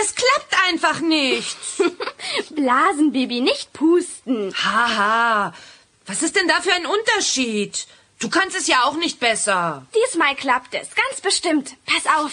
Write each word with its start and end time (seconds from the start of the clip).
das 0.00 0.14
klappt 0.14 0.68
einfach 0.68 1.00
nicht. 1.00 1.56
Blasen, 2.50 3.12
Bibi, 3.12 3.40
nicht 3.40 3.72
pusten. 3.72 4.54
Haha, 4.54 5.52
was 6.06 6.22
ist 6.22 6.36
denn 6.36 6.48
da 6.48 6.60
für 6.60 6.72
ein 6.72 6.86
Unterschied? 6.86 7.86
Du 8.18 8.28
kannst 8.28 8.56
es 8.56 8.66
ja 8.66 8.84
auch 8.84 8.96
nicht 8.96 9.20
besser. 9.20 9.86
Diesmal 9.94 10.34
klappt 10.36 10.74
es, 10.74 10.88
ganz 10.94 11.20
bestimmt. 11.20 11.76
Pass 11.86 12.06
auf. 12.18 12.32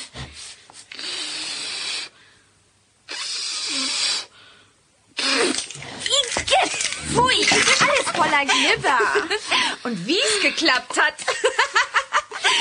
Pfui, 7.12 7.48
alles 7.80 8.08
voller 8.16 8.46
Glibber. 8.46 9.00
Und 9.84 10.06
wie 10.06 10.20
es 10.20 10.42
geklappt 10.42 11.00
hat. 11.02 11.16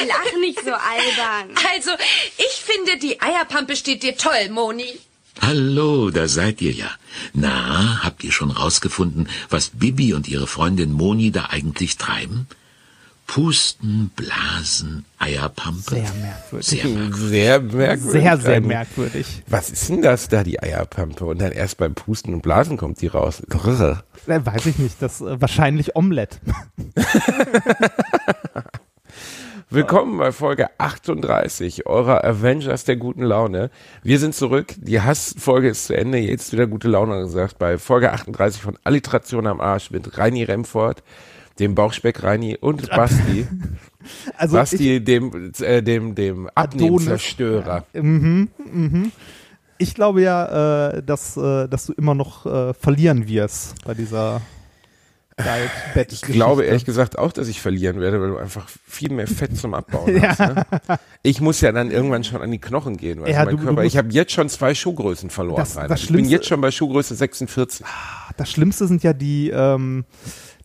Lach 0.06 0.40
nicht 0.40 0.60
so 0.60 0.72
albern. 0.72 1.56
Also, 1.74 1.90
ich 2.38 2.62
finde, 2.64 2.98
die 2.98 3.20
Eierpampe 3.20 3.76
steht 3.76 4.02
dir 4.02 4.16
toll, 4.16 4.48
Moni. 4.50 4.98
Hallo, 5.42 6.10
da 6.10 6.28
seid 6.28 6.62
ihr 6.62 6.72
ja. 6.72 6.90
Na, 7.34 8.02
habt 8.02 8.24
ihr 8.24 8.32
schon 8.32 8.50
rausgefunden, 8.50 9.28
was 9.50 9.68
Bibi 9.68 10.14
und 10.14 10.28
ihre 10.28 10.46
Freundin 10.46 10.92
Moni 10.92 11.30
da 11.30 11.46
eigentlich 11.50 11.96
treiben? 11.98 12.46
Pusten, 13.26 14.10
Blasen, 14.14 15.04
Eierpampe. 15.18 15.96
Sehr 15.96 16.12
merkwürdig. 16.14 16.66
Sehr 16.66 16.86
merkwürdig. 16.86 17.28
Sehr 17.28 17.60
merkwürdig. 17.60 18.12
Sehr, 18.12 18.38
sehr 18.38 18.60
merkwürdig. 18.60 19.26
Was 19.48 19.70
ist 19.70 19.88
denn 19.88 20.02
das 20.02 20.28
da, 20.28 20.44
die 20.44 20.62
Eierpampe? 20.62 21.24
Und 21.24 21.40
dann 21.40 21.52
erst 21.52 21.76
beim 21.78 21.94
Pusten 21.94 22.34
und 22.34 22.42
Blasen 22.42 22.76
kommt 22.76 23.00
die 23.02 23.08
raus. 23.08 23.42
Grrr. 23.48 24.04
Äh, 24.26 24.40
weiß 24.44 24.66
ich 24.66 24.78
nicht, 24.78 24.96
das 25.00 25.20
äh, 25.20 25.40
wahrscheinlich 25.40 25.96
Omelette. 25.96 26.38
Willkommen 29.68 30.16
bei 30.16 30.30
Folge 30.30 30.68
38 30.78 31.86
eurer 31.86 32.24
Avengers 32.24 32.84
der 32.84 32.94
guten 32.94 33.22
Laune. 33.22 33.70
Wir 34.04 34.20
sind 34.20 34.32
zurück. 34.32 34.74
Die 34.78 35.00
Hassfolge 35.00 35.70
ist 35.70 35.86
zu 35.86 35.96
Ende. 35.96 36.18
Jetzt 36.18 36.52
wieder 36.52 36.68
gute 36.68 36.86
Laune 36.86 37.18
gesagt. 37.18 37.58
Bei 37.58 37.76
Folge 37.76 38.12
38 38.12 38.62
von 38.62 38.78
Alliteration 38.84 39.44
am 39.48 39.60
Arsch 39.60 39.90
mit 39.90 40.18
Reini 40.18 40.44
Remford, 40.44 41.02
dem 41.58 41.74
Bauchspeck 41.74 42.22
Reini 42.22 42.56
und 42.56 42.88
Basti. 42.96 43.48
Also 44.36 44.56
Basti, 44.56 45.02
dem, 45.02 45.52
äh, 45.58 45.82
dem, 45.82 46.14
dem 46.14 46.48
Abnehmzerstörer. 46.54 47.84
Ich, 47.92 48.02
mhm, 48.02 48.48
mhm. 48.72 49.10
ich 49.78 49.96
glaube 49.96 50.22
ja, 50.22 50.90
äh, 50.90 51.02
dass, 51.02 51.36
äh, 51.36 51.66
dass 51.66 51.86
du 51.86 51.92
immer 51.94 52.14
noch 52.14 52.46
äh, 52.46 52.72
verlieren 52.72 53.26
wirst 53.26 53.84
bei 53.84 53.94
dieser 53.94 54.42
Bett. 55.94 56.12
Ich 56.12 56.22
glaube 56.22 56.64
ehrlich 56.64 56.86
gesagt 56.86 57.18
auch, 57.18 57.30
dass 57.30 57.48
ich 57.48 57.60
verlieren 57.60 58.00
werde, 58.00 58.20
weil 58.22 58.28
du 58.30 58.36
einfach 58.38 58.68
viel 58.86 59.10
mehr 59.12 59.26
Fett 59.26 59.56
zum 59.56 59.74
Abbauen 59.74 60.20
hast. 60.26 60.40
Ne? 60.40 60.64
Ich 61.22 61.40
muss 61.42 61.60
ja 61.60 61.72
dann 61.72 61.90
irgendwann 61.90 62.24
schon 62.24 62.40
an 62.40 62.50
die 62.50 62.58
Knochen 62.58 62.96
gehen. 62.96 63.20
Weißt 63.20 63.30
Ja, 63.32 63.40
du, 63.40 63.44
mein 63.46 63.56
du- 63.56 63.56
du 63.60 63.66
Körper. 63.66 63.82
musst- 63.82 63.94
ich 63.94 63.98
habe 63.98 64.08
jetzt 64.12 64.32
schon 64.32 64.48
zwei 64.48 64.74
Schuhgrößen 64.74 65.28
verloren. 65.28 65.58
Das- 65.58 65.74
das 65.74 66.04
ich 66.04 66.10
bin 66.12 66.24
jetzt 66.24 66.46
schon 66.46 66.60
bei 66.62 66.70
Schuhgröße 66.70 67.14
46. 67.14 67.84
Das 68.38 68.50
Schlimmste 68.50 68.86
sind 68.86 69.02
ja 69.02 69.12
die, 69.12 69.50
ähm, 69.50 70.06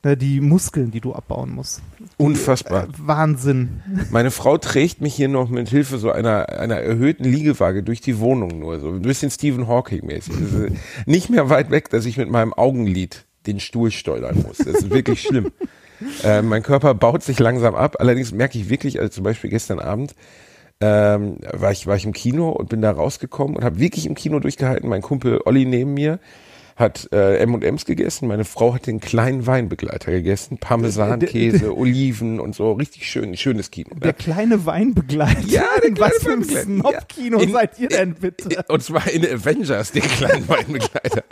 ne, 0.06 0.16
die 0.16 0.40
Muskeln, 0.40 0.90
die 0.90 1.02
du 1.02 1.14
abbauen 1.14 1.52
musst. 1.54 1.82
Unfassbar. 2.16 2.86
Äh, 2.86 2.88
Wahnsinn. 2.98 3.82
Meine 4.10 4.32
Frau 4.32 4.58
trägt 4.58 5.02
mich 5.02 5.14
hier 5.14 5.28
noch 5.28 5.50
mit 5.50 5.68
Hilfe 5.68 5.98
so 5.98 6.12
einer, 6.12 6.48
einer 6.48 6.78
erhöhten 6.78 7.26
Liegewaage 7.26 7.84
durch 7.84 8.00
die 8.00 8.20
Wohnung 8.20 8.60
nur, 8.60 8.80
so 8.80 8.88
ein 8.88 9.02
bisschen 9.02 9.32
Stephen 9.32 9.68
Hawking 9.68 10.06
mäßig. 10.06 10.34
Das 10.40 10.54
ist 10.72 10.74
nicht 11.08 11.30
mehr 11.30 11.50
weit 11.50 11.72
weg, 11.72 11.90
dass 11.90 12.06
ich 12.06 12.16
mit 12.18 12.30
meinem 12.30 12.54
Augenlid 12.54 13.26
den 13.48 13.60
Stuhl 13.60 13.92
steuern 13.92 14.44
muss. 14.48 14.58
Das 14.58 14.68
ist 14.68 14.90
wirklich 14.90 15.22
schlimm. 15.28 15.52
Äh, 16.24 16.42
mein 16.42 16.64
Körper 16.64 16.94
baut 16.94 17.24
sich 17.24 17.40
langsam 17.40 17.76
ab. 17.76 17.98
Allerdings 18.00 18.32
merke 18.32 18.58
ich 18.58 18.70
wirklich, 18.70 19.00
also 19.00 19.10
zum 19.10 19.24
Beispiel 19.24 19.50
gestern 19.50 19.80
Abend 19.80 20.16
ähm, 20.80 21.38
war 21.54 21.72
ich 21.72 21.86
war 21.86 21.96
ich 21.96 22.06
im 22.06 22.14
Kino 22.14 22.50
und 22.50 22.70
bin 22.70 22.82
da 22.82 22.92
rausgekommen 22.92 23.56
und 23.56 23.64
habe 23.64 23.80
wirklich 23.80 24.08
im 24.08 24.16
Kino 24.16 24.40
durchgehalten. 24.40 24.90
Mein 24.90 25.02
Kumpel 25.02 25.40
Olli 25.46 25.66
neben 25.66 25.94
mir 25.94 26.20
hat 26.76 27.10
äh, 27.12 27.38
M&M's 27.40 27.86
gegessen. 27.86 28.28
Meine 28.28 28.46
Frau 28.46 28.74
hat 28.74 28.88
den 28.88 29.00
kleinen 29.00 29.46
Weinbegleiter 29.48 30.12
gegessen, 30.12 30.58
Parmesan, 30.58 31.20
Käse, 31.20 31.76
Oliven 31.76 32.40
und 32.40 32.56
so. 32.56 32.74
Richtig 32.74 33.10
schön, 33.10 33.36
schönes 33.38 33.72
Kino. 33.72 33.90
Der 33.96 34.14
kleine 34.14 34.66
Weinbegleiter. 34.66 35.42
Ja, 35.48 35.64
der 35.82 35.90
In 35.90 36.00
Was 36.00 36.20
kleine 36.20 36.20
für 36.20 36.32
ein 36.32 36.40
Weinbegleiter. 36.54 37.00
Snob-Kino 37.00 37.42
Ja. 37.42 37.50
Seid 37.52 37.80
ihr 37.80 37.88
denn 37.90 38.14
bitte? 38.16 38.64
Und 38.68 38.84
zwar 38.84 39.10
in 39.12 39.26
Avengers, 39.26 39.92
den 39.92 40.04
kleinen 40.04 40.48
Weinbegleiter. 40.48 41.24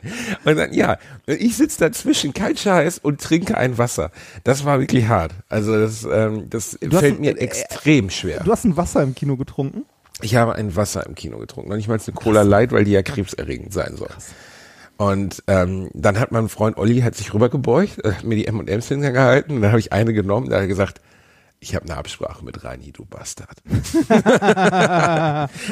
Und 0.46 0.58
dann, 0.58 0.74
ja, 0.74 0.98
ich 1.26 1.56
sitze 1.58 1.80
dazwischen, 1.80 2.34
kein 2.34 2.58
Scheiß, 2.58 3.00
und 3.00 3.22
trinke 3.22 3.58
ein 3.58 3.78
Wasser. 3.78 4.12
Das 4.44 4.66
war 4.66 4.80
wirklich 4.80 5.08
hart. 5.08 5.32
Also 5.50 5.80
das, 5.80 6.04
ähm, 6.12 6.50
das 6.50 6.78
hast 6.84 7.00
fällt 7.00 7.16
ein- 7.16 7.22
mir 7.22 7.38
äh, 7.38 7.42
extrem 7.42 8.10
schwer. 8.10 8.42
Du 8.44 8.52
hast 8.52 8.66
ein 8.66 8.78
Wasser 8.78 9.02
im 9.04 9.16
Kino 9.16 9.36
getrunken? 9.38 9.86
Ich 10.22 10.36
habe 10.36 10.54
ein 10.56 10.76
Wasser 10.76 11.06
im 11.06 11.16
Kino 11.16 11.38
getrunken. 11.38 11.70
Noch 11.70 11.78
nicht 11.78 11.88
mal 11.88 11.98
eine 12.06 12.14
Cola 12.14 12.42
Light, 12.42 12.72
weil 12.74 12.84
die 12.84 12.92
ja 12.92 13.02
krebserregend 13.02 13.72
sein 13.74 13.96
soll. 13.96 14.10
Und 15.00 15.44
ähm, 15.48 15.90
dann 15.94 16.20
hat 16.20 16.34
mein 16.34 16.50
Freund 16.50 16.78
Olli 16.78 17.00
hat 17.00 17.16
sich 17.16 17.34
rübergebeugt, 17.34 18.04
äh, 18.04 18.16
hat 18.16 18.26
mir 18.26 18.36
die 18.36 18.48
M&M's 18.48 18.90
hingehalten 18.90 19.62
dann 19.62 19.72
habe 19.72 19.80
ich 19.80 19.94
eine 19.94 20.12
genommen, 20.12 20.50
da 20.50 20.58
hat 20.58 20.64
er 20.64 20.68
gesagt, 20.68 21.00
ich 21.62 21.76
habe 21.76 21.86
eine 21.86 21.98
Absprache 21.98 22.44
mit 22.46 22.64
Reini, 22.64 22.94
du 22.94 23.04
Bastard. 23.04 23.58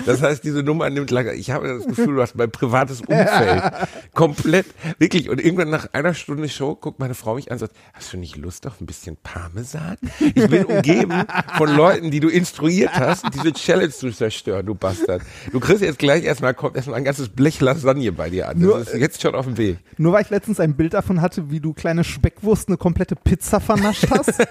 das 0.06 0.22
heißt, 0.22 0.44
diese 0.44 0.62
Nummer 0.62 0.90
nimmt 0.90 1.12
lange. 1.12 1.32
Ich 1.34 1.50
habe 1.52 1.68
das 1.68 1.88
Gefühl, 1.88 2.16
du 2.16 2.22
hast 2.22 2.36
mein 2.36 2.52
privates 2.52 3.00
Umfeld 3.00 3.64
komplett, 4.14 4.66
wirklich. 5.00 5.30
Und 5.30 5.40
irgendwann 5.40 5.70
nach 5.70 5.94
einer 5.94 6.14
Stunde 6.14 6.50
Show 6.50 6.76
guckt 6.76 7.00
meine 7.00 7.14
Frau 7.14 7.36
mich 7.36 7.52
an 7.52 7.56
und 7.56 7.60
sagt, 7.60 7.76
hast 7.94 8.12
du 8.12 8.18
nicht 8.18 8.36
Lust 8.36 8.68
auf 8.68 8.82
ein 8.82 8.86
bisschen 8.86 9.16
Parmesan? 9.24 9.96
Ich 10.20 10.50
bin 10.50 10.66
umgeben 10.66 11.24
von 11.58 11.74
Leuten, 11.74 12.12
die 12.12 12.20
du 12.20 12.28
instruiert 12.28 12.92
hast, 12.94 13.26
diese 13.34 13.54
Challenge 13.54 13.92
zu 13.92 14.12
zerstören, 14.12 14.66
du 14.66 14.76
Bastard. 14.76 15.22
Du 15.54 15.62
kriegst 15.62 15.82
jetzt 15.82 16.00
gleich 16.00 16.26
erstmal, 16.26 16.54
kommt 16.54 16.76
erstmal 16.76 16.98
ein 16.98 17.06
ganzes 17.06 17.30
Blech 17.30 17.62
Lasagne 17.62 18.12
bei 18.12 18.30
dir 18.30 18.50
an. 18.50 18.60
Nur, 18.60 18.80
Das 18.80 18.90
ist 18.90 19.00
jetzt 19.00 19.22
schon 19.22 19.36
auf 19.36 19.46
dem 19.46 19.56
Weg. 19.56 19.78
Nur 19.98 20.12
weil 20.12 20.24
ich 20.24 20.30
letztens 20.30 20.60
ein 20.60 20.76
Bild 20.76 20.94
davon 20.96 21.22
hatte, 21.22 21.50
wie 21.50 21.62
du 21.62 21.74
kleine 21.74 22.04
Speckwurst 22.04 22.68
eine 22.68 22.76
komplette 22.76 23.16
Pizza 23.16 23.62
vernascht 23.62 24.08
hast. 24.12 24.34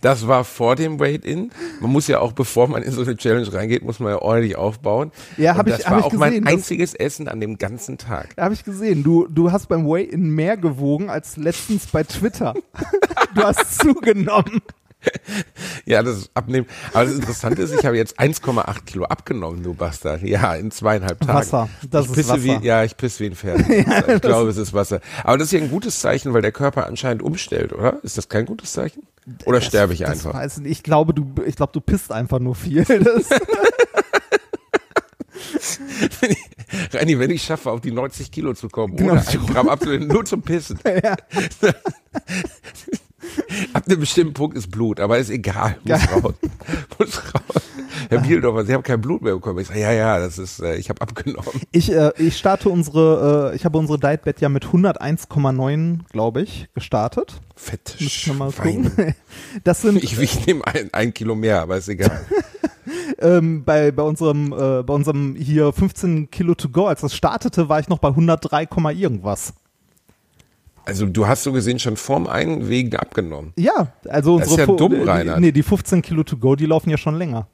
Das 0.00 0.19
war 0.26 0.44
vor 0.44 0.76
dem 0.76 0.98
Wait-In. 1.00 1.50
Man 1.80 1.90
muss 1.92 2.06
ja 2.08 2.20
auch, 2.20 2.32
bevor 2.32 2.68
man 2.68 2.82
in 2.82 2.92
so 2.92 3.02
eine 3.02 3.16
Challenge 3.16 3.52
reingeht, 3.52 3.82
muss 3.82 4.00
man 4.00 4.12
ja 4.12 4.18
ordentlich 4.22 4.56
aufbauen. 4.56 5.12
Ja, 5.36 5.52
Und 5.52 5.58
hab 5.58 5.66
ich- 5.68 5.76
Das 5.76 5.84
hab 5.86 5.92
war 5.92 5.98
ich 6.00 6.04
auch 6.06 6.10
gesehen, 6.10 6.20
mein 6.20 6.44
das- 6.44 6.52
einziges 6.54 6.94
Essen 6.94 7.28
an 7.28 7.40
dem 7.40 7.58
ganzen 7.58 7.98
Tag. 7.98 8.34
Da 8.36 8.44
habe 8.44 8.54
ich 8.54 8.64
gesehen, 8.64 9.02
du, 9.02 9.26
du 9.28 9.52
hast 9.52 9.68
beim 9.68 9.86
Weigh-In 9.86 10.30
mehr 10.30 10.56
gewogen 10.56 11.10
als 11.10 11.36
letztens 11.36 11.86
bei 11.86 12.02
Twitter. 12.04 12.54
du 13.34 13.42
hast 13.42 13.78
zugenommen. 13.80 14.60
Ja, 15.86 16.02
das 16.02 16.18
ist 16.18 16.30
abnehmen. 16.34 16.66
Aber 16.92 17.04
das 17.06 17.14
Interessante 17.14 17.62
ist, 17.62 17.72
ich 17.74 17.84
habe 17.86 17.96
jetzt 17.96 18.20
1,8 18.20 18.84
Kilo 18.84 19.04
abgenommen, 19.04 19.62
du 19.62 19.72
Bastard. 19.74 20.22
Ja, 20.22 20.54
in 20.54 20.70
zweieinhalb 20.70 21.20
Tagen. 21.20 21.32
Wasser. 21.38 21.68
Das 21.90 22.06
ich 22.10 22.18
ist 22.18 22.28
Wasser. 22.28 22.42
Wie, 22.42 22.58
ja, 22.66 22.84
ich 22.84 22.96
pisse 22.96 23.20
wie 23.20 23.26
ein 23.30 23.34
Pferd. 23.34 23.60
ich 23.68 24.20
glaube, 24.20 24.50
es 24.50 24.56
ist 24.58 24.74
Wasser. 24.74 25.00
Aber 25.24 25.38
das 25.38 25.46
ist 25.48 25.52
ja 25.52 25.60
ein 25.60 25.70
gutes 25.70 26.00
Zeichen, 26.00 26.34
weil 26.34 26.42
der 26.42 26.52
Körper 26.52 26.86
anscheinend 26.86 27.22
umstellt, 27.22 27.72
oder? 27.72 27.98
Ist 28.04 28.18
das 28.18 28.28
kein 28.28 28.44
gutes 28.46 28.72
Zeichen? 28.72 29.02
Oder 29.46 29.60
sterbe 29.60 29.92
ich 29.94 30.00
Das 30.00 30.10
einfach? 30.10 30.34
weiß 30.34 30.58
ich, 30.64 30.82
glaube, 30.82 31.14
du, 31.14 31.32
ich 31.46 31.56
glaube, 31.56 31.72
du 31.72 31.80
pisst 31.80 32.12
einfach 32.12 32.38
nur 32.38 32.54
viel. 32.54 32.84
Das, 33.02 33.28
Reini, 36.92 37.18
wenn 37.18 37.30
ich 37.30 37.42
schaffe, 37.42 37.70
auf 37.70 37.80
die 37.80 37.90
90 37.92 38.30
Kilo 38.30 38.54
zu 38.54 38.68
kommen, 38.68 38.96
Genau. 38.96 39.12
ohne 39.12 39.26
ein 39.26 39.46
Gramm 39.46 39.68
abzunehmen, 39.68 40.06
nur 40.08 40.24
zum 40.24 40.42
Pissen. 40.42 40.78
Ab 43.72 43.84
einem 43.86 44.00
bestimmten 44.00 44.34
Punkt 44.34 44.56
ist 44.56 44.70
Blut, 44.70 45.00
aber 45.00 45.18
ist 45.18 45.30
egal. 45.30 45.76
Muss 45.84 46.12
raus. 46.12 46.34
Muss 46.98 47.34
raus. 47.34 47.62
Herr 48.08 48.20
Bieldorfer, 48.20 48.64
Sie 48.64 48.72
haben 48.74 48.82
kein 48.82 49.00
Blut 49.00 49.22
mehr 49.22 49.34
bekommen. 49.34 49.58
Ich 49.60 49.68
sage, 49.68 49.80
ja, 49.80 49.92
ja, 49.92 50.18
das 50.18 50.38
ist, 50.38 50.60
äh, 50.60 50.76
ich 50.76 50.88
habe 50.88 51.00
abgenommen. 51.00 51.60
ich, 51.70 51.92
äh, 51.92 52.12
ich 52.18 52.36
starte 52.36 52.68
unsere, 52.68 53.50
äh, 53.52 53.56
ich 53.56 53.64
habe 53.64 53.78
unsere 53.78 53.98
Dietbett 53.98 54.40
ja 54.40 54.48
mit 54.48 54.64
101,9, 54.64 56.00
glaube 56.10 56.42
ich, 56.42 56.68
gestartet. 56.74 57.40
Fett. 57.56 57.96
Müssen 58.00 58.38
mal 58.38 58.52
gucken. 58.52 58.90
Das 59.64 59.82
sind 59.82 60.02
Ich, 60.02 60.18
ich 60.18 60.46
nehme 60.46 60.66
ein, 60.66 60.90
ein 60.92 61.14
Kilo 61.14 61.34
mehr, 61.34 61.62
aber 61.62 61.76
ist 61.76 61.88
egal. 61.88 62.24
ähm, 63.18 63.64
bei, 63.64 63.90
bei 63.90 64.02
unserem, 64.02 64.52
äh, 64.52 64.82
bei 64.82 64.94
unserem 64.94 65.34
hier 65.36 65.72
15 65.72 66.30
Kilo 66.30 66.54
to 66.54 66.68
go, 66.68 66.86
als 66.86 67.02
das 67.02 67.14
startete, 67.14 67.68
war 67.68 67.80
ich 67.80 67.88
noch 67.88 67.98
bei 67.98 68.08
103, 68.08 68.66
Komma 68.66 68.90
irgendwas. 68.92 69.52
Also 70.90 71.06
du 71.06 71.26
hast 71.28 71.44
so 71.44 71.52
gesehen 71.52 71.78
schon 71.78 71.96
vorm 71.96 72.26
Einwegen 72.26 72.94
abgenommen. 72.96 73.52
Ja, 73.56 73.92
also 74.08 74.38
Das 74.38 74.48
unsere 74.48 74.62
ist 74.62 74.68
ja 74.68 74.76
dumm, 74.76 74.92
die- 74.94 75.02
Reinhard. 75.08 75.40
Nee, 75.40 75.52
die 75.52 75.62
15 75.62 76.02
Kilo 76.02 76.22
to 76.24 76.36
go, 76.36 76.56
die 76.56 76.66
laufen 76.66 76.90
ja 76.90 76.98
schon 76.98 77.14
länger. 77.16 77.46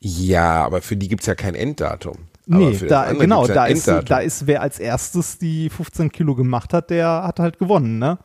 Ja, 0.00 0.64
aber 0.64 0.80
für 0.80 0.96
die 0.96 1.08
gibt's 1.08 1.26
ja 1.26 1.34
kein 1.34 1.54
Enddatum. 1.56 2.16
Aber 2.50 2.58
Nee, 2.70 2.78
da, 2.88 3.12
genau, 3.12 3.46
da 3.46 3.66
ist, 3.66 3.86
da 3.88 4.18
ist, 4.20 4.46
wer 4.46 4.62
als 4.62 4.78
erstes 4.78 5.38
die 5.38 5.68
15 5.68 6.10
Kilo 6.12 6.34
gemacht 6.34 6.72
hat, 6.72 6.88
der 6.90 7.24
hat 7.24 7.40
halt 7.40 7.58
gewonnen, 7.58 7.98
ne? 7.98 8.18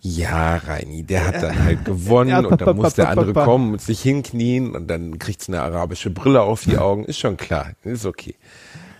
Ja, 0.00 0.56
Reini, 0.56 1.02
der 1.02 1.26
hat 1.26 1.42
dann 1.42 1.58
halt 1.64 1.84
gewonnen 1.84 2.30
Ja, 2.30 2.38
und 2.40 2.60
dann 2.60 2.76
muss 2.76 2.94
der 2.94 3.10
andere 3.10 3.34
kommen 3.34 3.72
und 3.74 3.82
sich 3.82 4.00
hinknien 4.00 4.74
und 4.74 4.88
dann 4.88 5.18
kriegt's 5.18 5.48
eine 5.48 5.60
arabische 5.60 6.10
Brille 6.10 6.40
auf 6.40 6.64
die 6.64 6.78
Augen. 6.78 7.04
Ist 7.04 7.18
schon 7.18 7.36
klar, 7.36 7.72
ist 7.84 8.06
okay. 8.06 8.34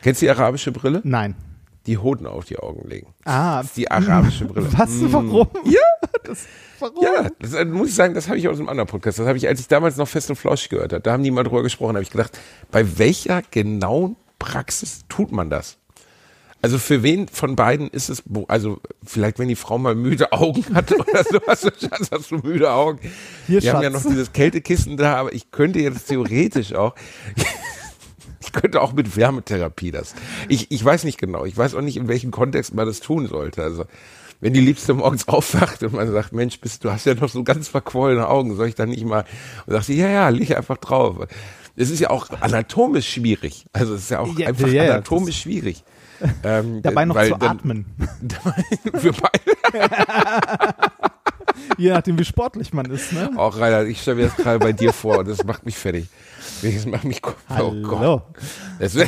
Kennst 0.03 0.21
du 0.21 0.27
die 0.27 0.31
arabische 0.31 0.73
Brille? 0.73 1.01
Nein. 1.05 1.35
Die 1.87 1.99
Hoden 1.99 2.27
auf 2.27 2.45
die 2.45 2.59
Augen 2.59 2.87
legen. 2.89 3.15
Ah, 3.25 3.59
Das 3.59 3.67
ist 3.67 3.77
die 3.77 3.91
arabische 3.91 4.45
Brille. 4.45 4.69
was? 4.77 4.91
Mm. 4.91 5.13
Warum? 5.13 5.49
Ja, 5.65 5.81
Das, 6.25 6.47
warum? 6.79 7.03
ja, 7.03 7.29
das 7.39 7.65
muss 7.67 7.89
ich 7.89 7.95
sagen, 7.95 8.15
das 8.15 8.29
habe 8.29 8.37
ich 8.39 8.47
aus 8.49 8.59
einem 8.59 8.69
anderen 8.69 8.89
Podcast. 8.89 9.19
Das 9.19 9.27
habe 9.27 9.39
ich, 9.39 9.49
als 9.49 9.61
ich 9.61 9.69
damals 9.69 9.97
noch 9.97 10.07
Fest 10.09 10.29
und 10.31 10.37
Flauschig 10.37 10.69
gehört 10.69 10.93
habe, 10.93 11.03
da 11.03 11.13
haben 11.13 11.23
die 11.23 11.31
mal 11.31 11.43
drüber 11.45 11.63
gesprochen, 11.63 11.95
habe 11.97 12.03
ich 12.03 12.11
gedacht, 12.11 12.39
bei 12.71 12.99
welcher 12.99 13.43
genauen 13.51 14.17
Praxis 14.39 15.01
tut 15.09 15.33
man 15.33 15.49
das? 15.51 15.77
Also 16.63 16.79
für 16.79 17.03
wen 17.03 17.27
von 17.27 17.57
beiden 17.57 17.89
ist 17.89 18.11
es, 18.11 18.23
also 18.49 18.81
vielleicht 19.03 19.39
wenn 19.39 19.49
die 19.49 19.57
Frau 19.57 19.79
mal 19.79 19.95
müde 19.95 20.31
Augen 20.33 20.63
hat 20.75 20.93
oder 20.99 21.25
so, 21.25 21.41
hast 21.47 21.65
du, 21.65 21.71
Schatz, 21.71 22.11
hast 22.13 22.31
du 22.31 22.37
müde 22.37 22.71
Augen. 22.71 22.99
Hier, 23.47 23.63
Wir 23.63 23.73
haben 23.73 23.83
ja 23.83 23.91
Schatz. 23.91 24.05
noch 24.05 24.11
dieses 24.11 24.33
Kältekissen 24.35 24.99
da, 24.99 25.17
aber 25.17 25.33
ich 25.33 25.51
könnte 25.51 25.79
jetzt 25.79 26.09
theoretisch 26.09 26.75
auch, 26.75 26.95
ich 28.43 28.53
könnte 28.53 28.81
auch 28.81 28.93
mit 28.93 29.17
Wärmetherapie 29.17 29.91
das. 29.91 30.15
Ich, 30.49 30.71
ich 30.71 30.85
weiß 30.85 31.05
nicht 31.05 31.19
genau, 31.19 31.45
ich 31.45 31.57
weiß 31.57 31.75
auch 31.75 31.83
nicht, 31.83 31.97
in 31.97 32.09
welchem 32.09 32.31
Kontext 32.31 32.75
man 32.75 32.87
das 32.87 33.01
tun 33.01 33.27
sollte. 33.27 33.63
Also 33.63 33.85
wenn 34.41 34.55
die 34.55 34.61
Liebste 34.61 34.95
morgens 34.95 35.29
aufwacht 35.29 35.83
und 35.83 35.93
man 35.93 36.11
sagt, 36.11 36.33
Mensch, 36.33 36.61
bist 36.61 36.85
du 36.85 36.91
hast 36.91 37.05
ja 37.07 37.15
noch 37.15 37.29
so 37.29 37.45
ganz 37.45 37.69
verquollene 37.69 38.27
Augen, 38.29 38.57
soll 38.57 38.69
ich 38.69 38.75
da 38.75 38.87
nicht 38.87 39.05
mal? 39.05 39.25
Und 39.67 39.73
sagt 39.75 39.87
sie, 39.87 39.97
ja, 39.99 40.09
ja, 40.09 40.29
leg 40.31 40.57
einfach 40.57 40.79
drauf. 40.79 41.27
Es 41.77 41.91
ist 41.91 42.01
ja 42.01 42.11
auch 42.11 42.29
anatomisch 42.41 43.09
schwierig. 43.09 43.65
Also 43.73 43.95
es 43.95 44.03
ist 44.03 44.11
ja 44.11 44.21
auch 44.21 44.39
Ja, 44.39 44.49
einfach 44.49 44.69
ja, 44.69 44.85
ja, 44.85 44.93
anatomisch 44.95 45.41
schwierig. 45.43 45.85
Ähm, 46.45 46.83
Dabei 46.83 47.07
noch 47.07 47.19
zu 47.23 47.31
dann- 47.31 47.43
atmen. 47.61 47.87
Für 48.95 49.13
beide. 49.15 49.91
Je 51.79 51.91
nachdem, 51.91 52.19
wie 52.19 52.25
sportlich 52.27 52.75
man 52.75 52.87
ist, 52.91 53.13
ne? 53.15 53.31
Auch 53.37 53.59
Rainer, 53.59 53.85
ich 53.85 54.03
stelle 54.03 54.19
mir 54.19 54.27
das 54.27 54.37
gerade 54.37 54.59
bei 54.59 54.73
dir 54.73 54.93
vor 54.93 55.19
und 55.21 55.29
das 55.29 55.45
macht 55.45 55.65
mich 55.65 55.77
fertig. 55.77 56.09
Das 56.63 56.87
macht 56.87 57.05
mich, 57.05 57.21
oh 57.25 57.33
Hallo. 57.49 57.83
Gott. 57.83 58.23
Das 58.79 58.97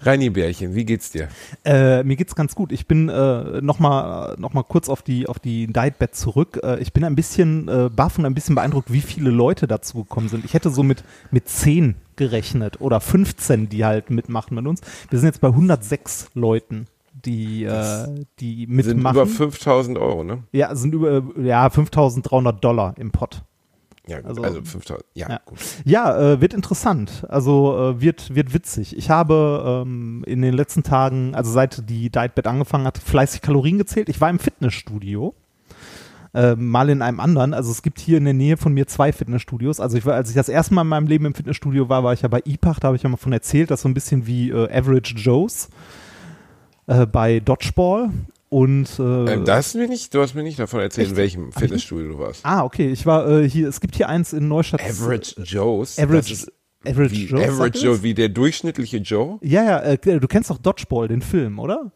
Reini 0.00 0.28
Bärchen, 0.28 0.74
wie 0.74 0.84
geht's 0.84 1.10
dir? 1.12 1.28
Äh, 1.64 2.02
mir 2.02 2.16
geht's 2.16 2.34
ganz 2.34 2.54
gut. 2.54 2.72
Ich 2.72 2.86
bin 2.86 3.08
äh, 3.08 3.62
noch 3.62 3.78
mal 3.78 4.36
noch 4.38 4.52
mal 4.52 4.62
kurz 4.62 4.90
auf 4.90 5.00
die 5.00 5.26
auf 5.28 5.38
die 5.38 5.66
Dietbed 5.66 6.14
zurück. 6.14 6.60
Äh, 6.62 6.78
ich 6.80 6.92
bin 6.92 7.04
ein 7.04 7.14
bisschen 7.14 7.68
äh, 7.68 7.88
baff 7.94 8.18
und 8.18 8.26
ein 8.26 8.34
bisschen 8.34 8.54
beeindruckt, 8.54 8.92
wie 8.92 9.00
viele 9.00 9.30
Leute 9.30 9.66
dazu 9.66 10.04
gekommen 10.04 10.28
sind. 10.28 10.44
Ich 10.44 10.52
hätte 10.52 10.68
so 10.68 10.82
mit 10.82 11.04
mit 11.30 11.48
10 11.48 11.94
gerechnet 12.16 12.82
oder 12.82 13.00
15, 13.00 13.70
die 13.70 13.84
halt 13.86 14.10
mitmachen 14.10 14.54
mit 14.56 14.66
uns. 14.66 14.82
Wir 15.08 15.18
sind 15.18 15.28
jetzt 15.28 15.40
bei 15.40 15.48
106 15.48 16.28
Leuten, 16.34 16.86
die 17.24 17.64
äh, 17.64 18.06
die 18.40 18.66
Sind 18.66 18.96
mitmachen. 18.98 19.16
über 19.16 19.26
5000 19.26 19.96
Euro, 19.96 20.22
ne? 20.22 20.42
ja, 20.52 20.74
sind 20.74 20.92
über 20.94 21.22
ja 21.40 21.66
5.300 21.68 22.52
Dollar 22.60 22.94
im 22.98 23.10
Pott. 23.10 23.42
Ja, 24.06 24.18
gut, 24.20 24.28
Also- 24.28 24.42
also, 24.42 24.62
5000. 24.62 25.04
Ja, 25.14 25.28
Ja. 25.30 25.40
gut. 25.46 25.58
Ja, 25.84 26.32
äh, 26.32 26.40
wird 26.40 26.52
interessant. 26.54 27.24
Also 27.28 27.76
äh, 27.96 28.00
wird, 28.00 28.34
wird 28.34 28.52
witzig. 28.52 28.96
Ich 28.96 29.08
habe 29.10 29.82
ähm, 29.86 30.22
in 30.26 30.42
den 30.42 30.52
letzten 30.54 30.82
Tagen, 30.82 31.34
also 31.34 31.50
seit 31.50 31.88
die 31.88 32.10
Dietbed 32.10 32.46
angefangen 32.46 32.86
hat, 32.86 32.98
fleißig 32.98 33.40
Kalorien 33.40 33.78
gezählt. 33.78 34.08
Ich 34.08 34.20
war 34.20 34.28
im 34.30 34.38
Fitnessstudio. 34.38 35.34
Äh, 36.34 36.56
mal 36.56 36.90
in 36.90 37.00
einem 37.00 37.20
anderen. 37.20 37.54
Also 37.54 37.70
es 37.70 37.80
gibt 37.82 38.00
hier 38.00 38.18
in 38.18 38.24
der 38.24 38.34
Nähe 38.34 38.56
von 38.56 38.74
mir 38.74 38.86
zwei 38.88 39.12
Fitnessstudios. 39.12 39.78
Also 39.78 39.96
ich 39.96 40.04
war, 40.04 40.14
als 40.14 40.28
ich 40.30 40.34
das 40.34 40.48
erste 40.48 40.74
Mal 40.74 40.82
in 40.82 40.88
meinem 40.88 41.06
Leben 41.06 41.26
im 41.26 41.34
Fitnessstudio 41.34 41.88
war, 41.88 42.02
war 42.02 42.12
ich 42.12 42.22
ja 42.22 42.28
bei 42.28 42.42
IPAC, 42.44 42.80
da 42.80 42.88
habe 42.88 42.96
ich 42.96 43.04
ja 43.04 43.08
mal 43.08 43.16
von 43.16 43.32
erzählt, 43.32 43.70
das 43.70 43.78
ist 43.78 43.82
so 43.84 43.88
ein 43.88 43.94
bisschen 43.94 44.26
wie 44.26 44.50
äh, 44.50 44.68
Average 44.76 45.14
Joe's 45.14 45.68
äh, 46.88 47.06
bei 47.06 47.38
Dodgeball. 47.38 48.10
Und 48.54 49.00
äh, 49.00 49.32
Ähm, 49.32 49.44
das 49.44 49.74
mir 49.74 49.88
nicht, 49.88 50.14
du 50.14 50.20
hast 50.20 50.34
mir 50.34 50.44
nicht 50.44 50.60
davon 50.60 50.78
erzählt, 50.78 51.08
in 51.08 51.12
Echt? 51.14 51.16
welchem 51.20 51.50
Fitnessstudio 51.52 52.12
du 52.12 52.18
warst. 52.20 52.46
ah, 52.46 52.62
okay, 52.62 52.88
ich 52.92 53.04
war 53.04 53.28
äh, 53.28 53.48
hier, 53.50 53.68
es 53.68 53.80
gibt 53.80 53.96
hier 53.96 54.08
eins 54.08 54.32
in 54.32 54.46
Neustadt. 54.46 54.80
Average 54.80 55.42
Joe's. 55.42 55.98
Average, 55.98 56.46
Average 56.86 57.10
wie 57.10 57.24
Joe's, 57.26 57.40
sagt 57.40 57.52
Average? 57.52 57.78
Joe, 57.84 58.02
wie 58.04 58.14
der 58.14 58.28
durchschnittliche 58.28 58.98
Joe. 58.98 59.38
Ja, 59.42 59.64
ja, 59.64 59.78
äh, 59.80 59.98
du 60.20 60.28
kennst 60.28 60.50
doch 60.50 60.58
Dodgeball, 60.58 61.08
den 61.08 61.20
Film, 61.20 61.58
oder? 61.58 61.90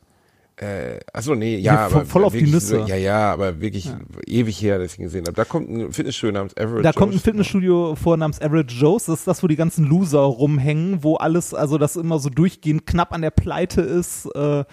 Äh, 0.56 0.98
achso, 1.12 1.36
nee, 1.36 1.58
ja, 1.58 1.82
Hier 1.82 1.90
voll- 1.90 2.00
aber 2.00 2.06
voll 2.10 2.24
auf 2.24 2.32
die 2.32 2.42
Nüsse. 2.42 2.80
So, 2.80 2.86
ja, 2.86 2.96
ja, 2.96 3.32
aber 3.32 3.60
wirklich 3.60 3.88
ewig 4.26 4.60
her, 4.60 4.80
dass 4.80 4.94
ich 4.94 4.98
ihn 4.98 5.04
gesehen 5.04 5.22
habe. 5.26 5.34
Da 5.34 5.44
kommt 5.44 5.70
ein 5.70 5.92
Fitnessstudio 5.92 6.32
namens 6.32 6.56
Average 6.56 6.82
Da 6.82 6.90
kommt 6.92 7.10
ein 7.12 7.14
Joe's. 7.14 7.22
Fitnessstudio 7.22 7.94
vor 7.94 8.16
namens 8.16 8.40
Average 8.42 8.74
Joe's. 8.74 9.04
Das 9.04 9.20
ist 9.20 9.28
das, 9.28 9.40
wo 9.44 9.46
die 9.46 9.54
ganzen 9.54 9.84
Loser 9.84 10.18
rumhängen, 10.22 11.04
wo 11.04 11.14
alles, 11.14 11.54
also 11.54 11.78
das 11.78 11.94
immer 11.94 12.18
so 12.18 12.28
durchgehend 12.30 12.84
knapp 12.86 13.12
an 13.12 13.22
der 13.22 13.30
Pleite 13.30 13.82
ist 13.82 14.26
äh, 14.34 14.64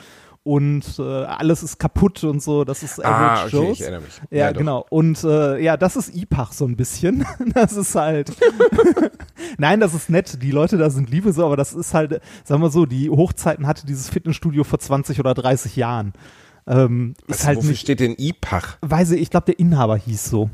und 0.46 1.00
äh, 1.00 1.02
alles 1.02 1.64
ist 1.64 1.80
kaputt 1.80 2.24
und 2.24 2.42
so. 2.42 2.66
Das 2.66 2.84
ist 2.84 3.04
Average 3.04 3.42
Ah, 3.42 3.46
okay, 3.48 3.56
Joe's. 3.56 3.72
ich 3.78 3.82
erinnere 3.82 4.02
mich. 4.02 4.22
Ja, 4.30 4.54
doch. 4.54 4.60
genau. 4.60 4.86
Und 4.92 5.24
äh, 5.24 5.60
ja, 5.60 5.76
das 5.76 5.96
ist 5.96 6.16
IPAC 6.16 6.54
so 6.54 6.66
ein 6.66 6.76
bisschen. 6.78 7.26
Das 7.56 7.74
ist 7.74 7.96
halt. 7.96 8.32
Nein, 9.58 9.80
das 9.80 9.96
ist 9.96 10.10
nett. 10.10 10.42
Die 10.44 10.52
Leute 10.52 10.78
da 10.78 10.90
sind 10.92 11.10
liebe 11.10 11.34
so, 11.34 11.46
aber 11.46 11.58
das 11.58 11.74
ist 11.74 11.94
halt, 11.96 12.22
sagen 12.44 12.62
wir 12.62 12.70
so, 12.70 12.86
die 12.86 13.10
Hochzeiten 13.10 13.66
hatte 13.66 13.88
dieses 13.88 14.08
Fitnessstudio 14.10 14.64
vor 14.64 14.78
20 14.78 15.20
oder 15.20 15.34
30 15.34 15.76
Jahren. 15.76 16.14
Ähm, 16.68 17.16
ist 17.28 17.40
Was, 17.40 17.48
halt 17.48 17.58
wofür 17.58 17.72
nicht. 17.72 17.82
steht 17.82 18.00
denn 18.00 18.14
IPAC? 18.16 18.78
Weiß 18.82 19.12
ich, 19.12 19.22
ich 19.22 19.30
glaube, 19.32 19.48
der 19.48 19.58
Inhaber 19.60 19.98
hieß 19.98 20.26
so. 20.26 20.52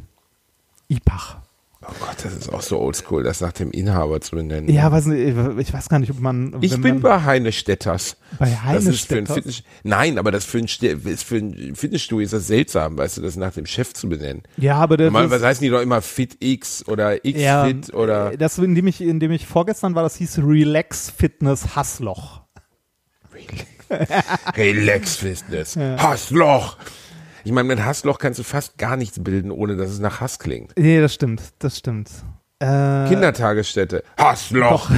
IPAC. 0.88 1.41
Oh 1.84 1.94
Gott, 2.00 2.18
das 2.24 2.36
ist 2.36 2.54
auch 2.54 2.62
so 2.62 2.80
oldschool, 2.80 3.24
das 3.24 3.42
nach 3.42 3.54
dem 3.54 3.72
Inhaber 3.72 4.22
zu 4.22 4.36
benennen. 4.36 4.70
Ja, 4.72 4.92
weiß 4.92 5.08
nicht, 5.08 5.36
ich 5.58 5.74
weiß 5.74 5.90
gar 5.90 5.98
nicht, 5.98 6.12
ob 6.12 6.20
man. 6.20 6.56
Ich 6.62 6.80
bin 6.80 6.82
man, 6.82 7.02
bei 7.02 7.24
Heinestädters. 7.24 8.18
Bei 8.38 8.50
Das 8.50 8.64
Heinestädters? 8.64 9.34
Fitness 9.36 9.64
Nein, 9.82 10.20
aber 10.20 10.30
das 10.30 10.46
für 10.46 10.60
ein, 10.60 10.68
für 10.68 11.40
Fitnessstudio 11.74 12.24
ist 12.24 12.34
das 12.34 12.46
seltsam, 12.46 13.00
weißt 13.00 13.18
du, 13.18 13.22
das 13.22 13.36
nach 13.36 13.54
dem 13.54 13.66
Chef 13.66 13.94
zu 13.94 14.10
benennen. 14.10 14.44
Ja, 14.58 14.76
aber 14.76 14.96
der. 14.96 15.08
Normalerweise 15.08 15.48
heißen 15.48 15.64
die 15.64 15.72
doch 15.72 15.82
immer 15.82 16.04
FitX 16.04 16.88
oder 16.88 17.26
ja, 17.26 17.66
X-Fit 17.66 17.94
oder 17.96 18.38
Das, 18.38 18.60
in 18.60 18.76
dem 18.76 18.86
ich, 18.86 19.02
in 19.02 19.20
dem 19.20 19.32
ich 19.32 19.48
vorgestern 19.48 19.96
war, 19.96 20.04
das 20.04 20.18
hieß 20.18 20.38
Relax 20.40 21.10
Fitness 21.10 21.76
Hassloch. 21.76 22.42
Relax 24.56 25.16
Fitness. 25.16 25.76
Hassloch. 25.76 26.78
Ich 27.44 27.52
meine, 27.52 27.68
mit 27.68 27.84
Hassloch 27.84 28.20
kannst 28.20 28.40
du 28.40 28.44
fast 28.44 28.78
gar 28.78 28.98
nichts 28.98 29.24
bilden, 29.24 29.52
ohne 29.52 29.76
dass 29.76 29.90
es 29.90 30.00
nach 30.00 30.22
Hass 30.22 30.40
klingt. 30.40 30.74
Nee, 30.78 31.02
das 31.02 31.14
stimmt, 31.14 31.42
das 31.60 31.78
stimmt. 31.78 32.10
Äh, 32.60 33.08
Kindertagesstätte. 33.08 34.04
Hassloch. 34.18 34.90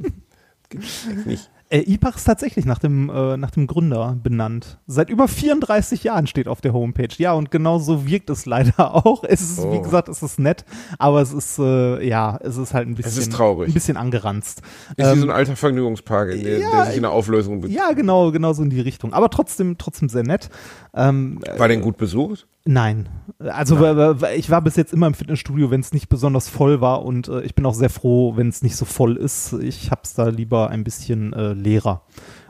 Gibt's 0.68 1.06
nicht. 1.24 1.50
Äh, 1.72 1.90
IPAC 1.90 2.16
ist 2.16 2.24
tatsächlich 2.24 2.66
nach 2.66 2.78
dem, 2.78 3.08
äh, 3.08 3.38
nach 3.38 3.50
dem 3.50 3.66
Gründer 3.66 4.14
benannt. 4.22 4.78
Seit 4.86 5.08
über 5.08 5.26
34 5.26 6.04
Jahren 6.04 6.26
steht 6.26 6.46
auf 6.46 6.60
der 6.60 6.74
Homepage. 6.74 7.08
Ja, 7.16 7.32
und 7.32 7.50
genau 7.50 7.78
so 7.78 8.06
wirkt 8.06 8.28
es 8.28 8.44
leider 8.44 8.94
auch. 9.06 9.24
Es 9.24 9.40
ist, 9.40 9.58
wie 9.62 9.78
Oh. 9.78 9.80
gesagt, 9.80 10.08
es 10.10 10.22
ist 10.22 10.38
nett, 10.38 10.66
aber 10.98 11.22
es 11.22 11.32
ist, 11.32 11.58
äh, 11.58 12.06
ja, 12.06 12.38
es 12.42 12.58
ist 12.58 12.74
halt 12.74 12.88
ein 12.88 12.94
bisschen, 12.94 13.22
ist 13.22 13.32
traurig. 13.32 13.70
ein 13.70 13.72
bisschen 13.74 13.96
angeranzt. 13.96 14.60
Ist 14.90 14.98
wie 14.98 15.02
Ähm, 15.12 15.20
so 15.20 15.26
ein 15.26 15.30
alter 15.30 15.56
Vergnügungspark, 15.56 16.32
in 16.32 16.42
der, 16.44 16.58
ja, 16.58 16.70
der 16.70 16.84
sich 16.86 16.96
in 16.96 17.02
der 17.02 17.10
Auflösung 17.12 17.62
be 17.62 17.68
ja, 17.68 17.92
genau, 17.92 18.30
genau 18.32 18.52
so 18.52 18.62
in 18.62 18.68
die 18.68 18.80
Richtung. 18.80 19.14
Aber 19.14 19.30
trotzdem, 19.30 19.78
trotzdem 19.78 20.10
sehr 20.10 20.24
nett. 20.24 20.50
Ähm, 20.94 21.40
War 21.56 21.68
denn 21.68 21.80
gut 21.80 21.96
besucht? 21.96 22.46
Nein. 22.64 23.08
Also 23.40 23.80
weil 23.80 24.16
ich 24.36 24.48
war 24.50 24.60
bis 24.62 24.76
jetzt 24.76 24.92
immer 24.92 25.08
im 25.08 25.14
Fitnessstudio, 25.14 25.72
wenn 25.72 25.80
es 25.80 25.92
nicht 25.92 26.08
besonders 26.08 26.48
voll 26.48 26.80
war 26.80 27.04
und 27.04 27.26
äh, 27.26 27.40
ich 27.42 27.56
bin 27.56 27.66
auch 27.66 27.74
sehr 27.74 27.90
froh, 27.90 28.36
wenn 28.36 28.48
es 28.48 28.62
nicht 28.62 28.76
so 28.76 28.84
voll 28.84 29.16
ist. 29.16 29.54
Ich 29.54 29.90
hab's 29.90 30.14
da 30.14 30.28
lieber 30.28 30.70
ein 30.70 30.84
bisschen 30.84 31.32
äh, 31.32 31.54
leerer. 31.62 32.02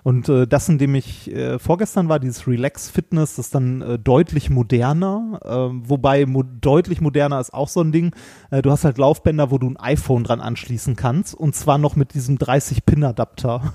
Und 0.02 0.28
äh, 0.28 0.47
das, 0.47 0.69
in 0.69 0.78
dem 0.78 0.95
ich 0.95 1.31
äh, 1.33 1.59
vorgestern 1.59 2.09
war, 2.09 2.19
dieses 2.19 2.49
Relax 2.49 2.90
Fitness, 2.90 3.37
das 3.37 3.47
ist 3.47 3.54
dann 3.54 3.83
äh, 3.83 3.99
deutlich 3.99 4.50
moderner. 4.50 5.40
Äh, 5.45 5.88
wobei 5.88 6.26
mo 6.26 6.42
deutlich 6.42 7.00
moderner 7.00 7.38
ist 7.38 7.54
auch 7.54 7.69
so 7.69 7.81
ein 7.81 7.92
Ding. 7.92 8.14
Äh, 8.50 8.62
du 8.62 8.71
hast 8.71 8.85
halt 8.85 8.99
Laufbänder, 8.99 9.50
wo 9.50 9.59
du 9.59 9.69
ein 9.69 9.76
iPhone 9.76 10.25
dran 10.25 10.40
anschließen 10.40 10.97
kannst 10.97 11.35
und 11.35 11.54
zwar 11.54 11.78
noch 11.78 11.95
mit 11.95 12.14
diesem 12.14 12.37
30-Pin-Adapter. 12.38 13.75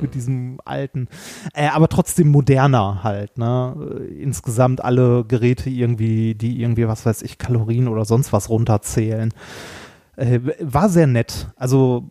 mit 0.00 0.14
diesem 0.14 0.58
alten, 0.64 1.06
äh, 1.54 1.68
aber 1.68 1.88
trotzdem 1.88 2.28
moderner 2.28 3.04
halt, 3.04 3.38
ne? 3.38 3.76
Äh, 4.00 4.22
Insgesamt 4.22 4.82
alle 4.82 5.24
Geräte 5.24 5.70
irgendwie, 5.70 6.34
die 6.34 6.60
irgendwie, 6.60 6.88
was 6.88 7.06
weiß 7.06 7.22
ich, 7.22 7.38
Kalorien 7.38 7.86
oder 7.86 8.04
sonst 8.04 8.32
was 8.32 8.48
runterzählen. 8.48 9.32
Äh, 10.16 10.40
war 10.60 10.88
sehr 10.88 11.06
nett. 11.06 11.52
Also 11.56 12.10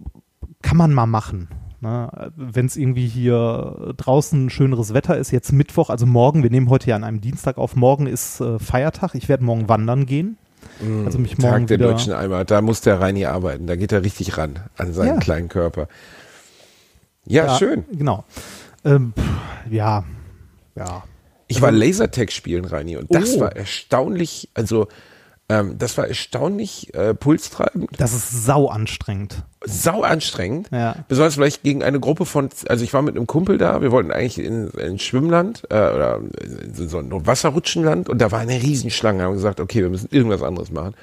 kann 0.61 0.77
man 0.77 0.93
mal 0.93 1.07
machen. 1.07 1.49
Ne? 1.81 2.31
Wenn 2.35 2.67
es 2.67 2.77
irgendwie 2.77 3.07
hier 3.07 3.93
draußen 3.97 4.49
schöneres 4.49 4.93
Wetter 4.93 5.17
ist, 5.17 5.31
jetzt 5.31 5.51
Mittwoch, 5.51 5.89
also 5.89 6.05
morgen, 6.05 6.43
wir 6.43 6.49
nehmen 6.51 6.69
heute 6.69 6.89
ja 6.91 6.95
an 6.95 7.03
einem 7.03 7.21
Dienstag 7.21 7.57
auf, 7.57 7.75
morgen 7.75 8.07
ist 8.07 8.39
äh, 8.39 8.59
Feiertag, 8.59 9.15
ich 9.15 9.27
werde 9.29 9.43
morgen 9.43 9.67
wandern 9.67 10.05
gehen. 10.05 10.37
Also 11.05 11.17
mich 11.17 11.37
morgen 11.39 11.61
Tag 11.61 11.67
der 11.67 11.77
deutschen 11.79 12.13
Einheit. 12.13 12.51
Da 12.51 12.61
muss 12.61 12.81
der 12.81 12.99
Reini 13.01 13.25
arbeiten. 13.25 13.65
Da 13.65 13.75
geht 13.75 13.91
er 13.91 14.03
richtig 14.03 14.37
ran 14.37 14.59
an 14.77 14.93
seinen 14.93 15.15
Ja. 15.15 15.17
kleinen 15.17 15.49
Körper. 15.49 15.87
Ja, 17.25 17.57
schön. 17.57 17.83
Genau. 17.91 18.23
Ähm, 18.85 19.13
pff, 19.17 19.71
ja, 19.71 20.03
ja. 20.75 21.03
Ich 21.47 21.61
war 21.61 21.71
Lasertag 21.71 22.31
spielen, 22.31 22.65
Reini, 22.65 22.95
und 22.97 23.13
das 23.13 23.35
Oh. 23.37 23.41
war 23.41 23.55
erstaunlich, 23.55 24.49
also 24.53 24.87
Ähm, 25.51 25.77
das 25.77 25.97
war 25.97 26.07
erstaunlich 26.07 26.93
äh, 26.93 27.13
pulstreibend, 27.13 27.89
Das 27.97 28.13
ist 28.13 28.45
sau 28.45 28.67
anstrengend. 28.69 29.43
sau 29.65 30.01
anstrengend. 30.01 30.69
Ja. 30.71 30.95
Besonders 31.09 31.35
vielleicht 31.35 31.63
gegen 31.63 31.83
eine 31.83 31.99
Gruppe 31.99 32.25
von, 32.25 32.47
also 32.69 32.83
ich 32.85 32.93
war 32.93 33.01
mit 33.01 33.17
einem 33.17 33.27
Kumpel 33.27 33.57
da, 33.57 33.81
wir 33.81 33.91
wollten 33.91 34.11
eigentlich 34.11 34.39
in, 34.39 34.69
in 34.69 34.97
Schwimmland 34.97 35.63
äh, 35.69 35.75
oder 35.75 36.21
in 36.77 36.87
so 36.89 36.99
ein 36.99 37.25
Wasserrutschenland 37.27 38.07
und 38.07 38.19
da 38.21 38.31
war 38.31 38.39
eine 38.39 38.61
Riesenschlange. 38.61 39.23
Haben 39.23 39.33
gesagt, 39.33 39.59
okay, 39.59 39.81
wir 39.81 39.89
müssen 39.89 40.07
irgendwas 40.09 40.41
anderes 40.41 40.71
machen. 40.71 40.93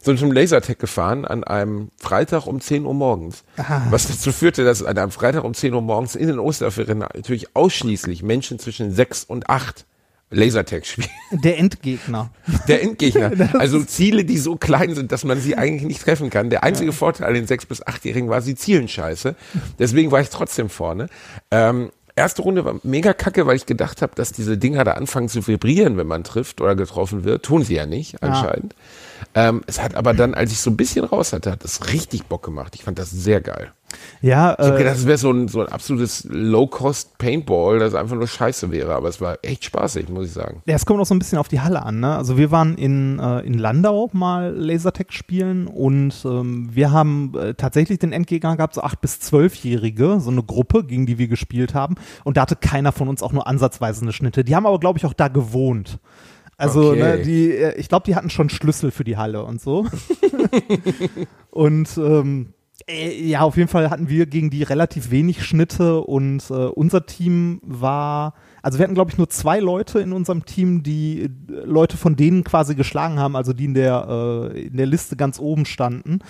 Sind 0.00 0.18
zum 0.18 0.32
Lasertag 0.32 0.78
gefahren 0.78 1.26
an 1.26 1.44
einem 1.44 1.88
Freitag 1.98 2.46
um 2.46 2.60
10 2.62 2.86
Uhr 2.86 2.94
morgens. 2.94 3.42
Was 3.90 4.06
dazu 4.06 4.32
führte, 4.32 4.64
dass 4.64 4.82
an 4.82 4.96
einem 4.96 5.10
Freitag 5.10 5.44
um 5.44 5.52
10 5.52 5.74
Uhr 5.74 5.82
morgens 5.82 6.14
in 6.14 6.28
den 6.28 6.38
Osterferien 6.38 6.98
natürlich 7.00 7.54
ausschließlich 7.56 8.22
Menschen 8.22 8.58
zwischen 8.58 8.90
6 8.90 9.24
und 9.24 9.50
8 9.50 9.84
Lasertag 10.30 10.84
spielen. 10.86 11.08
Der 11.32 11.58
Endgegner. 11.58 12.30
Der 12.66 12.82
Endgegner. 12.82 13.32
Also 13.58 13.82
Ziele, 13.82 14.24
die 14.24 14.38
so 14.38 14.56
klein 14.56 14.94
sind, 14.94 15.10
dass 15.12 15.24
man 15.24 15.40
sie 15.40 15.56
eigentlich 15.56 15.84
nicht 15.84 16.02
treffen 16.02 16.30
kann. 16.30 16.50
Der 16.50 16.64
einzige 16.64 16.92
Vorteil 16.92 17.26
an 17.28 17.34
den 17.34 17.46
6- 17.46 17.66
bis 17.66 17.84
8-Jährigen 17.84 18.28
war, 18.28 18.42
sie 18.42 18.54
zielen 18.54 18.88
scheiße. 18.88 19.34
Deswegen 19.78 20.10
war 20.10 20.20
ich 20.20 20.28
trotzdem 20.28 20.68
vorne. 20.68 21.08
Ähm, 21.50 21.90
erste 22.14 22.42
Runde 22.42 22.64
war 22.64 22.76
mega 22.82 23.12
kacke, 23.14 23.46
weil 23.46 23.56
ich 23.56 23.66
gedacht 23.66 24.02
habe, 24.02 24.14
dass 24.14 24.32
diese 24.32 24.58
Dinger 24.58 24.84
da 24.84 24.92
anfangen 24.92 25.28
zu 25.28 25.46
vibrieren, 25.46 25.96
wenn 25.96 26.06
man 26.06 26.24
trifft 26.24 26.60
oder 26.60 26.76
getroffen 26.76 27.24
wird. 27.24 27.44
Tun 27.44 27.62
sie 27.62 27.74
ja 27.76 27.86
nicht, 27.86 28.22
anscheinend. 28.22 28.74
Ähm, 29.34 29.62
es 29.66 29.80
hat 29.80 29.94
aber 29.94 30.14
dann, 30.14 30.34
als 30.34 30.52
ich 30.52 30.60
so 30.60 30.70
ein 30.70 30.76
bisschen 30.76 31.04
raus 31.04 31.32
hatte, 31.32 31.50
hat 31.50 31.64
es 31.64 31.92
richtig 31.92 32.24
Bock 32.24 32.42
gemacht. 32.44 32.74
Ich 32.74 32.84
fand 32.84 32.98
das 32.98 33.10
sehr 33.10 33.40
geil. 33.40 33.72
Ja, 34.20 34.52
Ich 34.58 34.64
habe 34.66 34.74
äh, 34.74 34.78
gedacht, 34.78 34.96
es 34.96 35.06
wäre 35.06 35.18
so 35.18 35.30
ein, 35.30 35.48
so 35.48 35.60
ein 35.60 35.68
absolutes 35.68 36.26
Low-Cost-Paintball, 36.30 37.78
das 37.78 37.94
einfach 37.94 38.16
nur 38.16 38.26
scheiße 38.26 38.70
wäre. 38.70 38.94
Aber 38.94 39.08
es 39.08 39.20
war 39.20 39.38
echt 39.42 39.64
spaßig, 39.64 40.08
muss 40.08 40.26
ich 40.26 40.32
sagen. 40.32 40.62
Ja, 40.66 40.74
es 40.74 40.84
kommt 40.86 41.00
auch 41.00 41.06
so 41.06 41.14
ein 41.14 41.18
bisschen 41.18 41.38
auf 41.38 41.48
die 41.48 41.60
Halle 41.60 41.82
an. 41.82 42.00
Ne? 42.00 42.16
Also 42.16 42.36
wir 42.36 42.50
waren 42.50 42.76
in, 42.76 43.18
äh, 43.18 43.40
in 43.40 43.54
Landau 43.54 44.10
mal 44.12 44.54
Lasertag 44.54 45.12
spielen 45.12 45.66
und 45.66 46.14
ähm, 46.24 46.68
wir 46.72 46.90
haben 46.92 47.32
äh, 47.38 47.54
tatsächlich 47.54 47.98
den 47.98 48.12
Endgegner 48.12 48.56
gehabt, 48.56 48.74
so 48.74 48.82
acht 48.82 49.00
bis 49.00 49.20
zwölfjährige, 49.20 50.20
so 50.20 50.30
eine 50.30 50.42
Gruppe, 50.42 50.84
gegen 50.84 51.06
die 51.06 51.18
wir 51.18 51.28
gespielt 51.28 51.74
haben. 51.74 51.94
Und 52.24 52.36
da 52.36 52.42
hatte 52.42 52.56
keiner 52.56 52.92
von 52.92 53.08
uns 53.08 53.22
auch 53.22 53.32
nur 53.32 53.46
ansatzweise 53.46 54.02
eine 54.02 54.12
Schnitte. 54.12 54.44
Die 54.44 54.54
haben 54.54 54.66
aber, 54.66 54.78
glaube 54.80 54.98
ich, 54.98 55.06
auch 55.06 55.14
da 55.14 55.28
gewohnt. 55.28 55.98
Also, 56.56 56.90
Okay. 56.90 56.98
ne, 57.00 57.18
die, 57.22 57.52
äh, 57.52 57.74
ich 57.78 57.88
glaube, 57.88 58.04
die 58.04 58.16
hatten 58.16 58.30
schon 58.30 58.50
Schlüssel 58.50 58.90
für 58.90 59.04
die 59.04 59.16
Halle 59.16 59.44
und 59.44 59.60
so. 59.60 59.86
und 61.50 61.96
ähm, 61.98 62.48
äh, 62.48 62.57
ja, 62.90 63.40
auf 63.40 63.56
jeden 63.56 63.68
Fall 63.68 63.90
hatten 63.90 64.08
wir 64.08 64.24
gegen 64.26 64.48
die 64.48 64.62
relativ 64.62 65.10
wenig 65.10 65.44
Schnitte 65.44 66.00
und 66.00 66.50
äh, 66.50 66.54
unser 66.54 67.04
Team 67.04 67.60
war, 67.62 68.32
also 68.62 68.78
wir 68.78 68.84
hatten 68.84 68.94
glaube 68.94 69.10
ich 69.10 69.18
nur 69.18 69.28
zwei 69.28 69.58
Leute 69.60 69.98
in 70.00 70.14
unserem 70.14 70.46
Team, 70.46 70.82
die 70.82 71.24
äh, 71.24 71.28
Leute 71.64 71.98
von 71.98 72.16
denen 72.16 72.44
quasi 72.44 72.74
geschlagen 72.74 73.18
haben, 73.18 73.36
also 73.36 73.52
die 73.52 73.66
in 73.66 73.74
der, 73.74 74.06
äh, 74.54 74.66
in 74.68 74.78
der 74.78 74.86
Liste 74.86 75.16
ganz 75.16 75.38
oben 75.38 75.66
standen. 75.66 76.20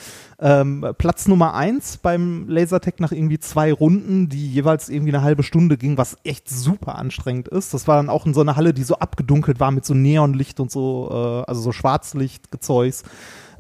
Ähm, 0.41 0.85
Platz 0.99 1.29
Nummer 1.29 1.55
eins 1.55 1.99
beim 1.99 2.49
Lasertag 2.49 2.99
nach 2.99 3.13
irgendwie 3.13 3.39
zwei 3.39 3.73
Runden, 3.73 4.29
die 4.29 4.49
jeweils 4.49 4.89
irgendwie 4.89 5.15
eine 5.15 5.23
halbe 5.23 5.45
Stunde 5.45 5.77
ging, 5.77 5.97
was 5.97 6.17
echt 6.25 6.49
super 6.49 6.97
anstrengend 6.97 7.47
ist. 7.47 7.73
Das 7.73 7.87
war 7.87 7.97
dann 7.97 8.11
auch 8.11 8.27
in 8.27 8.35
so 8.35 8.41
einer 8.41 8.57
Halle, 8.57 8.75
die 8.75 8.83
so 8.83 8.97
abgedunkelt 8.97 9.61
war 9.61 9.71
mit 9.71 9.85
so 9.85 9.95
Neonlicht 9.95 10.59
und 10.59 10.73
so, 10.73 11.09
äh, 11.13 11.49
also 11.49 11.61
so 11.61 11.71
Schwarzlichtgezeugs, 11.71 13.05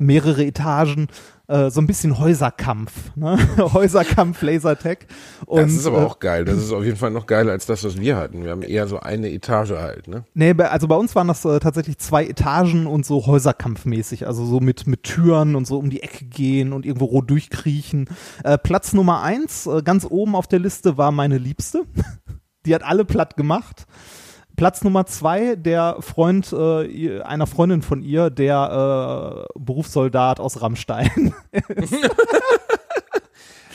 mehrere 0.00 0.44
Etagen. 0.44 1.06
Äh, 1.48 1.70
So 1.70 1.80
ein 1.80 1.86
bisschen 1.86 2.18
Häuserkampf, 2.18 3.16
ne? 3.16 3.38
Häuserkampf, 3.58 4.42
Lasertag. 4.42 5.06
Und, 5.46 5.62
Das 5.62 5.72
ist 5.72 5.86
aber 5.86 6.02
äh, 6.02 6.04
auch 6.04 6.18
geil. 6.18 6.44
Das 6.44 6.58
ist 6.58 6.72
auf 6.72 6.84
jeden 6.84 6.96
Fall 6.96 7.10
noch 7.10 7.26
geiler 7.26 7.52
als 7.52 7.66
das, 7.66 7.82
was 7.84 7.98
wir 7.98 8.16
hatten. 8.16 8.44
Wir 8.44 8.50
haben 8.50 8.62
eher 8.62 8.86
so 8.86 9.00
eine 9.00 9.30
Etage 9.30 9.70
halt, 9.70 10.08
ne? 10.08 10.24
Nee, 10.34 10.52
also 10.52 10.86
bei 10.86 10.96
uns 10.96 11.14
waren 11.16 11.28
das 11.28 11.44
äh, 11.44 11.58
tatsächlich 11.58 11.98
zwei 11.98 12.26
Etagen 12.26 12.86
und 12.86 13.04
so 13.04 13.26
Häuserkampfmäßig, 13.26 14.26
also 14.26 14.44
so 14.44 14.60
mit, 14.60 14.86
mit 14.86 15.02
Türen 15.02 15.56
und 15.56 15.66
so 15.66 15.78
um 15.78 15.90
die 15.90 16.02
Ecke 16.02 16.24
gehen 16.26 16.72
und 16.72 16.86
irgendwo 16.86 17.06
roh 17.06 17.22
durchkriechen. 17.22 18.08
Äh, 18.44 18.58
Platz 18.58 18.92
Nummer 18.92 19.22
eins, 19.22 19.66
äh, 19.66 19.82
ganz 19.82 20.06
oben 20.08 20.36
auf 20.36 20.46
der 20.46 20.58
Liste 20.58 20.98
war 20.98 21.10
meine 21.12 21.38
Liebste. 21.38 21.84
Die 22.66 22.74
hat 22.74 22.82
alle 22.82 23.04
platt 23.04 23.36
gemacht. 23.36 23.86
Platz 24.58 24.82
Nummer 24.82 25.06
zwei, 25.06 25.54
der 25.54 25.98
Freund 26.00 26.52
äh, 26.52 27.22
einer 27.22 27.46
Freundin 27.46 27.80
von 27.80 28.02
ihr, 28.02 28.28
der 28.28 29.46
äh, 29.54 29.58
Berufssoldat 29.58 30.40
aus 30.40 30.60
Rammstein. 30.60 31.32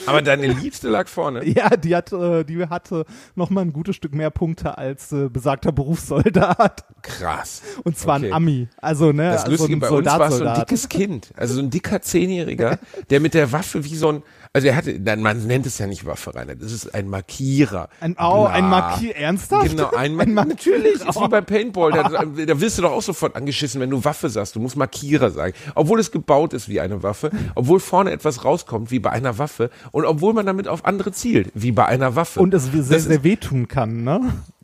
Aber 0.06 0.22
deine 0.22 0.48
Liebste 0.48 0.90
lag 0.90 1.08
vorne. 1.08 1.46
ja, 1.48 1.70
die 1.70 1.96
hat, 1.96 2.12
äh, 2.12 2.44
die 2.44 2.66
hatte 2.66 3.06
noch 3.36 3.50
mal 3.50 3.62
ein 3.62 3.74
gutes 3.74 3.96
Stück 3.96 4.14
mehr 4.14 4.30
Punkte 4.30 4.78
als 4.78 5.12
äh, 5.12 5.30
besagter 5.30 5.72
Berufssoldat. 5.72 6.86
Krass. 7.02 7.62
Und 7.84 7.98
zwar 7.98 8.18
Okay. 8.18 8.28
ein 8.28 8.34
Ami. 8.34 8.68
Also, 8.78 9.12
ne, 9.12 9.32
Das 9.32 9.46
also 9.46 9.52
Lustige 9.52 9.78
ein 9.78 9.80
bei 9.80 9.90
uns 9.90 10.06
war 10.06 10.32
so 10.32 10.46
ein 10.46 10.60
dickes 10.60 10.88
Kind, 10.88 11.32
also 11.36 11.56
so 11.56 11.62
ein 11.62 11.70
dicker 11.70 12.02
Zehnjähriger, 12.02 12.78
der 13.10 13.20
mit 13.20 13.34
der 13.34 13.52
Waffe 13.52 13.84
wie 13.84 13.96
so 13.96 14.10
ein, 14.10 14.24
also 14.56 14.68
er 14.68 14.76
hatte, 14.76 15.00
man 15.18 15.48
nennt 15.48 15.66
es 15.66 15.80
ja 15.80 15.88
nicht 15.88 16.06
Waffe, 16.06 16.36
Rainer, 16.36 16.56
das 16.56 16.72
ist 16.72 16.94
ein 16.94 17.10
Markierer. 17.10 17.90
Ein, 18.00 18.16
oh, 18.20 18.46
ein. 18.46 18.70
Markier, 18.70 19.16
ernsthaft? 19.16 19.72
Genau, 19.72 19.90
ein, 19.90 20.12
Ein 20.20 20.34
Mar 20.34 20.46
Markierer. 20.46 20.78
Natürlich, 20.78 21.08
ist 21.08 21.20
wie 21.20 21.28
beim 21.28 21.46
Paintball. 21.46 21.92
Da, 21.92 22.04
da 22.24 22.62
wirst 22.62 22.78
du 22.78 22.84
doch 22.84 22.92
auch 22.92 23.02
sofort 23.02 23.36
angeschissen, 23.36 23.82
wenn 23.82 23.90
du 23.90 24.06
Waffe 24.06 24.30
sagst. 24.30 24.56
Du 24.56 24.60
musst 24.60 24.76
Markierer 24.76 25.32
sagen. 25.32 25.54
Obwohl 25.74 26.00
es 26.00 26.12
gebaut 26.12 26.54
ist 26.54 26.70
wie 26.70 26.80
eine 26.80 27.02
Waffe, 27.02 27.32
obwohl 27.56 27.80
vorne 27.80 28.12
etwas 28.12 28.46
rauskommt 28.46 28.92
wie 28.92 29.00
bei 29.00 29.10
einer 29.10 29.40
Waffe 29.40 29.72
und 29.92 30.06
obwohl 30.06 30.34
man 30.34 30.46
damit 30.46 30.68
auf 30.68 30.86
andere 30.86 31.12
zielt, 31.12 31.52
wie 31.56 31.72
bei 31.72 31.88
einer 31.88 32.16
Waffe. 32.16 32.40
Und 32.40 32.54
es 32.54 32.66
sehr, 32.66 32.82
das, 32.82 33.06
sehr 33.06 33.24
wehtun 33.24 33.68
kann, 33.68 34.04
ne? 34.04 34.22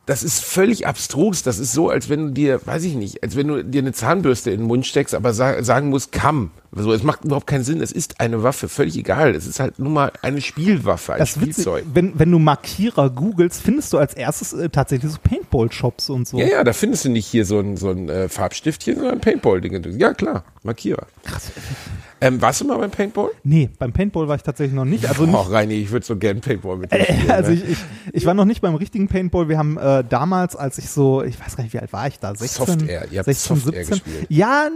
Das 0.10 0.24
ist 0.24 0.44
völlig 0.44 0.88
abstrus. 0.88 1.44
Das 1.44 1.60
ist 1.60 1.72
so, 1.72 1.90
als 1.90 2.10
wenn 2.10 2.26
du 2.26 2.32
dir, 2.32 2.60
weiß 2.66 2.84
ich 2.84 2.96
nicht, 2.96 3.22
als 3.22 3.36
wenn 3.36 3.48
du 3.48 3.64
dir 3.64 3.82
eine 3.82 3.94
Zahnbürste 3.94 4.50
in 4.50 4.62
den 4.62 4.68
Mund 4.68 4.88
steckst, 4.88 5.14
aber 5.14 5.36
sa 5.36 5.62
sagen 5.62 5.90
musst, 5.90 6.12
Kamm. 6.12 6.50
So, 6.72 6.92
es 6.94 7.04
macht 7.04 7.26
überhaupt 7.26 7.46
keinen 7.46 7.64
Sinn. 7.64 7.80
Es 7.80 7.92
ist 7.92 8.20
eine 8.20 8.42
Waffe, 8.42 8.70
völlig 8.70 8.98
egal. 8.98 9.36
Es 9.36 9.46
ist 9.46 9.60
halt 9.60 9.78
nur 9.78 9.92
mal 9.92 10.12
eine 10.24 10.42
Spielwaffe, 10.42 11.14
ein 11.14 11.20
Das 11.20 11.32
ist 11.32 11.42
witzig, 11.42 11.54
Spielzeug. 11.54 11.86
wenn, 11.94 12.18
wenn 12.18 12.32
du 12.32 12.40
Markierer 12.40 13.12
googelst, 13.12 13.62
findest 13.62 13.94
du 13.94 14.00
als 14.00 14.16
erstes 14.16 14.54
äh, 14.54 14.70
tatsächlich 14.70 15.12
so 15.12 15.20
Paintball-Shops 15.24 16.10
und 16.10 16.28
so. 16.28 16.40
Ja, 16.40 16.48
ja, 16.48 16.64
da 16.64 16.74
findest 16.74 17.06
du 17.06 17.10
nicht 17.10 17.28
hier 17.28 17.46
so 17.46 17.60
ein, 17.60 17.78
so 17.78 17.90
ein 17.92 18.10
äh, 18.10 18.30
Farbstiftchen, 18.30 18.96
sondern 18.96 19.16
ein 19.16 19.22
Paintball-Ding. 19.22 20.00
Ja, 20.00 20.14
klar, 20.16 20.44
Markierer. 20.64 21.06
Krass. 21.24 21.52
Ähm, 22.22 22.42
warst 22.42 22.62
du 22.62 22.66
mal 22.66 22.78
beim 22.78 22.92
Paintball? 22.92 23.30
Nee, 23.44 23.70
beim 23.80 23.94
Paintball 23.94 24.28
war 24.28 24.36
ich 24.36 24.44
tatsächlich 24.44 24.76
noch 24.76 24.86
nicht. 24.86 25.08
Also, 25.08 25.24
Oh, 25.26 25.42
Reini, 25.42 25.76
ich 25.76 25.92
würde 25.92 26.06
so 26.06 26.18
gern 26.18 26.42
Paintball 26.42 26.78
mit 26.78 26.92
dir 26.92 27.04
spielen. 27.04 27.32
also 27.32 27.52
ne? 27.52 27.56
ich, 27.58 27.70
ich, 27.70 27.78
ich 28.14 28.26
war 28.26 28.34
noch 28.34 28.46
nicht 28.46 28.62
beim 28.62 28.76
richtigen 28.76 29.08
Paintball. 29.08 29.48
Wir 29.48 29.58
haben 29.58 29.78
äh, 29.78 30.04
damals, 30.08 30.56
als 30.56 30.78
ich 30.78 30.90
so, 30.90 31.24
ich 31.24 31.40
weiß 31.40 31.56
gar 31.56 31.64
nicht, 31.64 31.74
wie 31.74 31.80
alt 31.80 31.94
war 31.94 32.08
ich 32.08 32.20
da? 32.20 32.36
16, 32.36 32.66
Softair. 32.80 33.08
Ihr 33.12 33.20
habt 33.20 33.26
16, 33.26 33.56
Softair 33.58 33.86
17? 33.86 34.04
gespielt. 34.06 34.26
Ja, 34.30 34.68
n- 34.68 34.74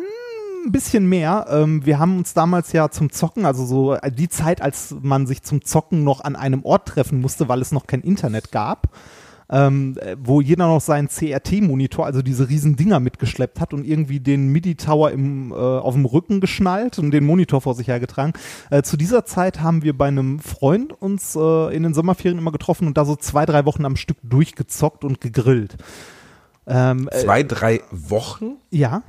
ein 0.66 0.72
bisschen 0.72 1.08
mehr. 1.10 1.46
Ähm, 1.50 1.86
wir 1.86 2.00
haben 2.00 2.18
uns 2.18 2.34
damals 2.34 2.72
ja 2.72 2.90
zum 2.90 3.12
Zocken, 3.12 3.46
also 3.46 3.66
so 3.66 3.96
äh, 3.96 4.10
die 4.10 4.30
Zeit, 4.30 4.62
als 4.62 4.96
man 5.02 5.28
sich 5.28 5.44
zum 5.44 5.66
Zocken 5.66 6.06
noch 6.06 6.22
an 6.24 6.38
einem 6.38 6.64
Ort 6.64 6.88
treffen 6.88 7.20
musste, 7.20 7.50
weil 7.50 7.62
es 7.62 7.74
noch 7.74 7.88
kein 7.88 8.00
Internet 8.00 8.54
gab. 8.54 8.88
Ähm, 9.50 9.96
äh, 10.00 10.16
wo 10.20 10.42
jeder 10.42 10.68
noch 10.68 10.82
seinen 10.82 11.10
CRT-Monitor, 11.10 12.06
also 12.06 12.22
diese 12.22 12.50
riesen 12.50 12.76
Dinger 12.76 13.00
mitgeschleppt 13.00 13.60
hat 13.60 13.74
und 13.74 13.86
irgendwie 13.86 14.20
den 14.20 14.48
MIDI-Tower 14.50 15.12
im, 15.12 15.52
äh, 15.52 15.56
auf 15.56 15.94
dem 15.94 16.06
Rücken 16.06 16.40
geschnallt 16.40 16.98
und 17.00 17.12
den 17.12 17.26
Monitor 17.26 17.62
vor 17.62 17.76
sich 17.76 17.88
hergetragen. 17.88 18.34
Äh, 18.70 18.84
zu 18.84 18.98
dieser 18.98 19.26
Zeit 19.26 19.62
haben 19.62 19.84
wir 19.84 19.98
bei 19.98 20.08
einem 20.08 20.40
Freund 20.40 20.94
uns 20.94 21.36
äh, 21.36 21.76
in 21.76 21.84
den 21.84 21.94
Sommerferien 21.94 22.38
immer 22.38 22.52
getroffen 22.52 22.88
und 22.88 22.98
da 22.98 23.06
so 23.06 23.16
zwei, 23.16 23.46
drei 23.46 23.66
Wochen 23.66 23.86
am 23.86 23.96
Stück 23.96 24.18
durchgezockt 24.24 25.04
und 25.04 25.22
gegrillt. 25.22 25.78
Ähm, 26.66 27.10
äh, 27.12 27.20
Zwei, 27.20 27.44
drei 27.44 27.82
Wochen? 27.92 28.58
ja, 28.72 29.04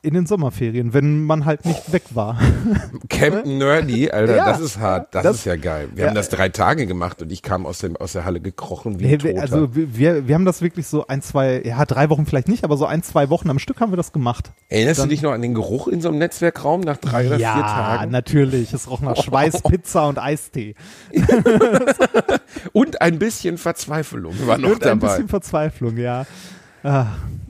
in 0.00 0.14
den 0.14 0.26
Sommerferien, 0.26 0.94
wenn 0.94 1.24
man 1.24 1.44
halt 1.44 1.64
nicht 1.66 1.92
weg 1.92 2.02
war. 2.14 2.38
Camp 3.08 3.44
Nerdy, 3.46 4.10
Alter, 4.10 4.36
Ja, 4.36 4.46
das 4.46 4.60
ist 4.60 4.78
hart. 4.78 5.14
Das, 5.14 5.22
das- 5.24 5.36
ist 5.38 5.44
ja 5.44 5.56
geil. 5.56 5.88
Wir 5.94 6.02
ja. 6.04 6.08
haben 6.08 6.14
das 6.14 6.28
drei 6.28 6.48
Tage 6.48 6.86
gemacht 6.86 7.20
und 7.20 7.32
ich 7.32 7.42
kam 7.42 7.66
aus, 7.66 7.78
dem, 7.78 7.96
aus 7.96 8.12
der 8.12 8.24
Halle 8.24 8.40
gekrochen 8.40 9.00
wie 9.00 9.06
Nee, 9.06 9.30
ein 9.30 9.38
also 9.40 9.68
wir, 9.74 10.28
wir 10.28 10.34
haben 10.34 10.44
das 10.44 10.62
wirklich 10.62 10.86
so 10.86 11.06
ein, 11.08 11.20
zwei, 11.20 11.62
ja, 11.64 11.84
drei 11.84 12.10
Wochen 12.10 12.26
vielleicht 12.26 12.48
nicht, 12.48 12.62
aber 12.64 12.76
so 12.76 12.86
ein, 12.86 13.02
zwei 13.02 13.28
Wochen 13.28 13.50
am 13.50 13.58
Stück 13.58 13.80
haben 13.80 13.92
wir 13.92 13.96
das 13.96 14.12
gemacht. 14.12 14.52
Erinnerst 14.68 15.02
du 15.02 15.06
dich 15.06 15.22
noch 15.22 15.32
an 15.32 15.42
den 15.42 15.54
Geruch 15.54 15.88
in 15.88 16.00
so 16.00 16.08
einem 16.08 16.18
Netzwerkraum 16.18 16.80
nach 16.82 16.98
drei 16.98 17.26
oder 17.26 17.38
ja, 17.38 17.54
vier 17.54 17.62
Tagen? 17.62 18.10
natürlich. 18.12 18.72
Es 18.72 18.88
roch 18.88 19.00
nach 19.00 19.16
Schweiß, 19.22 19.62
Pizza 19.62 20.06
und 20.08 20.18
Eistee. 20.18 20.74
Und 22.72 23.00
ein 23.00 23.18
bisschen 23.18 23.58
Verzweiflung 23.58 24.34
war 24.46 24.58
noch 24.58 24.70
und 24.70 24.84
ein 24.84 24.98
dabei. 25.00 25.08
bisschen 25.12 25.28
Verzweiflung, 25.28 25.96
ja. 25.96 26.26
Ah, 26.82 27.06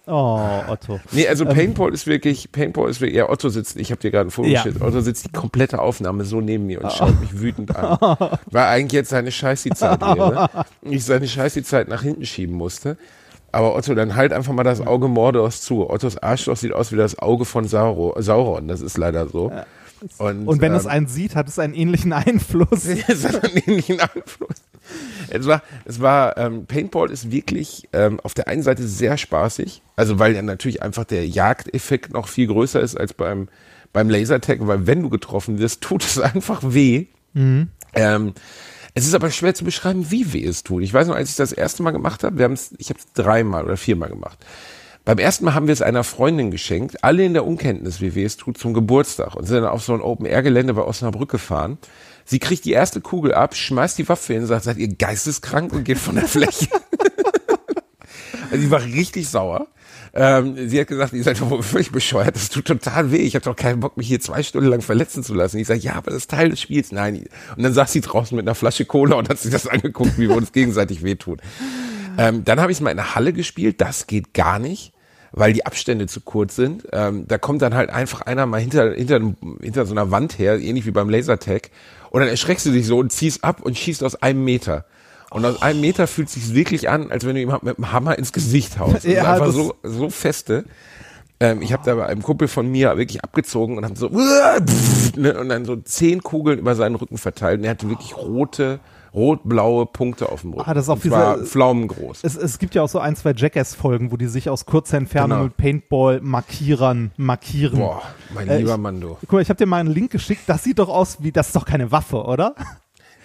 oh, 0.08 0.40
Otto. 0.68 1.00
Nee, 1.12 1.28
also 1.28 1.44
Paintball 1.44 1.92
ist 1.92 2.06
wirklich, 2.06 2.50
Paintball 2.50 2.90
ist 2.90 3.00
wirklich, 3.00 3.16
ja, 3.18 3.28
Otto 3.28 3.48
sitzt, 3.48 3.76
ich 3.76 3.90
habe 3.90 4.00
dir 4.00 4.10
gerade 4.10 4.28
ein 4.28 4.30
Foto 4.30 4.48
Ja. 4.48 4.62
geschickt, 4.62 4.82
Otto 4.82 5.00
sitzt 5.00 5.26
die 5.26 5.32
komplette 5.32 5.80
Aufnahme 5.80 6.24
so 6.24 6.40
neben 6.40 6.66
mir 6.66 6.82
und 6.82 6.92
schaut 6.92 7.20
mich 7.20 7.40
wütend 7.40 7.74
an. 7.76 7.98
Weil 8.50 8.64
eigentlich 8.64 8.92
jetzt 8.92 9.10
seine 9.10 9.30
Scheißi-Zeit 9.30 10.00
wäre. 10.00 10.50
Ich 10.82 11.04
seine 11.04 11.28
Scheißi-Zeit 11.28 11.88
nach 11.88 12.02
hinten 12.02 12.24
schieben 12.26 12.56
musste. 12.56 12.96
Aber 13.50 13.74
Otto, 13.74 13.94
dann 13.94 14.14
halt 14.14 14.32
einfach 14.32 14.52
mal 14.52 14.62
das 14.64 14.86
Auge 14.86 15.08
Mordors 15.08 15.62
zu. 15.62 15.88
Ottos 15.88 16.18
Arschloch 16.18 16.56
sieht 16.56 16.72
aus 16.72 16.92
wie 16.92 16.96
das 16.96 17.18
Auge 17.18 17.44
von 17.44 17.66
Sauro, 17.66 18.14
Sauron, 18.18 18.68
das 18.68 18.80
ist 18.80 18.98
leider 18.98 19.26
so. 19.28 19.50
Und, 20.18 20.46
Und 20.46 20.60
wenn 20.60 20.72
ähm, 20.72 20.78
es 20.78 20.86
einen 20.86 21.06
sieht, 21.06 21.34
hat 21.34 21.48
es 21.48 21.58
einen 21.58 21.74
ähnlichen 21.74 22.12
Einfluss. 22.12 22.84
es 23.08 23.24
hat 23.24 23.44
einen 23.44 23.56
ähnlichen 23.56 24.00
Einfluss. 24.00 24.62
Es 25.28 25.46
war, 25.46 25.62
es 25.84 26.00
war, 26.00 26.36
ähm, 26.38 26.66
Paintball 26.66 27.10
ist 27.10 27.30
wirklich 27.30 27.88
ähm, 27.92 28.20
auf 28.20 28.34
der 28.34 28.48
einen 28.48 28.62
Seite 28.62 28.86
sehr 28.86 29.18
spaßig, 29.18 29.82
also 29.96 30.18
weil 30.18 30.34
ja 30.34 30.42
natürlich 30.42 30.82
einfach 30.82 31.04
der 31.04 31.26
Jagdeffekt 31.26 32.12
noch 32.12 32.28
viel 32.28 32.46
größer 32.46 32.80
ist 32.80 32.98
als 32.98 33.12
beim, 33.12 33.48
beim 33.92 34.08
Lasertag, 34.08 34.58
weil 34.60 34.86
wenn 34.86 35.02
du 35.02 35.10
getroffen 35.10 35.58
wirst, 35.58 35.82
tut 35.82 36.04
es 36.04 36.18
einfach 36.18 36.62
weh. 36.64 37.06
Mhm. 37.34 37.68
Ähm, 37.94 38.32
es 38.94 39.06
ist 39.06 39.14
aber 39.14 39.30
schwer 39.30 39.54
zu 39.54 39.64
beschreiben, 39.64 40.10
wie 40.10 40.32
weh 40.32 40.44
es 40.44 40.62
tut. 40.62 40.82
Ich 40.82 40.92
weiß 40.92 41.06
noch, 41.08 41.14
als 41.14 41.30
ich 41.30 41.36
das 41.36 41.52
erste 41.52 41.82
Mal 41.82 41.90
gemacht 41.92 42.24
habe, 42.24 42.38
wir 42.38 42.44
haben 42.44 42.54
es, 42.54 42.74
ich 42.78 42.88
habe 42.88 42.98
es 42.98 43.12
dreimal 43.12 43.64
oder 43.64 43.76
viermal 43.76 44.08
gemacht. 44.08 44.38
Beim 45.08 45.16
ersten 45.16 45.46
Mal 45.46 45.54
haben 45.54 45.68
wir 45.68 45.72
es 45.72 45.80
einer 45.80 46.04
Freundin 46.04 46.50
geschenkt, 46.50 47.02
alle 47.02 47.24
in 47.24 47.32
der 47.32 47.46
Unkenntnis, 47.46 48.02
wie 48.02 48.14
weh 48.14 48.24
es 48.24 48.36
tut, 48.36 48.58
zum 48.58 48.74
Geburtstag 48.74 49.36
und 49.36 49.46
sind 49.46 49.62
dann 49.62 49.70
auf 49.70 49.82
so 49.82 49.94
ein 49.94 50.02
Open-Air-Gelände 50.02 50.74
bei 50.74 50.82
Osnabrück 50.82 51.30
gefahren. 51.30 51.78
Sie 52.26 52.38
kriegt 52.38 52.66
die 52.66 52.72
erste 52.72 53.00
Kugel 53.00 53.32
ab, 53.32 53.56
schmeißt 53.56 53.96
die 53.96 54.06
Waffe 54.06 54.34
hin 54.34 54.42
und 54.42 54.48
sagt, 54.48 54.64
seid 54.64 54.76
ihr 54.76 54.94
geisteskrank 54.94 55.72
und 55.72 55.84
geht 55.84 55.96
von 55.96 56.16
der 56.16 56.28
Fläche. 56.28 56.68
also 58.50 58.62
die 58.62 58.70
war 58.70 58.82
richtig 58.82 59.30
sauer. 59.30 59.68
Ähm, 60.12 60.68
sie 60.68 60.78
hat 60.78 60.88
gesagt, 60.88 61.14
ihr 61.14 61.24
seid 61.24 61.40
doch 61.40 61.64
völlig 61.64 61.90
bescheuert, 61.90 62.36
das 62.36 62.50
tut 62.50 62.66
total 62.66 63.10
weh. 63.10 63.16
Ich 63.16 63.34
habe 63.34 63.46
doch 63.46 63.56
keinen 63.56 63.80
Bock, 63.80 63.96
mich 63.96 64.08
hier 64.08 64.20
zwei 64.20 64.42
Stunden 64.42 64.68
lang 64.68 64.82
verletzen 64.82 65.24
zu 65.24 65.32
lassen. 65.32 65.56
Ich 65.56 65.68
sage, 65.68 65.80
ja, 65.80 65.94
aber 65.94 66.10
das 66.10 66.18
ist 66.18 66.30
Teil 66.30 66.50
des 66.50 66.60
Spiels. 66.60 66.92
Nein. 66.92 67.24
Und 67.56 67.62
dann 67.62 67.72
saß 67.72 67.90
sie 67.94 68.02
draußen 68.02 68.36
mit 68.36 68.44
einer 68.46 68.54
Flasche 68.54 68.84
Cola 68.84 69.16
und 69.16 69.30
hat 69.30 69.38
sich 69.38 69.52
das 69.52 69.68
angeguckt, 69.68 70.18
wie 70.18 70.28
wir 70.28 70.36
uns 70.36 70.52
gegenseitig 70.52 71.02
wehtun. 71.02 71.40
Ähm, 72.18 72.44
dann 72.44 72.60
habe 72.60 72.70
ich 72.70 72.76
es 72.76 72.82
mal 72.82 72.90
in 72.90 72.98
der 72.98 73.14
Halle 73.14 73.32
gespielt. 73.32 73.80
Das 73.80 74.06
geht 74.06 74.34
gar 74.34 74.58
nicht 74.58 74.92
weil 75.32 75.52
die 75.52 75.66
Abstände 75.66 76.06
zu 76.06 76.20
kurz 76.20 76.56
sind. 76.56 76.86
Ähm, 76.92 77.26
da 77.28 77.38
kommt 77.38 77.62
dann 77.62 77.74
halt 77.74 77.90
einfach 77.90 78.22
einer 78.22 78.46
mal 78.46 78.60
hinter, 78.60 78.92
hinter, 78.92 79.20
hinter 79.60 79.86
so 79.86 79.92
einer 79.92 80.10
Wand 80.10 80.38
her, 80.38 80.58
ähnlich 80.58 80.86
wie 80.86 80.90
beim 80.90 81.10
Lasertag. 81.10 81.70
Und 82.10 82.20
dann 82.20 82.28
erschreckst 82.28 82.66
du 82.66 82.70
dich 82.70 82.86
so 82.86 82.98
und 82.98 83.12
ziehst 83.12 83.44
ab 83.44 83.60
und 83.62 83.76
schießt 83.76 84.02
aus 84.02 84.16
einem 84.16 84.44
Meter. 84.44 84.84
Und 85.30 85.44
aus 85.44 85.60
einem 85.60 85.80
Meter 85.80 86.06
fühlt 86.06 86.30
sich 86.30 86.54
wirklich 86.54 86.88
an, 86.88 87.10
als 87.10 87.26
wenn 87.26 87.34
du 87.34 87.40
jemand 87.40 87.62
mit 87.62 87.76
dem 87.76 87.92
Hammer 87.92 88.16
ins 88.16 88.32
Gesicht 88.32 88.78
haust. 88.78 89.04
Ja, 89.04 89.12
ja, 89.24 89.32
einfach 89.34 89.52
so, 89.52 89.74
so 89.82 90.08
feste. 90.08 90.64
Ähm, 91.40 91.60
ich 91.60 91.72
habe 91.72 91.82
da 91.84 91.94
bei 91.94 92.06
einem 92.06 92.22
Kumpel 92.22 92.48
von 92.48 92.70
mir 92.70 92.96
wirklich 92.96 93.22
abgezogen 93.22 93.76
und 93.76 93.84
hab 93.84 93.96
so 93.96 94.08
ne, 95.16 95.38
und 95.38 95.48
dann 95.50 95.66
so 95.66 95.76
zehn 95.76 96.22
Kugeln 96.22 96.58
über 96.58 96.74
seinen 96.74 96.94
Rücken 96.94 97.18
verteilt. 97.18 97.58
Und 97.58 97.64
er 97.64 97.72
hatte 97.72 97.90
wirklich 97.90 98.16
rote, 98.16 98.80
rot-blaue 99.18 99.86
Punkte 99.86 100.30
auf 100.30 100.42
dem 100.42 100.52
Rücken. 100.54 100.70
Ah, 100.70 100.74
das 100.74 100.84
ist 100.84 100.88
auch 100.90 100.98
diese- 101.00 101.44
pflaumengroß. 101.44 102.20
Es, 102.22 102.36
es 102.36 102.58
gibt 102.58 102.74
ja 102.74 102.82
auch 102.82 102.88
so 102.88 103.00
ein, 103.00 103.16
zwei 103.16 103.32
Jackass-Folgen, 103.36 104.12
wo 104.12 104.16
die 104.16 104.26
sich 104.26 104.48
aus 104.48 104.64
kurzer 104.64 104.96
Entfernung 104.96 105.30
Genau. 105.38 105.44
mit 105.44 105.56
Paintball-Markierern 105.56 107.10
markieren. 107.16 107.78
Boah, 107.78 108.02
mein 108.34 108.48
Äh, 108.48 108.58
lieber 108.58 108.76
Mando. 108.78 109.18
Guck 109.22 109.32
mal, 109.32 109.42
ich 109.42 109.48
habe 109.48 109.58
dir 109.58 109.66
mal 109.66 109.78
einen 109.80 109.92
Link 109.92 110.10
geschickt. 110.12 110.42
Das 110.46 110.62
sieht 110.64 110.78
doch 110.78 110.88
aus 110.88 111.18
wie, 111.22 111.32
das 111.32 111.48
ist 111.48 111.56
doch 111.56 111.64
keine 111.64 111.90
Waffe, 111.92 112.22
oder? 112.24 112.54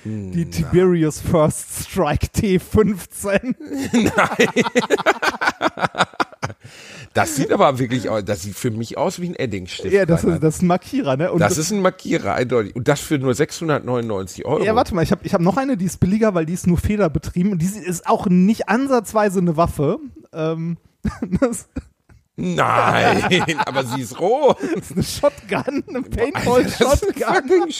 Die 0.06 0.50
Tiberius 0.50 1.22
First 1.22 1.90
Strike 1.90 2.28
T15. 2.28 3.56
Das 7.14 7.36
sieht 7.36 7.52
aber 7.52 7.78
wirklich 7.78 8.10
aus, 8.10 8.26
das 8.26 8.42
sieht 8.42 8.56
für 8.56 8.72
mich 8.72 8.98
aus 8.98 9.22
wie 9.22 9.30
ein 9.30 9.36
Eddingstift. 9.36 9.94
Ja, 9.94 10.08
das 10.08 10.24
ist, 10.24 10.42
das 10.42 10.56
ist 10.56 10.62
ein 10.64 10.68
Markierer, 10.68 11.16
ne? 11.16 11.32
Und 11.32 11.40
das 11.40 11.60
ist 11.60 11.70
ein 11.70 11.82
Markierer, 11.82 12.34
eindeutig. 12.34 12.76
Und 12.76 12.88
das 12.88 13.02
für 13.02 13.20
nur 13.20 13.36
699 13.36 14.46
Euro. 14.46 14.64
ja, 14.64 14.76
warte 14.76 14.96
mal, 14.96 15.04
ich 15.04 15.12
habe 15.12 15.24
ich 15.24 15.36
hab 15.36 15.42
noch 15.42 15.58
eine, 15.58 15.78
die 15.78 15.86
ist 15.86 16.00
billiger, 16.00 16.34
weil 16.34 16.48
die 16.48 16.54
ist 16.54 16.66
nur 16.66 16.78
federbetrieben 16.78 17.52
und 17.52 17.62
die 17.62 17.68
ist 17.68 18.08
auch 18.08 18.26
nicht 18.26 18.68
ansatzweise 18.68 19.40
eine 19.40 19.58
Waffe. 19.58 20.00
Ähm, 20.34 20.78
das 21.40 21.68
Nein, 22.36 23.60
aber 23.66 23.84
sie 23.84 24.02
ist 24.02 24.20
rot. 24.20 24.60
ist 24.60 24.94
eine 24.94 25.04
Shotgun, 25.04 25.84
eine 25.88 26.02
das 26.02 26.10
Paintball-Shotgun. 26.10 27.24
eine 27.24 27.72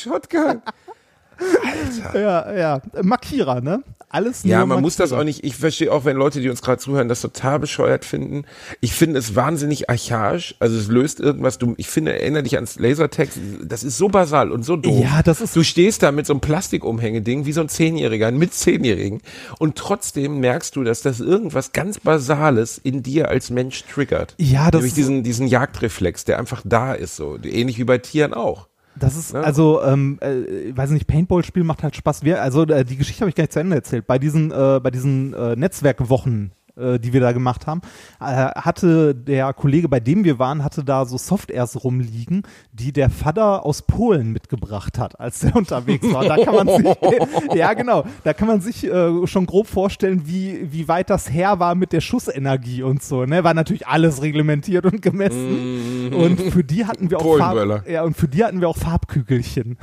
Shotgun. 2.02 2.22
Ja, 2.22 2.54
ja. 2.54 2.82
Markierer, 3.02 3.62
ne? 3.62 3.84
Alles 4.10 4.44
nur 4.44 4.52
Ja, 4.52 4.64
man 4.68 4.82
muss 4.82 4.96
das 4.96 5.10
Markierer. 5.10 5.22
auch 5.22 5.26
nicht, 5.26 5.44
ich 5.44 5.56
verstehe 5.56 5.92
auch, 5.92 6.06
wenn 6.06 6.16
Leute, 6.18 6.40
die 6.40 6.48
uns 6.50 6.62
gerade 6.62 6.78
zuhören, 6.78 7.08
das 7.10 7.22
total 7.22 7.60
bescheuert 7.60 8.06
finden. 8.06 8.44
Ich 8.80 8.94
finde 8.94 9.18
es 9.18 9.36
wahnsinnig 9.36 9.90
archaisch, 9.90 10.54
also 10.60 10.78
es 10.78 10.88
löst 10.88 11.20
irgendwas, 11.20 11.58
du, 11.58 11.74
ich 11.78 11.88
finde, 11.88 12.14
erinnere 12.14 12.44
dich 12.44 12.56
ans 12.56 12.78
Lasertext, 12.78 13.40
das 13.64 13.84
ist 13.84 13.98
so 13.98 14.10
basal 14.10 14.52
und 14.52 14.64
so 14.64 14.76
doof. 14.76 15.04
Ja, 15.04 15.24
das 15.24 15.42
ist- 15.42 15.56
Du 15.56 15.64
stehst 15.64 16.04
da 16.04 16.12
mit 16.12 16.28
so 16.28 16.34
einem 16.34 16.42
Plastikumhängeding, 16.42 17.46
wie 17.48 17.54
so 17.54 17.62
ein 17.62 17.70
Zehnjähriger, 17.70 18.30
mit 18.32 18.54
Zehnjährigen 18.54 19.22
und 19.58 19.78
trotzdem 19.78 20.40
merkst 20.40 20.76
du, 20.76 20.84
dass 20.84 21.02
das 21.02 21.20
irgendwas 21.20 21.72
ganz 21.72 22.00
Basales 22.00 22.78
in 22.78 23.02
dir 23.02 23.30
als 23.30 23.50
Mensch 23.50 23.84
triggert. 23.86 24.36
Ja, 24.38 24.66
das 24.70 24.82
Nämlich 24.82 24.92
ist- 24.92 24.98
diesen, 24.98 25.24
diesen 25.24 25.48
Jagdreflex, 25.48 26.26
der 26.26 26.38
einfach 26.38 26.62
da 26.64 26.94
ist, 26.94 27.16
so, 27.16 27.38
ähnlich 27.44 27.80
wie 27.80 27.84
bei 27.84 27.98
Tieren 27.98 28.36
auch. 28.36 28.68
Das 28.96 29.16
ist, 29.16 29.34
also, 29.36 29.82
ähm, 29.84 30.20
äh, 30.22 30.76
weiß 30.76 30.92
nicht, 30.92 31.08
Paintball-Spiel 31.08 31.64
macht 31.64 31.84
halt 31.84 31.96
Spaß. 31.96 32.24
Wir, 32.24 32.42
also, 32.42 32.64
äh, 32.64 32.86
die 32.86 32.98
Geschichte 32.98 33.22
habe 33.22 33.30
ich 33.30 33.36
gar 33.36 33.44
nicht 33.44 33.54
zu 33.54 33.60
Ende 33.60 33.76
erzählt. 33.76 34.06
Bei 34.08 34.20
diesen, 34.20 34.52
äh, 34.52 34.80
bei 34.82 34.92
diesen 34.92 35.34
äh, 35.34 35.56
Netzwerkwochen, 35.56 36.52
äh, 36.76 37.00
die 37.00 37.14
wir 37.14 37.22
da 37.22 37.32
gemacht 37.32 37.68
haben, 37.68 37.82
äh, 38.20 38.24
hatte 38.24 39.14
der 39.14 39.54
Kollege, 39.54 39.90
bei 39.90 40.00
dem 40.00 40.24
wir 40.24 40.40
waren, 40.40 40.64
hatte 40.64 40.84
da 40.84 41.06
so 41.06 41.18
Softairs 41.18 41.84
rumliegen, 41.84 42.44
die 42.72 42.92
der 42.92 43.10
Vater 43.10 43.66
aus 43.66 43.84
Polen 43.84 44.32
mitgebracht 44.32 44.98
hat, 44.98 45.20
als 45.20 45.40
der 45.42 45.56
unterwegs 45.64 46.12
war. 46.12 46.26
Da 46.26 46.44
kann 46.44 46.56
man 46.56 46.68
sich, 46.68 46.96
ja 47.56 47.74
genau, 47.74 48.06
da 48.24 48.34
kann 48.34 48.48
man 48.48 48.62
sich 48.62 48.86
äh, 48.86 49.28
schon 49.28 49.46
grob 49.46 49.68
vorstellen, 49.68 50.24
wie, 50.26 50.72
wie 50.72 50.88
weit 50.88 51.10
das 51.10 51.32
her 51.32 51.60
war 51.60 51.76
mit 51.76 51.94
der 51.94 52.02
Schussenergie 52.02 52.84
und 52.84 53.04
so. 53.04 53.26
Ne? 53.26 53.44
War 53.44 53.54
natürlich 53.54 53.88
alles 53.88 54.22
reglementiert 54.22 54.86
und 54.86 55.02
gemessen. 55.02 56.14
Und 56.14 56.42
für 56.42 56.64
die 56.64 56.86
hatten 56.86 57.10
wir 57.10 57.20
auch. 57.20 57.38
Farb, 57.38 57.88
ja, 57.88 58.04
und 58.04 58.18
für 58.18 58.28
die 58.28 58.44
hatten 58.44 58.62
wir 58.62 58.70
auch 58.70 58.78
Farbkügelchen. 58.78 59.78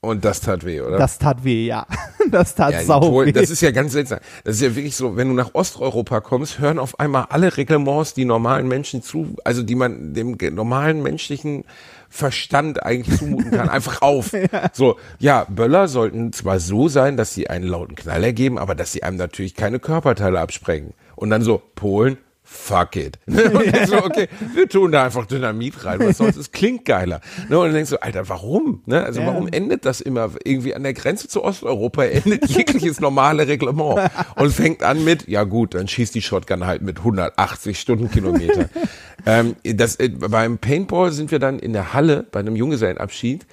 Und 0.00 0.24
das 0.24 0.40
tat 0.40 0.64
weh, 0.64 0.80
oder? 0.80 0.96
Das 0.96 1.18
tat 1.18 1.42
weh, 1.44 1.66
ja. 1.66 1.86
Das 2.30 2.54
tat 2.54 2.72
Ja, 2.72 2.82
sau 2.82 3.00
Polen, 3.00 3.28
weh. 3.28 3.32
das 3.32 3.48
ist 3.48 3.62
ja 3.62 3.70
ganz 3.70 3.92
seltsam. 3.92 4.18
Das 4.44 4.56
ist 4.56 4.60
ja 4.60 4.76
wirklich 4.76 4.94
so, 4.94 5.16
wenn 5.16 5.28
du 5.28 5.34
nach 5.34 5.54
Osteuropa 5.54 6.20
kommst, 6.20 6.58
hören 6.58 6.78
auf 6.78 7.00
einmal 7.00 7.26
alle 7.30 7.56
Reglements, 7.56 8.12
die 8.12 8.26
normalen 8.26 8.68
Menschen 8.68 9.02
zu, 9.02 9.34
also 9.44 9.62
die 9.62 9.74
man 9.74 10.12
dem 10.12 10.36
normalen 10.52 11.02
menschlichen 11.02 11.64
Verstand 12.10 12.82
eigentlich 12.82 13.18
zumuten 13.18 13.50
kann, 13.50 13.68
einfach 13.70 14.02
auf. 14.02 14.32
So, 14.74 14.98
ja, 15.18 15.46
Böller 15.48 15.88
sollten 15.88 16.34
zwar 16.34 16.60
so 16.60 16.88
sein, 16.88 17.16
dass 17.16 17.32
sie 17.32 17.48
einen 17.48 17.66
lauten 17.66 17.94
Knall 17.94 18.22
ergeben, 18.22 18.58
aber 18.58 18.74
dass 18.74 18.92
sie 18.92 19.02
einem 19.02 19.16
natürlich 19.16 19.54
keine 19.54 19.78
Körperteile 19.78 20.38
absprengen. 20.38 20.92
Und 21.16 21.30
dann 21.30 21.40
so, 21.40 21.62
Polen, 21.76 22.18
fuck 22.50 22.96
it. 22.96 23.18
Und 23.26 23.36
dann 23.74 23.86
so, 23.86 24.02
okay, 24.02 24.28
wir 24.54 24.68
tun 24.68 24.90
da 24.90 25.04
einfach 25.04 25.26
Dynamit 25.26 25.84
rein, 25.84 26.00
was 26.00 26.16
soll's, 26.16 26.36
es 26.36 26.50
klingt 26.50 26.84
geiler. 26.86 27.20
Ne, 27.48 27.58
und 27.58 27.66
dann 27.66 27.74
denkst 27.74 27.90
du, 27.90 28.02
Alter, 28.02 28.28
warum? 28.28 28.82
Ne? 28.86 29.04
Also 29.04 29.20
Ja. 29.20 29.26
warum 29.26 29.48
endet 29.48 29.84
das 29.84 30.00
immer 30.00 30.30
irgendwie 30.44 30.74
an 30.74 30.82
der 30.82 30.94
Grenze 30.94 31.28
zu 31.28 31.44
Osteuropa, 31.44 32.04
endet 32.04 32.46
jegliches 32.48 33.00
normale 33.00 33.46
Reglement 33.46 34.10
und 34.36 34.52
fängt 34.52 34.82
an 34.82 35.04
mit, 35.04 35.28
ja 35.28 35.44
gut, 35.44 35.74
dann 35.74 35.88
schießt 35.88 36.14
die 36.14 36.22
Shotgun 36.22 36.66
halt 36.66 36.82
mit 36.82 36.98
180 36.98 37.78
Stundenkilometer. 37.78 38.70
ähm, 39.26 39.56
das, 39.62 39.96
äh, 39.96 40.08
beim 40.08 40.58
Paintball 40.58 41.12
sind 41.12 41.30
wir 41.30 41.38
dann 41.38 41.58
in 41.58 41.74
der 41.74 41.92
Halle 41.92 42.26
bei 42.30 42.40
einem 42.40 42.56
Junggesellenabschied. 42.56 43.46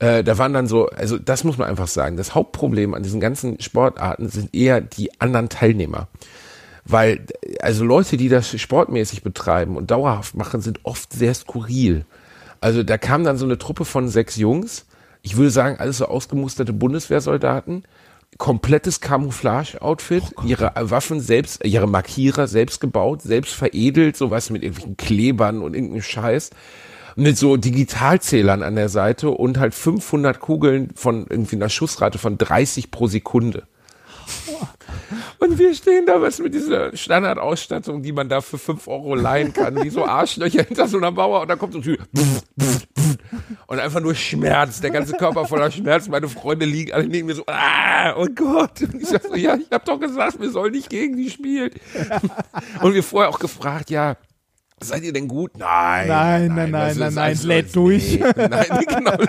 Äh, 0.00 0.22
da 0.22 0.36
waren 0.38 0.52
dann 0.52 0.66
so, 0.66 0.88
also 0.88 1.18
das 1.18 1.44
muss 1.44 1.56
man 1.56 1.68
einfach 1.68 1.88
sagen, 1.88 2.16
das 2.16 2.34
Hauptproblem 2.34 2.94
an 2.94 3.02
diesen 3.02 3.20
ganzen 3.20 3.60
Sportarten 3.60 4.28
sind 4.28 4.54
eher 4.54 4.80
die 4.80 5.18
anderen 5.20 5.48
Teilnehmer. 5.48 6.08
Weil, 6.84 7.26
also 7.60 7.84
Leute, 7.84 8.16
die 8.16 8.28
das 8.28 8.60
sportmäßig 8.60 9.22
betreiben 9.22 9.76
und 9.76 9.90
dauerhaft 9.90 10.34
machen, 10.34 10.60
sind 10.60 10.80
oft 10.82 11.12
sehr 11.12 11.34
skurril. 11.34 12.04
Also 12.60 12.82
da 12.82 12.98
kam 12.98 13.24
dann 13.24 13.38
so 13.38 13.44
eine 13.44 13.58
Truppe 13.58 13.84
von 13.84 14.08
sechs 14.08 14.36
Jungs, 14.36 14.86
ich 15.22 15.36
würde 15.36 15.50
sagen, 15.50 15.76
alles 15.78 15.98
so 15.98 16.06
ausgemusterte 16.06 16.74
Bundeswehrsoldaten, 16.74 17.84
komplettes 18.36 19.00
Camouflage-Outfit, 19.00 20.22
ihre 20.44 20.72
Waffen 20.74 21.20
selbst, 21.20 21.64
ihre 21.64 21.86
Markierer 21.88 22.46
selbst 22.46 22.80
gebaut, 22.80 23.22
selbst 23.22 23.54
veredelt, 23.54 24.16
sowas 24.16 24.50
mit 24.50 24.62
irgendwelchen 24.62 24.96
Klebern 24.96 25.62
und 25.62 25.74
irgendeinem 25.74 26.02
Scheiß. 26.02 26.50
Mit 27.16 27.38
so 27.38 27.56
Digitalzählern 27.56 28.62
an 28.62 28.74
der 28.74 28.88
Seite 28.88 29.30
und 29.30 29.58
halt 29.58 29.72
500 29.72 30.40
Kugeln 30.40 30.90
von 30.96 31.26
irgendwie 31.30 31.56
einer 31.56 31.68
Schussrate 31.68 32.18
von 32.18 32.36
30 32.36 32.90
pro 32.90 33.06
Sekunde. 33.06 33.62
Und 35.38 35.58
wir 35.58 35.74
stehen 35.74 36.06
da 36.06 36.20
was 36.20 36.38
mit 36.38 36.54
dieser 36.54 36.96
Standardausstattung, 36.96 38.02
die 38.02 38.12
man 38.12 38.28
da 38.28 38.40
für 38.40 38.58
5 38.58 38.88
Euro 38.88 39.14
leihen 39.14 39.52
kann, 39.52 39.82
wie 39.82 39.90
so 39.90 40.04
Arschlöcher 40.04 40.62
hinter 40.62 40.88
so 40.88 40.96
einer 40.98 41.10
Mauer 41.10 41.42
und 41.42 41.48
da 41.48 41.56
kommt 41.56 41.72
so 41.72 41.78
ein 41.80 41.82
Typ 41.82 42.00
und 43.66 43.78
einfach 43.78 44.00
nur 44.00 44.14
Schmerz, 44.14 44.80
der 44.80 44.90
ganze 44.90 45.14
Körper 45.14 45.46
voller 45.46 45.70
Schmerz. 45.70 46.08
Meine 46.08 46.28
Freunde 46.28 46.66
liegen 46.66 46.92
alle 46.92 47.06
neben 47.06 47.26
mir 47.26 47.34
so, 47.34 47.44
ah, 47.46 48.14
oh 48.16 48.26
Gott. 48.34 48.82
Und 48.82 49.02
ich 49.02 49.08
sag 49.08 49.22
so, 49.24 49.34
ja, 49.34 49.56
ich 49.56 49.70
hab 49.70 49.84
doch 49.84 49.98
gesagt, 49.98 50.40
wir 50.40 50.50
sollen 50.50 50.72
nicht 50.72 50.90
gegen 50.90 51.16
die 51.16 51.30
spielen. 51.30 51.70
Und 52.80 52.94
wir 52.94 53.02
vorher 53.02 53.30
auch 53.30 53.38
gefragt, 53.38 53.90
ja, 53.90 54.16
seid 54.80 55.02
ihr 55.02 55.12
denn 55.12 55.28
gut? 55.28 55.56
Nein. 55.56 56.08
Nein, 56.08 56.54
nein, 56.54 56.70
nein, 56.70 56.96
nein, 56.98 57.14
nein, 57.14 57.38
lädt 57.42 57.74
durch. 57.74 58.20
Nein, 58.20 58.84
genau. 58.86 59.16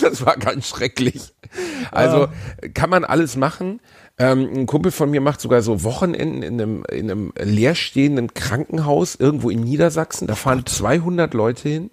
Das 0.00 0.26
war 0.26 0.36
ganz 0.36 0.68
schrecklich. 0.68 1.32
Also 1.90 2.28
kann 2.74 2.90
man 2.90 3.04
alles 3.04 3.36
machen. 3.36 3.80
Ähm, 4.18 4.50
ein 4.52 4.66
Kumpel 4.66 4.92
von 4.92 5.10
mir 5.10 5.20
macht 5.20 5.40
sogar 5.40 5.62
so 5.62 5.84
Wochenenden 5.84 6.42
in 6.42 6.60
einem, 6.60 6.84
in 6.90 7.10
einem 7.10 7.32
leerstehenden 7.38 8.34
Krankenhaus 8.34 9.14
irgendwo 9.14 9.48
in 9.48 9.60
Niedersachsen. 9.60 10.26
Da 10.26 10.34
fahren 10.34 10.66
200 10.66 11.32
Leute 11.34 11.68
hin. 11.68 11.90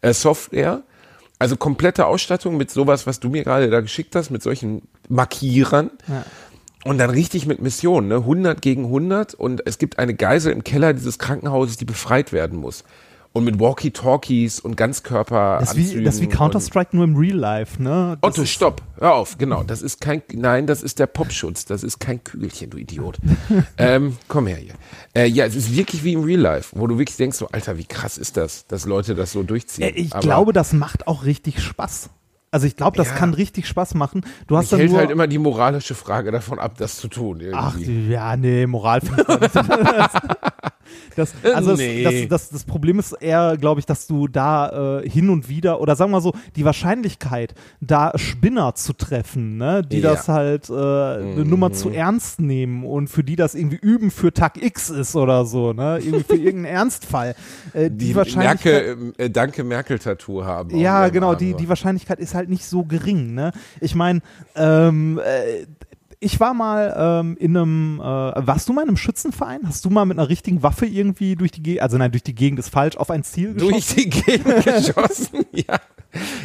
Äh, 0.00 0.12
Software. 0.12 0.82
Also 1.38 1.56
komplette 1.56 2.06
Ausstattung 2.06 2.56
mit 2.56 2.70
sowas, 2.70 3.06
was 3.06 3.20
du 3.20 3.28
mir 3.28 3.42
gerade 3.42 3.70
da 3.70 3.80
geschickt 3.80 4.14
hast, 4.14 4.30
mit 4.30 4.42
solchen 4.42 4.82
Markierern. 5.08 5.90
Und 6.84 6.98
dann 6.98 7.10
richtig 7.10 7.46
mit 7.46 7.60
Mission, 7.60 8.08
ne? 8.08 8.16
100 8.16 8.60
gegen 8.60 8.84
100 8.84 9.34
und 9.34 9.66
es 9.66 9.78
gibt 9.78 9.98
eine 9.98 10.14
Geisel 10.14 10.52
im 10.52 10.64
Keller 10.64 10.92
dieses 10.92 11.18
Krankenhauses, 11.18 11.76
die 11.76 11.84
befreit 11.84 12.32
werden 12.32 12.58
muss. 12.58 12.84
Und 13.32 13.44
mit 13.44 13.58
Walkie-Talkies 13.58 14.60
und 14.60 14.76
Ganzkörper. 14.76 15.58
Das 15.60 15.74
ist 15.74 15.96
wie, 15.96 16.04
das 16.04 16.20
wie 16.20 16.26
Counter-Strike 16.26 16.94
nur 16.94 17.04
im 17.04 17.16
Real 17.16 17.36
Life, 17.36 17.82
ne? 17.82 18.18
Das 18.20 18.32
Otto, 18.32 18.44
stopp, 18.44 18.82
hör 18.98 19.14
auf, 19.14 19.38
genau. 19.38 19.62
Das 19.62 19.80
ist 19.82 20.00
kein, 20.00 20.22
nein, 20.34 20.66
das 20.66 20.82
ist 20.82 20.98
der 20.98 21.06
Popschutz, 21.06 21.64
das 21.64 21.82
ist 21.82 21.98
kein 21.98 22.22
Kügelchen, 22.22 22.70
du 22.70 22.76
Idiot. 22.78 23.18
ähm, 23.78 24.16
komm 24.28 24.46
her 24.46 24.58
hier. 24.58 24.74
Äh, 25.14 25.26
ja, 25.26 25.46
es 25.46 25.54
ist 25.56 25.74
wirklich 25.74 26.04
wie 26.04 26.12
im 26.12 26.24
Real 26.24 26.40
Life, 26.40 26.78
wo 26.78 26.86
du 26.86 26.98
wirklich 26.98 27.16
denkst, 27.16 27.38
so, 27.38 27.48
Alter, 27.48 27.78
wie 27.78 27.84
krass 27.86 28.18
ist 28.18 28.36
das, 28.36 28.66
dass 28.66 28.84
Leute 28.86 29.14
das 29.14 29.32
so 29.32 29.42
durchziehen. 29.42 29.84
Äh, 29.88 29.90
Ich 29.98 30.12
Aber 30.12 30.20
glaube, 30.22 30.52
das 30.52 30.72
macht 30.72 31.06
auch 31.06 31.24
richtig 31.24 31.62
Spaß. 31.62 32.10
Also 32.54 32.66
ich 32.66 32.76
glaube, 32.76 32.98
das 32.98 33.08
Ja. 33.08 33.14
kann 33.14 33.32
richtig 33.32 33.66
Spaß 33.66 33.94
machen. 33.94 34.26
Du 34.46 34.58
hast 34.58 34.64
mich 34.64 34.70
dann 34.72 34.80
hält 34.80 34.90
nur, 34.90 34.98
halt 35.00 35.10
immer 35.10 35.26
die 35.26 35.38
moralische 35.38 35.94
Frage 35.94 36.30
davon 36.32 36.58
ab, 36.58 36.74
das 36.76 36.96
zu 36.96 37.08
tun. 37.08 37.40
Ach, 37.54 37.76
Irgendwie. 37.78 37.84
die- 37.86 38.08
ja, 38.10 38.36
nee, 38.36 38.66
Moral 38.66 39.00
das, 41.16 41.32
also 41.54 41.74
Nee. 41.74 42.02
das, 42.02 42.12
das, 42.14 42.28
das, 42.28 42.50
das 42.50 42.64
Problem 42.64 42.98
ist 42.98 43.12
eher, 43.12 43.56
glaube 43.56 43.80
ich, 43.80 43.86
dass 43.86 44.06
du 44.06 44.28
da 44.28 45.00
äh, 45.00 45.08
hin 45.08 45.30
und 45.30 45.48
wieder, 45.48 45.80
oder 45.80 45.96
sagen 45.96 46.10
wir 46.12 46.20
so, 46.20 46.32
die 46.56 46.64
Wahrscheinlichkeit, 46.64 47.54
da 47.80 48.12
Spinner 48.16 48.74
zu 48.74 48.92
treffen, 48.92 49.56
ne, 49.58 49.82
die 49.82 50.00
Ja. 50.00 50.10
das 50.12 50.28
halt 50.28 50.68
äh, 50.70 50.72
eine 50.72 51.44
Nummer 51.44 51.72
zu 51.72 51.90
ernst 51.90 52.40
nehmen 52.40 52.84
und 52.84 53.08
für 53.08 53.24
die 53.24 53.36
das 53.36 53.54
irgendwie 53.54 53.78
üben 53.78 54.10
für 54.10 54.32
Tag 54.32 54.62
X 54.62 54.90
ist 54.90 55.16
oder 55.16 55.44
so, 55.44 55.72
ne, 55.72 55.98
irgendwie 56.00 56.24
für 56.24 56.36
irgendeinen 56.36 56.64
Ernstfall. 56.82 57.34
Äh, 57.72 57.90
die, 57.90 58.08
die 58.08 58.14
Wahrscheinlichkeit. 58.16 58.96
Merkel, 58.96 59.12
äh, 59.18 59.30
Danke 59.30 59.64
Merkel-Tattoo 59.64 60.44
haben. 60.44 60.76
Ja, 60.76 61.08
genau, 61.08 61.34
die, 61.34 61.54
die 61.54 61.68
Wahrscheinlichkeit 61.68 62.18
ist 62.20 62.34
halt 62.34 62.48
nicht 62.48 62.64
so 62.64 62.84
gering. 62.84 63.34
Ne? 63.34 63.52
Ich 63.80 63.94
meine, 63.94 64.20
ähm, 64.54 65.18
äh, 65.24 65.66
ich 66.22 66.38
war 66.38 66.54
mal 66.54 66.94
ähm, 66.96 67.36
in 67.38 67.56
einem, 67.56 68.00
äh, 68.00 68.02
warst 68.02 68.68
du 68.68 68.72
mal 68.72 68.82
in 68.82 68.88
einem 68.88 68.96
Schützenverein? 68.96 69.60
Hast 69.66 69.84
du 69.84 69.90
mal 69.90 70.04
mit 70.04 70.18
einer 70.18 70.28
richtigen 70.28 70.62
Waffe 70.62 70.86
irgendwie 70.86 71.34
durch 71.34 71.50
die 71.50 71.62
Gegend, 71.62 71.82
also 71.82 71.98
nein, 71.98 72.12
durch 72.12 72.22
die 72.22 72.34
Gegend 72.34 72.58
ist 72.60 72.68
falsch, 72.68 72.96
auf 72.96 73.10
ein 73.10 73.24
Ziel 73.24 73.54
geschossen? 73.54 73.72
durch 73.72 73.86
die 73.94 74.08
Gegend 74.08 74.64
geschossen. 74.64 75.46
Ja, 75.52 75.80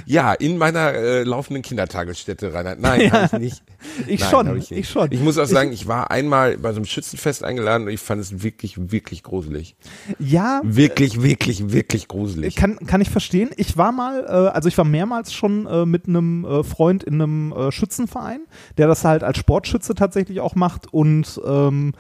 ja 0.06 0.34
in 0.34 0.58
meiner 0.58 0.94
äh, 0.94 1.24
laufenden 1.24 1.62
Kindertagesstätte, 1.64 2.54
Reinhard. 2.54 2.80
Nein, 2.80 3.12
hab 3.12 3.34
ich 3.34 3.40
nicht. 3.40 3.64
Ich 4.08 4.20
Nein, 4.22 4.30
schon, 4.30 4.48
ich, 4.58 4.72
nicht. 4.72 4.80
ich 4.80 4.90
schon. 4.90 5.08
Ich 5.12 5.20
muss 5.22 5.38
auch 5.38 5.46
sagen, 5.46 5.72
ich 5.72 5.88
war 5.88 6.10
einmal 6.12 6.58
bei 6.58 6.72
so 6.72 6.78
einem 6.78 6.86
Schützenfest 6.86 7.44
eingeladen 7.44 7.88
und 7.88 7.94
ich 7.94 8.00
fand 8.00 8.22
es 8.22 8.42
wirklich, 8.44 8.92
wirklich 8.92 9.24
gruselig. 9.24 9.76
Ja, 10.20 10.62
Wirklich, 10.64 11.22
wirklich, 11.22 11.72
wirklich 11.72 12.08
gruselig. 12.08 12.56
kann, 12.56 12.78
kann 12.88 13.02
ich 13.02 13.10
verstehen. 13.10 13.50
Ich 13.58 13.78
war 13.78 13.92
mal, 13.92 14.26
äh, 14.26 14.50
also 14.56 14.68
ich 14.68 14.78
war 14.78 14.86
mehrmals 14.86 15.34
schon 15.34 15.68
äh, 15.68 15.86
mit 15.86 16.08
einem 16.08 16.46
äh, 16.46 16.64
Freund 16.64 17.04
in 17.04 17.16
einem 17.16 17.52
äh, 17.52 17.72
Schützenverein, 17.72 18.42
der 18.78 18.88
das 18.88 19.04
halt 19.06 19.24
als 19.24 19.38
Sportschütze 19.38 19.94
tatsächlich 19.96 20.40
auch 20.40 20.56
macht 20.56 20.92
und 20.94 21.40
ähm, 21.46 21.94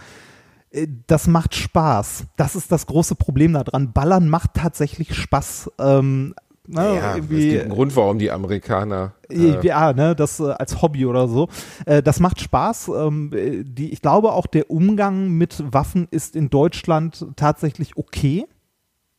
äh, 0.71 0.87
das 1.07 1.27
macht 1.27 1.55
Spaß. 1.55 2.23
Das 2.37 2.55
ist 2.55 2.71
das 2.71 2.85
große 2.87 3.15
Problem 3.15 3.53
daran. 3.53 3.93
Ballern 3.93 4.29
macht 4.29 4.53
tatsächlich 4.55 5.15
Spaß. 5.15 5.71
Ähm, 5.79 6.33
ne, 6.67 6.95
ja, 6.95 7.17
es 7.17 7.27
gibt 7.27 7.61
einen 7.61 7.69
Grund, 7.69 7.95
warum 7.95 8.19
die 8.19 8.31
Amerikaner. 8.31 9.13
äh, 9.29 9.65
ja, 9.65 9.93
ne, 9.93 10.15
das 10.15 10.39
äh, 10.39 10.51
als 10.51 10.81
Hobby 10.81 11.05
oder 11.05 11.27
so. 11.27 11.47
Äh, 11.85 12.03
das 12.03 12.19
macht 12.19 12.41
Spaß. 12.41 12.89
Ähm, 12.89 13.31
äh, 13.33 13.63
die, 13.63 13.91
ich 13.91 14.01
glaube 14.01 14.33
auch, 14.33 14.45
der 14.45 14.69
Umgang 14.69 15.29
mit 15.31 15.63
Waffen 15.73 16.07
ist 16.11 16.35
in 16.35 16.49
Deutschland 16.49 17.25
tatsächlich 17.35 17.97
okay. 17.97 18.45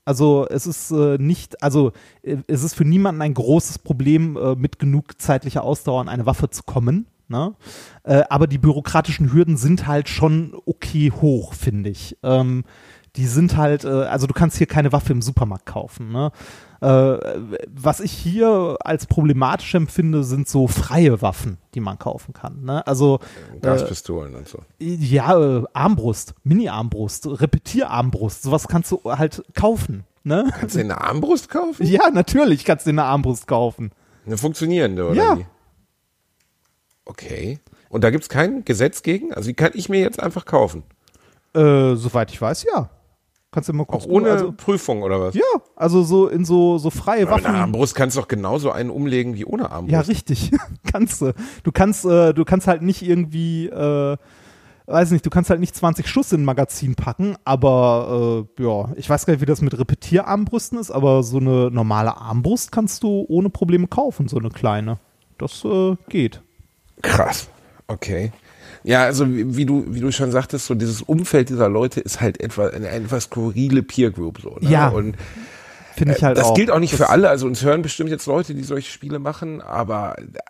Also 0.04 0.46
es 0.48 0.66
ist 0.66 0.90
äh, 0.90 1.18
nicht, 1.18 1.62
also 1.62 1.92
äh, 2.22 2.38
es 2.46 2.62
ist 2.62 2.74
für 2.74 2.86
niemanden 2.86 3.20
ein 3.20 3.34
großes 3.34 3.80
Problem, 3.80 4.36
äh, 4.36 4.54
mit 4.54 4.78
genug 4.78 5.20
zeitlicher 5.20 5.62
Ausdauer 5.62 6.00
an 6.00 6.08
eine 6.08 6.24
Waffe 6.24 6.48
zu 6.48 6.62
kommen. 6.62 7.06
Ne? 7.28 7.54
Äh, 8.04 8.22
aber 8.30 8.46
die 8.46 8.56
bürokratischen 8.56 9.32
Hürden 9.34 9.58
sind 9.58 9.86
halt 9.86 10.08
schon 10.08 10.56
okay 10.64 11.12
hoch, 11.12 11.52
finde 11.52 11.90
ich. 11.90 12.16
Ähm, 12.22 12.64
die 13.18 13.26
sind 13.26 13.56
halt, 13.56 13.84
äh, 13.84 13.88
also 13.88 14.26
du 14.26 14.32
kannst 14.32 14.56
hier 14.56 14.66
keine 14.68 14.92
Waffe 14.92 15.12
im 15.12 15.20
Supermarkt 15.20 15.66
kaufen. 15.66 16.10
Ne? 16.12 16.30
Äh, 16.80 16.86
was 17.66 17.98
ich 17.98 18.12
hier 18.12 18.76
als 18.80 19.06
problematisch 19.06 19.74
empfinde, 19.74 20.22
sind 20.22 20.48
so 20.48 20.68
freie 20.68 21.20
Waffen, 21.20 21.58
die 21.74 21.80
man 21.80 21.98
kaufen 21.98 22.32
kann. 22.32 22.62
Ne? 22.64 22.86
Also 22.86 23.18
Gaspistolen 23.60 24.36
und 24.36 24.46
so. 24.48 24.60
ja, 24.78 25.36
äh, 25.58 25.64
Armbrust, 25.72 26.34
Mini-Armbrust, 26.44 27.26
Repetierarmbrust, 27.40 28.42
sowas 28.42 28.68
kannst 28.68 28.92
du 28.92 29.00
halt 29.04 29.42
kaufen. 29.54 30.04
Ne? 30.22 30.48
Kannst 30.58 30.76
du 30.76 30.80
eine 30.80 31.00
Armbrust 31.00 31.48
kaufen? 31.50 31.84
Ja, 31.84 32.10
natürlich 32.10 32.64
kannst 32.64 32.86
du 32.86 32.90
eine 32.90 33.02
Armbrust 33.04 33.48
kaufen. 33.48 33.90
Eine 34.26 34.38
funktionierende, 34.38 35.06
oder 35.08 35.14
Ja. 35.14 35.38
wie? 35.38 35.46
Okay. 37.04 37.58
Und 37.88 38.04
da 38.04 38.10
gibt's 38.10 38.28
kein 38.28 38.64
Gesetz 38.64 39.02
gegen? 39.02 39.32
Also 39.32 39.48
die 39.48 39.54
kann 39.54 39.72
ich 39.74 39.88
mir 39.88 40.00
jetzt 40.00 40.20
einfach 40.22 40.44
kaufen. 40.44 40.82
Äh, 41.54 41.94
soweit 41.96 42.30
ich 42.30 42.40
weiß, 42.40 42.64
ja. 42.72 42.90
Kannst 43.50 43.70
du 43.70 43.72
mal 43.72 43.86
kurz 43.86 44.04
Auch 44.04 44.10
ohne 44.10 44.30
also, 44.30 44.52
Prüfung 44.52 45.02
oder 45.02 45.20
was? 45.20 45.34
Ja, 45.34 45.42
also 45.74 46.02
so 46.02 46.28
in 46.28 46.44
so, 46.44 46.76
so 46.76 46.90
freie 46.90 47.22
Aber 47.22 47.36
Waffen. 47.42 47.54
Armbrust 47.54 47.94
kannst 47.94 48.16
du 48.16 48.20
doch 48.20 48.28
genauso 48.28 48.70
einen 48.70 48.90
umlegen 48.90 49.36
wie 49.36 49.46
ohne 49.46 49.70
Armbrust. 49.70 49.92
Ja, 49.92 50.00
richtig. 50.00 50.50
kannst 50.92 51.22
du. 51.22 51.32
Du 51.62 51.72
kannst, 51.72 52.04
äh, 52.04 52.34
du 52.34 52.44
kannst 52.44 52.66
halt 52.66 52.82
nicht 52.82 53.00
irgendwie, 53.00 53.66
äh, 53.68 54.18
weiß 54.86 55.12
nicht, 55.12 55.24
du 55.24 55.30
kannst 55.30 55.48
halt 55.48 55.60
nicht 55.60 55.74
20 55.74 56.06
Schuss 56.06 56.32
in 56.32 56.42
ein 56.42 56.44
Magazin 56.44 56.94
packen, 56.94 57.36
aber 57.44 58.46
äh, 58.58 58.62
ja, 58.62 58.92
ich 58.96 59.08
weiß 59.08 59.24
gar 59.24 59.32
nicht, 59.32 59.40
wie 59.40 59.46
das 59.46 59.62
mit 59.62 59.78
Repetierarmbrüsten 59.78 60.78
ist, 60.78 60.90
aber 60.90 61.22
so 61.22 61.38
eine 61.38 61.70
normale 61.70 62.18
Armbrust 62.18 62.70
kannst 62.70 63.02
du 63.02 63.24
ohne 63.28 63.48
Probleme 63.48 63.86
kaufen, 63.86 64.28
so 64.28 64.36
eine 64.36 64.50
kleine. 64.50 64.98
Das 65.38 65.64
äh, 65.64 65.96
geht. 66.10 66.42
Krass. 67.00 67.48
Okay. 67.86 68.30
Ja, 68.84 69.02
also 69.04 69.28
wie, 69.28 69.56
wie 69.56 69.64
du 69.66 69.84
wie 69.88 70.00
du 70.00 70.10
schon 70.12 70.30
sagtest, 70.30 70.66
so 70.66 70.74
dieses 70.74 71.02
Umfeld 71.02 71.48
dieser 71.48 71.68
Leute 71.68 72.00
ist 72.00 72.20
halt 72.20 72.40
etwa 72.40 72.68
eine 72.68 72.88
etwas 72.88 73.24
skurrile 73.24 73.82
Peer 73.82 74.10
Group 74.10 74.40
so. 74.40 74.56
Ne? 74.60 74.70
Ja, 74.70 74.88
Und 74.88 75.16
Finde 75.96 76.14
ich 76.14 76.22
äh, 76.22 76.26
halt 76.26 76.38
das 76.38 76.44
auch. 76.46 76.54
gilt 76.54 76.70
auch 76.70 76.78
nicht 76.78 76.92
Das- 76.92 76.98
für 77.00 77.08
alle. 77.08 77.28
Also 77.28 77.46
uns 77.46 77.62
hören 77.64 77.82
bestimmt 77.82 78.10
jetzt 78.10 78.26
Leute, 78.26 78.54
die 78.54 78.62
solche 78.62 78.90
Spiele 78.90 79.18
machen, 79.18 79.60
aber 79.60 80.16
Na, 80.32 80.40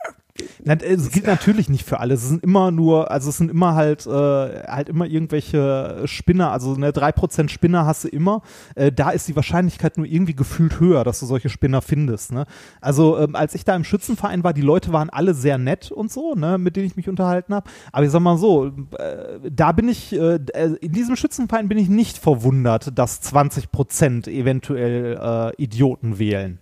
Es 0.65 1.11
gilt 1.11 1.27
natürlich 1.27 1.69
nicht 1.69 1.85
für 1.85 2.01
alle. 2.01 2.15
Es 2.15 2.29
sind 2.29 2.43
immer 2.43 2.71
nur, 2.71 3.11
also 3.11 3.31
es 3.31 3.39
sind 3.39 3.51
immer 3.51 3.75
halt, 3.75 4.07
äh, 4.07 4.11
halt 4.11 4.89
immer 4.89 5.07
irgendwelche 5.07 6.03
Spinner, 6.05 6.53
also 6.53 6.75
eine 6.75 6.91
3% 6.91 7.49
Spinner 7.49 7.87
hast 7.87 8.05
du 8.05 8.09
immer. 8.09 8.43
Äh, 8.75 8.93
da 8.93 9.11
ist 9.11 9.29
die 9.29 9.37
Wahrscheinlichkeit 9.37 9.97
nur 9.97 10.07
irgendwie 10.07 10.35
gefühlt 10.35 10.81
höher, 10.81 11.05
dass 11.05 11.21
du 11.21 11.27
solche 11.27 11.49
Spinner 11.49 11.83
findest. 11.83 12.33
Ne? 12.33 12.47
Also 12.81 13.19
ähm, 13.19 13.35
als 13.35 13.55
ich 13.55 13.65
da 13.65 13.75
im 13.75 13.85
Schützenverein 13.85 14.45
war, 14.45 14.53
die 14.53 14.63
Leute 14.63 14.93
waren 14.93 15.11
alle 15.11 15.35
sehr 15.35 15.59
nett 15.59 15.91
und 15.91 16.11
so, 16.13 16.35
ne, 16.35 16.59
mit 16.59 16.77
denen 16.77 16.87
ich 16.87 16.97
mich 16.97 17.09
unterhalten 17.09 17.55
habe. 17.55 17.69
Aber 17.93 18.05
ich 18.05 18.11
sag 18.11 18.21
mal 18.21 18.39
so, 18.39 18.67
äh, 18.67 19.51
da 19.51 19.73
bin 19.73 19.89
ich, 19.89 20.13
äh, 20.13 20.39
in 20.81 20.93
diesem 20.93 21.17
Schützenverein 21.17 21.69
bin 21.69 21.79
ich 21.79 21.89
nicht 21.89 22.19
verwundert, 22.19 22.97
dass 22.99 23.23
20% 23.23 24.29
eventuell 24.29 25.19
äh, 25.21 25.63
Idioten 25.63 26.19
wählen. 26.19 26.59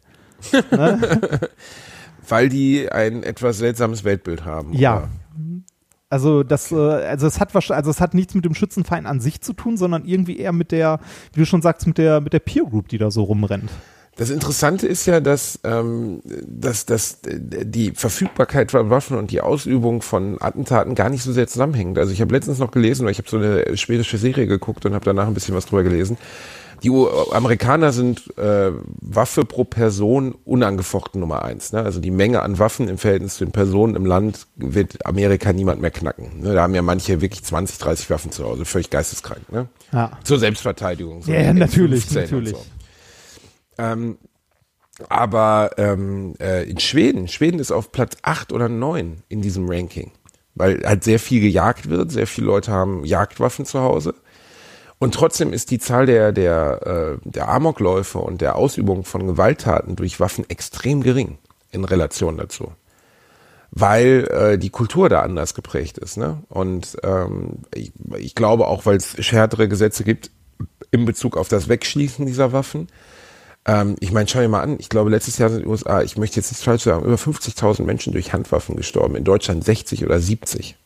weil 2.28 2.48
die 2.48 2.90
ein 2.90 3.22
etwas 3.22 3.58
seltsames 3.58 4.04
Weltbild 4.04 4.44
haben. 4.44 4.72
Ja. 4.72 4.98
oder? 4.98 5.08
Also 6.08 6.44
das, 6.44 6.70
äh, 6.70 6.76
also 6.76 7.26
es 7.26 7.40
hat 7.40 7.52
wahrscheinlich, 7.54 7.78
also 7.78 7.90
es 7.90 8.00
hat 8.00 8.14
nichts 8.14 8.34
mit 8.34 8.44
dem 8.44 8.54
Schützenverein 8.54 9.06
an 9.06 9.20
sich 9.20 9.40
zu 9.40 9.52
tun, 9.52 9.76
sondern 9.76 10.04
irgendwie 10.04 10.38
eher 10.38 10.52
mit 10.52 10.70
der, 10.70 11.00
wie 11.32 11.40
du 11.40 11.46
schon 11.46 11.62
sagst, 11.62 11.86
mit 11.86 11.98
der, 11.98 12.20
mit 12.20 12.32
der 12.32 12.38
Peer 12.38 12.64
Group, 12.64 12.88
die 12.88 12.98
da 12.98 13.10
so 13.10 13.24
rumrennt. 13.24 13.70
Das 14.18 14.30
Interessante 14.30 14.86
ist 14.86 15.04
ja, 15.04 15.20
dass, 15.20 15.60
ähm, 15.62 16.22
dass, 16.46 16.86
dass 16.86 17.18
die 17.22 17.90
Verfügbarkeit 17.90 18.70
von 18.70 18.88
Waffen 18.88 19.18
und 19.18 19.30
die 19.30 19.42
Ausübung 19.42 20.00
von 20.00 20.40
Attentaten 20.40 20.94
gar 20.94 21.10
nicht 21.10 21.22
so 21.22 21.32
sehr 21.32 21.48
zusammenhängt. 21.48 21.98
Also 21.98 22.12
ich 22.12 22.22
habe 22.22 22.32
letztens 22.32 22.58
noch 22.58 22.70
gelesen, 22.70 23.04
weil 23.04 23.12
ich 23.12 23.18
habe 23.18 23.28
so 23.28 23.36
eine 23.36 23.76
schwedische 23.76 24.16
Serie 24.16 24.46
geguckt 24.46 24.86
und 24.86 24.94
habe 24.94 25.04
danach 25.04 25.26
ein 25.26 25.34
bisschen 25.34 25.54
was 25.54 25.66
drüber 25.66 25.82
gelesen. 25.82 26.16
Die 26.86 26.90
U 26.90 27.08
Amerikaner 27.32 27.90
sind 27.90 28.38
äh, 28.38 28.70
Waffe 29.00 29.44
pro 29.44 29.64
Person 29.64 30.36
unangefochten 30.44 31.20
Nummer 31.20 31.42
eins. 31.42 31.72
Ne? 31.72 31.82
Also 31.82 31.98
die 31.98 32.12
Menge 32.12 32.42
an 32.42 32.60
Waffen 32.60 32.86
im 32.86 32.96
Verhältnis 32.96 33.38
zu 33.38 33.44
den 33.44 33.50
Personen 33.50 33.96
im 33.96 34.06
Land 34.06 34.46
wird 34.54 35.04
Amerika 35.04 35.52
niemand 35.52 35.80
mehr 35.80 35.90
knacken. 35.90 36.42
Ne? 36.42 36.54
Da 36.54 36.62
haben 36.62 36.76
ja 36.76 36.82
manche 36.82 37.20
wirklich 37.20 37.42
20, 37.42 37.78
30 37.78 38.08
Waffen 38.08 38.30
zu 38.30 38.44
Hause, 38.44 38.64
völlig 38.64 38.90
geisteskrank. 38.90 39.50
Ne? 39.50 39.66
Ja. 39.92 40.12
Zur 40.22 40.38
Selbstverteidigung. 40.38 41.22
so 41.22 41.32
Ja, 41.32 41.52
natürlich, 41.52 42.04
M15 42.04 42.08
und 42.10 42.22
natürlich. 42.22 42.50
so. 42.52 42.64
Ähm, 43.78 44.18
aber 45.08 45.72
ähm, 45.78 46.34
äh, 46.38 46.70
in 46.70 46.78
Schweden, 46.78 47.26
Schweden 47.26 47.58
ist 47.58 47.72
auf 47.72 47.90
Platz 47.90 48.16
8 48.22 48.52
oder 48.52 48.68
9 48.68 49.24
in 49.28 49.42
diesem 49.42 49.68
Ranking, 49.68 50.12
weil 50.54 50.84
halt 50.86 51.02
sehr 51.02 51.18
viel 51.18 51.40
gejagt 51.40 51.90
wird, 51.90 52.12
sehr 52.12 52.28
viele 52.28 52.46
Leute 52.46 52.70
haben 52.70 53.04
Jagdwaffen 53.04 53.66
zu 53.66 53.80
Hause. 53.80 54.14
Und 54.98 55.14
trotzdem 55.14 55.52
ist 55.52 55.70
die 55.70 55.78
Zahl 55.78 56.06
der, 56.06 56.32
der, 56.32 57.18
äh, 57.24 57.28
der 57.28 57.48
Amokläufe 57.48 58.18
und 58.18 58.40
der 58.40 58.56
Ausübung 58.56 59.04
von 59.04 59.26
Gewalttaten 59.26 59.94
durch 59.94 60.20
Waffen 60.20 60.48
extrem 60.48 61.02
gering 61.02 61.38
in 61.70 61.84
Relation 61.84 62.38
dazu. 62.38 62.72
Weil 63.70 64.28
äh, 64.30 64.58
die 64.58 64.70
Kultur 64.70 65.08
da 65.08 65.20
anders 65.20 65.54
geprägt 65.54 65.98
ist. 65.98 66.16
Ne? 66.16 66.42
Und 66.48 66.96
ähm, 67.02 67.58
ich, 67.74 67.92
ich 68.16 68.34
glaube 68.34 68.68
auch, 68.68 68.86
weil 68.86 68.96
es 68.96 69.22
schärfere 69.22 69.68
Gesetze 69.68 70.02
gibt 70.02 70.30
in 70.90 71.04
Bezug 71.04 71.36
auf 71.36 71.48
das 71.48 71.68
Wegschließen 71.68 72.24
dieser 72.24 72.52
Waffen. 72.52 72.88
Ähm, 73.66 73.96
ich 74.00 74.12
meine, 74.12 74.28
schau 74.28 74.40
dir 74.40 74.48
mal 74.48 74.62
an, 74.62 74.76
ich 74.78 74.88
glaube, 74.88 75.10
letztes 75.10 75.36
Jahr 75.36 75.50
sind 75.50 75.58
in 75.58 75.64
den 75.64 75.70
USA, 75.70 76.00
ich 76.02 76.16
möchte 76.16 76.36
jetzt 76.36 76.52
nicht 76.52 76.62
falsch 76.62 76.84
sagen, 76.84 77.04
über 77.04 77.16
50.000 77.16 77.82
Menschen 77.82 78.14
durch 78.14 78.32
Handwaffen 78.32 78.76
gestorben. 78.76 79.16
In 79.16 79.24
Deutschland 79.24 79.62
60 79.62 80.04
oder 80.04 80.20
70. 80.20 80.76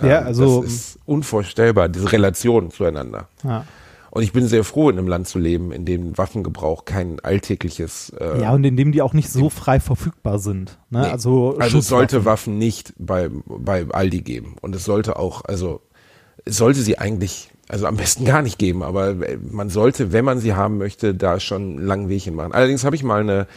Ja, 0.00 0.20
Ähm, 0.20 0.26
also- 0.26 0.62
Das 0.62 0.72
ist 0.72 0.98
unvorstellbar, 1.06 1.88
diese 1.88 2.10
Relation 2.12 2.70
zueinander. 2.70 3.28
Ja. 3.42 3.64
Und 4.10 4.22
ich 4.22 4.32
bin 4.32 4.46
sehr 4.46 4.62
froh, 4.62 4.90
in 4.90 4.96
einem 4.98 5.08
Land 5.08 5.26
zu 5.26 5.40
leben, 5.40 5.72
in 5.72 5.84
dem 5.84 6.16
Waffengebrauch 6.16 6.84
kein 6.84 7.18
alltägliches. 7.20 8.10
Äh, 8.10 8.42
Ja, 8.42 8.52
und 8.54 8.62
in 8.62 8.76
dem 8.76 8.92
die 8.92 9.02
auch 9.02 9.12
nicht 9.12 9.28
so 9.28 9.50
frei 9.50 9.80
verfügbar 9.80 10.38
sind. 10.38 10.78
Ne? 10.90 11.00
Nee. 11.00 11.06
Also, 11.08 11.56
also 11.58 11.78
es 11.78 11.88
sollte. 11.88 12.24
Waffen 12.24 12.56
nicht 12.56 12.92
bei, 12.96 13.28
bei 13.44 13.84
Aldi 13.90 14.20
geben. 14.22 14.54
Und 14.60 14.72
es 14.76 14.84
sollte 14.84 15.18
auch, 15.18 15.44
also 15.44 15.80
es 16.44 16.56
sollte 16.58 16.80
sie 16.82 16.96
eigentlich, 16.98 17.50
also 17.68 17.86
am 17.86 17.96
besten 17.96 18.24
gar 18.24 18.42
nicht 18.42 18.56
geben, 18.58 18.84
aber 18.84 19.16
man 19.50 19.68
sollte, 19.68 20.12
wenn 20.12 20.24
man 20.24 20.38
sie 20.38 20.54
haben 20.54 20.78
möchte, 20.78 21.12
da 21.14 21.40
schon 21.40 21.62
einen 21.78 21.86
langen 21.86 22.08
Weg 22.08 22.22
hin 22.22 22.36
machen. 22.36 22.52
Allerdings 22.52 22.84
habe 22.84 22.94
ich 22.94 23.02
mal 23.02 23.20
eine, 23.20 23.48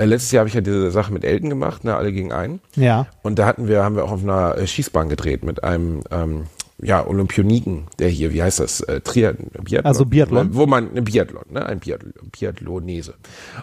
äh, 0.00 0.06
letztes 0.06 0.32
Jahr 0.32 0.40
habe 0.40 0.48
ich 0.48 0.54
ja 0.54 0.62
diese 0.62 0.90
Sache 0.90 1.12
mit 1.12 1.24
Elton 1.24 1.50
gemacht, 1.50 1.84
ne, 1.84 1.94
alle 1.94 2.12
gegen 2.12 2.32
einen. 2.32 2.60
Ja. 2.74 3.06
Und 3.22 3.38
da 3.38 3.46
hatten 3.46 3.68
wir, 3.68 3.84
haben 3.84 3.96
wir 3.96 4.04
auch 4.04 4.12
auf 4.12 4.22
einer 4.22 4.56
äh, 4.56 4.66
Schießbahn 4.66 5.10
gedreht 5.10 5.44
mit 5.44 5.62
einem 5.62 6.02
ähm, 6.10 6.44
ja, 6.82 7.06
Olympioniken, 7.06 7.84
der 7.98 8.08
hier, 8.08 8.32
wie 8.32 8.42
heißt 8.42 8.60
das, 8.60 8.80
äh, 8.80 9.02
Triad 9.02 9.36
Biathlon? 9.62 9.84
Also 9.84 10.06
Biathlon. 10.06 10.54
Wo 10.54 10.64
man, 10.64 10.96
ein 10.96 11.04
Biathlon, 11.04 11.44
ne? 11.50 11.66
ein 11.66 11.80
Biathlon, 11.80 12.14
Biathlonese. 12.32 13.14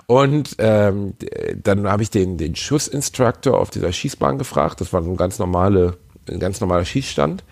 Und 0.05 0.55
ähm, 0.59 1.15
dann 1.63 1.89
habe 1.89 2.03
ich 2.03 2.11
den, 2.11 2.37
den 2.37 2.55
Schussinstructor 2.55 3.59
auf 3.59 3.71
dieser 3.71 3.91
Schießbahn 3.91 4.37
gefragt, 4.37 4.79
das 4.81 4.93
war 4.93 5.01
so 5.01 5.09
ein 5.09 5.17
ganz 5.17 5.39
normale, 5.39 5.97
ein 6.29 6.39
ganz 6.39 6.61
normaler 6.61 6.85
Schießstand. 6.85 7.43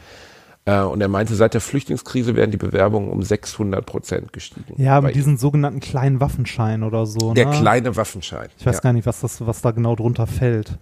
Äh, 0.65 0.82
und 0.82 0.99
er 0.99 1.08
meinte, 1.08 1.36
seit 1.36 1.54
der 1.54 1.62
Flüchtlingskrise 1.62 2.36
wären 2.36 2.49
die 2.49 2.58
Bewerbungen 2.58 3.10
um 3.10 3.21
600 3.21 3.86
Prozent 3.86 4.34
gestiegen. 4.34 4.82
Ja, 4.82 4.99
mit 4.99 5.15
diesen 5.15 5.38
sogenannten 5.38 5.80
kleinen 5.80 6.19
Waffenschein 6.19 6.84
oder 6.84 7.06
so. 7.06 7.34
der 7.34 7.47
ne? 7.47 7.51
kleine 7.51 7.95
Waffenschein. 7.95 8.49
Ich 8.58 8.65
weiß 8.65 8.78
ja. 8.78 8.82
gar 8.82 8.93
nicht, 8.93 9.06
was 9.06 9.21
das, 9.21 9.45
was 9.45 9.62
da 9.62 9.71
genau 9.71 9.95
drunter 9.95 10.25
fällt. 10.25 10.80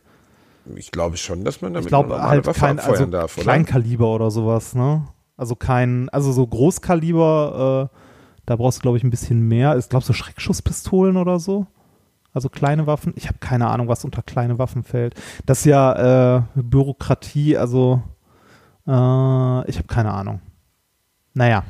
Ich 0.75 0.91
glaube 0.91 1.17
schon, 1.17 1.43
dass 1.43 1.61
man 1.61 1.73
damit 1.73 1.85
Ich 1.85 1.89
glaube 1.89 2.15
eine 2.15 2.29
halt 2.29 2.47
Waffe 2.47 2.61
kein, 2.61 2.79
abfeuern 2.79 2.99
also 2.99 3.05
darf, 3.11 3.35
oder? 3.35 3.43
Kleinkaliber 3.43 4.15
oder 4.15 4.31
sowas, 4.31 4.73
ne? 4.73 5.05
Also 5.35 5.55
kein, 5.55 6.07
also 6.09 6.31
so 6.31 6.47
Großkaliber, 6.47 7.91
äh, 7.91 7.97
da 8.45 8.55
brauchst 8.55 8.77
du, 8.77 8.81
glaube 8.83 8.97
ich, 8.97 9.03
ein 9.03 9.09
bisschen 9.09 9.45
mehr. 9.47 9.77
Ich 9.77 9.89
glaube, 9.89 10.05
so 10.05 10.13
Schreckschusspistolen 10.13 11.17
oder 11.17 11.39
so. 11.39 11.67
Also 12.33 12.47
kleine 12.47 12.87
Waffen. 12.87 13.13
Ich 13.17 13.27
habe 13.27 13.39
keine 13.39 13.67
Ahnung, 13.67 13.89
was 13.89 14.05
unter 14.05 14.21
kleine 14.21 14.57
Waffen 14.57 14.83
fällt. 14.83 15.15
Das 15.45 15.59
ist 15.59 15.65
ja 15.65 16.37
äh, 16.37 16.41
Bürokratie, 16.55 17.57
also 17.57 18.01
äh, 18.87 19.69
ich 19.69 19.77
habe 19.77 19.87
keine 19.87 20.13
Ahnung. 20.13 20.41
Naja. 21.33 21.63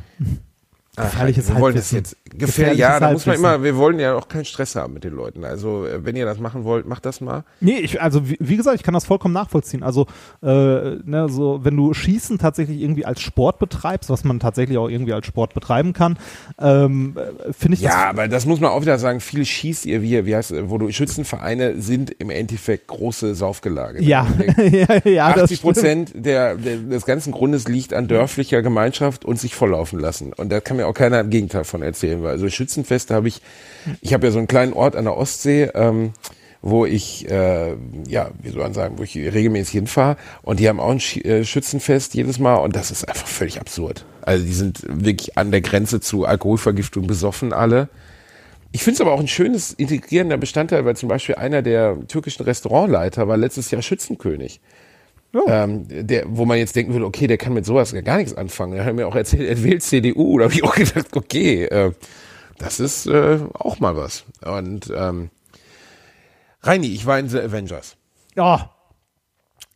Ach, 0.96 1.06
Gefährliches 1.06 1.50
wir 1.50 1.60
wollen 1.60 1.76
das 1.76 1.90
jetzt 1.90 2.16
gefährlich. 2.38 2.78
Ja, 2.78 3.00
da 3.00 3.12
muss 3.12 3.26
man 3.26 3.36
immer. 3.36 3.64
Wir 3.64 3.76
wollen 3.78 4.00
ja 4.00 4.16
auch 4.16 4.28
keinen 4.28 4.46
Stress 4.46 4.76
haben 4.76 4.94
mit 4.94 5.04
den 5.04 5.14
Leuten. 5.14 5.44
Also 5.44 5.88
äh, 5.88 6.06
wenn 6.06 6.16
ihr 6.16 6.26
das 6.26 6.38
machen 6.38 6.66
wollt, 6.66 6.86
macht 6.86 7.06
das 7.06 7.20
mal. 7.20 7.46
Nee, 7.62 7.80
ich, 7.80 8.00
also 8.00 8.30
wie, 8.30 8.38
wie 8.40 8.58
gesagt, 8.58 8.76
ich 8.76 8.84
kann 8.84 8.94
das 8.94 9.06
vollkommen 9.06 9.34
nachvollziehen. 9.34 9.82
Also, 9.82 10.06
äh, 10.44 10.46
ne, 10.46 11.28
so, 11.30 11.62
wenn 11.64 11.76
du 11.76 11.96
Schießen 11.96 12.38
tatsächlich 12.38 12.80
irgendwie 12.80 13.06
als 13.06 13.22
Sport 13.22 13.58
betreibst, 13.58 14.12
was 14.12 14.24
man 14.24 14.40
tatsächlich 14.40 14.78
auch 14.78 14.88
irgendwie 14.88 15.14
als 15.14 15.26
Sport 15.26 15.56
betreiben 15.56 15.94
kann, 15.94 16.20
ähm, 16.60 17.18
äh, 17.18 17.54
finde 17.54 17.76
ich 17.76 17.82
Ja, 17.82 18.10
aber 18.10 18.28
das 18.28 18.46
muss 18.46 18.60
man 18.60 18.70
auch 18.70 18.82
wieder 18.82 19.00
sagen. 19.00 19.20
Viel 19.20 19.46
schießt 19.46 19.88
ihr, 19.88 20.04
wie, 20.04 20.28
wie 20.28 20.36
heißt, 20.36 20.52
es, 20.52 20.70
wo 20.70 20.78
du 20.78 20.92
Schützenvereine 20.92 21.82
sind 21.82 22.12
im 22.12 22.30
Endeffekt 22.30 22.86
große 22.86 23.34
Saufgelage. 23.34 23.98
das. 23.98 24.08
Ja, 24.08 24.28
ja, 24.58 25.02
ja, 25.06 25.34
das 25.34 25.44
80 25.44 25.58
stimmt. 25.58 25.62
Prozent 25.62 26.12
der, 26.14 26.54
der, 26.54 26.78
des 26.78 27.06
ganzen 27.08 27.32
Grundes 27.32 27.68
liegt 27.68 27.96
an 27.96 28.08
dörflicher 28.08 28.62
Gemeinschaft 28.62 29.26
und 29.26 29.40
sich 29.40 29.56
volllaufen 29.56 30.00
lassen. 30.00 30.34
Und 30.34 30.52
da 30.52 30.60
kann 30.60 30.78
mir 30.84 30.90
auch 30.90 30.94
keiner 30.94 31.20
im 31.20 31.30
Gegenteil 31.30 31.64
von 31.64 31.82
erzählen. 31.82 32.22
Weil 32.24 32.32
also 32.32 32.50
Schützenfeste 32.50 33.14
habe 33.14 33.28
ich, 33.28 33.42
ich 34.02 34.14
habe 34.14 34.26
ja 34.28 34.32
so 34.32 34.38
einen 34.38 34.48
kleinen 34.48 34.74
Ort 34.74 34.96
an 34.96 35.06
der 35.06 35.18
Ostsee, 35.18 35.70
ähm, 35.74 36.14
wo 36.62 36.86
ich, 36.86 37.30
äh, 37.30 37.76
ja, 38.08 38.32
wie 38.42 38.50
soll 38.50 38.62
man 38.62 38.74
sagen, 38.74 38.98
wo 38.98 39.04
ich 39.04 39.16
regelmäßig 39.16 39.74
hinfahre. 39.74 40.18
Und 40.44 40.60
die 40.60 40.70
haben 40.70 40.80
auch 40.80 40.92
ein 40.92 41.00
äh, 41.24 41.44
Schützenfest 41.44 42.14
jedes 42.14 42.40
Mal 42.40 42.56
und 42.56 42.76
das 42.76 42.90
ist 42.90 43.08
einfach 43.08 43.28
völlig 43.28 43.60
absurd. 43.60 44.06
Also 44.22 44.46
die 44.46 44.54
sind 44.54 44.82
wirklich 44.88 45.38
an 45.38 45.52
der 45.52 45.62
Grenze 45.62 46.00
zu 46.00 46.26
Alkoholvergiftung 46.26 47.06
besoffen 47.06 47.52
alle. 47.52 47.90
Ich 48.72 48.84
finde 48.84 48.96
es 48.96 49.02
aber 49.02 49.12
auch 49.12 49.20
ein 49.20 49.28
schönes 49.28 49.72
integrierender 49.72 50.38
Bestandteil, 50.38 50.84
weil 50.84 50.96
zum 50.96 51.08
Beispiel 51.10 51.36
einer 51.36 51.62
der 51.62 51.98
türkischen 52.08 52.44
Restaurantleiter 52.44 53.28
war 53.28 53.38
letztes 53.38 53.70
Jahr 53.70 53.84
Schützenkönig. 53.84 54.62
Ähm, 55.48 55.86
der, 55.90 56.26
wo 56.28 56.46
man 56.46 56.58
jetzt 56.60 56.76
denken 56.76 56.94
würde, 56.94 57.06
okay, 57.06 57.26
der 57.28 57.38
kann 57.38 57.54
mit 57.54 57.66
sowas 57.66 57.94
gar 58.04 58.18
nichts 58.18 58.36
anfangen. 58.36 58.74
Er 58.74 58.86
hat 58.86 58.94
mir 58.94 59.08
auch 59.08 59.16
erzählt, 59.16 59.50
er 59.50 59.64
wählt 59.64 59.82
CDU. 59.82 60.38
Da 60.38 60.46
habe 60.46 60.54
ich 60.54 60.64
auch 60.64 60.76
gedacht, 60.76 61.16
okay, 61.16 61.66
äh, 61.66 61.92
das 62.60 62.80
ist 62.80 63.08
äh, 63.08 63.40
auch 63.54 63.80
mal 63.80 63.96
was. 63.96 64.26
Und 64.46 64.92
ähm, 64.96 65.30
Reini, 66.62 66.88
ich 66.88 67.06
war 67.06 67.18
in 67.20 67.30
The 67.30 67.40
Avengers. 67.40 67.98
Ja, 68.36 68.70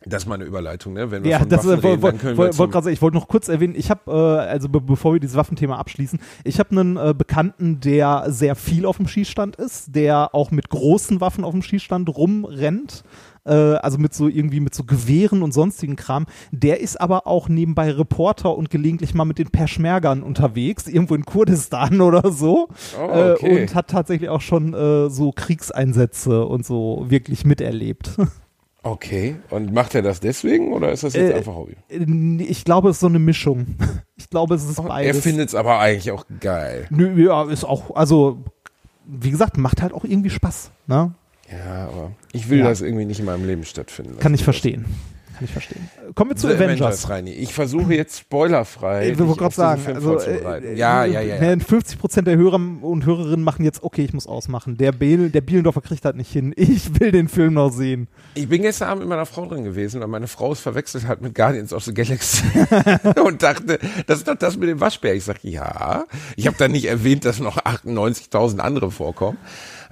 Das 0.04 0.22
ist 0.22 0.28
mal 0.28 0.36
eine 0.36 0.44
Überleitung, 0.44 0.92
ne? 0.94 1.10
Wenn 1.10 1.24
wir 1.24 1.30
ja, 1.32 1.38
von 1.40 1.48
das 1.48 1.66
Waffen 1.66 1.82
äh, 1.82 1.86
reden, 1.88 2.02
dann 2.02 2.18
können 2.18 2.32
wir 2.34 2.38
wollt, 2.38 2.58
wollt 2.58 2.70
gerade 2.70 2.84
sagen, 2.84 2.94
ich 2.94 3.02
wollte 3.02 3.16
noch 3.16 3.28
kurz 3.28 3.48
erwähnen, 3.48 3.74
ich 3.76 3.90
habe, 3.90 4.10
äh, 4.10 4.48
also 4.48 4.68
be 4.68 4.80
bevor 4.80 5.12
wir 5.12 5.20
dieses 5.20 5.36
Waffenthema 5.36 5.76
abschließen, 5.76 6.20
ich 6.44 6.60
habe 6.60 6.70
einen 6.70 6.96
äh, 6.96 7.14
Bekannten, 7.18 7.80
der 7.80 8.26
sehr 8.28 8.54
viel 8.54 8.86
auf 8.86 8.96
dem 8.96 9.08
Schießstand 9.08 9.56
ist, 9.56 9.94
der 9.94 10.34
auch 10.34 10.50
mit 10.52 10.70
großen 10.70 11.20
Waffen 11.20 11.44
auf 11.44 11.52
dem 11.52 11.62
Schießstand 11.62 12.08
rumrennt, 12.16 13.02
äh, 13.44 13.52
also 13.52 13.98
mit 13.98 14.14
so 14.14 14.28
irgendwie 14.28 14.60
mit 14.60 14.74
so 14.74 14.84
Gewehren 14.84 15.42
und 15.42 15.52
sonstigen 15.52 15.96
Kram. 15.96 16.26
Der 16.50 16.80
ist 16.80 17.00
aber 17.00 17.26
auch 17.26 17.48
nebenbei 17.48 17.90
Reporter 17.90 18.56
und 18.56 18.70
gelegentlich 18.70 19.14
mal 19.14 19.24
mit 19.24 19.38
den 19.38 19.50
Peschmergern 19.50 20.22
unterwegs, 20.22 20.86
irgendwo 20.86 21.14
in 21.14 21.24
Kurdistan 21.24 22.00
oder 22.00 22.30
so. 22.32 22.68
Oh, 23.00 23.08
äh, 23.10 23.32
okay. 23.32 23.62
und 23.62 23.74
hat 23.74 23.88
tatsächlich 23.88 24.28
auch 24.30 24.40
schon 24.40 24.74
äh, 24.74 25.10
so 25.10 25.32
Kriegseinsätze 25.32 26.44
und 26.46 26.64
so 26.66 27.06
wirklich 27.08 27.44
miterlebt. 27.44 28.10
Okay, 28.84 29.34
und 29.50 29.74
macht 29.74 29.94
er 29.96 30.02
das 30.02 30.20
deswegen 30.20 30.72
oder 30.72 30.92
ist 30.92 31.02
das 31.02 31.12
jetzt 31.14 31.32
Äh, 31.32 31.34
einfach 31.34 31.54
Hobby? 31.56 31.76
Ich 32.44 32.64
glaube, 32.64 32.88
es 32.90 32.96
ist 32.96 33.00
so 33.00 33.08
eine 33.08 33.18
Mischung. 33.18 33.66
Ich 34.16 34.30
glaube, 34.30 34.54
es 34.56 34.64
ist 34.68 34.78
Er 34.78 34.84
beides. 34.84 35.20
findet 35.20 35.48
es 35.48 35.54
aber 35.54 35.78
eigentlich 35.78 36.10
auch 36.10 36.24
geil. 36.40 36.86
Nö, 36.90 37.24
ja, 37.24 37.44
ist 37.50 37.64
auch, 37.64 37.94
also, 37.96 38.38
wie 39.06 39.30
gesagt, 39.30 39.56
macht 39.58 39.80
halt 39.82 39.92
auch 39.92 40.04
irgendwie 40.04 40.30
Spaß. 40.30 40.70
Ne? 40.86 41.12
Ja, 41.50 41.88
aber 41.88 42.12
ich 42.32 42.48
will 42.50 42.58
Ja. 42.58 42.68
das 42.68 42.80
irgendwie 42.82 43.04
nicht 43.04 43.20
in 43.20 43.26
meinem 43.26 43.46
Leben 43.46 43.64
stattfinden. 43.64 44.12
lassen. 44.12 44.22
Kann 44.22 44.34
ich 44.34 44.44
verstehen. 44.44 44.84
Kann 45.34 45.44
ich 45.44 45.52
verstehen. 45.52 45.88
Kommen 46.16 46.30
wir 46.32 46.36
zu 46.36 46.48
The 46.48 46.54
Avengers. 46.54 47.08
Reini. 47.08 47.30
Ich 47.30 47.54
versuche 47.54 47.94
jetzt 47.94 48.18
spoilerfrei. 48.18 49.10
Ich 49.10 49.18
will 49.20 49.28
dich 49.28 49.36
gerade 49.36 49.54
sagen, 49.54 49.82
also 49.94 50.18
äh, 50.18 50.74
ja, 50.74 51.04
äh, 51.04 51.12
ja, 51.12 51.20
ja, 51.20 51.36
ja. 51.36 51.56
ne, 51.56 51.60
50 51.60 51.96
Prozent 51.96 52.26
der 52.26 52.36
Hörer 52.36 52.56
und 52.56 53.06
Hörerinnen 53.06 53.44
machen 53.44 53.64
jetzt, 53.64 53.84
okay, 53.84 54.02
ich 54.04 54.12
muss 54.12 54.26
ausmachen. 54.26 54.76
Der, 54.78 54.90
Biel, 54.90 55.30
der 55.30 55.40
Bielendorfer 55.42 55.80
kriegt 55.80 56.04
das 56.04 56.16
nicht 56.16 56.32
hin. 56.32 56.52
Ich 56.58 56.98
will 56.98 57.12
den 57.12 57.28
Film 57.28 57.54
noch 57.54 57.70
sehen. 57.70 58.08
Ich 58.34 58.48
bin 58.48 58.62
gestern 58.62 58.88
Abend 58.88 59.02
mit 59.02 59.08
meiner 59.10 59.26
Frau 59.26 59.46
drin 59.46 59.62
gewesen, 59.62 60.00
weil 60.00 60.08
meine 60.08 60.26
Frau 60.26 60.50
es 60.50 60.58
verwechselt 60.58 61.06
hat 61.06 61.22
mit 61.22 61.36
Guardians 61.36 61.72
of 61.72 61.84
the 61.84 61.94
Galaxy 61.94 62.42
und 63.24 63.40
dachte, 63.40 63.78
das 64.08 64.18
ist 64.18 64.26
doch 64.28 64.34
das 64.34 64.56
mit 64.56 64.68
dem 64.68 64.80
Waschbär. 64.80 65.14
Ich 65.14 65.22
sage, 65.22 65.38
ja. 65.44 66.04
Ich 66.34 66.48
habe 66.48 66.56
dann 66.58 66.72
nicht 66.72 66.86
erwähnt, 66.86 67.24
dass 67.24 67.38
noch 67.38 67.58
98.000 67.58 68.58
andere 68.58 68.90
vorkommen. 68.90 69.38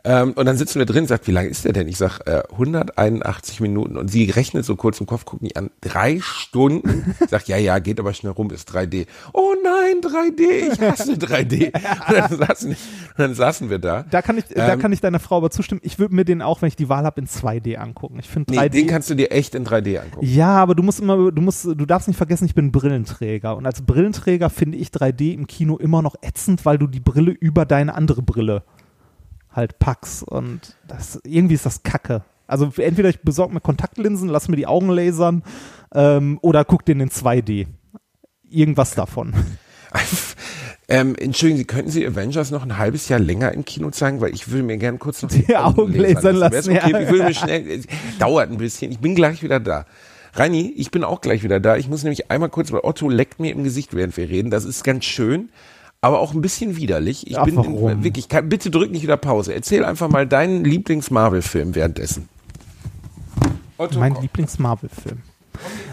Ähm, 0.09 0.33
und 0.35 0.47
dann 0.47 0.57
sitzen 0.57 0.79
wir 0.79 0.87
drin, 0.87 1.07
sagt, 1.09 1.27
wie 1.27 1.33
lange 1.33 1.49
ist 1.49 1.65
der 1.65 1.73
denn? 1.73 1.89
Ich 1.89 1.97
sag, 1.97 2.21
äh, 2.27 2.43
181 2.53 3.61
Minuten. 3.61 3.97
Und 3.97 4.09
sie 4.09 4.31
rechnet 4.31 4.65
so 4.65 4.77
kurz 4.77 5.01
im 5.01 5.07
Kopf, 5.07 5.25
guckt 5.25 5.43
mich 5.43 5.57
an, 5.57 5.71
drei 5.81 6.21
Stunden. 6.23 7.15
Ich 7.21 7.31
sag, 7.31 7.49
ja, 7.49 7.57
ja, 7.57 7.79
geht 7.81 7.99
aber 7.99 8.15
schnell 8.15 8.33
rum, 8.33 8.51
ist 8.51 8.71
3D. 8.73 9.07
Oh 9.33 9.55
nein, 9.65 10.01
3D, 10.01 10.73
ich 10.73 10.81
hasse 10.81 11.15
3D. 11.15 11.67
Und 12.09 12.17
dann 12.17 12.39
saßen, 12.39 12.71
und 12.71 12.77
dann 13.19 13.35
saßen 13.35 13.69
wir 13.69 13.79
da. 13.81 14.05
Da 14.11 14.23
kann 14.23 14.39
ich, 14.39 14.45
da 14.47 14.75
Ähm, 14.75 14.79
kann 14.79 14.93
ich 14.93 15.01
deiner 15.01 15.19
Frau 15.19 15.39
aber 15.39 15.51
zustimmen. 15.51 15.81
Ich 15.83 15.99
würde 15.99 16.15
mir 16.15 16.25
den 16.25 16.41
auch, 16.41 16.63
wenn 16.63 16.69
ich 16.69 16.77
die 16.77 16.89
Wahl 16.89 17.05
habe, 17.05 17.21
in 17.21 17.27
2D 17.27 17.75
angucken. 17.77 18.19
Ich 18.21 18.29
finde 18.29 18.53
Nee, 18.53 18.61
3D. 18.61 18.69
den 18.69 18.87
kannst 18.87 19.11
du 19.11 19.15
dir 19.15 19.33
echt 19.33 19.55
in 19.57 19.67
3D 19.67 19.99
angucken. 19.99 20.25
Ja, 20.27 20.51
aber 20.57 20.75
du 20.77 20.83
musst 20.85 21.01
immer, 21.01 21.33
du 21.33 21.43
musst, 21.43 21.65
du 21.65 21.75
darfst 21.87 22.07
nicht 22.07 22.17
vergessen, 22.17 22.45
ich 22.47 22.55
bin 22.55 22.71
Brillenträger. 22.71 23.57
Und 23.57 23.67
als 23.67 23.83
Brillenträger 23.83 24.51
finde 24.51 24.79
ich 24.79 24.89
3D 24.91 25.35
im 25.35 25.47
Kino 25.49 25.77
immer 25.79 26.01
noch 26.03 26.15
ätzend, 26.23 26.65
weil 26.65 26.79
du 26.79 26.87
die 26.87 27.01
Brille 27.01 27.33
über 27.33 27.65
deine 27.65 27.95
andere 27.95 28.23
Brille 28.23 28.63
halt 29.57 29.79
packst. 29.79 30.23
Und 30.23 30.77
das, 30.87 31.21
irgendwie 31.25 31.55
ist 31.55 31.67
das 31.67 31.83
Kacke. 31.83 32.23
Also 32.47 32.73
entweder 32.77 33.09
ich 33.09 33.23
besorge 33.23 33.55
mir 33.55 33.61
Kontaktlinsen, 33.61 34.29
lass 34.29 34.49
mir 34.49 34.57
die 34.57 34.67
Augen 34.67 34.89
lasern, 34.89 35.43
ähm, 35.95 36.39
oder 36.43 36.65
guck 36.65 36.85
den 36.85 37.01
in 37.01 37.11
2D. 37.11 37.67
Irgendwas 38.49 38.95
davon. 38.95 39.35
Ähm, 40.89 41.17
Entschuldigen 41.17 41.59
Sie, 41.59 41.65
könnten 41.65 41.91
Sie 41.91 42.07
Avengers 42.07 42.53
noch 42.53 42.63
ein 42.63 42.79
halbes 42.79 43.09
Jahr 43.09 43.19
länger 43.19 43.51
im 43.53 43.65
Kino 43.65 43.91
zeigen, 43.91 44.21
weil 44.21 44.33
ich 44.33 44.51
würde 44.51 44.63
mir 44.63 44.77
gerne 44.77 44.99
kurz 44.99 45.21
noch 45.23 45.31
Die 45.31 45.57
Augen 45.57 45.93
lasern 45.95 46.37
lassen, 46.37 46.55
es 46.55 46.69
okay? 46.69 46.93
ja. 46.93 47.01
Ich 47.01 47.09
würde 47.11 47.25
mir 47.25 47.35
schnell, 47.35 47.81
dauert 48.21 48.51
ein 48.51 48.59
bisschen. 48.59 48.93
Ich 48.93 49.01
bin 49.01 49.17
gleich 49.17 49.43
wieder 49.43 49.59
da. 49.59 49.85
Reini, 50.35 50.73
ich 50.77 50.91
bin 50.91 51.03
auch 51.03 51.21
gleich 51.21 51.43
wieder 51.43 51.59
da. 51.59 51.77
Ich 51.77 51.89
muss 51.89 52.05
nämlich 52.05 52.31
einmal 52.31 52.51
kurz, 52.51 52.71
weil 52.71 52.81
Otto 52.85 53.09
leckt 53.09 53.41
mir 53.41 53.51
im 53.53 53.65
Gesicht, 53.65 53.95
während 53.95 54.17
wir 54.17 54.29
reden. 54.29 54.51
Das 54.51 54.65
ist 54.65 54.85
ganz 54.85 55.05
schön, 55.05 55.49
aber 56.07 56.21
auch 56.21 56.33
ein 56.33 56.41
bisschen 56.41 56.77
widerlich. 56.77 57.27
Ich 57.27 57.39
Ach, 57.39 57.45
bin 57.45 57.57
warum? 57.57 57.89
In, 57.89 58.05
wirklich, 58.05 58.29
kann, 58.29 58.49
bitte 58.49 58.71
drück 58.71 58.91
nicht 58.91 59.03
wieder 59.03 59.17
Pause. 59.17 59.55
Erzähl 59.55 59.85
einfach 59.85 60.09
mal 60.09 60.27
deinen 60.27 60.65
Lieblings-Marvel-Film 60.65 61.75
währenddessen. 61.75 62.29
Otto, 63.77 63.99
Mein. 63.99 64.15
Lieblings-Marvel-Film. 64.21 65.19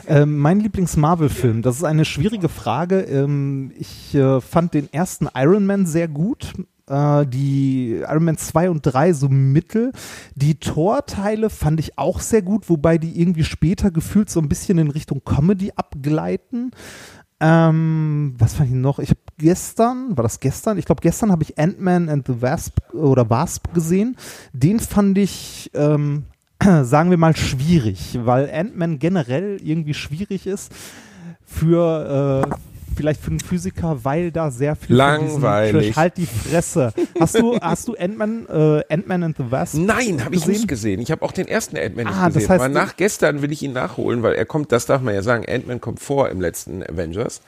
Ähm, 0.08 0.38
mein 0.38 0.60
Lieblings-Marvel-Film, 0.60 1.62
das 1.62 1.78
ist 1.78 1.84
eine 1.84 2.06
schwierige 2.06 2.50
Frage. 2.50 3.00
Ähm, 3.02 3.72
ich 3.78 4.14
äh, 4.14 4.42
fand 4.42 4.74
den 4.74 4.92
ersten 4.92 5.30
Iron 5.36 5.66
Man 5.66 5.86
sehr 5.86 6.08
gut. 6.08 6.54
Äh, 6.88 7.26
die 7.26 8.02
Iron 8.02 8.26
Man 8.26 8.38
2 8.38 8.70
und 8.70 8.82
3 8.82 9.14
so 9.14 9.30
mittel. 9.30 9.94
Die 10.36 10.56
Thor-Teile 10.56 11.50
fand 11.50 11.80
ich 11.80 11.98
auch 11.98 12.20
sehr 12.20 12.42
gut, 12.42 12.70
wobei 12.70 12.98
die 12.98 13.20
irgendwie 13.20 13.46
später 13.46 13.92
gefühlt 13.92 14.30
so 14.30 14.40
ein 14.42 14.50
bisschen 14.50 14.78
in 14.78 14.92
Richtung 14.92 15.22
Comedy 15.24 15.72
abgleiten. 15.76 16.72
Ähm, 17.46 18.36
was 18.38 18.54
fand 18.54 18.70
ich 18.70 18.76
noch? 18.76 19.00
Ich 19.00 19.10
habe 19.10 19.20
gestern, 19.38 20.16
war 20.16 20.24
das 20.24 20.40
gestern? 20.40 20.78
Ich 20.78 20.86
glaube, 20.86 21.02
gestern 21.02 21.30
habe 21.30 21.44
ich 21.44 21.60
Ant-Man 21.60 22.08
and 22.08 22.26
the 22.26 22.42
Wasp 22.42 22.78
oder 22.94 23.30
Wasp 23.30 23.74
gesehen. 23.74 24.16
Den 24.54 24.80
fand 24.80 25.18
ich, 25.18 25.70
ähm, 25.74 26.24
sagen 26.84 27.10
wir 27.10 27.18
mal, 27.18 27.36
schwierig, 27.36 28.18
weil 28.24 28.50
Ant-Man 28.50 28.98
generell 28.98 29.60
irgendwie 29.62 29.94
schwierig 29.94 30.48
ist 30.48 30.72
für 31.46 32.48
äh, 32.50 32.73
vielleicht 32.96 33.22
für 33.22 33.32
einen 33.32 33.40
Physiker, 33.40 34.00
weil 34.04 34.32
da 34.32 34.52
sehr 34.52 34.76
viel 34.76 34.96
Langweilig. 34.96 35.96
Halt 35.96 36.18
die 36.18 36.26
Fresse. 36.26 36.94
Hast 37.20 37.36
du, 37.40 37.58
hast 37.60 37.88
du 37.88 37.96
Ant-Man, 37.96 38.46
äh, 38.48 38.84
Ant-Man 38.94 39.24
and 39.24 39.38
the 39.38 39.44
Wasp? 39.50 39.76
Nein, 39.78 40.24
habe 40.24 40.36
ich 40.36 40.48
nicht 40.48 40.68
gesehen. 40.68 41.00
Ich 41.02 41.12
habe 41.12 41.22
auch 41.24 41.32
den 41.32 41.48
ersten 41.48 41.78
Ant-Man 41.78 42.06
nicht 42.08 42.16
Ah, 42.16 42.26
das 42.26 42.34
gesehen. 42.36 42.50
heißt, 42.50 42.60
Aber 42.62 42.68
du- 42.70 42.74
nach 42.80 42.96
gestern 42.98 43.42
will 43.42 43.52
ich 43.52 43.64
ihn 43.64 43.74
nachholen, 43.74 44.24
weil 44.24 44.34
er 44.36 44.46
kommt, 44.46 44.72
das 44.72 44.86
darf 44.86 45.02
man 45.02 45.14
ja 45.14 45.22
sagen, 45.22 45.46
Ant-Man 45.48 45.82
kommt 45.82 46.00
vor 46.00 46.30
im 46.30 46.42
letzten 46.42 46.84
Avengers. 46.84 47.42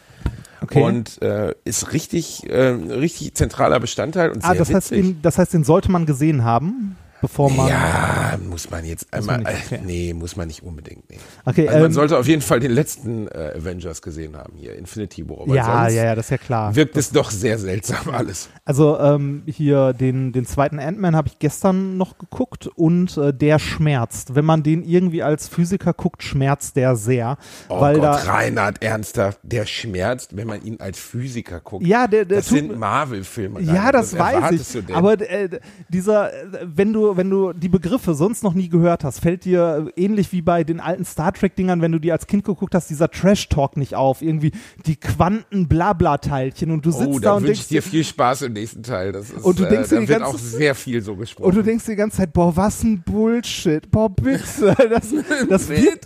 Okay. 0.62 0.82
Und 0.82 1.22
äh, 1.22 1.54
ist 1.64 1.94
richtig, 1.94 2.50
äh, 2.50 2.70
richtig 2.70 3.36
zentraler 3.36 3.80
Bestandteil 3.80 4.32
und 4.32 4.44
ah, 4.44 4.50
sehr 4.50 4.58
das 4.60 4.74
heißt, 4.74 4.92
witzig. 4.92 5.06
den, 5.06 5.22
das 5.22 5.38
heißt, 5.38 5.54
den 5.54 5.64
sollte 5.64 5.92
man 5.92 6.06
gesehen 6.06 6.44
haben, 6.44 6.96
bevor 7.28 7.50
man. 7.52 7.68
ja, 7.68 8.38
muss 8.50 8.70
man 8.70 8.86
jetzt 8.86 9.12
einmal. 9.14 9.42
man 9.42 9.54
nicht, 9.54 9.66
okay. 9.72 9.82
Nee, 9.86 10.14
muss 10.14 10.36
man 10.36 10.48
nicht 10.48 10.64
unbedingt. 10.64 11.10
Nee. 11.10 11.18
Okay, 11.46 11.68
also 11.68 11.80
man 11.80 11.88
ähm, 11.88 11.94
sollte 11.94 12.18
auf 12.18 12.28
jeden 12.28 12.42
Fall 12.42 12.60
den 12.60 12.72
letzten 12.72 13.28
äh, 13.28 13.54
Avengers 13.58 14.02
gesehen 14.02 14.36
haben 14.36 14.54
hier, 14.56 14.76
Infinity 14.76 15.28
War. 15.30 15.48
ja, 15.56 15.88
ja, 15.90 16.04
ja, 16.06 16.16
das 16.16 16.26
ist 16.28 16.30
ja 16.32 16.38
klar. 16.38 16.76
Wirkt 16.76 16.98
es 16.98 17.12
doch 17.12 17.32
sehr 17.32 17.58
seltsam 17.58 18.10
alles. 18.14 18.50
Also 18.64 19.00
ähm, 19.00 19.44
hier 19.46 19.94
den, 19.94 20.32
den 20.34 20.46
zweiten 20.46 20.80
Ant-Man 20.80 21.16
habe 21.16 21.28
ich 21.28 21.40
gestern 21.40 21.98
noch 21.98 22.18
geguckt 22.18 22.68
und 22.68 23.18
äh, 23.18 23.34
der 23.34 23.60
schmerzt. 23.60 24.36
Wenn 24.36 24.46
man 24.46 24.64
den 24.64 24.84
irgendwie 24.84 25.24
als 25.24 25.48
Physiker 25.48 25.94
guckt, 25.94 26.24
schmerzt 26.24 26.76
der 26.76 26.96
sehr. 26.96 27.38
Oh 27.70 27.80
weil 27.82 27.96
Gott, 27.96 28.04
da, 28.04 28.12
Reinhard, 28.14 28.82
ernsthaft, 28.84 29.40
der 29.44 29.66
schmerzt, 29.66 30.36
wenn 30.36 30.48
man 30.48 30.64
ihn 30.64 30.80
als 30.80 31.00
Physiker 31.00 31.60
guckt. 31.60 31.86
Ja, 31.86 32.08
der- 32.08 32.26
der 32.26 32.38
das 32.38 32.48
tut- 32.48 32.58
sind 32.60 32.78
Marvel-Filme. 32.80 33.62
Ja, 33.62 33.92
das 33.92 34.18
weiß 34.18 34.52
ich. 34.52 34.96
Aber 34.96 35.14
äh, 35.20 35.50
dieser, 35.90 36.34
äh, 36.34 36.46
wenn 36.64 36.94
du, 36.94 37.15
wenn 37.18 37.30
du 37.30 37.54
die 37.54 37.70
Begriffe 37.70 38.14
sonst 38.16 38.44
noch 38.44 38.54
nie 38.54 38.70
gehört 38.70 39.04
hast, 39.04 39.20
fällt 39.20 39.46
dir 39.46 39.92
äh, 39.96 40.02
ähnlich 40.04 40.32
wie 40.32 40.42
bei 40.42 40.64
den 40.64 40.80
alten 40.80 41.06
Star 41.06 41.34
Trek-Dingern, 41.34 41.82
wenn 41.82 41.92
du 41.92 42.00
die 42.00 42.12
als 42.12 42.28
Kind 42.28 42.44
geguckt 42.44 42.76
hast, 42.76 42.90
dieser 42.90 43.10
Trash-Talk 43.10 43.78
nicht 43.78 43.96
auf. 43.96 44.22
Irgendwie 44.22 44.52
die 44.86 44.96
Quanten-Blabla-Teilchen 44.96 46.72
und 46.72 46.86
du 46.86 46.92
sitzt 46.92 47.08
Oh, 47.08 47.20
da 47.20 47.30
da 47.30 47.34
und 47.36 47.44
wünsche 47.48 47.64
dir 47.68 47.82
dir 47.82 47.84
viel 47.84 48.04
Spaß 48.04 48.44
im 48.44 48.54
nächsten 48.54 48.84
Teil. 48.84 49.12
Das 49.12 49.30
ist, 49.30 49.44
Und 49.44 49.60
du 49.60 49.66
denkst 49.68 49.90
dir 49.90 49.98
äh, 49.98 50.00
die 50.02 50.06
da 50.06 50.10
wird 50.14 50.22
ganze- 50.22 50.36
auch 50.36 50.40
sehr 50.40 50.76
viel 50.76 51.02
so 51.02 51.16
gesprochen. 51.16 51.48
und 51.50 51.56
du 51.56 51.64
denkst 51.64 51.86
dir 51.86 51.92
die 51.92 51.98
ganze 51.98 52.18
Zeit, 52.18 52.34
boah, 52.34 52.56
was 52.56 52.84
ein 52.84 53.02
Bullshit. 53.02 53.90
Boah, 53.92 54.10
bitte. 54.10 54.76
Das, 54.90 55.14
das 55.50 55.70
wird, 55.70 56.06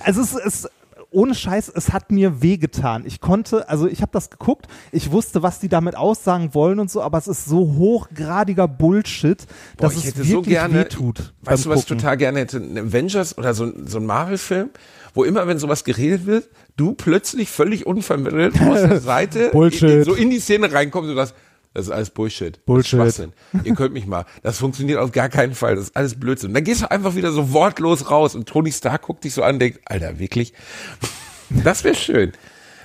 also 0.00 0.20
es 0.22 0.34
ist 0.34 0.70
ohne 1.12 1.34
Scheiß, 1.34 1.70
es 1.74 1.92
hat 1.92 2.10
mir 2.10 2.42
wehgetan. 2.42 3.04
Ich 3.06 3.20
konnte, 3.20 3.68
also 3.68 3.86
ich 3.86 4.02
habe 4.02 4.10
das 4.12 4.30
geguckt, 4.30 4.66
ich 4.90 5.10
wusste, 5.12 5.42
was 5.42 5.60
die 5.60 5.68
damit 5.68 5.96
aussagen 5.96 6.54
wollen 6.54 6.78
und 6.80 6.90
so, 6.90 7.02
aber 7.02 7.18
es 7.18 7.28
ist 7.28 7.44
so 7.44 7.74
hochgradiger 7.76 8.66
Bullshit, 8.68 9.38
Boah, 9.76 9.82
dass 9.86 9.96
es 9.96 10.04
wirklich 10.16 10.28
so 10.30 10.42
gerne, 10.42 10.74
wehtut. 10.80 11.32
weißt 11.42 11.66
du, 11.66 11.70
was 11.70 11.80
ich 11.80 11.86
total 11.86 12.16
gerne 12.16 12.40
hätte? 12.40 12.58
Ein 12.58 12.78
Avengers 12.78 13.36
oder 13.38 13.54
so, 13.54 13.64
ein- 13.64 13.86
so 13.86 13.98
ein 13.98 14.06
Marvel-Film, 14.06 14.70
wo 15.14 15.24
immer, 15.24 15.46
wenn 15.46 15.58
sowas 15.58 15.84
geredet 15.84 16.26
wird, 16.26 16.48
du 16.76 16.94
plötzlich 16.94 17.50
völlig 17.50 17.86
unvermittelt 17.86 18.54
aus 18.62 18.80
der 18.80 19.00
Seite. 19.00 19.50
In, 19.98 20.04
so 20.04 20.14
in 20.14 20.30
die 20.30 20.38
Szene 20.40 20.72
reinkommst 20.72 21.10
und 21.10 21.16
sagst, 21.16 21.34
das 21.74 21.86
ist 21.86 21.90
alles 21.92 22.10
Bullshit. 22.10 22.64
Bullshit. 22.66 22.98
Das 22.98 23.08
ist 23.08 23.16
Schwachsinn. 23.16 23.32
Ihr 23.64 23.74
könnt 23.74 23.94
mich 23.94 24.06
mal. 24.06 24.24
Das 24.42 24.58
funktioniert 24.58 24.98
auf 24.98 25.12
gar 25.12 25.28
keinen 25.28 25.54
Fall. 25.54 25.74
Das 25.76 25.84
ist 25.86 25.96
alles 25.96 26.18
Blödsinn. 26.18 26.50
Und 26.50 26.54
dann 26.54 26.64
gehst 26.64 26.82
du 26.82 26.90
einfach 26.90 27.14
wieder 27.14 27.32
so 27.32 27.52
wortlos 27.52 28.10
raus 28.10 28.34
und 28.34 28.48
Tony 28.48 28.70
Stark 28.72 29.02
guckt 29.02 29.24
dich 29.24 29.34
so 29.34 29.42
an 29.42 29.54
und 29.54 29.58
denkt, 29.60 29.80
Alter, 29.84 30.18
wirklich? 30.18 30.52
Das 31.64 31.84
wäre 31.84 31.94
schön. 31.94 32.32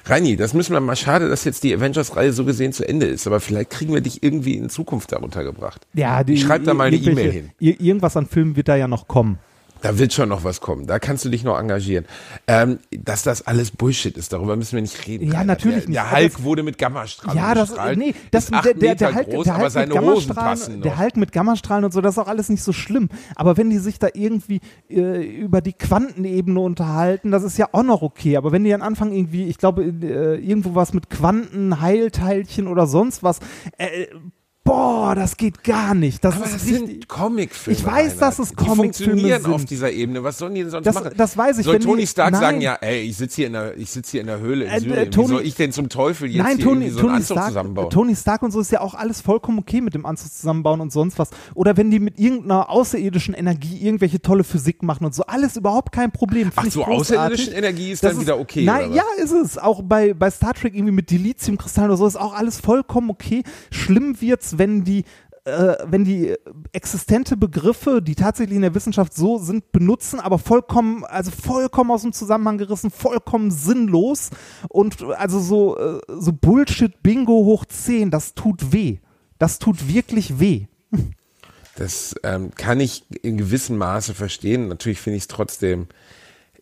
Reini, 0.05 0.35
das 0.35 0.53
müssen 0.53 0.73
wir 0.73 0.79
mal 0.81 0.95
schade, 0.95 1.29
dass 1.29 1.43
jetzt 1.45 1.63
die 1.63 1.73
Avengers-Reihe 1.73 2.31
so 2.33 2.45
gesehen 2.45 2.71
zu 2.73 2.87
Ende 2.87 3.05
ist, 3.05 3.27
aber 3.27 3.39
vielleicht 3.39 3.69
kriegen 3.69 3.93
wir 3.93 4.01
dich 4.01 4.23
irgendwie 4.23 4.55
in 4.55 4.69
Zukunft 4.69 5.11
da 5.11 5.17
untergebracht. 5.17 5.85
Ja, 5.93 6.23
die, 6.23 6.33
ich 6.33 6.41
schreib 6.41 6.63
da 6.63 6.73
mal 6.73 6.85
eine 6.87 6.95
E-Mail 6.97 7.31
hin. 7.31 7.49
ir- 7.59 7.79
Irgendwas 7.81 8.15
an 8.17 8.25
Filmen 8.25 8.55
wird 8.55 8.67
da 8.69 8.75
ja 8.75 8.87
noch 8.87 9.07
kommen. 9.07 9.39
Da 9.81 9.97
wird 9.97 10.13
schon 10.13 10.29
noch 10.29 10.43
was 10.43 10.61
kommen. 10.61 10.87
Da 10.87 10.99
kannst 10.99 11.25
du 11.25 11.29
dich 11.29 11.43
noch 11.43 11.57
engagieren. 11.57 12.05
Ähm, 12.47 12.79
dass 12.91 13.23
das 13.23 13.45
alles 13.45 13.71
Bullshit 13.71 14.17
ist, 14.17 14.33
darüber 14.33 14.55
müssen 14.55 14.75
wir 14.75 14.81
nicht 14.81 15.07
reden. 15.07 15.27
Ja, 15.27 15.39
Rainer. 15.39 15.45
natürlich 15.45 15.85
der, 15.85 15.89
nicht. 15.89 15.95
Der 15.97 16.05
Aber 16.07 16.17
Hulk 16.21 16.43
wurde 16.43 16.63
mit 16.63 16.77
Gammastrahlen 16.77 17.37
Ja, 17.37 17.53
das, 17.53 17.73
nee, 17.95 18.13
das, 18.31 18.47
der, 18.47 18.73
der, 18.73 18.95
der 18.95 19.15
Hulk, 19.15 19.29
groß, 19.29 19.43
der 19.45 19.53
aber 19.53 19.63
Hulk 19.63 19.71
seine 19.71 19.93
mit 19.93 19.97
Hosen 20.03 20.05
Gammastrahlen, 20.35 20.59
passen 20.59 20.81
der. 20.81 20.97
Hulk 20.99 21.17
mit 21.17 21.31
Gammastrahlen 21.31 21.85
und 21.85 21.93
so, 21.93 22.01
das 22.01 22.15
ist 22.15 22.19
auch 22.19 22.27
alles 22.27 22.49
nicht 22.49 22.63
so 22.63 22.73
schlimm. 22.73 23.09
Aber 23.35 23.57
wenn 23.57 23.69
die 23.69 23.79
sich 23.79 23.99
da 23.99 24.07
irgendwie 24.13 24.61
äh, 24.89 25.23
über 25.23 25.61
die 25.61 25.73
Quantenebene 25.73 26.59
unterhalten, 26.59 27.31
das 27.31 27.43
ist 27.43 27.57
ja 27.57 27.67
auch 27.71 27.83
noch 27.83 28.01
okay. 28.01 28.37
Aber 28.37 28.51
wenn 28.51 28.63
die 28.63 28.71
dann 28.71 28.81
anfangen 28.81 29.13
irgendwie, 29.13 29.45
ich 29.47 29.57
glaube, 29.57 29.83
äh, 29.83 30.35
irgendwo 30.35 30.75
was 30.75 30.93
mit 30.93 31.09
Quanten, 31.09 31.81
Heilteilchen 31.81 32.67
oder 32.67 32.87
sonst 32.87 33.23
was, 33.23 33.39
äh, 33.77 34.07
boah, 34.67 35.15
das 35.15 35.37
geht 35.37 35.63
gar 35.63 35.95
nicht. 35.95 36.23
Das 36.23 36.35
aber 36.35 36.45
ist 36.45 36.55
das 36.55 36.65
richtig, 36.65 36.87
sind 36.87 37.07
Comicfilme. 37.07 37.79
Ich 37.79 37.85
weiß, 37.85 38.17
dass 38.17 38.39
es 38.39 38.49
Die 38.49 38.55
Comicfilme 38.55 38.83
funktionieren 38.83 39.41
sind. 39.41 39.53
auf 39.53 39.65
dieser 39.65 39.91
Ebene. 39.91 40.23
Was 40.23 40.37
sollen 40.37 40.53
die 40.55 40.61
denn 40.61 40.69
sonst 40.71 40.85
Das- 40.85 40.95
machen? 40.95 41.11
das 41.15 41.37
weiß 41.37 41.57
ich, 41.59 41.65
Soll 41.65 41.75
wenn 41.75 41.81
die- 41.81 41.87
Tony 41.87 42.07
Stark 42.07 42.31
nein. 42.33 42.41
sagen, 42.41 42.61
ja, 42.61 42.73
ey, 42.81 43.01
ich 43.01 43.17
sitze 43.17 43.37
hier 43.37 43.47
in 43.47 43.53
der, 43.53 43.77
ich 43.77 43.89
sitze 43.89 44.11
hier 44.11 44.21
in 44.21 44.27
der 44.27 44.39
Höhle 44.39 44.65
in 44.65 44.71
Äh, 44.71 44.79
Syrien. 44.81 45.11
Tony- 45.11 45.27
Wie 45.27 45.31
soll 45.33 45.45
ich 45.45 45.55
denn 45.55 45.71
zum 45.71 45.89
Teufel 45.89 46.29
jetzt 46.29 46.43
Nein, 46.43 46.57
hier 46.57 46.65
Tony, 46.65 46.89
so 46.89 46.97
einen 46.99 47.01
Tony, 47.07 47.13
Anzug 47.15 47.37
Stark, 47.37 47.47
zusammenbauen? 47.47 47.89
Tony 47.89 48.15
Stark 48.15 48.41
und 48.43 48.51
so 48.51 48.59
ist 48.59 48.71
ja 48.71 48.81
auch 48.81 48.93
alles 48.93 49.21
vollkommen 49.21 49.59
okay 49.59 49.81
mit 49.81 49.93
dem 49.93 50.05
Anzug 50.05 50.31
zusammenbauen 50.31 50.81
und 50.81 50.91
sonst 50.91 51.17
was. 51.17 51.29
Oder 51.55 51.77
wenn 51.77 51.89
die 51.89 51.99
mit 51.99 52.19
irgendeiner 52.19 52.69
außerirdischen 52.69 53.33
Energie 53.33 53.77
irgendwelche 53.81 54.21
tolle 54.21 54.43
Physik 54.43 54.83
machen 54.83 55.05
und 55.05 55.15
so, 55.15 55.23
alles 55.23 55.55
überhaupt 55.55 55.91
kein 55.91 56.11
Problem. 56.11 56.51
Find 56.51 56.67
Ach 56.67 56.71
so, 56.71 56.83
großartig. 56.83 57.17
außerirdische 57.39 57.51
Energie 57.51 57.91
ist 57.91 58.03
Das 58.03 58.13
dann 58.13 58.21
wieder 58.21 58.39
okay, 58.39 58.65
Nein, 58.65 58.93
ja, 58.93 59.03
ist 59.23 59.31
es. 59.31 59.57
Auch 59.57 59.81
bei, 59.83 60.13
bei 60.13 60.29
Star 60.29 60.53
Trek 60.53 60.75
irgendwie 60.75 60.91
mit 60.93 61.09
Dilithiumkristallen 61.09 61.89
oder 61.91 61.97
so 61.97 62.05
ist 62.07 62.17
auch 62.17 62.33
alles 62.33 62.59
vollkommen 62.59 63.09
okay. 63.09 63.43
Schlimm 63.71 64.19
wird's, 64.21 64.56
wenn 64.57 64.83
die 64.83 65.03
äh, 65.47 65.77
wenn 65.85 66.03
die 66.03 66.35
existente 66.73 67.37
Begriffe, 67.37 68.01
die 68.01 68.15
tatsächlich 68.15 68.57
in 68.57 68.63
der 68.63 68.75
Wissenschaft 68.75 69.13
so 69.13 69.37
sind, 69.37 69.71
benutzen, 69.71 70.19
aber 70.19 70.39
vollkommen, 70.39 71.05
also 71.05 71.31
vollkommen 71.31 71.89
aus 71.89 72.01
dem 72.01 72.11
Zusammenhang 72.11 72.57
gerissen, 72.57 72.91
vollkommen 72.91 73.49
sinnlos 73.49 74.29
und 74.67 75.01
also 75.03 75.39
so, 75.39 75.77
äh, 75.77 76.01
so 76.19 76.33
Bullshit-Bingo 76.33 77.31
hoch 77.45 77.63
10, 77.63 78.11
das 78.11 78.33
tut 78.33 78.73
weh. 78.73 78.97
Das 79.39 79.57
tut 79.59 79.87
wirklich 79.87 80.39
weh. 80.39 80.65
Das 81.75 82.15
ähm, 82.23 82.51
kann 82.55 82.79
ich 82.79 83.05
in 83.21 83.37
gewissem 83.37 83.77
Maße 83.77 84.15
verstehen. 84.15 84.67
Natürlich 84.67 84.99
finde 84.99 85.17
ich 85.17 85.23
es 85.23 85.27
trotzdem, 85.27 85.87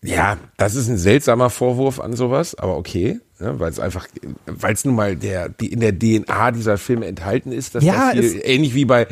ja, 0.05 0.37
das 0.57 0.75
ist 0.75 0.87
ein 0.87 0.97
seltsamer 0.97 1.49
Vorwurf 1.49 1.99
an 1.99 2.13
sowas, 2.13 2.55
aber 2.55 2.77
okay, 2.77 3.19
ne, 3.39 3.59
weil 3.59 3.69
es 3.71 3.79
einfach, 3.79 4.07
weil 4.45 4.73
es 4.73 4.85
nun 4.85 4.95
mal 4.95 5.15
der, 5.15 5.49
die 5.49 5.71
in 5.71 5.79
der 5.79 5.97
DNA 5.97 6.51
dieser 6.51 6.77
Filme 6.77 7.05
enthalten 7.07 7.51
ist, 7.51 7.75
dass 7.75 7.83
Ja, 7.83 8.07
da 8.07 8.11
viel, 8.11 8.23
es- 8.23 8.33
ähnlich 8.45 8.73
wie 8.75 8.85
bei 8.85 9.07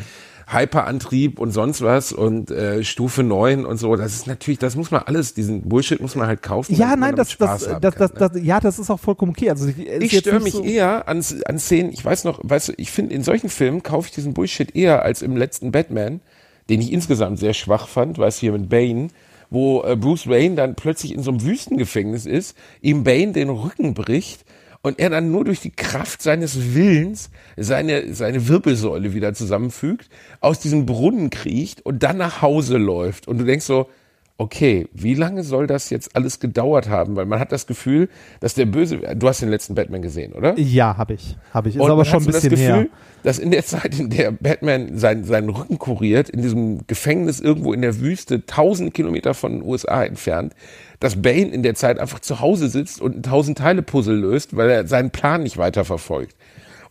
Hyperantrieb 0.46 1.38
und 1.38 1.52
sonst 1.52 1.80
was 1.82 2.12
und 2.12 2.50
äh, 2.50 2.84
Stufe 2.84 3.22
9 3.22 3.64
und 3.64 3.78
so, 3.78 3.96
das 3.96 4.14
ist 4.14 4.26
natürlich, 4.26 4.58
das 4.58 4.76
muss 4.76 4.90
man 4.90 5.02
alles, 5.06 5.32
diesen 5.34 5.62
Bullshit 5.68 6.00
muss 6.00 6.14
man 6.16 6.26
halt 6.26 6.42
kaufen. 6.42 6.74
Ja, 6.74 6.96
nein, 6.96 7.16
das, 7.16 7.36
das, 7.38 7.64
das, 7.64 7.68
kann, 7.68 7.80
das, 7.80 7.96
ne? 7.96 8.10
das, 8.18 8.30
ja, 8.42 8.60
das 8.60 8.78
ist 8.78 8.90
auch 8.90 9.00
vollkommen 9.00 9.30
okay. 9.32 9.50
Also 9.50 9.68
Ich 9.68 9.76
jetzt 10.12 10.16
störe 10.18 10.40
mich 10.40 10.52
so, 10.52 10.62
eher 10.62 11.08
an, 11.08 11.24
an 11.46 11.58
Szenen, 11.58 11.92
ich 11.92 12.04
weiß 12.04 12.24
noch, 12.24 12.40
weißt 12.42 12.68
du, 12.68 12.72
ich 12.76 12.90
finde, 12.90 13.14
in 13.14 13.22
solchen 13.22 13.48
Filmen 13.48 13.82
kaufe 13.82 14.08
ich 14.08 14.14
diesen 14.14 14.34
Bullshit 14.34 14.74
eher 14.76 15.02
als 15.02 15.22
im 15.22 15.36
letzten 15.36 15.72
Batman, 15.72 16.20
den 16.68 16.80
ich 16.80 16.92
insgesamt 16.92 17.38
sehr 17.38 17.54
schwach 17.54 17.88
fand, 17.88 18.18
weißt 18.18 18.38
du, 18.38 18.40
hier 18.42 18.52
mit 18.52 18.68
Bane, 18.68 19.08
wo 19.54 19.82
äh, 19.82 19.96
Bruce 19.96 20.28
Wayne 20.28 20.56
dann 20.56 20.74
plötzlich 20.74 21.14
in 21.14 21.22
so 21.22 21.30
einem 21.30 21.42
Wüstengefängnis 21.42 22.26
ist, 22.26 22.56
ihm 22.82 23.04
Bane 23.04 23.32
den 23.32 23.48
Rücken 23.48 23.94
bricht 23.94 24.44
und 24.82 24.98
er 24.98 25.08
dann 25.08 25.30
nur 25.30 25.44
durch 25.44 25.60
die 25.60 25.70
Kraft 25.70 26.20
seines 26.20 26.74
Willens 26.74 27.30
seine, 27.56 28.12
seine 28.14 28.48
Wirbelsäule 28.48 29.14
wieder 29.14 29.32
zusammenfügt, 29.32 30.10
aus 30.40 30.60
diesem 30.60 30.84
Brunnen 30.84 31.30
kriecht 31.30 31.86
und 31.86 32.02
dann 32.02 32.18
nach 32.18 32.42
Hause 32.42 32.76
läuft. 32.76 33.26
Und 33.26 33.38
du 33.38 33.44
denkst 33.44 33.64
so, 33.64 33.88
okay, 34.36 34.88
wie 34.92 35.14
lange 35.14 35.44
soll 35.44 35.66
das 35.66 35.90
jetzt 35.90 36.16
alles 36.16 36.40
gedauert 36.40 36.88
haben? 36.88 37.14
Weil 37.14 37.26
man 37.26 37.38
hat 37.38 37.52
das 37.52 37.66
Gefühl, 37.66 38.08
dass 38.40 38.54
der 38.54 38.66
Böse, 38.66 38.98
du 38.98 39.28
hast 39.28 39.42
den 39.42 39.48
letzten 39.48 39.74
Batman 39.74 40.02
gesehen, 40.02 40.32
oder? 40.32 40.58
Ja, 40.58 40.96
habe 40.96 41.14
ich. 41.14 41.36
Habe 41.52 41.68
ich. 41.68 41.76
Ist 41.76 41.80
Und 41.80 41.90
aber 41.90 42.04
schon 42.04 42.22
ein 42.22 42.26
bisschen 42.26 42.50
das 42.50 42.58
Gefühl, 42.58 42.74
her. 42.74 42.86
dass 43.22 43.38
in 43.38 43.52
der 43.52 43.64
Zeit, 43.64 43.98
in 43.98 44.10
der 44.10 44.32
Batman 44.32 44.98
sein, 44.98 45.24
seinen 45.24 45.50
Rücken 45.50 45.78
kuriert, 45.78 46.28
in 46.30 46.42
diesem 46.42 46.86
Gefängnis 46.86 47.38
irgendwo 47.38 47.72
in 47.72 47.82
der 47.82 48.00
Wüste, 48.00 48.44
tausend 48.44 48.92
Kilometer 48.92 49.34
von 49.34 49.52
den 49.52 49.62
USA 49.62 50.04
entfernt, 50.04 50.52
dass 50.98 51.22
Bane 51.22 51.48
in 51.48 51.62
der 51.62 51.74
Zeit 51.74 52.00
einfach 52.00 52.20
zu 52.20 52.40
Hause 52.40 52.68
sitzt 52.68 53.00
und 53.00 53.16
ein 53.16 53.22
tausend 53.22 53.58
Teile 53.58 53.82
Puzzle 53.82 54.16
löst, 54.16 54.56
weil 54.56 54.68
er 54.68 54.86
seinen 54.88 55.10
Plan 55.10 55.44
nicht 55.44 55.58
weiter 55.58 55.84
verfolgt. 55.84 56.36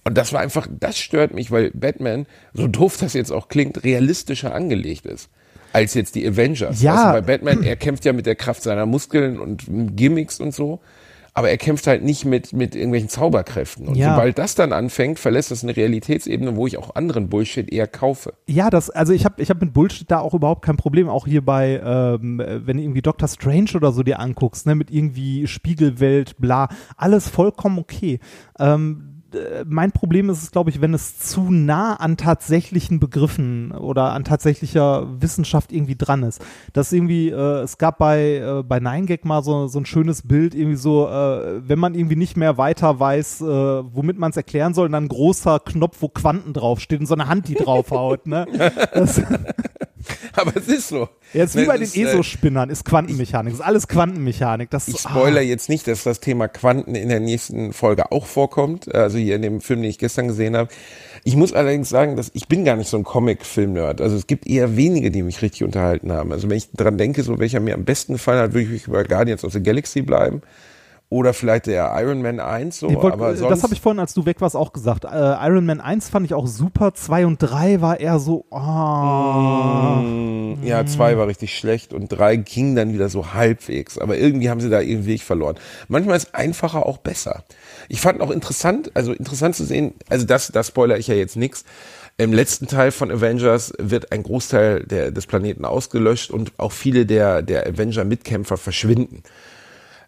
Und 0.06 0.18
das 0.18 0.34
war 0.34 0.42
einfach, 0.42 0.68
das 0.70 0.98
stört 0.98 1.34
mich, 1.34 1.52
weil 1.52 1.72
Batman, 1.72 2.26
so 2.54 2.68
doof 2.68 2.98
das 3.00 3.14
jetzt 3.14 3.32
auch 3.32 3.48
klingt, 3.48 3.84
realistischer 3.84 4.54
angelegt 4.54 5.06
ist. 5.06 5.30
Als 5.74 5.94
jetzt 5.96 6.16
die 6.16 6.26
Avengers. 6.26 6.82
Ja. 6.82 7.08
Du, 7.08 7.20
bei 7.20 7.22
Batman, 7.22 7.64
er 7.64 7.76
kämpft 7.76 8.06
ja 8.06 8.14
mit 8.14 8.26
der 8.26 8.36
Kraft 8.36 8.64
seiner 8.64 8.86
Muskeln 8.86 9.40
und 9.40 9.66
Gimmicks 9.98 10.40
und 10.40 10.54
so. 10.54 10.80
aber 11.36 11.50
er 11.50 11.58
kämpft 11.58 11.88
halt 11.88 12.04
nicht 12.04 12.26
mit, 12.26 12.54
mit 12.54 12.76
irgendwelchen 12.76 13.10
Zauberkräften. 13.10 13.88
Und 13.88 13.96
Ja. 13.96 14.12
sobald 14.14 14.38
das 14.38 14.54
dann 14.54 14.72
anfängt, 14.72 15.18
verlässt 15.18 15.50
das 15.50 15.64
eine 15.64 15.76
Realitätsebene, 15.76 16.56
wo 16.56 16.68
ich 16.68 16.78
auch 16.78 16.94
anderen 16.94 17.28
Bullshit 17.28 17.68
eher 17.74 17.88
kaufe. 17.88 18.36
Ja, 18.46 18.70
das, 18.70 18.92
also 18.92 19.14
ich 19.14 19.26
habe 19.26 19.42
ich 19.42 19.50
hab 19.50 19.60
mit 19.60 19.74
Bullshit 19.74 20.12
da 20.12 20.20
auch 20.20 20.36
überhaupt 20.36 20.64
kein 20.64 20.78
Problem. 20.78 21.10
Auch 21.10 21.26
hier 21.26 21.44
bei, 21.44 21.82
ähm, 21.84 22.38
wenn 22.38 22.78
du 22.78 22.84
irgendwie 22.84 23.02
Doctor 23.02 23.28
Strange 23.28 23.72
oder 23.74 23.92
so 23.92 24.04
dir 24.04 24.20
anguckst, 24.20 24.68
ne, 24.68 24.76
mit 24.76 24.92
irgendwie 24.92 25.48
Spiegelwelt, 25.48 26.38
bla, 26.38 26.70
alles 26.98 27.28
vollkommen 27.30 27.80
okay. 27.80 28.20
Ähm, 28.60 29.10
äh, 29.10 29.13
mein 29.66 29.92
Problem 29.92 30.30
ist 30.30 30.44
es, 30.44 30.52
glaube 30.52 30.70
ich, 30.70 30.82
wenn 30.82 30.94
es 30.94 31.18
zu 31.18 31.52
nah 31.52 31.96
an 31.96 32.18
tatsächlichen 32.18 33.00
Begriffen 33.00 33.72
oder 33.72 34.14
an 34.14 34.24
tatsächlicher 34.24 35.08
Wissenschaft 35.22 35.72
irgendwie 35.72 35.96
dran 35.96 36.24
ist. 36.24 36.42
Das 36.74 36.92
irgendwie, 36.92 37.30
äh, 37.30 37.62
es 37.62 37.78
gab 37.78 37.98
bei, 37.98 38.38
äh, 38.38 38.64
bei 38.64 38.78
9gag 38.78 39.20
mal 39.24 39.44
so, 39.44 39.68
so 39.68 39.80
ein 39.80 39.86
schönes 39.86 40.28
Bild, 40.28 40.56
irgendwie 40.56 40.78
so, 40.78 41.08
äh, 41.08 41.68
wenn 41.68 41.80
man 41.80 41.96
irgendwie 41.96 42.16
nicht 42.16 42.38
mehr 42.38 42.58
weiter 42.58 43.00
weiß, 43.00 43.42
äh, 43.42 43.46
womit 43.46 44.18
man 44.18 44.32
es 44.32 44.38
erklären 44.38 44.74
soll, 44.74 44.90
dann 44.90 45.06
ein 45.06 45.10
großer 45.10 45.60
Knopf, 45.60 45.98
wo 46.02 46.10
Quanten 46.10 46.54
draufsteht 46.54 47.00
und 47.00 47.06
so 47.06 47.14
eine 47.14 47.28
Hand, 47.28 47.48
die 47.48 47.56
draufhaut. 47.56 48.28
Ne? 48.28 48.46
Das, 48.94 49.22
Aber 50.34 50.56
es 50.56 50.68
ist 50.68 50.88
so. 50.90 51.10
ja, 51.34 51.44
ist 51.44 51.56
wie 51.56 51.66
bei 51.66 51.78
den 51.78 51.92
äh, 51.92 52.02
ESO-Spinnern, 52.02 52.70
ist 52.70 52.86
Quantenmechanik, 52.86 53.54
ist 53.54 53.62
alles 53.62 53.88
Quantenmechanik. 53.88 54.70
Das 54.70 54.88
Ich 54.88 55.00
spoiler 55.00 55.40
ah. 55.40 55.44
jetzt 55.44 55.70
nicht, 55.70 55.88
dass 55.88 56.04
das 56.04 56.20
Thema 56.20 56.48
Quanten 56.48 56.96
in 56.96 57.10
der 57.10 57.20
nächsten 57.20 57.74
Folge 57.74 58.12
auch 58.12 58.26
vorkommt, 58.26 58.94
also 58.94 59.18
hier 59.24 59.36
in 59.36 59.42
dem 59.42 59.62
Film, 59.62 59.82
den 59.82 59.90
ich 59.90 60.00
gestern 60.00 60.28
gesehen 60.28 60.56
habe. 60.56 60.70
Ich 61.24 61.36
muss 61.36 61.54
allerdings 61.54 61.90
sagen, 61.90 62.16
dass 62.16 62.32
ich 62.34 62.48
bin 62.48 62.66
gar 62.66 62.76
nicht 62.76 62.90
so 62.90 62.98
ein 62.98 63.04
Comic-Film-Nerd. 63.04 64.02
Also 64.02 64.16
es 64.16 64.28
gibt 64.28 64.48
eher 64.48 64.76
wenige, 64.76 65.12
die 65.12 65.24
mich 65.24 65.42
richtig 65.42 65.64
unterhalten 65.64 66.12
haben. 66.12 66.32
Also 66.32 66.50
wenn 66.50 66.58
ich 66.58 66.72
dran 66.72 66.98
denke, 66.98 67.24
so 67.24 67.40
welcher 67.40 67.60
mir 67.60 67.76
am 67.76 67.86
besten 67.86 68.14
gefallen 68.14 68.40
hat, 68.40 68.54
würde 68.54 68.74
ich 68.74 68.88
über 68.88 69.04
Guardians 69.04 69.44
of 69.44 69.54
the 69.54 69.64
Galaxy 69.64 70.02
bleiben. 70.02 70.42
Oder 71.10 71.34
vielleicht 71.34 71.68
der 71.68 71.94
Iron 72.00 72.24
Man 72.24 72.40
1 72.40 72.80
so. 72.80 72.92
Wollt, 72.92 73.14
aber 73.14 73.34
äh, 73.34 73.36
sonst, 73.36 73.52
das 73.52 73.64
habe 73.64 73.74
ich 73.74 73.82
vorhin, 73.82 74.00
als 74.00 74.16
du 74.16 74.26
weg 74.26 74.42
warst, 74.42 74.56
auch 74.56 74.74
gesagt. 74.74 75.06
Äh, 75.06 75.10
Iron 75.10 75.66
Man 75.66 75.80
1 75.80 76.10
fand 76.10 76.26
ich 76.26 76.34
auch 76.34 76.48
super, 76.48 76.96
2 76.96 77.28
und 77.28 77.38
3 77.38 77.82
war 77.82 78.00
eher 78.00 78.18
so, 78.18 78.46
ah. 78.50 80.02
Mm, 80.02 80.64
Ja, 80.64 80.86
zwei 80.86 81.18
war 81.18 81.28
richtig 81.28 81.56
schlecht 81.56 81.94
und 81.94 82.08
drei 82.10 82.36
ging 82.38 82.76
dann 82.76 82.94
wieder 82.94 83.10
so 83.10 83.34
halbwegs. 83.34 84.00
Aber 84.00 84.18
irgendwie 84.18 84.50
haben 84.50 84.60
sie 84.60 84.70
da 84.70 84.82
ihren 84.82 85.06
Weg 85.06 85.22
verloren. 85.22 85.56
Manchmal 85.88 86.18
ist 86.18 86.34
einfacher 86.34 86.86
auch 86.86 86.98
besser. 86.98 87.44
Ich 87.90 88.02
fand 88.02 88.22
auch 88.22 88.32
interessant, 88.32 88.92
also 88.96 89.14
interessant 89.14 89.56
zu 89.56 89.66
sehen, 89.66 89.94
also 90.10 90.26
das, 90.26 90.48
das 90.48 90.70
spoiler 90.70 90.98
ich 90.98 91.08
ja 91.08 91.16
jetzt 91.16 91.36
nix. 91.36 91.64
Im 92.18 92.32
letzten 92.32 92.68
Teil 92.68 92.92
von 92.92 93.12
Avengers 93.12 93.74
wird 93.80 94.12
ein 94.12 94.24
Großteil 94.24 94.84
der, 94.86 95.12
des 95.12 95.26
Planeten 95.26 95.66
ausgelöscht 95.66 96.30
und 96.32 96.54
auch 96.58 96.72
viele 96.72 97.06
der, 97.06 97.42
der 97.42 97.68
Avenger-Mitkämpfer 97.68 98.58
verschwinden. 98.58 99.24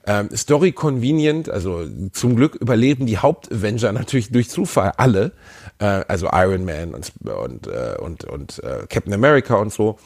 Ähm, 0.08 0.30
Story 0.36 0.72
convenient, 0.72 1.50
also 1.50 1.86
zum 2.12 2.36
Glück 2.36 2.56
überleben 2.56 3.08
die 3.08 3.18
Haupt-Avenger 3.18 3.92
natürlich 3.92 4.32
durch 4.32 4.50
Zufall 4.50 4.94
alle, 4.98 5.32
äh, 5.80 5.86
also 6.08 6.30
Iron 6.32 6.64
Man 6.64 6.94
und, 6.94 7.12
und, 7.26 7.68
äh, 7.68 7.96
und, 8.00 8.24
und 8.26 8.64
äh, 8.64 8.86
Captain 8.88 9.14
America 9.14 9.56
und 9.56 9.74
so. 9.74 9.98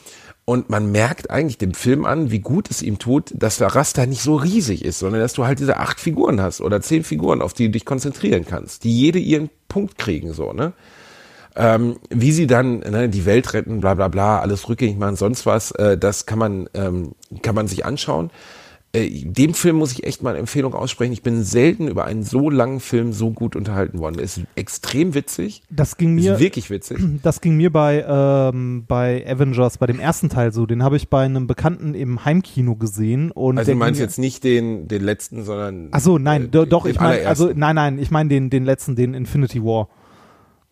Und 0.46 0.70
man 0.70 0.90
merkt 0.90 1.30
eigentlich 1.30 1.58
dem 1.58 1.74
Film 1.74 2.06
an, 2.06 2.30
wie 2.30 2.40
gut 2.40 2.70
es 2.70 2.82
ihm 2.82 2.98
tut, 2.98 3.32
dass 3.34 3.58
der 3.58 3.68
Raster 3.68 4.06
nicht 4.06 4.22
so 4.22 4.36
riesig 4.36 4.84
ist, 4.84 4.98
sondern 4.98 5.20
dass 5.20 5.34
du 5.34 5.44
halt 5.44 5.60
diese 5.60 5.76
acht 5.76 6.00
Figuren 6.00 6.40
hast 6.40 6.60
oder 6.60 6.80
zehn 6.80 7.04
Figuren, 7.04 7.42
auf 7.42 7.52
die 7.52 7.66
du 7.66 7.72
dich 7.72 7.84
konzentrieren 7.84 8.46
kannst, 8.46 8.84
die 8.84 8.98
jede 8.98 9.18
ihren 9.18 9.50
Punkt 9.68 9.98
kriegen, 9.98 10.32
so, 10.32 10.52
ne? 10.52 10.72
Ähm, 11.56 11.98
wie 12.10 12.32
sie 12.32 12.46
dann 12.46 12.78
ne, 12.78 13.08
die 13.08 13.26
Welt 13.26 13.52
retten, 13.54 13.80
bla 13.80 13.94
bla 13.94 14.08
bla, 14.08 14.40
alles 14.40 14.68
rückgängig 14.68 14.98
machen, 14.98 15.16
sonst 15.16 15.46
was, 15.46 15.72
äh, 15.72 15.98
das 15.98 16.24
kann 16.24 16.38
man, 16.38 16.70
ähm, 16.74 17.12
kann 17.42 17.54
man 17.54 17.66
sich 17.66 17.84
anschauen. 17.84 18.30
Äh, 18.92 19.24
dem 19.24 19.54
Film 19.54 19.76
muss 19.76 19.92
ich 19.92 20.02
echt 20.02 20.22
mal 20.22 20.30
eine 20.30 20.40
Empfehlung 20.40 20.74
aussprechen. 20.74 21.12
Ich 21.12 21.22
bin 21.22 21.44
selten 21.44 21.86
über 21.86 22.06
einen 22.06 22.24
so 22.24 22.50
langen 22.50 22.80
Film 22.80 23.12
so 23.12 23.30
gut 23.30 23.54
unterhalten 23.54 24.00
worden. 24.00 24.16
Er 24.18 24.24
ist 24.24 24.40
extrem 24.56 25.14
witzig. 25.14 25.62
Das 25.70 25.96
ging 25.96 26.16
mir, 26.16 26.34
Ist 26.34 26.40
wirklich 26.40 26.70
witzig. 26.70 26.98
das 27.22 27.40
ging 27.40 27.56
mir 27.56 27.70
bei, 27.70 28.04
ähm, 28.08 28.84
bei 28.88 29.24
Avengers, 29.28 29.78
bei 29.78 29.86
dem 29.86 30.00
ersten 30.00 30.28
Teil 30.28 30.52
so. 30.52 30.66
Den 30.66 30.82
habe 30.82 30.96
ich 30.96 31.08
bei 31.08 31.24
einem 31.24 31.46
Bekannten 31.46 31.94
im 31.94 32.24
Heimkino 32.24 32.74
gesehen. 32.74 33.30
Und 33.30 33.58
Also 33.58 33.66
der 33.66 33.74
du 33.76 33.78
meinst 33.78 34.00
jetzt 34.00 34.18
nicht 34.18 34.42
den, 34.42 34.88
den 34.88 35.02
letzten, 35.02 35.44
sondern. 35.44 35.88
Ach 35.92 36.00
so, 36.00 36.18
nein, 36.18 36.46
äh, 36.46 36.48
do, 36.48 36.64
doch, 36.64 36.84
ich 36.84 36.98
meine, 36.98 37.28
also 37.28 37.52
nein, 37.54 37.76
nein, 37.76 37.98
ich 37.98 38.10
meine 38.10 38.28
den, 38.28 38.50
den 38.50 38.64
letzten, 38.64 38.96
den 38.96 39.14
Infinity 39.14 39.62
War. 39.62 39.88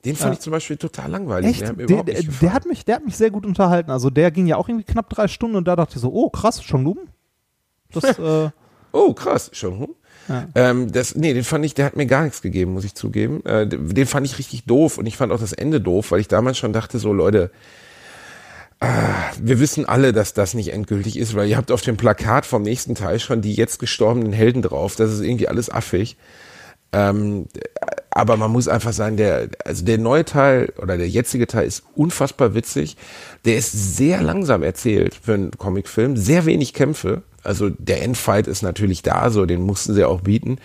Den 0.05 0.17
fand 0.17 0.35
ich 0.35 0.41
zum 0.41 0.53
Beispiel 0.53 0.77
total 0.77 1.11
langweilig. 1.11 1.51
Echt? 1.51 1.61
Der, 1.61 1.69
hat 1.69 1.77
mir 1.77 1.87
Der, 1.87 2.03
der, 2.03 2.23
der 2.23 2.53
hat 2.53 2.67
mich, 2.67 2.85
der 2.85 2.97
hat 2.97 3.05
mich 3.05 3.17
sehr 3.17 3.31
gut 3.31 3.47
unterhalten. 3.47 3.93
Also 3.93 4.11
der 4.11 4.33
ging 4.33 4.47
ja 4.49 4.57
auch 4.57 4.69
irgendwie 4.69 4.85
knapp 4.91 5.09
drei 5.09 5.29
Stunden 5.29 5.57
und 5.57 5.69
da 5.69 5.77
dachte 5.77 5.97
ich 5.97 6.01
so, 6.01 6.13
oh 6.13 6.31
krass, 6.31 6.65
schon 6.65 6.85
rum. 6.85 6.99
Das, 7.93 8.19
äh, 8.19 8.51
Oh, 8.93 9.13
krass, 9.13 9.51
schon. 9.53 9.81
Hm? 9.81 9.89
Ja. 10.29 10.47
Ähm, 10.55 10.93
das, 10.93 11.15
nee, 11.15 11.33
den 11.33 11.45
fand 11.45 11.65
ich, 11.65 11.75
der 11.75 11.87
hat 11.87 11.97
mir 11.97 12.07
gar 12.07 12.23
nichts 12.25 12.43
gegeben, 12.43 12.73
muss 12.73 12.85
ich 12.85 12.95
zugeben. 12.95 13.45
Äh, 13.47 13.67
den 13.67 14.07
fand 14.07 14.27
ich 14.27 14.39
richtig 14.39 14.65
doof 14.65 14.99
und 14.99 15.07
ich 15.07 15.17
fand 15.17 15.33
auch 15.33 15.41
das 15.41 15.53
Ende 15.53 15.81
doof, 15.81 16.11
weil 16.11 16.21
ich 16.21 16.29
damals 16.29 16.59
schon 16.59 16.73
dachte, 16.73 16.99
so 16.99 17.13
Leute, 17.13 17.51
ah, 18.81 18.89
wir 19.41 19.61
wissen 19.61 19.87
alle, 19.87 20.13
dass 20.13 20.35
das 20.35 20.55
nicht 20.55 20.73
endgültig 20.73 21.19
ist, 21.19 21.35
weil 21.35 21.49
ihr 21.49 21.57
habt 21.57 21.73
auf 21.73 21.81
dem 21.81 21.97
Plakat 21.97 22.45
vom 22.45 22.63
nächsten 22.63 22.95
Teil 22.95 23.21
schon 23.21 23.41
die 23.41 23.55
jetzt 23.55 23.79
gestorbenen 23.79 24.33
Helden 24.33 24.63
drauf. 24.63 24.97
Das 24.97 25.13
ist 25.13 25.21
irgendwie 25.21 25.49
alles 25.49 25.71
affig. 25.71 26.17
Ähm, 26.93 27.47
aber 28.11 28.37
man 28.37 28.51
muss 28.51 28.69
einfach 28.69 28.93
sagen, 28.93 29.17
der, 29.17 29.49
also 29.65 29.85
der 29.85 29.99
neue 29.99 30.25
Teil 30.25 30.73
oder 30.81 30.97
der 30.97 31.09
jetzige 31.09 31.47
Teil 31.47 31.67
ist 31.67 31.85
unfassbar 31.95 32.55
witzig. 32.55 32.97
Der 33.45 33.57
ist 33.57 33.97
sehr 33.97 34.23
langsam 34.23 34.63
erzählt 34.63 35.15
für 35.15 35.35
einen 35.35 35.51
Comicfilm, 35.53 36.17
sehr 36.17 36.47
wenig 36.47 36.73
Kämpfe. 36.73 37.23
Also 37.49 37.71
der 37.71 38.03
Endfight 38.03 38.47
ist 38.47 38.61
natürlich 38.61 39.01
da, 39.01 39.31
so 39.31 39.47
den 39.47 39.63
mussten 39.63 39.95
sie 39.95 40.05
auch 40.05 40.21
bieten, 40.21 40.59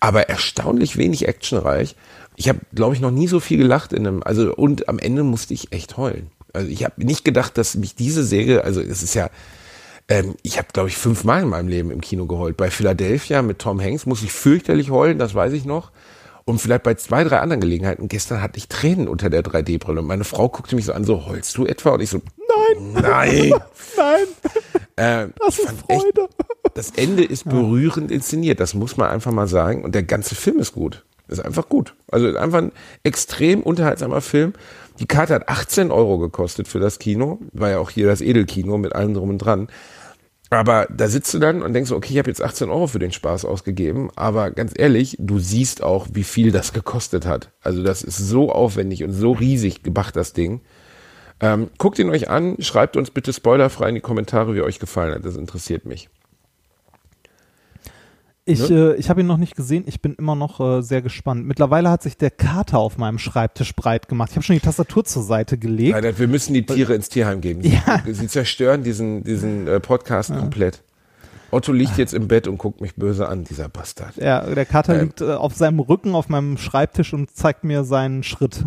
aber 0.00 0.28
erstaunlich 0.28 0.96
wenig 0.96 1.28
actionreich. 1.28 1.94
Ich 2.34 2.48
habe, 2.48 2.58
glaube 2.74 2.96
ich, 2.96 3.00
noch 3.00 3.12
nie 3.12 3.28
so 3.28 3.38
viel 3.38 3.56
gelacht 3.56 3.92
in 3.92 4.04
einem, 4.04 4.22
also 4.24 4.52
und 4.52 4.88
am 4.88 4.98
Ende 4.98 5.22
musste 5.22 5.54
ich 5.54 5.72
echt 5.72 5.96
heulen. 5.96 6.32
Also 6.52 6.68
ich 6.68 6.82
habe 6.82 7.04
nicht 7.04 7.24
gedacht, 7.24 7.56
dass 7.56 7.76
mich 7.76 7.94
diese 7.94 8.24
Serie, 8.24 8.64
also 8.64 8.80
es 8.80 9.04
ist 9.04 9.14
ja, 9.14 9.30
ähm, 10.08 10.34
ich 10.42 10.58
habe, 10.58 10.66
glaube 10.72 10.88
ich, 10.88 10.96
fünfmal 10.96 11.44
in 11.44 11.48
meinem 11.50 11.68
Leben 11.68 11.92
im 11.92 12.00
Kino 12.00 12.26
geheult. 12.26 12.56
Bei 12.56 12.68
Philadelphia 12.68 13.40
mit 13.40 13.60
Tom 13.60 13.80
Hanks 13.80 14.04
muss 14.04 14.24
ich 14.24 14.32
fürchterlich 14.32 14.90
heulen, 14.90 15.20
das 15.20 15.36
weiß 15.36 15.52
ich 15.52 15.64
noch. 15.64 15.92
Und 16.46 16.60
vielleicht 16.60 16.82
bei 16.82 16.94
zwei, 16.94 17.24
drei 17.24 17.40
anderen 17.40 17.60
Gelegenheiten. 17.60 18.08
Gestern 18.08 18.42
hatte 18.42 18.58
ich 18.58 18.68
Tränen 18.68 19.08
unter 19.08 19.30
der 19.30 19.42
3D-Brille 19.42 20.00
und 20.00 20.06
meine 20.06 20.24
Frau 20.24 20.48
guckte 20.48 20.76
mich 20.76 20.84
so 20.84 20.92
an, 20.92 21.04
so, 21.04 21.26
heulst 21.26 21.56
du 21.56 21.64
etwa? 21.64 21.90
Und 21.90 22.00
ich 22.02 22.10
so, 22.10 22.20
nein, 22.76 22.92
nein. 22.92 23.54
nein, 23.96 24.26
Äh, 24.96 25.28
das 25.38 25.58
ist 25.58 25.66
fand 25.66 25.84
echt, 25.88 26.02
Freude. 26.02 26.28
das 26.74 26.90
Ende 26.90 27.24
ist 27.24 27.48
berührend 27.48 28.10
inszeniert, 28.10 28.60
das 28.60 28.74
muss 28.74 28.96
man 28.96 29.08
einfach 29.10 29.32
mal 29.32 29.48
sagen. 29.48 29.84
Und 29.84 29.94
der 29.94 30.02
ganze 30.02 30.34
Film 30.34 30.58
ist 30.58 30.72
gut. 30.72 31.04
Ist 31.28 31.40
einfach 31.42 31.68
gut. 31.70 31.94
Also 32.12 32.36
einfach 32.36 32.58
ein 32.58 32.72
extrem 33.02 33.62
unterhaltsamer 33.62 34.20
Film. 34.20 34.52
Die 34.98 35.06
Karte 35.06 35.34
hat 35.34 35.48
18 35.48 35.90
Euro 35.90 36.18
gekostet 36.18 36.68
für 36.68 36.78
das 36.78 36.98
Kino. 36.98 37.38
War 37.52 37.70
ja 37.70 37.78
auch 37.78 37.88
hier 37.90 38.06
das 38.06 38.20
Edelkino 38.20 38.76
mit 38.76 38.94
allem 38.94 39.14
drum 39.14 39.30
und 39.30 39.38
dran. 39.38 39.68
Aber 40.50 40.86
da 40.94 41.08
sitzt 41.08 41.32
du 41.34 41.38
dann 41.38 41.62
und 41.62 41.72
denkst 41.72 41.88
so, 41.88 41.96
okay, 41.96 42.12
ich 42.12 42.18
habe 42.18 42.30
jetzt 42.30 42.42
18 42.42 42.68
Euro 42.70 42.86
für 42.86 42.98
den 42.98 43.12
Spaß 43.12 43.44
ausgegeben. 43.44 44.10
Aber 44.14 44.50
ganz 44.50 44.72
ehrlich, 44.76 45.16
du 45.18 45.38
siehst 45.38 45.82
auch, 45.82 46.06
wie 46.12 46.22
viel 46.22 46.52
das 46.52 46.72
gekostet 46.72 47.26
hat. 47.26 47.50
Also 47.60 47.82
das 47.82 48.02
ist 48.02 48.18
so 48.18 48.52
aufwendig 48.52 49.02
und 49.04 49.12
so 49.12 49.32
riesig 49.32 49.82
gemacht, 49.82 50.16
das 50.16 50.32
Ding. 50.32 50.60
Ähm, 51.40 51.70
guckt 51.78 51.98
ihn 51.98 52.10
euch 52.10 52.28
an, 52.30 52.56
schreibt 52.60 52.96
uns 52.96 53.10
bitte 53.10 53.32
spoilerfrei 53.32 53.88
in 53.88 53.96
die 53.96 54.00
Kommentare, 54.00 54.54
wie 54.54 54.62
euch 54.62 54.78
gefallen 54.78 55.14
hat. 55.14 55.24
Das 55.24 55.36
interessiert 55.36 55.86
mich. 55.86 56.08
Ich, 58.46 58.68
Ne? 58.68 58.92
äh, 58.94 58.96
ich 58.96 59.08
habe 59.08 59.22
ihn 59.22 59.26
noch 59.26 59.38
nicht 59.38 59.56
gesehen. 59.56 59.84
Ich 59.86 60.02
bin 60.02 60.14
immer 60.14 60.34
noch 60.34 60.60
äh, 60.60 60.82
sehr 60.82 61.00
gespannt. 61.00 61.46
Mittlerweile 61.46 61.88
hat 61.90 62.02
sich 62.02 62.18
der 62.18 62.30
Kater 62.30 62.78
auf 62.78 62.98
meinem 62.98 63.18
Schreibtisch 63.18 63.74
breit 63.74 64.06
gemacht. 64.08 64.30
Ich 64.30 64.36
habe 64.36 64.44
schon 64.44 64.54
die 64.54 64.60
Tastatur 64.60 65.04
zur 65.04 65.22
Seite 65.22 65.56
gelegt. 65.56 65.92
Leider, 65.92 66.18
wir 66.18 66.28
müssen 66.28 66.52
die 66.52 66.66
Tiere 66.66 66.94
ins 66.94 67.08
Tierheim 67.08 67.40
geben. 67.40 67.62
Sie, 67.62 67.70
Ja. 67.86 68.02
sie 68.06 68.26
zerstören 68.28 68.82
diesen, 68.82 69.24
diesen 69.24 69.66
äh, 69.66 69.80
Podcast 69.80 70.30
komplett. 70.36 70.82
Otto 71.50 71.72
liegt 71.72 71.96
jetzt 71.98 72.12
im 72.12 72.26
Bett 72.28 72.46
und 72.48 72.58
guckt 72.58 72.80
mich 72.80 72.96
böse 72.96 73.28
an, 73.28 73.44
dieser 73.44 73.68
Bastard. 73.68 74.16
Ja, 74.16 74.40
der 74.42 74.66
Kater 74.66 74.94
Ähm. 74.94 75.00
liegt 75.06 75.20
äh, 75.22 75.32
auf 75.32 75.54
seinem 75.54 75.78
Rücken 75.80 76.14
auf 76.14 76.28
meinem 76.28 76.58
Schreibtisch 76.58 77.14
und 77.14 77.30
zeigt 77.34 77.64
mir 77.64 77.84
seinen 77.84 78.22
Schritt. 78.24 78.64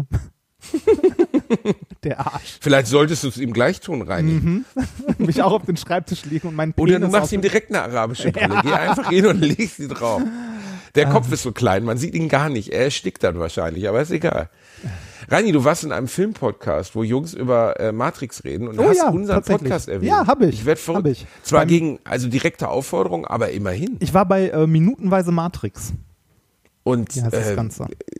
der 2.04 2.20
Arsch. 2.20 2.58
Vielleicht 2.62 2.88
solltest 2.88 3.24
du 3.24 3.28
es 3.30 3.38
ihm 3.38 3.54
gleich 3.54 3.80
tun, 3.80 4.02
Reini. 4.02 4.32
Mhm. 4.34 4.66
Mich 5.18 5.41
auch 5.41 5.52
auf 5.54 5.66
den 5.66 5.78
Schreibtisch 5.78 6.26
legen 6.26 6.48
und 6.50 6.56
meinen 6.56 6.74
Penis 6.74 6.95
Oder 6.95 7.00
du 7.06 7.12
machst 7.12 7.32
ihm 7.32 7.41
direkt 7.41 7.70
eine 7.70 7.82
arabische 7.84 8.32
Brille. 8.32 8.60
Geh 8.64 8.72
einfach 8.74 9.10
hin 9.10 9.26
und 9.28 9.39
leg 9.41 9.70
sie 9.70 9.88
drauf. 9.88 10.22
Der 10.95 11.08
Ah. 11.08 11.12
Kopf 11.12 11.32
ist 11.32 11.43
so 11.43 11.52
klein, 11.52 11.84
man 11.84 11.98
sieht 11.98 12.16
ihn 12.16 12.28
gar 12.30 12.50
nicht. 12.50 12.70
Er 12.74 12.86
erstickt 12.86 13.24
dann 13.24 13.38
wahrscheinlich, 13.39 13.88
aber 13.88 14.02
ist 14.02 14.12
egal. 14.12 14.50
Reini, 15.30 15.52
du 15.52 15.64
warst 15.64 15.84
in 15.84 15.91
einem 15.91 16.08
Filmpodcast, 16.08 16.95
wo 16.95 17.04
Jungs 17.04 17.34
über 17.34 17.80
äh, 17.80 17.91
Matrix 17.91 18.43
reden 18.45 18.68
und 18.68 18.80
Oh 18.80 18.89
hast 18.89 18.98
ja, 18.98 19.10
unseren. 19.10 19.43
Podcast 19.43 19.89
erwähnt. 19.89 20.10
Ja, 20.10 20.26
hab 20.26 20.41
ich. 20.41 20.50
Ich 20.56 20.66
werde 20.66 20.80
verrückt. 20.80 21.06
Hab 21.06 21.12
ich. 21.12 21.26
Zwar 21.43 21.62
Beim- 21.62 21.68
gegen, 21.68 22.00
also 22.06 22.28
direkte 22.30 22.70
Aufforderung, 22.70 23.26
aber 23.26 23.52
immerhin. 23.52 23.98
Ich 24.00 24.14
war 24.14 24.26
bei 24.26 24.50
äh, 24.50 24.66
Minutenweise 24.68 25.32
Matrix. 25.32 25.93
Und 26.88 27.18
das 27.18 27.34
äh, 27.34 27.56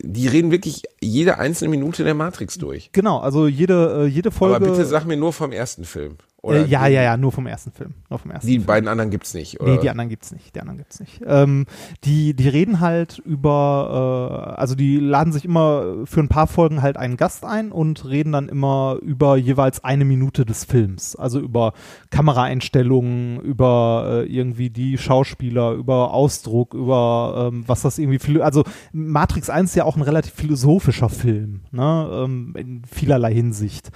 die 0.02 0.28
reden 0.28 0.50
wirklich 0.50 0.82
jede 1.00 1.38
einzelne 1.38 1.70
Minute 1.70 2.04
der 2.04 2.12
Matrix 2.12 2.58
durch. 2.58 2.90
Genau, 2.92 3.18
also 3.18 3.46
jede, 3.46 4.04
äh, 4.04 4.06
jede 4.06 4.30
Folge. 4.30 4.56
Aber 4.56 4.66
bitte 4.66 4.84
sag 4.84 5.06
mir 5.06 5.16
nur 5.16 5.32
vom 5.32 5.52
ersten 5.52 5.84
Film. 5.84 6.18
Oder 6.48 6.64
Äh, 6.64 6.66
ja, 6.66 6.86
ja, 6.86 7.02
ja, 7.02 7.16
nur 7.16 7.32
vom 7.32 7.46
ersten 7.46 7.72
Film. 7.72 7.94
Nur 8.10 8.18
vom 8.18 8.30
ersten 8.30 8.46
Die 8.46 8.54
Film. 8.54 8.66
beiden 8.66 8.88
anderen 8.88 9.10
gibt's 9.10 9.34
nicht, 9.34 9.60
oder? 9.60 9.72
Nee, 9.72 9.78
die 9.80 9.90
anderen 9.90 10.08
gibt's 10.08 10.32
nicht. 10.32 10.54
Die 10.54 10.60
anderen 10.60 10.78
gibt's 10.78 11.00
nicht. 11.00 11.20
Ähm, 11.26 11.66
die, 12.04 12.34
die 12.34 12.48
reden 12.48 12.80
halt 12.80 13.18
über, 13.18 14.54
äh, 14.56 14.60
also 14.60 14.74
die 14.74 14.98
laden 14.98 15.32
sich 15.32 15.44
immer 15.44 16.04
für 16.04 16.20
ein 16.20 16.28
paar 16.28 16.46
Folgen 16.46 16.82
halt 16.82 16.96
einen 16.96 17.16
Gast 17.16 17.44
ein 17.44 17.70
und 17.72 18.04
reden 18.08 18.32
dann 18.32 18.48
immer 18.48 18.98
über 19.02 19.36
jeweils 19.36 19.84
eine 19.84 20.04
Minute 20.04 20.44
des 20.44 20.64
Films. 20.64 21.16
Also 21.16 21.40
über 21.40 21.72
Kameraeinstellungen, 22.10 23.40
über 23.40 24.24
äh, 24.24 24.26
irgendwie 24.26 24.70
die 24.70 24.98
Schauspieler, 24.98 25.72
über 25.72 26.12
Ausdruck, 26.12 26.74
über 26.74 27.50
ähm, 27.52 27.64
was 27.66 27.82
das 27.82 27.98
irgendwie 27.98 28.40
also 28.40 28.64
Matrix 28.92 29.50
1 29.50 29.70
ist 29.70 29.76
ja 29.76 29.84
auch 29.84 29.96
ein 29.96 30.02
relativ 30.02 30.32
philosophischer 30.34 31.08
Film, 31.08 31.60
ne, 31.72 32.08
ähm, 32.24 32.54
in 32.56 32.82
vielerlei 32.84 33.34
Hinsicht. 33.34 33.90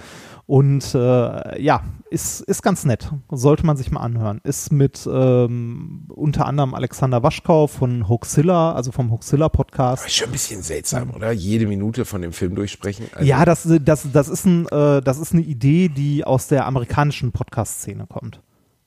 Und 0.53 0.93
äh, 0.93 1.59
ja, 1.59 1.81
ist, 2.11 2.41
ist 2.41 2.61
ganz 2.61 2.85
nett. 2.85 3.11
Sollte 3.31 3.65
man 3.65 3.75
sich 3.75 3.89
mal 3.89 4.01
anhören. 4.01 4.39
Ist 4.43 4.71
mit 4.71 5.09
ähm, 5.11 6.05
unter 6.09 6.45
anderem 6.45 6.75
Alexander 6.75 7.23
Waschkau 7.23 7.65
von 7.65 8.07
Hoaxilla, 8.07 8.73
also 8.73 8.91
vom 8.91 9.09
Hoaxilla 9.09 9.49
Podcast. 9.49 10.03
Aber 10.03 10.07
ist 10.07 10.15
schon 10.15 10.29
ein 10.29 10.33
bisschen 10.33 10.61
seltsam, 10.61 11.09
oder? 11.09 11.31
Jede 11.31 11.65
Minute 11.65 12.05
von 12.05 12.21
dem 12.21 12.33
Film 12.33 12.53
durchsprechen. 12.53 13.07
Also, 13.13 13.27
ja, 13.27 13.45
das, 13.45 13.67
das, 13.81 14.05
das, 14.13 14.29
ist 14.29 14.45
ein, 14.45 14.67
äh, 14.67 15.01
das 15.01 15.17
ist 15.17 15.33
eine 15.33 15.41
Idee, 15.41 15.89
die 15.89 16.23
aus 16.23 16.49
der 16.49 16.67
amerikanischen 16.67 17.31
Podcast-Szene 17.31 18.05
kommt. 18.05 18.39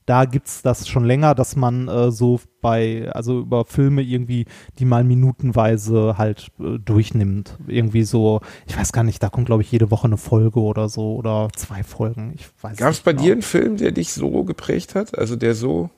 Da 0.07 0.25
gibt's 0.25 0.61
das 0.61 0.87
schon 0.87 1.03
länger, 1.05 1.35
dass 1.35 1.55
man 1.55 1.87
äh, 1.89 2.11
so 2.11 2.39
bei, 2.61 3.09
also 3.11 3.41
über 3.41 3.65
Filme 3.65 4.01
irgendwie, 4.01 4.45
die 4.79 4.85
mal 4.85 5.03
minutenweise 5.03 6.17
halt 6.17 6.47
äh, 6.59 6.79
durchnimmt. 6.79 7.57
Irgendwie 7.67 8.03
so, 8.03 8.39
ich 8.67 8.77
weiß 8.77 8.93
gar 8.93 9.03
nicht, 9.03 9.21
da 9.21 9.29
kommt 9.29 9.45
glaube 9.47 9.61
ich 9.63 9.71
jede 9.71 9.91
Woche 9.91 10.07
eine 10.07 10.17
Folge 10.17 10.61
oder 10.61 10.87
so 10.89 11.15
oder 11.15 11.49
zwei 11.55 11.83
Folgen. 11.83 12.31
Ich 12.35 12.47
weiß 12.61 12.77
Gab 12.77 12.91
es 12.91 13.01
bei 13.01 13.11
genau. 13.11 13.23
dir 13.25 13.31
einen 13.33 13.41
Film, 13.41 13.77
der 13.77 13.91
dich 13.91 14.13
so 14.13 14.43
geprägt 14.45 14.95
hat? 14.95 15.15
Also 15.17 15.35
der 15.35 15.53
so. 15.53 15.89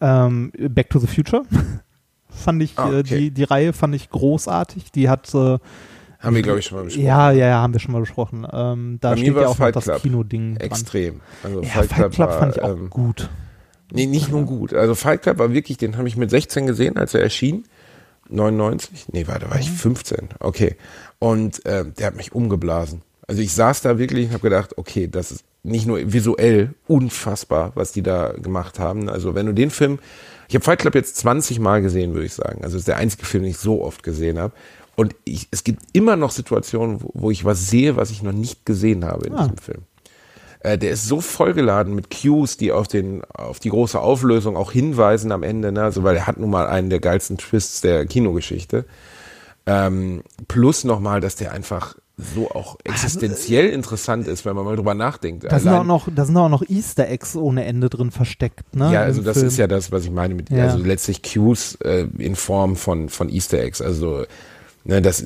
Ähm, 0.00 0.50
Back 0.70 0.88
to 0.90 0.98
the 0.98 1.06
Future. 1.06 1.42
fand 2.30 2.62
ich, 2.62 2.78
Ah, 2.78 2.90
äh, 2.90 3.00
okay. 3.00 3.18
die, 3.18 3.30
die 3.30 3.44
Reihe 3.44 3.72
fand 3.74 3.94
ich 3.94 4.08
großartig. 4.08 4.90
Die 4.92 5.10
hat, 5.10 5.34
äh, 5.34 5.58
Haben 6.18 6.34
wir, 6.34 6.42
glaube 6.42 6.60
ich, 6.60 6.64
schon 6.66 6.78
mal 6.78 6.84
besprochen. 6.84 7.04
ja, 7.06 7.30
ja, 7.30 7.46
ja, 7.48 7.56
haben 7.60 7.72
wir 7.74 7.80
schon 7.80 7.92
mal 7.92 8.00
besprochen. 8.00 8.46
Ähm, 8.50 8.98
da 9.02 9.10
Bei 9.10 9.16
steht 9.16 9.36
ja 9.36 9.46
auch 9.48 9.58
noch 9.58 9.70
das 9.70 9.84
Club. 9.84 10.00
Kinoding. 10.00 10.56
Extrem. 10.56 11.20
Also 11.42 11.60
Ja, 11.62 11.82
Fight 11.82 12.12
Club, 12.12 12.30
war, 12.30 12.38
fand 12.38 12.56
ich 12.56 12.62
auch 12.62 12.70
ähm, 12.70 12.88
gut. 12.88 13.28
Nee, 13.92 14.06
nicht 14.06 14.30
nur 14.30 14.44
gut. 14.44 14.72
Also 14.74 14.94
Fight 14.94 15.22
Club 15.22 15.38
war 15.38 15.52
wirklich, 15.52 15.78
den 15.78 15.96
habe 15.96 16.08
ich 16.08 16.16
mit 16.16 16.30
16 16.30 16.66
gesehen, 16.66 16.96
als 16.96 17.14
er 17.14 17.22
erschien. 17.22 17.64
99? 18.28 19.06
Nee, 19.12 19.26
warte, 19.26 19.50
war 19.50 19.58
ich 19.58 19.70
15. 19.70 20.28
Okay. 20.38 20.76
Und 21.18 21.64
äh, 21.66 21.84
der 21.84 22.06
hat 22.08 22.16
mich 22.16 22.32
umgeblasen. 22.32 23.02
Also 23.26 23.42
ich 23.42 23.52
saß 23.52 23.82
da 23.82 23.98
wirklich 23.98 24.26
und 24.26 24.32
habe 24.32 24.42
gedacht, 24.42 24.76
okay, 24.78 25.08
das 25.08 25.30
ist 25.32 25.44
nicht 25.62 25.86
nur 25.86 26.12
visuell 26.12 26.74
unfassbar, 26.86 27.72
was 27.74 27.92
die 27.92 28.02
da 28.02 28.32
gemacht 28.32 28.78
haben. 28.78 29.08
Also 29.08 29.34
wenn 29.34 29.46
du 29.46 29.52
den 29.52 29.70
Film, 29.70 29.98
ich 30.48 30.54
habe 30.54 30.64
Fight 30.64 30.80
Club 30.80 30.94
jetzt 30.94 31.16
20 31.18 31.58
Mal 31.60 31.82
gesehen, 31.82 32.14
würde 32.14 32.26
ich 32.26 32.34
sagen. 32.34 32.64
Also 32.64 32.76
es 32.76 32.82
ist 32.82 32.88
der 32.88 32.96
einzige 32.96 33.24
Film, 33.26 33.42
den 33.44 33.50
ich 33.50 33.58
so 33.58 33.82
oft 33.82 34.02
gesehen 34.02 34.38
habe. 34.38 34.52
Und 34.96 35.14
ich, 35.24 35.48
es 35.50 35.64
gibt 35.64 35.82
immer 35.92 36.16
noch 36.16 36.30
Situationen, 36.30 37.02
wo, 37.02 37.10
wo 37.14 37.30
ich 37.30 37.44
was 37.44 37.68
sehe, 37.70 37.96
was 37.96 38.10
ich 38.10 38.22
noch 38.22 38.32
nicht 38.32 38.66
gesehen 38.66 39.04
habe 39.04 39.26
in 39.26 39.34
Ah. 39.34 39.42
diesem 39.44 39.58
Film. 39.58 39.82
Äh, 40.60 40.76
der 40.76 40.90
ist 40.90 41.06
so 41.06 41.20
vollgeladen 41.20 41.94
mit 41.94 42.08
Cues, 42.10 42.56
die 42.56 42.70
auf 42.70 42.86
den, 42.86 43.24
auf 43.24 43.60
die 43.60 43.70
große 43.70 43.98
Auflösung 43.98 44.56
auch 44.56 44.72
hinweisen 44.72 45.32
am 45.32 45.42
Ende, 45.42 45.72
ne? 45.72 45.82
also 45.82 46.04
weil 46.04 46.16
er 46.16 46.26
hat 46.26 46.38
nun 46.38 46.50
mal 46.50 46.66
einen 46.66 46.90
der 46.90 47.00
geilsten 47.00 47.38
Twists 47.38 47.80
der 47.80 48.04
Kinogeschichte. 48.06 48.84
Ähm, 49.66 50.22
plus 50.48 50.84
nochmal, 50.84 51.20
dass 51.20 51.36
der 51.36 51.52
einfach 51.52 51.96
so 52.34 52.50
auch 52.50 52.76
existenziell 52.84 53.70
interessant 53.70 54.28
ist, 54.28 54.44
wenn 54.44 54.54
man 54.54 54.64
mal 54.64 54.76
drüber 54.76 54.94
nachdenkt. 54.94 55.44
Da 55.44 55.58
sind, 55.58 55.72
auch 55.72 55.84
noch, 55.84 56.08
da 56.14 56.24
sind 56.24 56.36
auch 56.36 56.48
noch 56.48 56.62
Easter 56.68 57.08
Eggs 57.08 57.36
ohne 57.36 57.64
Ende 57.64 57.88
drin 57.88 58.10
versteckt. 58.10 58.74
Ne, 58.74 58.92
ja, 58.92 59.00
also 59.02 59.22
das 59.22 59.38
Film. 59.38 59.48
ist 59.48 59.56
ja 59.56 59.66
das, 59.66 59.92
was 59.92 60.04
ich 60.04 60.10
meine 60.10 60.34
mit, 60.34 60.50
Ja. 60.50 60.64
also 60.64 60.78
letztlich 60.78 61.22
Cues 61.22 61.76
äh, 61.76 62.06
in 62.18 62.36
Form 62.36 62.76
von, 62.76 63.08
von 63.08 63.28
Easter 63.28 63.60
Eggs. 63.60 63.80
Also, 63.80 64.24
ne, 64.84 65.02
das, 65.02 65.24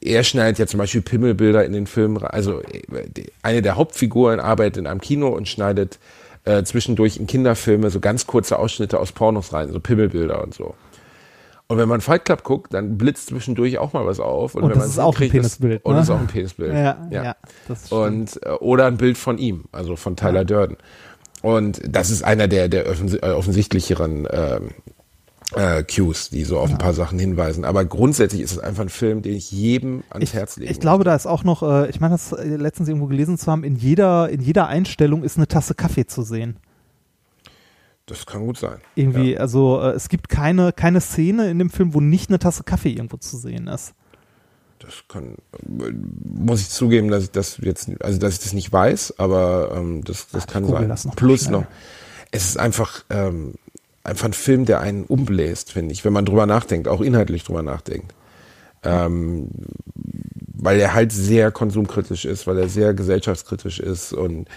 er 0.00 0.24
schneidet 0.24 0.58
ja 0.58 0.66
zum 0.66 0.78
Beispiel 0.78 1.02
Pimmelbilder 1.02 1.64
in 1.64 1.72
den 1.72 1.86
Film, 1.86 2.16
rein. 2.16 2.30
also 2.30 2.62
eine 3.42 3.62
der 3.62 3.76
Hauptfiguren 3.76 4.40
arbeitet 4.40 4.78
in 4.78 4.86
einem 4.86 5.00
Kino 5.00 5.28
und 5.28 5.48
schneidet 5.48 5.98
äh, 6.44 6.62
zwischendurch 6.62 7.16
in 7.16 7.26
Kinderfilme 7.26 7.90
so 7.90 8.00
ganz 8.00 8.26
kurze 8.26 8.58
Ausschnitte 8.58 8.98
aus 8.98 9.12
Pornos 9.12 9.52
rein, 9.52 9.70
so 9.72 9.80
Pimmelbilder 9.80 10.42
und 10.42 10.54
so. 10.54 10.74
Und 11.70 11.76
wenn 11.76 11.88
man 11.88 12.00
Fight 12.00 12.24
Club 12.24 12.44
guckt, 12.44 12.72
dann 12.72 12.96
blitzt 12.96 13.28
zwischendurch 13.28 13.76
auch 13.76 13.92
mal 13.92 14.06
was 14.06 14.20
auf. 14.20 14.54
Und, 14.54 14.62
Und 14.62 14.70
wenn 14.70 14.78
das 14.78 14.84
man 14.84 14.90
ist 14.90 14.98
auch 14.98 15.14
ein 15.14 15.18
hinkriegt, 15.18 15.42
Penisbild, 15.42 15.84
Und 15.84 15.92
ne? 15.92 15.98
das 15.98 16.08
ist 16.08 16.14
auch 16.14 16.20
ein 16.20 16.26
Penisbild. 16.26 16.72
Ja, 16.72 17.08
ja, 17.10 17.36
das 17.68 17.86
stimmt. 17.86 18.00
Und, 18.00 18.40
äh, 18.42 18.50
oder 18.52 18.86
ein 18.86 18.96
Bild 18.96 19.18
von 19.18 19.36
ihm, 19.36 19.64
also 19.70 19.94
von 19.96 20.16
Tyler 20.16 20.46
Durden. 20.46 20.78
Und 21.42 21.80
das 21.86 22.10
ist 22.10 22.22
einer 22.24 22.48
der, 22.48 22.68
der 22.68 22.86
äh, 22.86 23.32
offensichtlicheren 23.32 24.26
ähm, 24.30 24.70
äh, 25.54 25.82
Cues, 25.82 26.30
die 26.30 26.44
so 26.44 26.58
auf 26.58 26.70
ein 26.70 26.78
paar 26.78 26.92
Sachen 26.92 27.18
hinweisen. 27.18 27.64
Aber 27.64 27.84
grundsätzlich 27.84 28.42
ist 28.42 28.52
es 28.52 28.58
einfach 28.58 28.82
ein 28.82 28.88
Film, 28.90 29.22
den 29.22 29.34
ich 29.34 29.50
jedem 29.50 30.02
ans 30.10 30.24
ich, 30.24 30.34
Herz 30.34 30.56
lege. 30.56 30.70
ich 30.70 30.80
glaube, 30.80 31.04
da 31.04 31.14
ist 31.14 31.26
auch 31.26 31.44
noch, 31.44 31.62
äh, 31.62 31.88
ich 31.88 32.00
meine, 32.00 32.14
das 32.14 32.32
äh, 32.32 32.56
letztens 32.56 32.88
irgendwo 32.88 33.06
gelesen 33.06 33.38
zu 33.38 33.50
haben, 33.50 33.64
in 33.64 33.76
jeder, 33.76 34.28
in 34.28 34.40
jeder 34.40 34.66
Einstellung 34.68 35.22
ist 35.24 35.36
eine 35.36 35.48
Tasse 35.48 35.74
Kaffee 35.74 36.06
zu 36.06 36.22
sehen. 36.22 36.56
das 38.06 38.26
kann 38.26 38.44
gut 38.44 38.58
sein. 38.58 38.78
Irgendwie, 38.94 39.38
also 39.38 39.80
äh, 39.80 39.92
es 39.92 40.08
gibt 40.08 40.28
keine, 40.28 40.72
keine 40.72 41.00
Szene 41.00 41.50
in 41.50 41.58
dem 41.58 41.70
Film, 41.70 41.94
wo 41.94 42.00
nicht 42.00 42.28
eine 42.30 42.38
Tasse 42.38 42.62
Kaffee 42.64 42.90
irgendwo 42.90 43.16
zu 43.16 43.36
sehen 43.38 43.68
ist. 43.68 43.94
Das 44.80 45.04
kann, 45.08 45.34
äh, 45.66 45.92
muss 46.24 46.60
ich 46.60 46.68
zugeben, 46.68 47.08
dass 47.08 47.24
ich 47.24 47.30
das 47.30 47.58
jetzt, 47.62 47.90
also 48.02 48.18
dass 48.18 48.34
ich 48.34 48.40
das 48.40 48.52
nicht 48.52 48.70
weiß, 48.72 49.14
aber 49.18 49.72
ähm, 49.74 50.04
das, 50.04 50.28
das 50.28 50.44
Ach, 50.46 50.52
kann 50.52 50.66
sein. 50.66 50.88
das 50.88 51.04
noch 51.06 51.16
Plus 51.16 51.44
schnell. 51.44 51.52
noch, 51.60 51.66
es 52.30 52.50
ist 52.50 52.58
einfach, 52.58 53.04
ähm, 53.10 53.54
einfach 54.08 54.26
ein 54.26 54.32
Film, 54.32 54.64
der 54.64 54.80
einen 54.80 55.04
umbläst, 55.04 55.72
finde 55.72 55.92
ich, 55.92 56.04
wenn 56.04 56.12
man 56.12 56.24
drüber 56.24 56.46
nachdenkt, 56.46 56.88
auch 56.88 57.00
inhaltlich 57.00 57.44
drüber 57.44 57.62
nachdenkt. 57.62 58.14
Ähm, 58.82 59.48
weil 60.60 60.80
er 60.80 60.94
halt 60.94 61.12
sehr 61.12 61.50
konsumkritisch 61.50 62.24
ist, 62.24 62.46
weil 62.46 62.58
er 62.58 62.68
sehr 62.68 62.94
gesellschaftskritisch 62.94 63.78
ist 63.80 64.12
und 64.12 64.48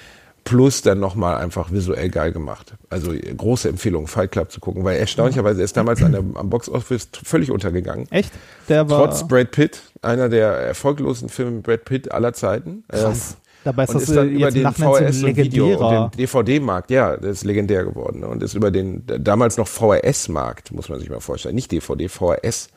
plus 0.43 0.81
dann 0.81 0.99
nochmal 0.99 1.37
einfach 1.37 1.71
visuell 1.71 2.09
geil 2.09 2.31
gemacht. 2.31 2.73
Also 2.89 3.11
große 3.13 3.69
Empfehlung, 3.69 4.07
Fight 4.07 4.31
Club 4.31 4.51
zu 4.51 4.59
gucken, 4.59 4.83
weil 4.83 4.97
erstaunlicherweise 4.97 5.61
er 5.61 5.65
ist 5.65 5.77
damals 5.77 6.01
an 6.01 6.11
der, 6.11 6.23
am 6.33 6.49
Box 6.49 6.67
Office 6.69 7.09
völlig 7.23 7.51
untergegangen. 7.51 8.07
Echt? 8.11 8.31
Der 8.67 8.89
war 8.89 9.05
Trotz 9.05 9.27
Brad 9.27 9.51
Pitt, 9.51 9.81
einer 10.01 10.29
der 10.29 10.49
erfolglosen 10.49 11.29
Filme 11.29 11.61
Brad 11.61 11.85
Pitt 11.85 12.11
aller 12.11 12.33
Zeiten. 12.33 12.83
krass. 12.89 13.37
Dabei 13.63 13.83
ist 13.83 13.89
und 13.89 14.01
das 14.01 14.09
ist 14.09 14.15
dann 14.15 14.29
über 14.29 14.49
den 14.49 14.71
VHS 14.71 15.23
und 15.23 15.37
Video 15.37 15.77
und 15.77 15.91
den 15.91 16.17
DVD-Markt, 16.17 16.89
ja, 16.89 17.15
das 17.15 17.37
ist 17.37 17.43
legendär 17.43 17.83
geworden. 17.85 18.21
ne? 18.21 18.27
Und 18.27 18.41
ist 18.41 18.55
über 18.55 18.71
den 18.71 19.03
damals 19.19 19.57
noch 19.57 19.67
VHS-Markt, 19.67 20.71
muss 20.71 20.89
man 20.89 20.99
sich 20.99 21.09
mal 21.09 21.19
vorstellen. 21.19 21.55
Nicht 21.55 21.71
DVD, 21.71 22.07
VHS, 22.07 22.69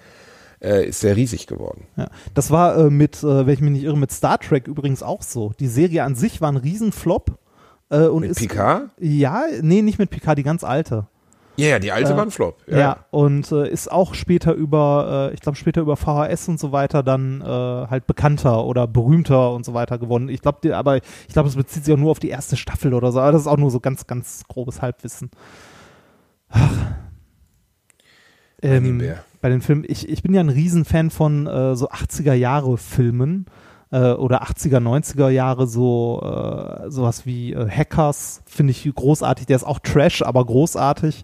äh, 0.62 0.88
ist 0.88 1.00
sehr 1.00 1.16
riesig 1.16 1.46
geworden. 1.46 1.86
Ja. 1.96 2.08
Das 2.34 2.50
war 2.50 2.76
äh, 2.76 2.90
mit, 2.90 3.22
äh, 3.22 3.46
wenn 3.46 3.54
ich 3.54 3.60
mich 3.60 3.72
nicht 3.72 3.84
irre, 3.84 3.96
mit 3.96 4.12
Star 4.12 4.38
Trek 4.38 4.68
übrigens 4.68 5.02
auch 5.02 5.22
so. 5.22 5.52
Die 5.58 5.68
Serie 5.68 6.04
an 6.04 6.14
sich 6.14 6.40
war 6.40 6.50
ein 6.50 6.56
Riesenflop. 6.56 7.38
Äh, 7.90 8.06
und 8.06 8.22
Mit 8.22 8.32
ist, 8.32 8.38
Picard? 8.38 8.90
Ja, 8.98 9.44
nee, 9.60 9.82
nicht 9.82 9.98
mit 9.98 10.10
Picard, 10.10 10.38
die 10.38 10.42
ganz 10.42 10.64
alte. 10.64 11.06
Ja, 11.56 11.68
ja, 11.68 11.78
die 11.78 11.92
alte 11.92 12.12
Äh, 12.12 12.16
war 12.16 12.24
ein 12.24 12.30
Flop. 12.30 12.58
Ja, 12.66 13.04
und 13.10 13.50
äh, 13.52 13.68
ist 13.70 13.90
auch 13.90 14.14
später 14.14 14.54
über, 14.54 15.30
äh, 15.30 15.34
ich 15.34 15.40
glaube 15.40 15.56
später 15.56 15.80
über 15.80 15.96
VHS 15.96 16.48
und 16.48 16.58
so 16.58 16.72
weiter 16.72 17.02
dann 17.02 17.40
äh, 17.40 17.44
halt 17.44 18.06
bekannter 18.06 18.64
oder 18.64 18.86
berühmter 18.86 19.52
und 19.52 19.64
so 19.64 19.74
weiter 19.74 19.98
geworden. 19.98 20.28
Ich 20.28 20.42
glaube, 20.42 20.76
aber 20.76 20.96
ich 20.96 21.32
glaube, 21.32 21.48
es 21.48 21.56
bezieht 21.56 21.84
sich 21.84 21.94
auch 21.94 21.98
nur 21.98 22.10
auf 22.10 22.18
die 22.18 22.30
erste 22.30 22.56
Staffel 22.56 22.92
oder 22.94 23.12
so. 23.12 23.20
Aber 23.20 23.32
das 23.32 23.42
ist 23.42 23.46
auch 23.46 23.56
nur 23.56 23.70
so 23.70 23.80
ganz, 23.80 24.06
ganz 24.06 24.42
grobes 24.48 24.82
Halbwissen. 24.82 25.30
Ach. 26.48 26.72
Ähm, 28.62 29.02
bei 29.40 29.50
den 29.50 29.60
Filmen, 29.60 29.84
ich, 29.86 30.08
ich 30.08 30.22
bin 30.22 30.32
ja 30.32 30.40
ein 30.40 30.48
Riesenfan 30.48 31.10
von 31.10 31.46
äh, 31.46 31.76
so 31.76 31.90
80er 31.90 32.32
Jahre 32.32 32.78
Filmen 32.78 33.46
äh, 33.94 34.12
oder 34.14 34.42
80er, 34.42 34.80
90er 34.80 35.28
Jahre, 35.28 35.68
so 35.68 36.20
äh, 36.20 36.90
sowas 36.90 37.26
wie 37.26 37.52
äh, 37.52 37.70
Hackers, 37.70 38.42
finde 38.44 38.72
ich 38.72 38.90
großartig. 38.92 39.46
Der 39.46 39.54
ist 39.54 39.64
auch 39.64 39.78
Trash, 39.78 40.22
aber 40.22 40.44
großartig. 40.44 41.22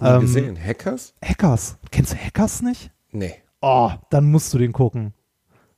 Ähm, 0.00 0.22
gesehen. 0.22 0.58
Hackers? 0.58 1.14
Hackers. 1.22 1.76
Kennst 1.90 2.14
du 2.14 2.16
Hackers 2.16 2.62
nicht? 2.62 2.90
Nee. 3.12 3.34
Oh, 3.60 3.90
dann 4.10 4.30
musst 4.30 4.52
du 4.54 4.58
den 4.58 4.72
gucken. 4.72 5.12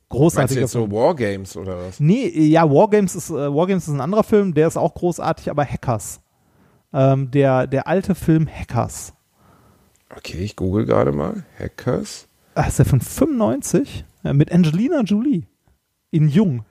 Großartiger 0.07 0.61
jetzt 0.61 0.71
so. 0.71 0.89
Wargames 0.89 1.57
oder 1.57 1.77
was? 1.77 1.99
Nee, 1.99 2.29
ja, 2.29 2.69
Wargames 2.69 3.15
ist, 3.15 3.29
äh, 3.29 3.53
Wargames 3.53 3.87
ist 3.87 3.93
ein 3.93 4.01
anderer 4.01 4.23
Film, 4.23 4.53
der 4.53 4.67
ist 4.67 4.77
auch 4.77 4.93
großartig, 4.93 5.49
aber 5.49 5.65
Hackers. 5.65 6.21
Ähm, 6.93 7.31
der, 7.31 7.67
der 7.67 7.85
alte 7.87 8.15
Film 8.15 8.47
Hackers. 8.47 9.13
Okay, 10.15 10.39
ich 10.39 10.55
google 10.55 10.85
gerade 10.85 11.11
mal. 11.11 11.43
Hackers? 11.59 12.27
Ah, 12.55 12.63
ist 12.63 12.79
der 12.79 12.85
von 12.85 13.01
95? 13.01 14.05
Äh, 14.23 14.33
mit 14.33 14.51
Angelina 14.51 15.01
Jolie. 15.01 15.43
In 16.11 16.27
Jung. 16.27 16.65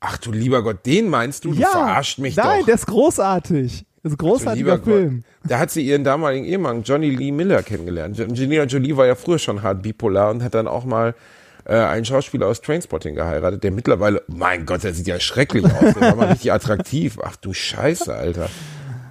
Ach 0.00 0.16
du 0.18 0.32
lieber 0.32 0.62
Gott, 0.62 0.86
den 0.86 1.08
meinst 1.08 1.44
du? 1.44 1.52
Du 1.52 1.60
verarscht 1.60 2.18
mich 2.18 2.36
nein, 2.36 2.60
doch. 2.60 2.66
der 2.66 2.74
ist 2.76 2.86
großartig. 2.86 3.84
Das 4.02 4.12
ist 4.12 4.14
ein 4.14 4.18
großartiger 4.18 4.74
lieber 4.76 4.84
Film. 4.84 5.24
Gott. 5.42 5.50
Da 5.50 5.58
hat 5.58 5.70
sie 5.70 5.82
ihren 5.82 6.04
damaligen 6.04 6.44
Ehemann 6.44 6.84
Johnny 6.84 7.10
Lee 7.10 7.32
Miller 7.32 7.62
kennengelernt. 7.62 8.20
Angelina 8.20 8.64
Jolie 8.64 8.96
war 8.96 9.06
ja 9.06 9.16
früher 9.16 9.38
schon 9.38 9.62
hart 9.62 9.82
bipolar 9.82 10.30
und 10.30 10.42
hat 10.42 10.54
dann 10.54 10.68
auch 10.68 10.84
mal 10.84 11.14
äh, 11.64 11.74
einen 11.74 12.04
Schauspieler 12.04 12.46
aus 12.46 12.60
Trainspotting 12.60 13.16
geheiratet, 13.16 13.64
der 13.64 13.72
mittlerweile, 13.72 14.22
mein 14.28 14.66
Gott, 14.66 14.84
der 14.84 14.94
sieht 14.94 15.08
ja 15.08 15.18
schrecklich 15.18 15.64
aus. 15.64 15.94
Der 15.94 16.00
war 16.00 16.14
mal 16.14 16.28
richtig 16.28 16.52
attraktiv. 16.52 17.18
Ach 17.22 17.36
du 17.36 17.52
Scheiße, 17.52 18.14
Alter. 18.14 18.48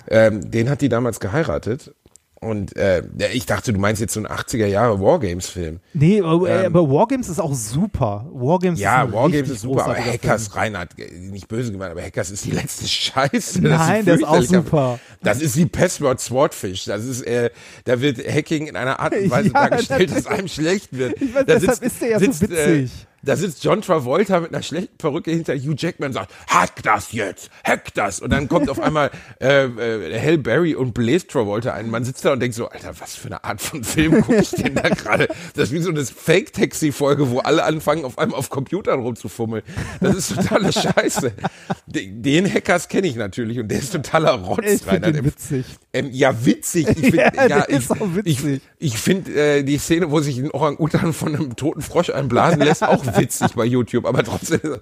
Ähm, 0.10 0.50
den 0.50 0.70
hat 0.70 0.82
die 0.82 0.90
damals 0.90 1.20
geheiratet. 1.20 1.94
Und 2.40 2.76
äh, 2.76 3.02
ich 3.34 3.48
dachte, 3.48 3.74
du 3.74 3.80
meinst 3.80 4.00
jetzt 4.00 4.14
so 4.14 4.20
einen 4.20 4.28
80er 4.28 4.68
Jahre 4.68 5.02
Wargames-Film. 5.02 5.80
Nee, 5.94 6.22
aber, 6.22 6.48
äh, 6.50 6.66
aber 6.68 6.88
Wargames 6.90 7.30
ist 7.30 7.40
auch 7.40 7.54
super. 7.56 8.28
Wargames 8.32 8.80
Ähm. 8.80 8.84
Ja, 8.84 9.04
ist 9.06 9.14
Wargames 9.14 9.50
ist 9.50 9.62
super, 9.62 9.86
aber 9.86 9.96
Hackers, 9.96 10.48
Film. 10.50 10.60
Reinhard, 10.60 11.00
äh, 11.00 11.12
nicht 11.20 11.48
böse 11.48 11.72
gemeint, 11.72 11.92
aber 11.92 12.04
Hackers 12.04 12.30
ist 12.30 12.46
die 12.46 12.52
letzte 12.52 12.88
Scheiße. 12.88 13.62
Nein, 13.62 14.06
der 14.06 14.16
ist 14.16 14.24
auch 14.24 14.42
super. 14.44 15.00
Das 15.24 15.42
ist 15.42 15.58
wie 15.58 15.66
Password 15.66 16.20
Swordfish. 16.22 16.86
Das 16.86 17.04
ist, 17.06 17.22
äh, 17.24 17.50
da 17.86 18.00
wird 18.02 18.20
Hacking 18.20 18.68
in 18.68 18.76
einer 18.76 19.00
Art 19.00 19.16
und 19.16 19.32
Weise 19.32 19.48
Ja, 19.54 19.68
dargestellt, 19.70 20.12
das- 20.12 20.24
dass 20.24 20.28
einem 20.28 20.48
schlecht 20.48 20.96
wird. 20.96 21.20
Ich 21.20 21.34
weiß, 21.34 21.46
Da 21.48 21.56
deshalb 21.60 21.82
ist 21.84 22.02
der 22.02 22.10
ja 22.10 22.20
so 22.20 22.26
witzig. 22.28 22.52
Äh, 22.52 22.88
da 23.24 23.36
sitzt 23.36 23.64
John 23.64 23.82
Travolta 23.82 24.40
mit 24.40 24.54
einer 24.54 24.64
schlechten 24.64 24.98
Perücke 24.98 25.32
hinter 25.32 25.56
Hugh 25.56 25.76
Jackman 25.78 26.10
und 26.10 26.14
sagt, 26.14 26.32
hack 26.48 26.84
das 26.84 27.12
jetzt, 27.12 27.50
hack 27.64 27.94
das. 27.94 28.20
Und 28.20 28.32
dann 28.32 28.48
kommt 28.48 28.70
auf 28.70 28.80
einmal 28.80 29.12
äh, 29.42 29.66
äh, 29.66 30.20
Hal 30.20 30.38
Berry 30.38 30.76
und 30.76 30.94
Blaze 30.94 31.28
Travolta 31.28 31.74
ein. 31.74 31.90
Man 31.90 32.04
sitzt 32.04 32.26
da 32.26 32.34
und 32.34 32.40
denkt 32.40 32.56
so, 32.56 32.68
Alter, 32.70 32.94
was 33.00 33.16
für 33.16 33.28
eine 33.28 33.44
Art 33.44 33.62
von 33.62 33.84
Film 33.84 34.22
gucke 34.22 34.42
ich 34.42 34.52
denn 34.52 34.76
da 34.76 34.90
gerade? 34.90 35.28
Das 35.56 35.70
ist 35.70 35.72
wie 35.74 35.80
so 35.80 35.90
eine 35.90 36.06
Fake-Taxi-Folge, 36.06 37.30
wo 37.32 37.40
alle 37.40 37.64
anfangen, 37.64 38.06
auf 38.06 38.18
einmal 38.18 38.40
auf 38.40 38.50
Computern 38.50 39.00
rumzufummeln. 39.00 39.64
Das 40.02 40.16
ist 40.16 40.36
totale 40.36 40.72
Scheiße. 40.72 41.34
Den 41.88 42.52
Hackers 42.52 42.88
kenne 42.88 43.08
ich 43.08 43.16
natürlich 43.16 43.60
und 43.60 43.70
der 43.70 43.80
ist 43.80 43.92
totaler 43.92 44.32
Rotz. 44.34 44.66
Ich 44.66 44.88
Reinhard. 44.88 45.16
den 45.16 45.26
witzig. 45.26 45.66
Ähm, 45.94 46.10
ja, 46.12 46.46
witzig. 46.46 46.88
Ich 46.90 47.12
find, 47.12 47.18
Ja, 47.38 47.48
ja, 47.48 47.66
ich, 47.68 47.90
witzig. 47.90 48.62
Ich, 48.80 48.94
ich 48.94 48.98
finde 48.98 49.34
äh, 49.34 49.64
die 49.64 49.78
Szene, 49.78 50.12
wo 50.12 50.20
sich 50.20 50.38
ein 50.38 50.52
Orang-Utan 50.52 51.14
von 51.14 51.36
einem 51.36 51.56
toten 51.56 51.82
Frosch 51.82 52.10
einblasen 52.10 52.62
lässt, 52.62 52.84
auch 52.84 53.06
witzig 53.16 53.54
bei 53.54 53.66
YouTube. 53.66 54.06
Aber 54.06 54.24
trotzdem, 54.24 54.78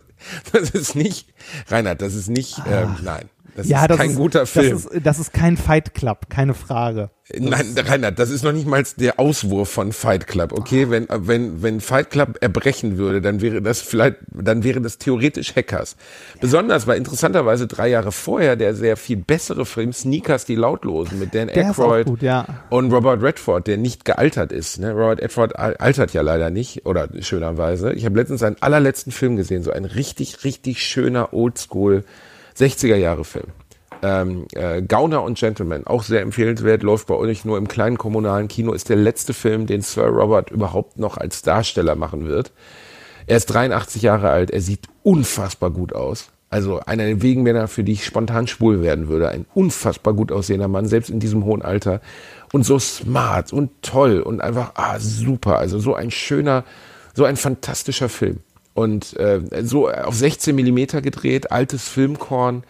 das 0.51 0.71
ist 0.71 0.95
nicht, 0.95 1.27
Reinhard, 1.67 2.01
das 2.01 2.13
ist 2.15 2.29
nicht, 2.29 2.61
ähm, 2.67 2.95
nein. 3.03 3.29
Das 3.55 3.67
Ja, 3.69 3.81
ist 3.83 3.89
das 3.89 3.97
kein 3.97 4.09
ist, 4.11 4.15
guter 4.17 4.45
Film. 4.45 4.69
Das 4.71 4.85
ist, 4.85 5.05
das 5.05 5.19
ist 5.19 5.33
kein 5.33 5.55
Fight 5.55 5.93
Club, 5.93 6.29
keine 6.29 6.53
Frage. 6.53 7.09
Nein, 7.39 7.73
Reinhard, 7.75 8.19
das 8.19 8.29
ist 8.29 8.43
noch 8.43 8.51
nicht 8.51 8.67
mal 8.67 8.83
der 8.97 9.19
Auswurf 9.19 9.69
von 9.69 9.93
Fight 9.93 10.27
Club. 10.27 10.51
Okay, 10.51 10.91
wenn, 10.91 11.07
wenn, 11.09 11.63
wenn 11.63 11.79
Fight 11.81 12.11
Club 12.11 12.37
erbrechen 12.41 12.97
würde, 12.97 13.19
dann 13.21 13.41
wäre 13.41 13.61
das 13.63 13.81
vielleicht, 13.81 14.17
dann 14.29 14.63
wäre 14.63 14.79
das 14.79 14.99
theoretisch 14.99 15.55
Hackers. 15.55 15.95
Besonders, 16.39 16.85
weil 16.85 16.97
interessanterweise 16.97 17.65
drei 17.65 17.87
Jahre 17.87 18.11
vorher 18.11 18.55
der 18.57 18.75
sehr 18.75 18.95
viel 18.95 19.17
bessere 19.17 19.65
Film 19.65 19.91
Sneakers, 19.91 20.45
die 20.45 20.55
Lautlosen 20.55 21.17
mit 21.17 21.33
Dan 21.33 21.47
Der 21.47 21.69
Aykroyd 21.69 22.05
gut, 22.05 22.21
ja. 22.21 22.45
und 22.69 22.91
Robert 22.91 23.23
Redford, 23.23 23.65
der 23.65 23.77
nicht 23.77 24.05
gealtert 24.05 24.51
ist. 24.51 24.79
Ne? 24.79 24.91
Robert 24.91 25.21
Redford 25.21 25.57
al- 25.57 25.77
altert 25.77 26.13
ja 26.13 26.21
leider 26.21 26.51
nicht, 26.51 26.85
oder 26.85 27.07
schönerweise. 27.21 27.93
Ich 27.93 28.05
habe 28.05 28.17
letztens 28.19 28.41
seinen 28.41 28.57
allerletzten 28.61 29.11
Film 29.11 29.35
gesehen, 29.35 29.63
so 29.63 29.71
ein 29.71 29.85
richtig, 29.85 30.43
richtig 30.43 30.83
schöner 30.83 31.33
Oldschool 31.33 32.03
60er 32.57 32.95
Jahre 32.95 33.23
Film. 33.23 33.47
Ähm, 34.01 34.45
äh, 34.53 34.81
Gauner 34.81 35.23
und 35.23 35.37
Gentleman, 35.37 35.87
auch 35.87 36.03
sehr 36.03 36.21
empfehlenswert, 36.21 36.83
läuft 36.83 37.07
bei 37.07 37.15
euch 37.15 37.45
nur 37.45 37.57
im 37.57 37.67
kleinen 37.67 37.97
kommunalen 37.97 38.47
Kino, 38.47 38.73
ist 38.73 38.89
der 38.89 38.97
letzte 38.97 39.33
Film, 39.33 39.65
den 39.65 39.81
Sir 39.81 40.07
Robert 40.07 40.51
überhaupt 40.51 40.99
noch 40.99 41.17
als 41.17 41.41
Darsteller 41.41 41.95
machen 41.95 42.27
wird. 42.27 42.51
Er 43.27 43.37
ist 43.37 43.47
83 43.47 44.01
Jahre 44.01 44.29
alt, 44.29 44.51
er 44.51 44.61
sieht 44.61 44.87
unfassbar 45.01 45.71
gut 45.71 45.93
aus. 45.93 46.29
Also 46.49 46.79
einer 46.81 47.05
der 47.05 47.21
wenigen 47.21 47.43
Männer, 47.43 47.67
für 47.67 47.83
die 47.83 47.93
ich 47.93 48.05
spontan 48.05 48.47
schwul 48.47 48.81
werden 48.81 49.07
würde. 49.07 49.29
Ein 49.29 49.45
unfassbar 49.53 50.13
gut 50.13 50.31
aussehender 50.31 50.67
Mann, 50.67 50.85
selbst 50.85 51.09
in 51.09 51.19
diesem 51.19 51.43
hohen 51.43 51.61
Alter. 51.61 52.01
Und 52.53 52.63
so 52.63 52.77
smart 52.79 53.51
und 53.51 53.71
toll 53.81 54.21
und 54.21 54.41
einfach, 54.41 54.71
ah, 54.75 54.99
super. 54.99 55.57
Also 55.57 55.79
so 55.79 55.95
ein 55.95 56.11
schöner, 56.11 56.63
so 57.13 57.25
ein 57.25 57.35
fantastischer 57.35 58.07
Film. 58.07 58.39
Und 58.75 59.17
äh, 59.17 59.39
so 59.63 59.89
auf 59.89 60.15
16 60.15 60.53
Millimeter 60.53 61.01
gedreht, 61.01 61.51
altes 61.51 61.87
Filmkorn. 61.87 62.63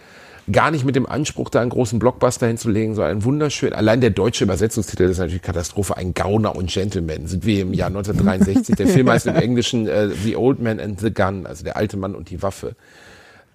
Gar 0.52 0.70
nicht 0.70 0.86
mit 0.86 0.96
dem 0.96 1.08
Anspruch, 1.08 1.50
da 1.50 1.62
einen 1.62 1.72
großen 1.72 1.98
Blockbuster 1.98 2.46
hinzulegen, 2.46 2.94
sondern 2.94 3.18
ein 3.18 3.24
wunderschön. 3.24 3.74
Allein 3.74 4.00
der 4.00 4.12
deutsche 4.12 4.44
Übersetzungstitel 4.44 5.06
ist 5.06 5.18
natürlich 5.18 5.42
Katastrophe. 5.42 5.98
Ein 5.98 6.14
Gauner 6.14 6.56
und 6.56 6.70
Gentleman 6.70 7.26
sind 7.26 7.48
wir 7.48 7.64
im 7.64 7.74
Jahr 7.74 7.88
1963. 7.88 8.76
Der 8.76 8.88
Film 8.88 9.10
heißt 9.10 9.26
im 9.26 9.36
Englischen 9.36 9.88
äh, 9.88 10.10
The 10.10 10.36
Old 10.36 10.62
Man 10.62 10.80
and 10.80 11.00
the 11.00 11.12
Gun, 11.12 11.48
also 11.48 11.64
der 11.64 11.76
alte 11.76 11.98
Mann 11.98 12.14
und 12.14 12.30
die 12.30 12.44
Waffe. 12.44 12.76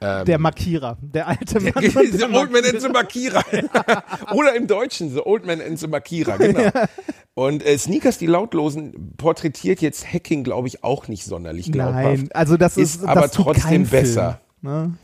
Der 0.00 0.38
Markierer, 0.38 0.98
der 1.00 1.28
alte 1.28 1.60
Mann. 1.60 1.72
the 1.80 1.98
und 1.98 2.20
der 2.20 2.32
Old 2.32 2.50
Man 2.50 2.64
and 2.64 2.80
the 2.80 2.88
Makira. 2.88 3.42
Oder 4.32 4.54
im 4.54 4.66
Deutschen 4.66 5.12
The 5.12 5.20
Old 5.20 5.46
Man 5.46 5.60
and 5.60 5.78
the 5.78 5.86
Makira, 5.86 6.36
genau. 6.36 6.70
Und 7.34 7.64
äh, 7.64 7.76
Sneakers, 7.78 8.18
die 8.18 8.26
Lautlosen, 8.26 9.14
porträtiert 9.16 9.80
jetzt 9.80 10.12
Hacking, 10.12 10.42
glaube 10.42 10.68
ich, 10.68 10.82
auch 10.84 11.08
nicht 11.08 11.24
sonderlich 11.24 11.70
glaubhaft. 11.70 12.04
Nein, 12.04 12.28
also 12.32 12.56
das 12.56 12.76
ist, 12.76 12.96
Ist 12.96 13.04
aber 13.04 13.22
das 13.22 13.32
tut 13.32 13.46
trotzdem 13.46 13.86
besser. 13.86 14.40
Film, 14.60 14.72
ne? 14.72 14.98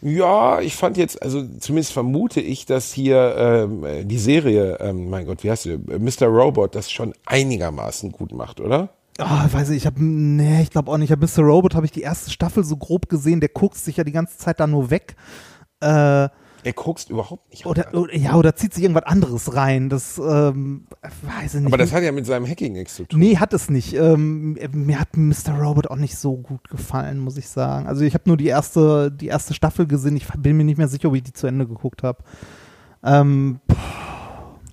Ja, 0.00 0.60
ich 0.60 0.76
fand 0.76 0.96
jetzt, 0.96 1.20
also 1.22 1.44
zumindest 1.58 1.92
vermute 1.92 2.40
ich, 2.40 2.66
dass 2.66 2.92
hier 2.92 3.34
ähm, 3.36 3.84
äh, 3.84 4.04
die 4.04 4.18
Serie, 4.18 4.78
ähm, 4.80 5.10
mein 5.10 5.26
Gott, 5.26 5.42
wie 5.42 5.50
heißt 5.50 5.64
sie, 5.64 5.76
Mr. 5.76 6.26
Robot, 6.26 6.74
das 6.74 6.90
schon 6.90 7.14
einigermaßen 7.26 8.12
gut 8.12 8.32
macht, 8.32 8.60
oder? 8.60 8.90
Ah, 9.18 9.48
weiß 9.50 9.70
ich, 9.70 9.78
ich 9.78 9.86
habe, 9.86 10.02
nee, 10.02 10.62
ich 10.62 10.70
glaube 10.70 10.90
auch 10.90 10.96
nicht. 10.96 11.10
Ich 11.10 11.16
habe 11.16 11.26
Mr. 11.26 11.42
Robot, 11.44 11.74
habe 11.74 11.84
ich 11.86 11.92
die 11.92 12.02
erste 12.02 12.30
Staffel 12.30 12.62
so 12.64 12.76
grob 12.76 13.08
gesehen. 13.08 13.40
Der 13.40 13.48
guckt 13.48 13.76
sich 13.76 13.96
ja 13.96 14.04
die 14.04 14.12
ganze 14.12 14.38
Zeit 14.38 14.60
da 14.60 14.66
nur 14.68 14.90
weg. 14.90 15.16
Äh, 15.80 15.86
Er 15.88 16.72
guckst 16.74 17.10
überhaupt 17.10 17.50
nicht. 17.50 17.66
oder, 17.66 17.92
oder, 17.94 18.14
ja, 18.14 18.34
oder 18.36 18.54
zieht 18.54 18.74
sich 18.74 18.84
irgendwas 18.84 19.04
anderes 19.06 19.54
rein. 19.56 19.88
Das, 19.88 20.18
ähm, 20.18 20.86
weiß 21.22 21.54
ich 21.54 21.60
nicht. 21.60 21.66
aber 21.66 21.78
das 21.78 21.92
hat 21.92 22.04
ja 22.04 22.12
mit 22.12 22.26
seinem 22.26 22.46
Hacking 22.46 22.74
nichts 22.74 22.94
zu 22.94 23.04
tun. 23.06 23.18
Nee, 23.18 23.36
hat 23.38 23.52
es 23.52 23.68
nicht. 23.70 23.94
Ähm, 23.94 24.56
mir 24.72 25.00
hat 25.00 25.16
Mr. 25.16 25.58
Robot 25.60 25.88
auch 25.88 25.96
nicht 25.96 26.16
so 26.16 26.36
gut 26.36 26.68
gefallen, 26.70 27.18
muss 27.18 27.36
ich 27.36 27.48
sagen. 27.48 27.88
Also 27.88 28.04
ich 28.04 28.14
habe 28.14 28.24
nur 28.26 28.36
die 28.36 28.46
erste, 28.46 29.10
die 29.10 29.26
erste 29.26 29.52
Staffel 29.52 29.86
gesehen. 29.88 30.16
Ich 30.16 30.28
bin 30.28 30.56
mir 30.56 30.64
nicht 30.64 30.78
mehr 30.78 30.88
sicher, 30.88 31.08
ob 31.08 31.16
ich 31.16 31.24
die 31.24 31.32
zu 31.32 31.46
Ende 31.48 31.66
geguckt 31.66 32.04
habe. 32.04 32.22
Ähm, 33.02 33.58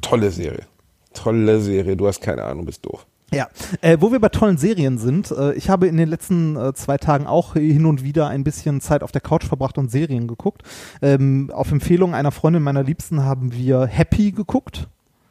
Tolle 0.01 0.29
Serie. 0.29 0.65
Tolle 1.13 1.61
Serie. 1.61 1.95
Du 1.97 2.07
hast 2.07 2.21
keine 2.21 2.43
Ahnung, 2.43 2.65
bist 2.65 2.85
doof. 2.85 3.07
Ja, 3.35 3.47
äh, 3.81 3.97
wo 3.99 4.11
wir 4.11 4.19
bei 4.19 4.29
tollen 4.29 4.57
Serien 4.57 4.97
sind. 4.97 5.31
Äh, 5.31 5.53
ich 5.53 5.69
habe 5.69 5.87
in 5.87 5.97
den 5.97 6.09
letzten 6.09 6.55
äh, 6.55 6.73
zwei 6.73 6.97
Tagen 6.97 7.27
auch 7.27 7.53
hin 7.53 7.85
und 7.85 8.03
wieder 8.03 8.27
ein 8.27 8.43
bisschen 8.43 8.81
Zeit 8.81 9.03
auf 9.03 9.11
der 9.11 9.21
Couch 9.21 9.45
verbracht 9.45 9.77
und 9.77 9.91
Serien 9.91 10.27
geguckt. 10.27 10.63
Ähm, 11.01 11.51
auf 11.53 11.71
Empfehlung 11.71 12.13
einer 12.15 12.31
Freundin 12.31 12.63
meiner 12.63 12.83
Liebsten 12.83 13.23
haben 13.23 13.53
wir 13.53 13.85
Happy 13.85 14.31
geguckt 14.31 14.87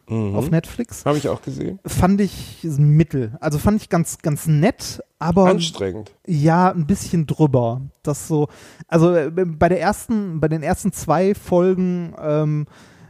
auf 0.06 0.50
Netflix. 0.50 1.06
Habe 1.06 1.16
ich 1.16 1.28
auch 1.28 1.40
gesehen. 1.40 1.78
Fand 1.86 2.20
ich 2.20 2.58
Mittel. 2.62 3.36
Also 3.40 3.58
fand 3.58 3.80
ich 3.80 3.88
ganz, 3.88 4.18
ganz 4.18 4.46
nett, 4.46 5.02
aber 5.18 5.46
Anstrengend. 5.46 6.12
Ja, 6.26 6.70
ein 6.70 6.86
bisschen 6.86 7.26
drüber. 7.26 7.80
Das 8.02 8.28
so, 8.28 8.48
also 8.86 9.14
äh, 9.14 9.30
bei 9.30 9.68
der 9.68 9.80
ersten, 9.80 10.40
bei 10.40 10.48
den 10.48 10.62
ersten 10.62 10.92
zwei 10.92 11.34
Folgen 11.34 12.14
ähm, 12.20 12.66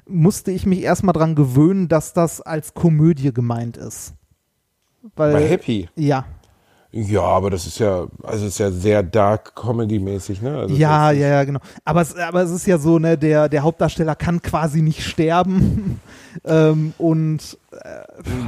musste 0.07 0.53
ich 0.53 0.67
mich 0.67 0.83
erstmal 0.83 1.15
dran 1.15 1.35
gewöhnen, 1.35 1.89
dass 1.89 2.13
das 2.13 2.41
als 2.41 2.75
Komödie 2.75 3.33
gemeint 3.33 3.77
ist. 3.77 4.15
Weil, 5.17 5.33
Bei 5.33 5.47
Happy. 5.47 5.89
Ja, 5.97 6.25
Ja, 6.97 7.23
aber 7.23 7.51
das 7.51 7.67
ist 7.67 7.81
ja, 7.81 8.07
also 8.23 8.47
es 8.47 8.53
ist 8.53 8.59
ja 8.59 8.71
sehr 8.71 9.03
dark 9.03 9.57
Comedy-mäßig, 9.57 10.41
ne? 10.41 10.57
Also 10.59 10.77
ja, 10.77 11.11
ja, 11.11 11.27
ja, 11.27 11.45
genau. 11.45 11.59
Aber 11.85 12.03
es, 12.03 12.15
aber 12.17 12.43
es 12.43 12.53
ist 12.53 12.67
ja 12.69 12.79
so, 12.79 13.01
ne, 13.01 13.19
der, 13.19 13.49
der 13.49 13.65
Hauptdarsteller 13.65 14.15
kann 14.15 14.41
quasi 14.41 14.81
nicht 14.81 15.03
sterben. 15.03 16.01
ähm, 16.45 16.95
und 16.99 17.59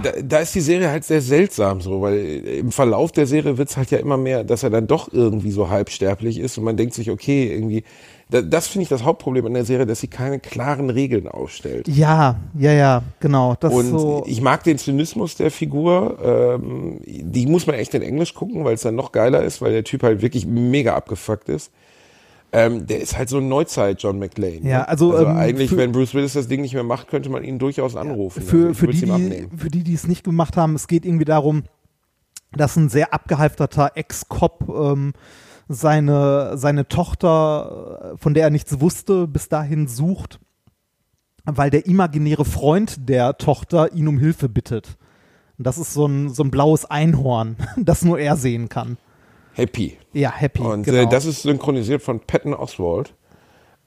Da, 0.05 0.13
da 0.23 0.39
ist 0.39 0.55
die 0.55 0.61
Serie 0.61 0.89
halt 0.91 1.03
sehr 1.03 1.21
seltsam 1.21 1.81
so, 1.81 2.01
weil 2.03 2.19
im 2.19 2.71
Verlauf 2.71 3.11
der 3.11 3.27
Serie 3.27 3.59
wird's 3.59 3.77
halt 3.77 3.91
ja 3.91 3.99
immer 3.99 4.17
mehr, 4.17 4.45
dass 4.45 4.63
er 4.63 4.71
dann 4.71 4.87
doch 4.87 5.13
irgendwie 5.13 5.51
so 5.51 5.69
halbsterblich 5.69 6.39
ist 6.39 6.57
und 6.57 6.63
man 6.63 6.77
denkt 6.77 6.95
sich, 6.95 7.11
okay, 7.11 7.53
irgendwie, 7.53 7.83
da, 8.29 8.43
das 8.43 8.67
finde 8.67 8.83
ich 8.85 8.89
das 8.89 9.05
Hauptproblem 9.05 9.47
an 9.47 9.55
der 9.55 9.65
Serie, 9.65 9.87
dass 9.87 10.01
sie 10.01 10.09
keine 10.09 10.41
klaren 10.41 10.91
Regeln 10.91 11.29
aufstellt. 11.29 11.87
ja, 11.89 12.37
ja, 12.59 12.73
ja, 12.73 13.03
genau. 13.21 13.55
Das 13.61 13.73
Und 13.73 13.87
so, 13.87 14.25
ich 14.27 14.41
mag 14.41 14.65
den 14.65 14.79
Zynismus 14.79 15.37
der 15.37 15.51
Figur. 15.51 16.19
Ähm, 16.61 17.01
die 17.05 17.47
muss 17.47 17.67
man 17.67 17.77
echt 17.77 17.95
in 17.95 18.03
Englisch 18.03 18.35
gucken, 18.35 18.65
weil 18.65 18.75
es 18.75 18.83
dann 18.83 18.97
noch 18.97 19.13
geiler 19.13 19.43
ist, 19.45 19.63
weil 19.63 19.73
der 19.73 19.85
Typ 19.85 20.03
halt 20.03 20.23
wirklich 20.23 20.45
mega 20.47 20.97
abgefuckt 20.97 21.49
ist. 21.49 21.71
Ähm, 22.53 22.87
der 22.87 23.01
ist 23.01 23.19
halt 23.19 23.29
so 23.29 23.39
ein 23.39 23.49
Neuzeit-John 23.49 24.19
McClane. 24.19 24.61
Ja, 24.63 24.79
ne? 24.79 24.89
also, 24.89 25.17
ähm, 25.19 25.37
eigentlich, 25.37 25.71
für- 25.71 25.77
wenn 25.77 25.93
Bruce 25.93 26.15
Willis 26.15 26.33
das 26.33 26.49
Ding 26.49 26.63
nicht 26.63 26.75
mehr 26.75 26.85
macht, 26.85 27.09
könnte 27.09 27.29
man 27.29 27.45
ihn 27.45 27.59
durchaus 27.59 27.97
anrufen. 27.97 28.41
Also 28.41 28.51
für, 28.51 28.71
ich 28.71 28.77
für, 28.79 28.87
die, 28.87 29.01
die, 29.01 29.49
für 29.57 29.69
die, 29.69 29.83
die 29.83 29.95
es 29.95 30.07
nicht 30.07 30.25
gemacht 30.25 30.57
haben, 30.57 30.75
es 30.75 30.87
geht 30.87 31.05
irgendwie 31.05 31.25
darum, 31.25 31.65
dass 32.57 32.77
ein 32.77 32.89
sehr 32.89 33.13
abgehalfterter 33.13 33.93
Ex-Cop 33.95 34.65
ähm, 34.69 35.13
seine, 35.69 36.57
seine 36.57 36.89
Tochter, 36.89 38.13
äh, 38.15 38.17
von 38.19 38.35
der 38.35 38.45
er 38.45 38.51
nichts 38.51 38.81
wusste, 38.81 39.27
bis 39.27 39.49
dahin 39.49 39.89
sucht, 39.89 40.39
weil 41.45 41.71
der 41.71 41.87
imaginäre 41.87 42.45
Freund 42.45 43.09
der 43.09 43.39
Tochter 43.39 43.93
ihn 43.93 44.09
um 44.09 44.19
Hilfe 44.19 44.49
bittet. 44.49 44.97
Und 45.59 45.67
das 45.67 45.79
ist 45.79 45.95
so 45.95 46.07
ein, 46.07 46.29
so 46.29 46.43
ein 46.43 46.51
blaues 46.51 46.85
Einhorn, 46.85 47.57
das 47.77 48.05
nur 48.05 48.19
er 48.19 48.37
sehen 48.37 48.69
kann. 48.69 48.99
Happy. 49.55 49.97
Ja, 50.13 50.33
happy. 50.33 50.63
Und 50.63 50.83
genau. 50.83 50.99
äh, 50.99 51.07
das 51.07 51.25
ist 51.25 51.43
synchronisiert 51.43 52.03
von 52.03 52.21
Patton 52.21 52.53
Oswald, 52.53 53.15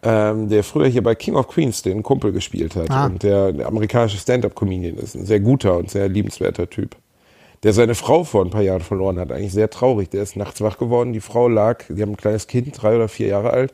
ähm, 0.01 0.49
der 0.49 0.63
früher 0.63 0.87
hier 0.87 1.03
bei 1.03 1.13
King 1.13 1.35
of 1.35 1.47
Queens 1.47 1.83
den 1.83 2.01
Kumpel 2.01 2.31
gespielt 2.31 2.75
hat. 2.75 2.89
Ah. 2.89 3.05
Und 3.05 3.21
der, 3.21 3.51
der 3.51 3.67
amerikanische 3.67 4.17
Stand-Up-Comedian 4.17 4.95
ist. 4.95 5.15
Ein 5.15 5.25
sehr 5.25 5.39
guter 5.39 5.77
und 5.77 5.91
sehr 5.91 6.09
liebenswerter 6.09 6.69
Typ. 6.69 6.95
Der 7.63 7.73
seine 7.73 7.95
Frau 7.95 8.23
vor 8.23 8.45
ein 8.45 8.51
paar 8.51 8.61
Jahren 8.61 8.81
verloren 8.81 9.19
hat. 9.19 9.31
Eigentlich 9.31 9.53
sehr 9.53 9.69
traurig. 9.69 10.09
Der 10.09 10.23
ist 10.23 10.35
nachts 10.35 10.61
wach 10.61 10.77
geworden. 10.77 11.11
Die 11.13 11.19
Frau 11.19 11.47
lag, 11.49 11.83
die 11.89 12.01
haben 12.01 12.11
ein 12.11 12.17
kleines 12.17 12.47
Kind, 12.47 12.81
drei 12.81 12.95
oder 12.95 13.09
vier 13.09 13.27
Jahre 13.27 13.51
alt. 13.51 13.73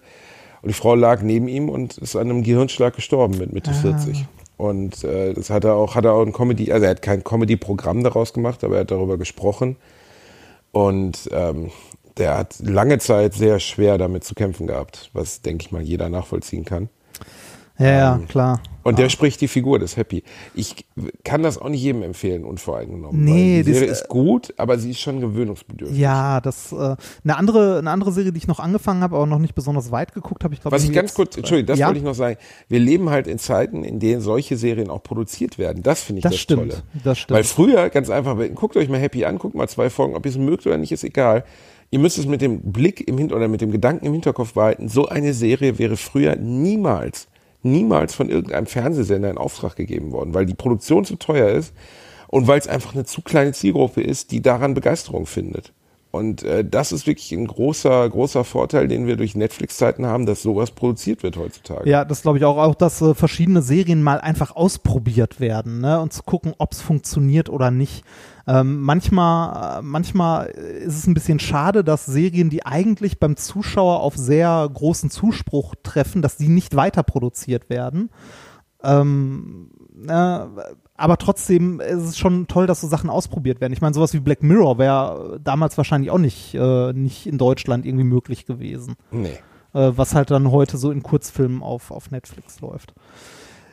Und 0.61 0.69
die 0.69 0.73
Frau 0.73 0.95
lag 0.95 1.21
neben 1.21 1.47
ihm 1.47 1.69
und 1.69 1.99
ist 1.99 2.15
an 2.15 2.23
einem 2.23 2.41
Gehirnschlag 2.41 2.95
gestorben 2.95 3.37
mit 3.37 3.53
Mitte 3.53 3.71
40. 3.71 4.25
Und 4.57 5.03
äh, 5.03 5.33
das 5.33 5.49
hat 5.49 5.63
er 5.63 5.75
auch, 5.75 5.95
hat 5.95 6.05
er 6.05 6.13
auch 6.13 6.25
ein 6.25 6.33
Comedy, 6.33 6.71
also 6.71 6.85
er 6.85 6.91
hat 6.91 7.01
kein 7.01 7.23
Comedy-Programm 7.23 8.03
daraus 8.03 8.33
gemacht, 8.33 8.63
aber 8.63 8.75
er 8.75 8.81
hat 8.81 8.91
darüber 8.91 9.17
gesprochen. 9.17 9.75
Und 10.71 11.29
ähm, 11.31 11.71
der 12.17 12.37
hat 12.37 12.55
lange 12.59 12.97
Zeit 12.99 13.33
sehr 13.33 13.59
schwer 13.59 13.97
damit 13.97 14.23
zu 14.23 14.33
kämpfen 14.33 14.67
gehabt, 14.67 15.09
was, 15.13 15.41
denke 15.41 15.65
ich 15.65 15.71
mal, 15.71 15.81
jeder 15.81 16.09
nachvollziehen 16.09 16.65
kann. 16.65 16.89
Ja, 17.77 17.87
ja, 17.87 18.15
Ähm, 18.15 18.27
klar. 18.27 18.61
Und 18.85 18.99
der 18.99 19.09
spricht 19.09 19.41
die 19.41 19.47
Figur 19.47 19.79
des 19.79 19.97
Happy. 19.97 20.23
Ich 20.53 20.85
kann 21.23 21.41
das 21.41 21.57
auch 21.57 21.69
nicht 21.69 21.81
jedem 21.81 22.03
empfehlen, 22.03 22.45
unvoreingenommen. 22.45 23.23
Nee, 23.25 23.63
die 23.63 23.71
das, 23.71 23.79
Serie 23.79 23.89
äh, 23.89 23.91
ist 23.91 24.07
gut, 24.07 24.53
aber 24.57 24.77
sie 24.77 24.91
ist 24.91 24.99
schon 24.99 25.19
gewöhnungsbedürftig. 25.21 25.99
Ja, 25.99 26.39
das 26.39 26.71
äh, 26.71 26.75
eine 27.23 27.35
andere 27.35 27.79
eine 27.79 27.89
andere 27.89 28.11
Serie, 28.11 28.31
die 28.31 28.37
ich 28.37 28.47
noch 28.47 28.59
angefangen 28.59 29.01
habe, 29.01 29.15
aber 29.15 29.25
noch 29.25 29.39
nicht 29.39 29.55
besonders 29.55 29.91
weit 29.91 30.13
geguckt 30.13 30.43
habe. 30.43 30.53
Ich 30.53 30.61
glaube, 30.61 30.75
Was 30.75 30.83
ich 30.83 30.91
ganz 30.93 31.09
jetzt- 31.09 31.15
kurz, 31.15 31.35
Entschuldigung, 31.35 31.67
das 31.67 31.79
ja, 31.79 31.87
wollte 31.87 31.97
ich 31.99 32.05
noch 32.05 32.13
sagen. 32.13 32.37
Wir 32.69 32.79
leben 32.79 33.09
halt 33.09 33.25
in 33.27 33.39
Zeiten, 33.39 33.83
in 33.83 33.99
denen 33.99 34.21
solche 34.21 34.55
Serien 34.55 34.89
auch 34.91 35.01
produziert 35.01 35.57
werden. 35.57 35.81
Das 35.81 36.03
finde 36.03 36.19
ich 36.19 36.23
Das 36.23 36.33
das, 36.33 36.39
stimmt, 36.41 36.71
Tolle. 36.71 36.83
das 37.03 37.17
stimmt. 37.17 37.35
Weil 37.37 37.43
früher, 37.43 37.89
ganz 37.89 38.09
einfach, 38.11 38.37
guckt 38.53 38.77
euch 38.77 38.87
mal 38.87 38.99
Happy 38.99 39.25
an, 39.25 39.39
guckt 39.39 39.55
mal 39.55 39.67
zwei 39.67 39.89
Folgen, 39.89 40.15
ob 40.15 40.23
ihr 40.25 40.31
es 40.31 40.37
mögt 40.37 40.67
oder 40.67 40.77
nicht, 40.77 40.91
ist 40.91 41.03
egal. 41.03 41.43
Ihr 41.89 41.97
müsst 41.99 42.19
es 42.19 42.27
mit 42.27 42.41
dem 42.41 42.59
Blick 42.71 43.07
im 43.07 43.17
Hin 43.17 43.33
oder 43.33 43.47
mit 43.47 43.61
dem 43.61 43.71
Gedanken 43.71 44.05
im 44.05 44.13
Hinterkopf 44.13 44.53
behalten. 44.53 44.89
So 44.89 45.07
eine 45.07 45.33
Serie 45.33 45.79
wäre 45.79 45.97
früher 45.97 46.35
niemals, 46.35 47.27
niemals 47.65 48.15
von 48.15 48.29
irgendeinem 48.29 48.67
Fernsehsender 48.67 49.29
in 49.29 49.37
Auftrag 49.37 49.75
gegeben 49.75 50.11
worden, 50.11 50.33
weil 50.33 50.45
die 50.45 50.53
Produktion 50.53 51.03
zu 51.03 51.15
teuer 51.17 51.49
ist 51.49 51.73
und 52.27 52.47
weil 52.47 52.59
es 52.59 52.67
einfach 52.67 52.93
eine 52.93 53.05
zu 53.05 53.21
kleine 53.21 53.51
Zielgruppe 53.51 54.01
ist, 54.01 54.31
die 54.31 54.41
daran 54.41 54.73
Begeisterung 54.73 55.25
findet. 55.25 55.73
Und 56.15 56.43
äh, 56.43 56.63
das 56.63 56.93
ist 56.93 57.07
wirklich 57.07 57.31
ein 57.33 57.45
großer, 57.45 58.09
großer 58.09 58.45
Vorteil, 58.45 58.87
den 58.87 59.05
wir 59.05 59.17
durch 59.17 59.35
Netflix-Zeiten 59.35 60.05
haben, 60.05 60.25
dass 60.25 60.41
sowas 60.41 60.71
produziert 60.71 61.23
wird 61.23 61.35
heutzutage. 61.35 61.89
Ja, 61.89 62.05
das 62.05 62.21
glaube 62.21 62.37
ich 62.37 62.45
auch, 62.45 62.57
auch, 62.57 62.73
dass 62.73 63.01
äh, 63.01 63.13
verschiedene 63.13 63.61
Serien 63.61 64.01
mal 64.01 64.21
einfach 64.21 64.55
ausprobiert 64.55 65.41
werden, 65.41 65.81
ne, 65.81 65.99
und 65.99 66.13
zu 66.13 66.23
gucken, 66.23 66.53
ob 66.57 66.71
es 66.71 66.81
funktioniert 66.81 67.49
oder 67.49 67.69
nicht. 67.69 68.05
Ähm, 68.47 68.81
manchmal, 68.81 69.79
äh, 69.79 69.81
manchmal 69.81 70.45
ist 70.47 70.97
es 70.97 71.07
ein 71.07 71.15
bisschen 71.15 71.39
schade, 71.39 71.83
dass 71.83 72.05
Serien, 72.05 72.49
die 72.49 72.65
eigentlich 72.65 73.19
beim 73.19 73.35
Zuschauer 73.35 73.99
auf 73.99 74.15
sehr 74.15 74.69
großen 74.73 75.09
Zuspruch 75.09 75.75
treffen, 75.83 76.21
dass 76.21 76.37
die 76.37 76.47
nicht 76.47 76.75
weiter 76.77 77.03
produziert 77.03 77.69
werden. 77.69 78.09
Ähm, 78.83 79.69
äh, 80.07 80.39
aber 80.97 81.17
trotzdem 81.17 81.79
ist 81.79 82.03
es 82.03 82.17
schon 82.17 82.47
toll, 82.47 82.67
dass 82.67 82.81
so 82.81 82.87
Sachen 82.87 83.09
ausprobiert 83.09 83.61
werden. 83.61 83.73
Ich 83.73 83.81
meine, 83.81 83.93
sowas 83.93 84.13
wie 84.13 84.19
Black 84.19 84.43
Mirror 84.43 84.77
wäre 84.77 85.39
damals 85.43 85.77
wahrscheinlich 85.77 86.11
auch 86.11 86.17
nicht, 86.17 86.53
äh, 86.55 86.93
nicht 86.93 87.27
in 87.27 87.37
Deutschland 87.37 87.85
irgendwie 87.85 88.05
möglich 88.05 88.45
gewesen 88.45 88.95
Nee. 89.11 89.37
äh, 89.73 89.91
was 89.95 90.15
halt 90.15 90.31
dann 90.31 90.51
heute 90.51 90.77
so 90.77 90.91
in 90.91 91.03
Kurzfilmen 91.03 91.61
auf, 91.61 91.91
auf 91.91 92.11
Netflix 92.11 92.61
läuft. 92.61 92.93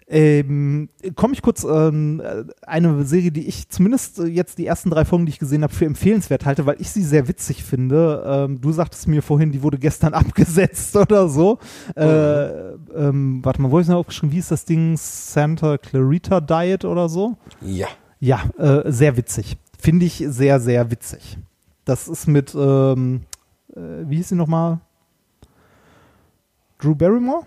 Ähm, 0.09 0.89
Komme 1.15 1.35
ich 1.35 1.43
kurz 1.43 1.65
ähm, 1.65 2.21
äh, 2.21 2.45
eine 2.67 3.05
Serie, 3.05 3.31
die 3.31 3.47
ich 3.47 3.69
zumindest 3.69 4.19
äh, 4.19 4.25
jetzt 4.25 4.59
die 4.59 4.67
ersten 4.67 4.91
drei 4.91 5.05
Folgen, 5.05 5.27
die 5.27 5.31
ich 5.31 5.39
gesehen 5.39 5.63
habe, 5.63 5.73
für 5.73 5.87
empfehlenswert 5.87 6.45
halte, 6.45 6.67
weil 6.67 6.81
ich 6.81 6.91
sie 6.91 7.03
sehr 7.03 7.29
witzig 7.29 7.65
finde. 7.65 8.23
Ähm, 8.27 8.61
du 8.61 8.73
sagtest 8.73 9.09
mir 9.09 9.23
vorhin, 9.23 9.53
die 9.53 9.63
wurde 9.63 9.79
gestern 9.79 10.15
abgesetzt 10.15 10.97
oder 10.97 11.29
so. 11.29 11.59
Äh, 11.97 12.73
ähm, 12.95 13.41
warte 13.43 13.63
mal, 13.63 13.71
wo 13.71 13.75
habe 13.75 13.83
ich 13.83 13.89
noch 13.89 13.97
aufgeschrieben? 13.97 14.33
Wie 14.33 14.39
ist 14.39 14.51
das 14.51 14.65
Ding? 14.65 14.97
Santa 14.97 15.79
Clarita 15.79 16.41
Diet 16.41 16.85
oder 16.85 17.09
so? 17.09 17.37
Ja. 17.61 17.89
Ja, 18.21 18.43
äh, 18.59 18.91
sehr 18.91 19.17
witzig. 19.17 19.57
Finde 19.79 20.07
ich 20.07 20.25
sehr, 20.29 20.61
sehr 20.61 20.91
witzig. 20.91 21.39
Das 21.85 22.07
ist 22.07 22.29
mit, 22.29 22.55
ähm, 22.55 23.23
äh, 23.75 23.81
wie 24.07 24.17
hieß 24.17 24.29
sie 24.29 24.35
nochmal? 24.37 24.79
Drew 26.79 26.95
Barrymore? 26.95 27.45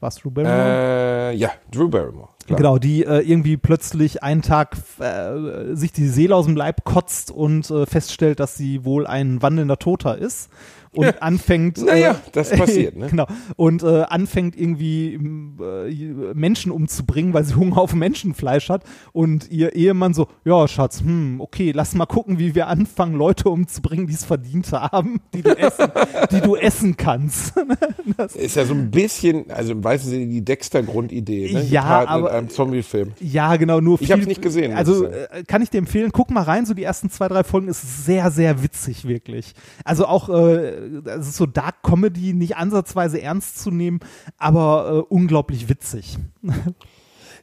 Was, 0.00 0.16
Drew 0.16 0.30
Barrymore? 0.30 1.32
Äh, 1.32 1.34
ja, 1.34 1.50
Drew 1.72 1.88
Barrymore. 1.88 2.28
Klar. 2.46 2.56
Genau, 2.56 2.78
die 2.78 3.04
äh, 3.04 3.18
irgendwie 3.18 3.56
plötzlich 3.56 4.22
einen 4.22 4.42
Tag 4.42 4.76
äh, 5.00 5.74
sich 5.74 5.92
die 5.92 6.08
Seele 6.08 6.34
aus 6.34 6.46
dem 6.46 6.56
Leib 6.56 6.84
kotzt 6.84 7.30
und 7.30 7.68
äh, 7.70 7.84
feststellt, 7.84 8.40
dass 8.40 8.54
sie 8.54 8.84
wohl 8.84 9.06
ein 9.06 9.42
wandelnder 9.42 9.78
Toter 9.78 10.16
ist 10.16 10.48
und 10.92 11.04
Ja. 11.06 11.12
anfängt. 11.20 11.78
Naja, 11.84 12.16
das 12.32 12.50
passiert, 12.50 12.96
ne? 12.96 13.08
Genau. 13.08 13.26
Und 13.56 13.82
äh, 13.82 14.02
anfängt 14.08 14.58
irgendwie 14.58 15.14
äh, 15.14 16.34
Menschen 16.34 16.72
umzubringen, 16.72 17.34
weil 17.34 17.44
sie 17.44 17.54
Hunger 17.54 17.78
auf 17.78 17.94
Menschenfleisch 17.94 18.68
hat. 18.68 18.84
Und 19.12 19.50
ihr 19.50 19.74
Ehemann 19.74 20.14
so, 20.14 20.28
ja, 20.44 20.66
Schatz, 20.68 21.00
hm, 21.00 21.40
okay, 21.40 21.72
lass 21.74 21.94
mal 21.94 22.06
gucken, 22.06 22.38
wie 22.38 22.54
wir 22.54 22.68
anfangen, 22.68 23.14
Leute 23.14 23.48
umzubringen, 23.48 24.06
die 24.06 24.14
es 24.14 24.24
verdient 24.24 24.70
haben, 24.72 25.20
die 25.34 25.42
du 25.42 25.50
essen, 25.56 25.88
die 26.30 26.40
du 26.40 26.56
essen 26.56 26.96
kannst. 26.96 27.54
das, 28.16 28.34
Ist 28.36 28.56
ja 28.56 28.64
so 28.64 28.74
ein 28.74 28.90
bisschen, 28.90 29.50
also 29.50 29.82
weißen 29.82 30.10
Sinne 30.10 30.26
die 30.26 30.44
Dexter-Grundidee, 30.44 31.52
ne? 31.52 31.62
Ja, 31.64 32.04
aber- 32.06 32.22
mit 32.24 32.32
einem 32.32 32.48
Zombie-Film. 32.48 33.12
Ja, 33.20 33.56
genau, 33.56 33.80
nur 33.80 34.00
Ich 34.00 34.06
viel- 34.06 34.16
hab's 34.16 34.26
nicht 34.26 34.42
gesehen, 34.42 34.72
Also 34.74 35.06
ich 35.06 35.12
äh, 35.12 35.44
kann 35.46 35.62
ich 35.62 35.70
dir 35.70 35.78
empfehlen, 35.78 36.10
guck 36.12 36.30
mal 36.30 36.42
rein, 36.42 36.66
so 36.66 36.74
die 36.74 36.82
ersten 36.82 37.10
zwei, 37.10 37.28
drei 37.28 37.44
Folgen 37.44 37.68
ist 37.68 38.04
sehr, 38.04 38.30
sehr 38.30 38.62
witzig, 38.62 39.06
wirklich. 39.06 39.54
Also 39.84 40.06
auch, 40.06 40.28
äh, 40.28 40.72
es 41.04 41.28
ist 41.28 41.36
so 41.36 41.46
Dark 41.46 41.82
Comedy, 41.82 42.32
nicht 42.34 42.56
ansatzweise 42.56 43.20
ernst 43.20 43.58
zu 43.58 43.70
nehmen, 43.70 44.00
aber 44.36 45.04
äh, 45.10 45.14
unglaublich 45.14 45.68
witzig. 45.68 46.18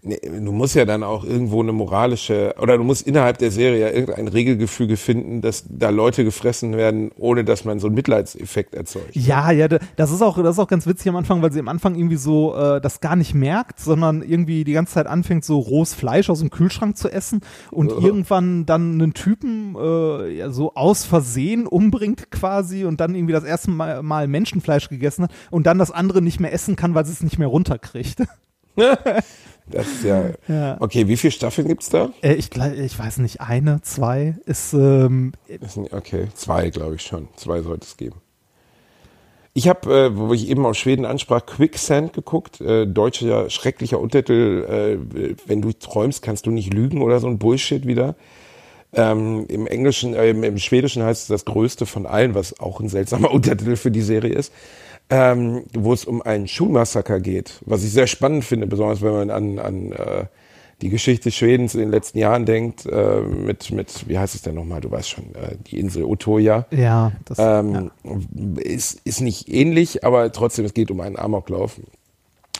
Nee, 0.08 0.20
du 0.22 0.51
musst 0.51 0.76
ja 0.76 0.86
dann 0.86 1.01
auch 1.01 1.24
irgendwo 1.24 1.64
eine 1.64 1.72
moralische, 1.72 2.53
oder 2.62 2.78
du 2.78 2.84
musst 2.84 3.08
innerhalb 3.08 3.39
der 3.39 3.49
Serie 3.49 3.80
ja 3.82 3.89
irgendein 3.89 4.28
Regelgefüge 4.28 4.97
finden, 4.97 5.41
dass 5.41 5.66
da 5.68 5.89
Leute 5.89 6.24
gefressen 6.24 6.78
werden, 6.78 7.10
ohne 7.18 7.43
dass 7.43 7.66
man 7.66 7.80
so 7.80 7.88
einen 7.88 7.95
Mitleidseffekt 7.95 8.76
erzeugt. 8.76 9.16
Ja, 9.16 9.49
ja, 9.49 9.68
da- 9.68 9.80
das 9.95 10.12
ist 10.12 10.22
auch, 10.22 10.38
das 10.43 10.58
ist 10.58 10.60
auch 10.60 10.68
ganz 10.68 10.86
witzig 10.86 11.10
am 11.10 11.16
Anfang, 11.16 11.41
weil 11.41 11.51
sie 11.51 11.60
am 11.60 11.68
Anfang 11.70 11.95
irgendwie 11.95 12.18
so 12.18 12.56
äh, 12.56 12.80
das 12.82 12.99
gar 13.01 13.16
nicht 13.16 13.34
merkt, 13.34 13.80
sondern 13.80 14.22
irgendwie 14.22 14.64
die 14.64 14.74
ganze 14.74 14.93
Zeit 14.93 15.08
anfängt, 15.08 15.43
so 15.43 15.58
rohes 15.58 15.95
Fleisch 15.95 16.30
aus 16.30 16.38
dem 16.39 16.51
Kühlschrank 16.51 16.95
zu 16.97 17.10
essen 17.12 17.41
und 17.72 17.89
irgendwann 17.91 18.68
dann 18.68 19.01
einen 19.01 19.16
Typen 19.16 19.76
äh, 19.76 20.30
ja, 20.38 20.51
so 20.51 20.76
aus 20.76 21.03
Versehen 21.03 21.66
umbringt 21.66 22.30
quasi 22.30 22.86
und 22.86 22.99
dann 22.99 23.16
irgendwie 23.16 23.34
das 23.34 23.43
erste 23.43 23.72
Mal, 23.72 24.03
mal 24.03 24.28
Menschenfleisch 24.28 24.88
gegessen 24.88 25.24
hat 25.24 25.32
und 25.49 25.66
dann 25.66 25.80
das 25.80 25.89
andere 25.89 26.22
nicht 26.22 26.39
mehr 26.39 26.53
essen 26.53 26.76
kann, 26.76 26.93
weil 26.93 27.06
sie 27.08 27.12
es 27.14 27.24
nicht 27.24 27.39
mehr 27.39 27.47
runterkriegt. 27.47 28.18
Das 29.68 29.88
ist 29.88 30.03
ja, 30.03 30.30
Ja. 30.47 30.78
okay, 30.80 31.07
wie 31.07 31.18
viele 31.18 31.32
Staffeln 31.32 31.68
gibt's 31.68 31.89
da? 31.89 32.11
äh, 32.22 32.34
ich, 32.34 32.49
ich 32.55 32.99
weiß 32.99 33.18
nicht, 33.18 33.41
eine, 33.41 33.82
zwei 33.82 34.36
ist 34.45 34.74
ähm, 34.74 35.34
Das 35.59 35.74
sind, 35.74 35.91
okay, 35.93 36.28
zwei 36.36 36.70
glaube 36.70 36.95
ich 36.95 37.01
schon. 37.01 37.28
Zwei 37.36 37.61
sollte 37.61 37.86
es 37.86 37.97
geben. 37.97 38.18
Ich 39.57 39.70
habe, 39.70 39.89
äh, 39.93 40.18
wo 40.18 40.34
ich 40.34 40.49
eben 40.49 40.66
aus 40.66 40.78
Schweden 40.78 41.05
ansprach, 41.05 41.45
Quicksand 41.45 42.11
geguckt, 42.13 42.59
äh, 42.59 42.86
deutscher 42.86 43.49
schrecklicher 43.49 43.99
Untertitel, 44.01 44.99
äh, 45.16 45.36
wenn 45.47 45.61
du 45.61 45.72
träumst, 45.72 46.22
kannst 46.22 46.45
du 46.45 46.51
nicht 46.51 46.74
lügen 46.74 47.01
oder 47.01 47.20
so 47.22 47.28
ein 47.28 47.39
Bullshit 47.39 47.88
wieder. 47.88 48.16
Ähm, 48.91 49.45
Im 49.47 49.66
Englischen, 49.66 50.13
äh, 50.13 50.30
im 50.30 50.57
Schwedischen 50.57 51.03
heißt 51.03 51.24
es 51.24 51.28
das 51.28 51.45
Größte 51.45 51.86
von 51.86 52.05
allen, 52.05 52.36
was 52.36 52.59
auch 52.59 52.80
ein 52.82 52.89
seltsamer 52.89 53.32
Untertitel 53.34 53.78
für 53.78 53.91
die 53.91 54.01
Serie 54.01 54.34
ist, 54.34 54.53
ähm, 55.10 55.64
wo 55.74 55.93
es 55.93 56.06
um 56.06 56.22
einen 56.22 56.47
Schulmassaker 56.47 57.20
geht, 57.20 57.62
was 57.66 57.84
ich 57.84 57.91
sehr 57.91 58.08
spannend 58.08 58.43
finde, 58.45 58.68
besonders 58.68 59.01
wenn 59.01 59.14
man 59.14 59.30
an, 59.30 59.60
an 59.60 59.91
äh, 59.91 60.26
die 60.82 60.89
Geschichte 60.89 61.32
Schwedens 61.32 61.74
in 61.74 61.82
den 61.82 61.91
letzten 61.91 62.18
Jahren 62.18 62.45
denkt, 62.45 62.86
äh, 62.86 63.22
mit, 63.22 63.72
mit, 63.72 64.08
wie 64.10 64.18
heißt 64.18 64.36
es 64.36 64.41
denn 64.41 64.56
nochmal, 64.56 64.82
du 64.82 64.91
weißt 64.91 65.10
schon, 65.10 65.36
äh, 65.36 65.56
die 65.68 65.80
Insel 65.80 66.03
Utoya. 66.03 66.66
ja, 66.72 67.14
das 67.26 67.39
Ähm, 67.39 67.91
ist, 68.58 68.99
ist 69.06 69.22
nicht 69.22 69.47
ähnlich, 69.47 70.03
aber 70.03 70.32
trotzdem, 70.32 70.66
es 70.66 70.74
geht 70.74 70.91
um 70.91 70.99
einen 70.99 71.18
Amoklauf. 71.18 71.80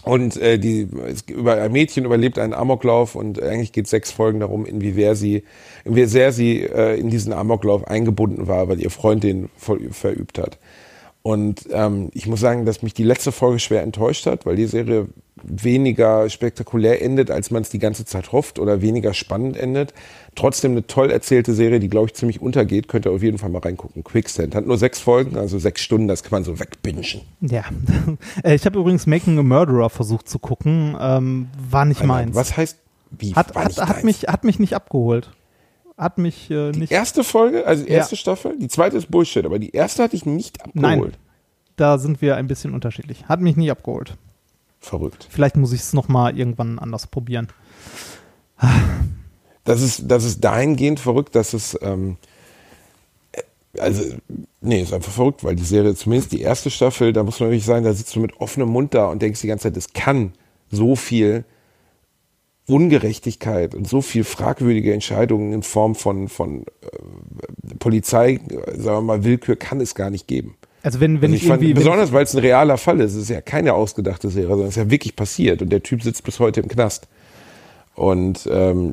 Und 0.04 0.38
äh, 0.38 0.60
die, 0.60 0.88
es, 1.08 1.24
über 1.24 1.60
ein 1.60 1.72
Mädchen 1.72 2.06
überlebt 2.06 2.38
einen 2.38 2.54
Amoklauf 2.54 3.16
und 3.16 3.42
eigentlich 3.42 3.72
geht 3.72 3.88
sechs 3.88 4.12
Folgen 4.12 4.40
darum, 4.40 4.66
inwieweit 4.66 5.18
sie, 5.18 5.44
wie 5.84 6.06
sehr 6.06 6.32
sie 6.32 6.62
äh, 6.62 6.98
in 7.00 7.10
diesen 7.10 7.34
Amoklauf 7.34 7.88
eingebunden 7.88 8.48
war, 8.48 8.70
weil 8.70 8.80
ihr 8.80 8.92
Freund 8.92 9.24
den 9.24 9.50
voll 9.58 9.90
verübt 9.92 10.38
hat. 10.38 10.60
Und 11.26 11.68
ähm, 11.72 12.12
ich 12.14 12.28
muss 12.28 12.40
sagen, 12.40 12.66
dass 12.66 12.84
mich 12.84 12.94
die 12.94 13.04
letzte 13.04 13.32
Folge 13.32 13.58
schwer 13.58 13.82
enttäuscht 13.82 14.28
hat, 14.28 14.46
weil 14.46 14.56
die 14.56 14.68
Serie 14.68 15.08
weniger 15.42 16.30
spektakulär 16.30 17.02
endet, 17.02 17.32
als 17.32 17.50
man 17.50 17.64
es 17.64 17.70
die 17.70 17.80
ganze 17.80 18.06
Zeit 18.06 18.32
hofft 18.32 18.60
oder 18.60 18.84
weniger 18.84 19.16
spannend 19.16 19.58
endet. 19.58 19.96
Trotzdem 20.36 20.74
eine 20.74 20.86
toll 20.86 21.10
erzählte 21.10 21.56
Serie, 21.56 21.80
die, 21.80 21.90
glaube 21.90 22.10
ich, 22.10 22.14
ziemlich 22.14 22.44
untergeht. 22.44 22.88
Könnt 22.88 23.08
ihr 23.08 23.12
auf 23.12 23.24
jeden 23.24 23.40
Fall 23.40 23.50
mal 23.50 23.58
reingucken. 23.58 24.04
Quicksand 24.04 24.54
hat 24.54 24.68
nur 24.68 24.78
sechs 24.78 25.00
Folgen, 25.00 25.36
also 25.36 25.58
sechs 25.58 25.82
Stunden, 25.82 26.08
das 26.08 26.22
kann 26.22 26.30
man 26.30 26.44
so 26.44 26.60
wegbingen. 26.60 27.04
Ja, 27.42 27.64
Äh, 28.44 28.54
ich 28.54 28.68
habe 28.68 28.78
übrigens 28.78 29.08
Making 29.08 29.40
a 29.40 29.44
Murderer 29.44 29.90
versucht 29.90 30.30
zu 30.30 30.38
gucken, 30.38 30.96
ähm, 31.00 31.48
war 31.72 31.86
nicht 31.86 32.04
meins. 32.04 32.36
Was 32.36 32.56
heißt, 32.56 32.78
wie? 33.10 33.34
hat, 33.34 33.56
hat, 33.56 33.78
hat, 33.78 34.04
mich, 34.04 34.28
hat 34.28 34.44
mich 34.44 34.60
nicht 34.60 34.76
abgeholt. 34.76 35.32
Hat 35.98 36.18
mich 36.18 36.52
äh, 36.52 36.72
die 36.72 36.80
nicht. 36.82 36.92
erste 36.92 37.24
Folge, 37.24 37.66
also 37.66 37.84
die 37.86 37.90
Ja. 37.92 37.98
erste 38.00 38.16
Staffel, 38.18 38.58
die 38.60 38.68
zweite 38.68 38.98
ist 38.98 39.10
Bullshit, 39.10 39.46
aber 39.46 39.60
die 39.60 39.72
erste 39.72 40.04
hatte 40.04 40.16
ich 40.16 40.26
nicht 40.26 40.58
Nein. 40.74 40.94
abgeholt. 41.00 41.18
Da 41.78 41.98
sind 41.98 42.22
wir 42.22 42.36
ein 42.36 42.48
bisschen 42.48 42.74
unterschiedlich. 42.74 43.26
Hat 43.28 43.42
mich 43.42 43.56
nicht 43.56 43.72
abgeholt. 43.72 44.18
Verrückt. 44.80 45.28
Vielleicht 45.30 45.56
muss 45.58 45.72
ich 45.74 45.82
es 45.82 45.94
nochmal 45.94 46.38
irgendwann 46.38 46.80
anders 46.80 47.08
probieren. 47.08 47.48
Das 49.64 49.82
ist, 49.82 50.04
das 50.10 50.24
ist 50.24 50.44
dahingehend 50.44 51.00
verrückt, 51.00 51.36
dass 51.36 51.54
es, 51.54 51.78
ähm, 51.82 52.18
also, 53.80 54.04
nee, 54.62 54.82
ist 54.82 54.94
einfach 54.94 55.12
verrückt, 55.12 55.44
weil 55.44 55.56
die 55.56 55.64
Serie, 55.66 55.96
zumindest 55.96 56.32
die 56.32 56.42
erste 56.42 56.70
Staffel, 56.70 57.12
da 57.14 57.24
muss 57.24 57.40
man 57.40 57.50
wirklich 57.50 57.66
sagen, 57.66 57.84
da 57.84 57.94
sitzt 57.94 58.16
du 58.16 58.20
mit 58.20 58.40
offenem 58.40 58.70
Mund 58.70 58.94
da 58.94 59.08
und 59.08 59.22
denkst 59.22 59.42
die 59.42 59.48
ganze 59.48 59.64
Zeit, 59.64 59.78
es 59.78 59.92
kann 59.92 60.34
so 60.72 60.96
viel 60.96 61.44
Ungerechtigkeit 62.68 63.76
und 63.76 63.88
so 63.88 64.02
viel 64.02 64.24
fragwürdige 64.24 64.94
Entscheidungen 64.94 65.54
in 65.54 65.64
Form 65.64 65.96
von, 65.96 66.28
von 66.30 66.66
äh, 66.82 67.76
Polizei, 67.80 68.40
sagen 68.76 68.84
wir 68.98 69.02
mal, 69.02 69.24
Willkür 69.24 69.56
kann 69.56 69.82
es 69.82 69.94
gar 69.94 70.10
nicht 70.10 70.28
geben. 70.28 70.56
Also 70.82 71.00
wenn, 71.00 71.22
wenn 71.22 71.32
Also 71.32 71.36
ich, 71.36 71.44
ich 71.44 71.48
fand, 71.48 71.74
besonders 71.74 72.12
weil 72.12 72.24
es 72.24 72.36
ein 72.36 72.40
realer 72.40 72.78
Fall 72.78 73.00
ist, 73.02 73.14
es 73.14 73.24
ist 73.24 73.30
ja 73.30 73.42
keine 73.42 73.74
ausgedachte 73.74 74.30
Serie, 74.30 74.50
sondern 74.50 74.68
es 74.68 74.78
ist 74.78 74.84
ja 74.84 74.92
wirklich 74.92 75.16
passiert 75.16 75.62
und 75.62 75.70
der 75.70 75.82
Typ 75.82 76.04
sitzt 76.04 76.24
bis 76.24 76.40
heute 76.40 76.62
im 76.62 76.68
Knast. 76.68 77.08
Und 77.96 78.48
ähm, 78.52 78.92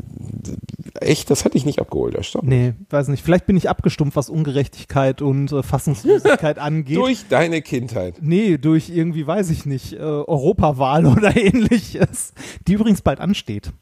echt, 1.01 1.29
das 1.31 1.45
hatte 1.45 1.57
ich 1.59 1.67
nicht 1.67 1.81
abgeholt, 1.81 2.15
erstaunt. 2.15 2.47
Nee, 2.47 2.75
weiß 2.89 3.09
nicht. 3.09 3.25
Vielleicht 3.25 3.47
bin 3.47 3.57
ich 3.57 3.69
abgestumpft, 3.69 4.15
was 4.17 4.31
Ungerechtigkeit 4.31 5.23
und 5.23 5.51
äh, 5.51 5.65
Fassungslosigkeit 5.65 6.59
angeht. 6.61 6.97
Durch 6.97 7.25
deine 7.29 7.63
Kindheit. 7.63 8.15
Nee, 8.21 8.59
durch 8.59 8.91
irgendwie, 8.91 9.27
weiß 9.27 9.51
ich 9.51 9.67
nicht, 9.67 9.95
äh, 9.95 9.99
Europawahl 9.99 11.07
oder 11.17 11.37
ähnliches, 11.37 12.33
die 12.69 12.75
übrigens 12.75 13.03
bald 13.03 13.21
ansteht. 13.21 13.73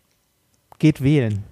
Geht 0.79 1.03
wählen. 1.03 1.45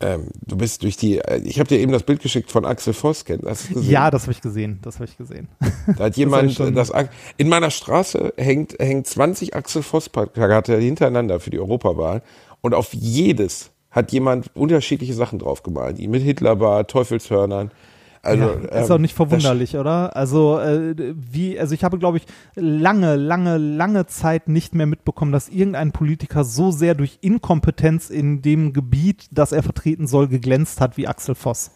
Ähm, 0.00 0.28
du 0.46 0.56
bist 0.56 0.82
durch 0.82 0.96
die, 0.96 1.18
äh, 1.18 1.40
ich 1.44 1.58
habe 1.60 1.68
dir 1.68 1.78
eben 1.78 1.90
das 1.92 2.02
Bild 2.02 2.20
geschickt 2.20 2.50
von 2.50 2.64
Axel 2.64 2.92
Voss, 2.92 3.24
kennt 3.24 3.42
gesehen? 3.42 3.82
Ja, 3.88 4.10
das 4.10 4.22
habe 4.22 4.32
ich 4.32 4.40
gesehen. 4.40 4.78
Das 4.82 4.96
habe 4.96 5.06
ich 5.06 5.16
gesehen. 5.16 5.48
Da 5.96 6.04
hat 6.04 6.16
jemand, 6.16 6.58
das, 6.76 6.90
Ak- 6.92 7.10
in 7.36 7.48
meiner 7.48 7.70
Straße 7.70 8.34
hängt, 8.36 8.76
hängt 8.80 9.06
20 9.06 9.54
Axel 9.54 9.82
Voss 9.82 10.08
Plakate 10.08 10.78
hintereinander 10.78 11.38
für 11.40 11.50
die 11.50 11.58
Europawahl 11.60 12.22
und 12.64 12.72
auf 12.72 12.94
jedes 12.94 13.72
hat 13.90 14.10
jemand 14.10 14.50
unterschiedliche 14.56 15.12
Sachen 15.12 15.38
drauf 15.38 15.62
gemalt. 15.62 15.98
Mit 15.98 16.22
Hitlerbart, 16.22 16.90
Teufelshörnern. 16.90 17.70
Also, 18.22 18.42
ja, 18.42 18.80
ist 18.80 18.88
ähm, 18.88 18.92
auch 18.94 18.98
nicht 18.98 19.14
verwunderlich, 19.14 19.76
oder? 19.76 20.16
Also 20.16 20.58
äh, 20.58 20.94
wie, 21.14 21.60
also 21.60 21.74
ich 21.74 21.84
habe, 21.84 21.98
glaube 21.98 22.16
ich, 22.16 22.24
lange, 22.54 23.16
lange, 23.16 23.58
lange 23.58 24.06
Zeit 24.06 24.48
nicht 24.48 24.74
mehr 24.74 24.86
mitbekommen, 24.86 25.30
dass 25.30 25.50
irgendein 25.50 25.92
Politiker 25.92 26.42
so 26.42 26.70
sehr 26.70 26.94
durch 26.94 27.18
Inkompetenz 27.20 28.08
in 28.08 28.40
dem 28.40 28.72
Gebiet, 28.72 29.26
das 29.30 29.52
er 29.52 29.62
vertreten 29.62 30.06
soll, 30.06 30.28
geglänzt 30.28 30.80
hat 30.80 30.96
wie 30.96 31.06
Axel 31.06 31.34
Voss. 31.34 31.70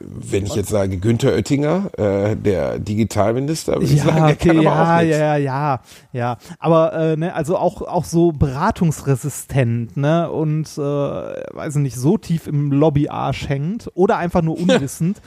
Wenn 0.00 0.46
ich 0.46 0.54
jetzt 0.54 0.68
sage 0.68 0.98
Günther 0.98 1.32
Oettinger, 1.32 1.90
äh, 1.98 2.36
der 2.36 2.78
Digitalminister, 2.78 3.74
würde 3.74 3.86
ich 3.86 4.02
sagen, 4.02 4.16
Ja, 4.18 4.26
der 4.26 4.36
kann 4.36 4.58
okay, 4.58 4.66
aber 4.66 4.82
auch 4.82 4.86
ja, 4.86 5.02
nichts. 5.02 5.18
ja, 5.18 5.36
ja, 5.36 5.80
ja. 6.12 6.36
Aber 6.58 6.92
äh, 6.92 7.16
ne, 7.16 7.34
also 7.34 7.56
auch 7.56 7.82
auch 7.82 8.04
so 8.04 8.32
beratungsresistent, 8.32 9.96
ne 9.96 10.30
und 10.30 10.66
äh, 10.76 10.80
weiß 10.80 11.76
ich 11.76 11.82
nicht 11.82 11.96
so 11.96 12.16
tief 12.18 12.46
im 12.46 12.70
Lobbyarsch 12.72 13.48
hängt 13.48 13.90
oder 13.94 14.18
einfach 14.18 14.42
nur 14.42 14.58
unwissend. 14.60 15.20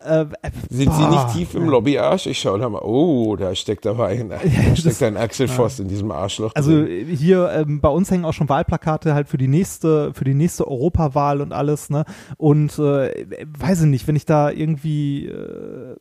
Äh, 0.00 0.26
Sind 0.70 0.92
Sie 0.92 1.02
boah. 1.02 1.10
nicht 1.10 1.32
tief 1.34 1.54
im 1.54 1.68
Lobbyarsch? 1.68 2.26
Ich 2.26 2.38
schaue 2.38 2.58
da 2.58 2.68
mal. 2.68 2.82
Oh, 2.82 3.36
da 3.36 3.54
steckt 3.54 3.86
aber 3.86 4.06
ein, 4.06 4.28
da 4.30 4.38
steckt 4.76 5.02
ein 5.02 5.16
Axel 5.16 5.48
Voss 5.48 5.80
in 5.80 5.88
diesem 5.88 6.10
Arschloch. 6.10 6.52
Also 6.54 6.70
drin. 6.70 7.06
hier 7.08 7.50
ähm, 7.52 7.80
bei 7.80 7.88
uns 7.88 8.10
hängen 8.10 8.24
auch 8.24 8.32
schon 8.32 8.48
Wahlplakate 8.48 9.14
halt 9.14 9.28
für 9.28 9.38
die 9.38 9.48
nächste 9.48 10.12
für 10.14 10.24
die 10.24 10.34
nächste 10.34 10.68
Europawahl 10.68 11.40
und 11.40 11.52
alles, 11.52 11.90
ne? 11.90 12.04
Und 12.36 12.78
äh, 12.78 13.26
weiß 13.58 13.82
ich 13.82 13.86
nicht, 13.86 14.06
wenn 14.06 14.16
ich 14.16 14.26
da 14.26 14.50
irgendwie 14.50 15.26
äh, 15.26 15.96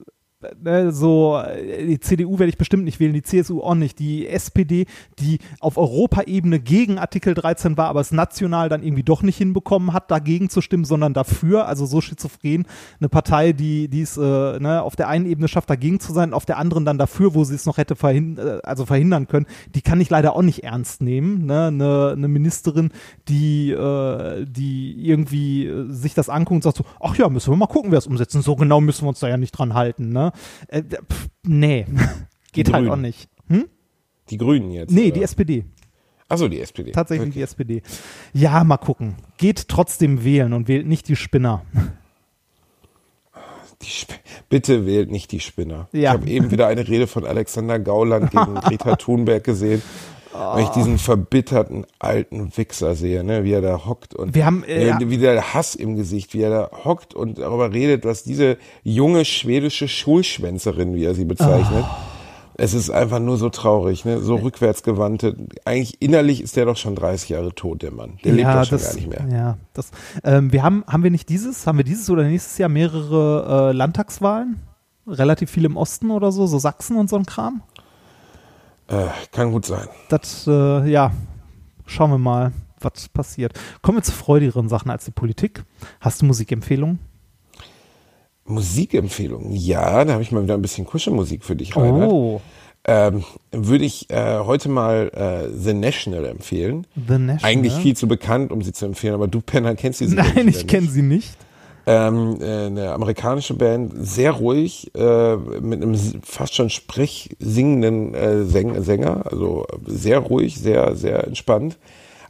ne, 0.61 0.91
so 0.91 1.37
äh, 1.37 1.85
die 1.85 1.99
CDU 1.99 2.39
werde 2.39 2.49
ich 2.49 2.57
bestimmt 2.57 2.83
nicht 2.83 2.99
wählen, 2.99 3.13
die 3.13 3.21
CSU 3.21 3.61
auch 3.61 3.75
nicht, 3.75 3.99
die 3.99 4.27
SPD, 4.27 4.85
die 5.19 5.39
auf 5.59 5.77
Europaebene 5.77 6.59
gegen 6.59 6.97
Artikel 6.97 7.33
13 7.33 7.77
war, 7.77 7.87
aber 7.87 8.01
es 8.01 8.11
national 8.11 8.69
dann 8.69 8.83
irgendwie 8.83 9.03
doch 9.03 9.23
nicht 9.23 9.37
hinbekommen 9.37 9.93
hat, 9.93 10.11
dagegen 10.11 10.49
zu 10.49 10.61
stimmen, 10.61 10.85
sondern 10.85 11.13
dafür, 11.13 11.67
also 11.67 11.85
so 11.85 12.01
schizophren, 12.01 12.65
eine 12.99 13.09
Partei, 13.09 13.53
die 13.53 14.01
es 14.01 14.17
äh, 14.17 14.21
ne, 14.21 14.81
auf 14.81 14.95
der 14.95 15.07
einen 15.07 15.25
Ebene 15.25 15.47
schafft, 15.47 15.69
dagegen 15.69 15.99
zu 15.99 16.13
sein, 16.13 16.33
auf 16.33 16.45
der 16.45 16.57
anderen 16.57 16.85
dann 16.85 16.97
dafür, 16.97 17.33
wo 17.33 17.43
sie 17.43 17.55
es 17.55 17.65
noch 17.65 17.77
hätte 17.77 17.95
verhin 17.95 18.37
äh, 18.37 18.59
also 18.63 18.85
verhindern 18.85 19.27
können, 19.27 19.45
die 19.75 19.81
kann 19.81 20.01
ich 20.01 20.09
leider 20.09 20.35
auch 20.35 20.41
nicht 20.41 20.63
ernst 20.63 21.01
nehmen. 21.01 21.45
Ne? 21.45 21.67
Eine, 21.67 22.13
eine 22.15 22.27
Ministerin, 22.27 22.91
die, 23.27 23.71
äh, 23.71 24.45
die 24.45 24.95
irgendwie 25.05 25.65
äh, 25.65 25.91
sich 25.91 26.13
das 26.13 26.29
anguckt 26.29 26.55
und 26.55 26.63
sagt 26.63 26.77
so, 26.77 26.85
ach 26.99 27.15
ja, 27.15 27.29
müssen 27.29 27.51
wir 27.51 27.57
mal 27.57 27.67
gucken, 27.67 27.91
wer 27.91 27.99
es 27.99 28.07
umsetzen. 28.07 28.41
So 28.41 28.55
genau 28.55 28.81
müssen 28.81 29.05
wir 29.05 29.09
uns 29.09 29.19
da 29.19 29.27
ja 29.27 29.37
nicht 29.37 29.51
dran 29.51 29.73
halten. 29.73 30.09
Ne? 30.09 30.31
Äh, 30.67 30.83
pff, 30.83 31.29
nee, 31.43 31.85
geht 32.51 32.71
halt 32.71 32.83
Grünen. 32.85 32.91
auch 32.91 33.01
nicht. 33.01 33.29
Hm? 33.49 33.65
die 34.29 34.37
Grünen 34.37 34.71
jetzt. 34.71 34.91
Nee, 34.91 35.05
oder? 35.05 35.11
die 35.11 35.23
SPD. 35.23 35.65
Achso, 36.29 36.47
die 36.49 36.59
SPD. 36.59 36.91
Tatsächlich 36.91 37.33
die 37.33 37.41
SPD. 37.41 37.81
Ja, 38.33 38.63
mal 38.65 38.77
gucken. 38.77 39.15
Geht 39.37 39.69
trotzdem 39.69 40.23
wählen 40.25 40.51
und 40.51 40.67
wählt 40.67 40.85
nicht 40.85 41.07
die 41.07 41.15
Spinner. 41.15 41.63
Die 43.83 43.93
Sp 43.93 44.17
Bitte 44.49 44.87
wählt 44.87 45.11
nicht 45.11 45.31
die 45.31 45.39
Spinner. 45.39 45.87
Ja. 45.91 45.99
Ich 45.99 46.07
habe 46.19 46.29
eben 46.29 46.49
wieder 46.49 46.65
eine 46.65 46.87
Rede 46.87 47.05
von 47.05 47.25
Alexander 47.25 47.77
Gauland 47.77 48.31
gegen 48.31 48.55
Greta 48.61 48.95
Thunberg 48.95 49.43
gesehen. 49.43 49.83
Wenn 50.33 50.63
ich 50.63 50.69
diesen 50.69 50.97
verbitterten 50.97 51.85
alten 51.99 52.55
Wichser 52.55 52.95
sehe, 52.95 53.23
ne, 53.23 53.43
wie 53.43 53.53
er 53.53 53.61
da 53.61 53.85
hockt 53.85 54.13
und 54.13 54.35
Wir 54.35 54.45
haben, 54.45 54.63
äh, 54.63 54.99
wie, 54.99 55.09
wie 55.09 55.17
der 55.17 55.53
Hass 55.53 55.75
im 55.75 55.95
Gesicht, 55.95 56.33
wie 56.33 56.41
er 56.41 56.49
da 56.49 56.69
hockt 56.83 57.13
und 57.13 57.39
darüber 57.39 57.73
redet, 57.73 58.05
was 58.05 58.23
diese 58.23 58.57
junge 58.83 59.25
schwedische 59.25 59.87
Schulschwänzerin, 59.87 60.93
wie 60.95 61.05
er 61.05 61.15
sie 61.15 61.25
bezeichnet. 61.25 61.85
Es 62.59 62.73
ist 62.73 62.89
einfach 62.89 63.19
nur 63.19 63.37
so 63.37 63.49
traurig, 63.49 64.03
ne? 64.03 64.19
so 64.19 64.35
rückwärtsgewandt. 64.35 65.35
Eigentlich 65.63 66.01
innerlich 66.01 66.41
ist 66.41 66.55
der 66.55 66.65
doch 66.65 66.75
schon 66.75 66.95
30 66.95 67.29
Jahre 67.29 67.53
tot, 67.53 67.83
der 67.83 67.91
Mann. 67.91 68.17
Der 68.23 68.33
lebt 68.33 68.47
doch 68.47 68.65
schon 68.65 68.79
das, 68.79 68.87
gar 68.87 68.95
nicht 68.95 69.07
mehr. 69.07 69.27
Ja, 69.31 69.57
das, 69.73 69.91
ähm, 70.23 70.51
wir 70.51 70.63
haben, 70.63 70.83
haben 70.87 71.03
wir 71.03 71.11
nicht 71.11 71.29
dieses, 71.29 71.67
haben 71.67 71.77
wir 71.77 71.85
dieses 71.85 72.09
oder 72.09 72.23
nächstes 72.23 72.57
Jahr 72.57 72.69
mehrere 72.69 73.69
äh, 73.69 73.73
Landtagswahlen? 73.73 74.59
Relativ 75.05 75.51
viel 75.51 75.65
im 75.65 75.77
Osten 75.77 76.09
oder 76.09 76.31
so, 76.31 76.47
so 76.47 76.57
Sachsen 76.57 76.97
und 76.97 77.11
so 77.11 77.15
ein 77.15 77.27
Kram? 77.27 77.61
Äh, 78.87 79.07
kann 79.31 79.51
gut 79.51 79.65
sein. 79.65 79.87
Das, 80.09 80.47
äh, 80.47 80.89
ja, 80.89 81.11
schauen 81.85 82.11
wir 82.11 82.17
mal, 82.17 82.51
was 82.79 83.09
passiert. 83.09 83.53
Kommen 83.81 83.97
wir 83.97 84.03
zu 84.03 84.11
freudigeren 84.11 84.69
Sachen 84.69 84.91
als 84.91 85.05
die 85.05 85.11
Politik. 85.11 85.63
Hast 85.99 86.21
du 86.21 86.25
Musikempfehlungen? 86.25 86.99
Musikempfehlungen. 88.45 89.51
Ja, 89.53 90.05
da 90.05 90.13
habe 90.13 90.23
ich 90.23 90.31
mal 90.31 90.43
wieder 90.43 90.53
ein 90.53 90.61
bisschen 90.61 90.85
Kuschelmusik 90.85 91.43
für 91.43 91.55
dich, 91.55 91.75
Reinhard. 91.75 92.09
Oh, 92.11 92.41
Ähm, 92.89 93.25
würde 93.51 93.83
ich 93.83 94.09
äh, 94.09 94.39
heute 94.39 94.69
mal 94.69 95.11
äh, 95.13 95.49
The 95.53 95.73
National 95.73 96.23
empfehlen. 96.25 96.87
The 96.95 97.17
National. 97.17 97.39
Eigentlich 97.43 97.73
viel 97.73 97.97
zu 97.97 98.07
bekannt, 98.07 98.53
um 98.53 98.61
sie 98.61 98.71
zu 98.71 98.85
empfehlen, 98.85 99.13
aber 99.13 99.27
du 99.27 99.41
Penner 99.41 99.75
kennst 99.75 99.99
Band 99.99 100.13
Nein, 100.15 100.47
wieder 100.47 100.47
ich 100.47 100.67
kenne 100.67 100.83
nicht. 100.83 100.93
sie 100.93 101.01
nicht. 101.01 101.37
Ähm, 101.89 102.37
äh, 102.41 102.65
eine 102.65 102.91
amerikanische 102.91 103.53
Band, 103.53 103.93
sehr 103.95 104.33
ruhig, 104.33 104.91
äh, 104.93 105.37
mit 105.37 105.81
einem 105.81 105.95
fast 106.21 106.53
schon 106.53 106.69
sprechsingenden 106.69 108.13
äh, 108.13 108.43
Säng 108.43 108.83
Sänger, 108.83 109.23
also 109.31 109.65
sehr 109.85 110.19
ruhig, 110.19 110.59
sehr, 110.59 110.97
sehr 110.97 111.25
entspannt. 111.25 111.77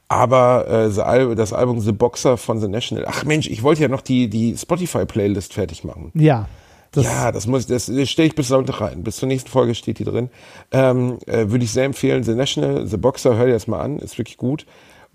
Aber 0.09 0.67
äh, 0.67 0.71
das 0.85 0.99
Al- 0.99 1.35
das 1.35 1.53
Album 1.53 1.79
The 1.81 1.91
Boxer 1.91 2.37
von 2.37 2.61
The 2.61 2.67
National, 2.67 3.05
ach 3.07 3.25
Mensch, 3.25 3.47
ich 3.49 3.63
wollte 3.63 3.81
ja 3.81 3.87
noch 3.87 4.01
die, 4.01 4.29
die 4.29 4.55
Spotify-Playlist 4.55 5.53
fertig 5.53 5.83
machen. 5.83 6.11
Ja. 6.13 6.47
Das, 6.91 7.05
ja, 7.05 7.31
das 7.31 7.47
muss, 7.47 7.65
das, 7.65 7.87
das 7.87 8.09
stelle 8.09 8.27
ich 8.27 8.35
bis 8.35 8.47
Sonntag 8.49 8.79
rein. 8.79 9.03
Bis 9.03 9.17
zur 9.17 9.27
nächsten 9.27 9.49
Folge 9.49 9.73
steht 9.75 9.97
die 9.99 10.05
drin. 10.05 10.29
Ähm, 10.71 11.17
äh, 11.25 11.49
Würde 11.49 11.65
ich 11.65 11.71
sehr 11.71 11.83
empfehlen. 11.85 12.23
The 12.23 12.35
National, 12.35 12.87
The 12.87 12.97
Boxer, 12.97 13.35
hör 13.35 13.47
dir 13.47 13.53
das 13.53 13.67
mal 13.67 13.81
an, 13.81 13.97
ist 13.99 14.17
wirklich 14.19 14.37
gut. 14.37 14.65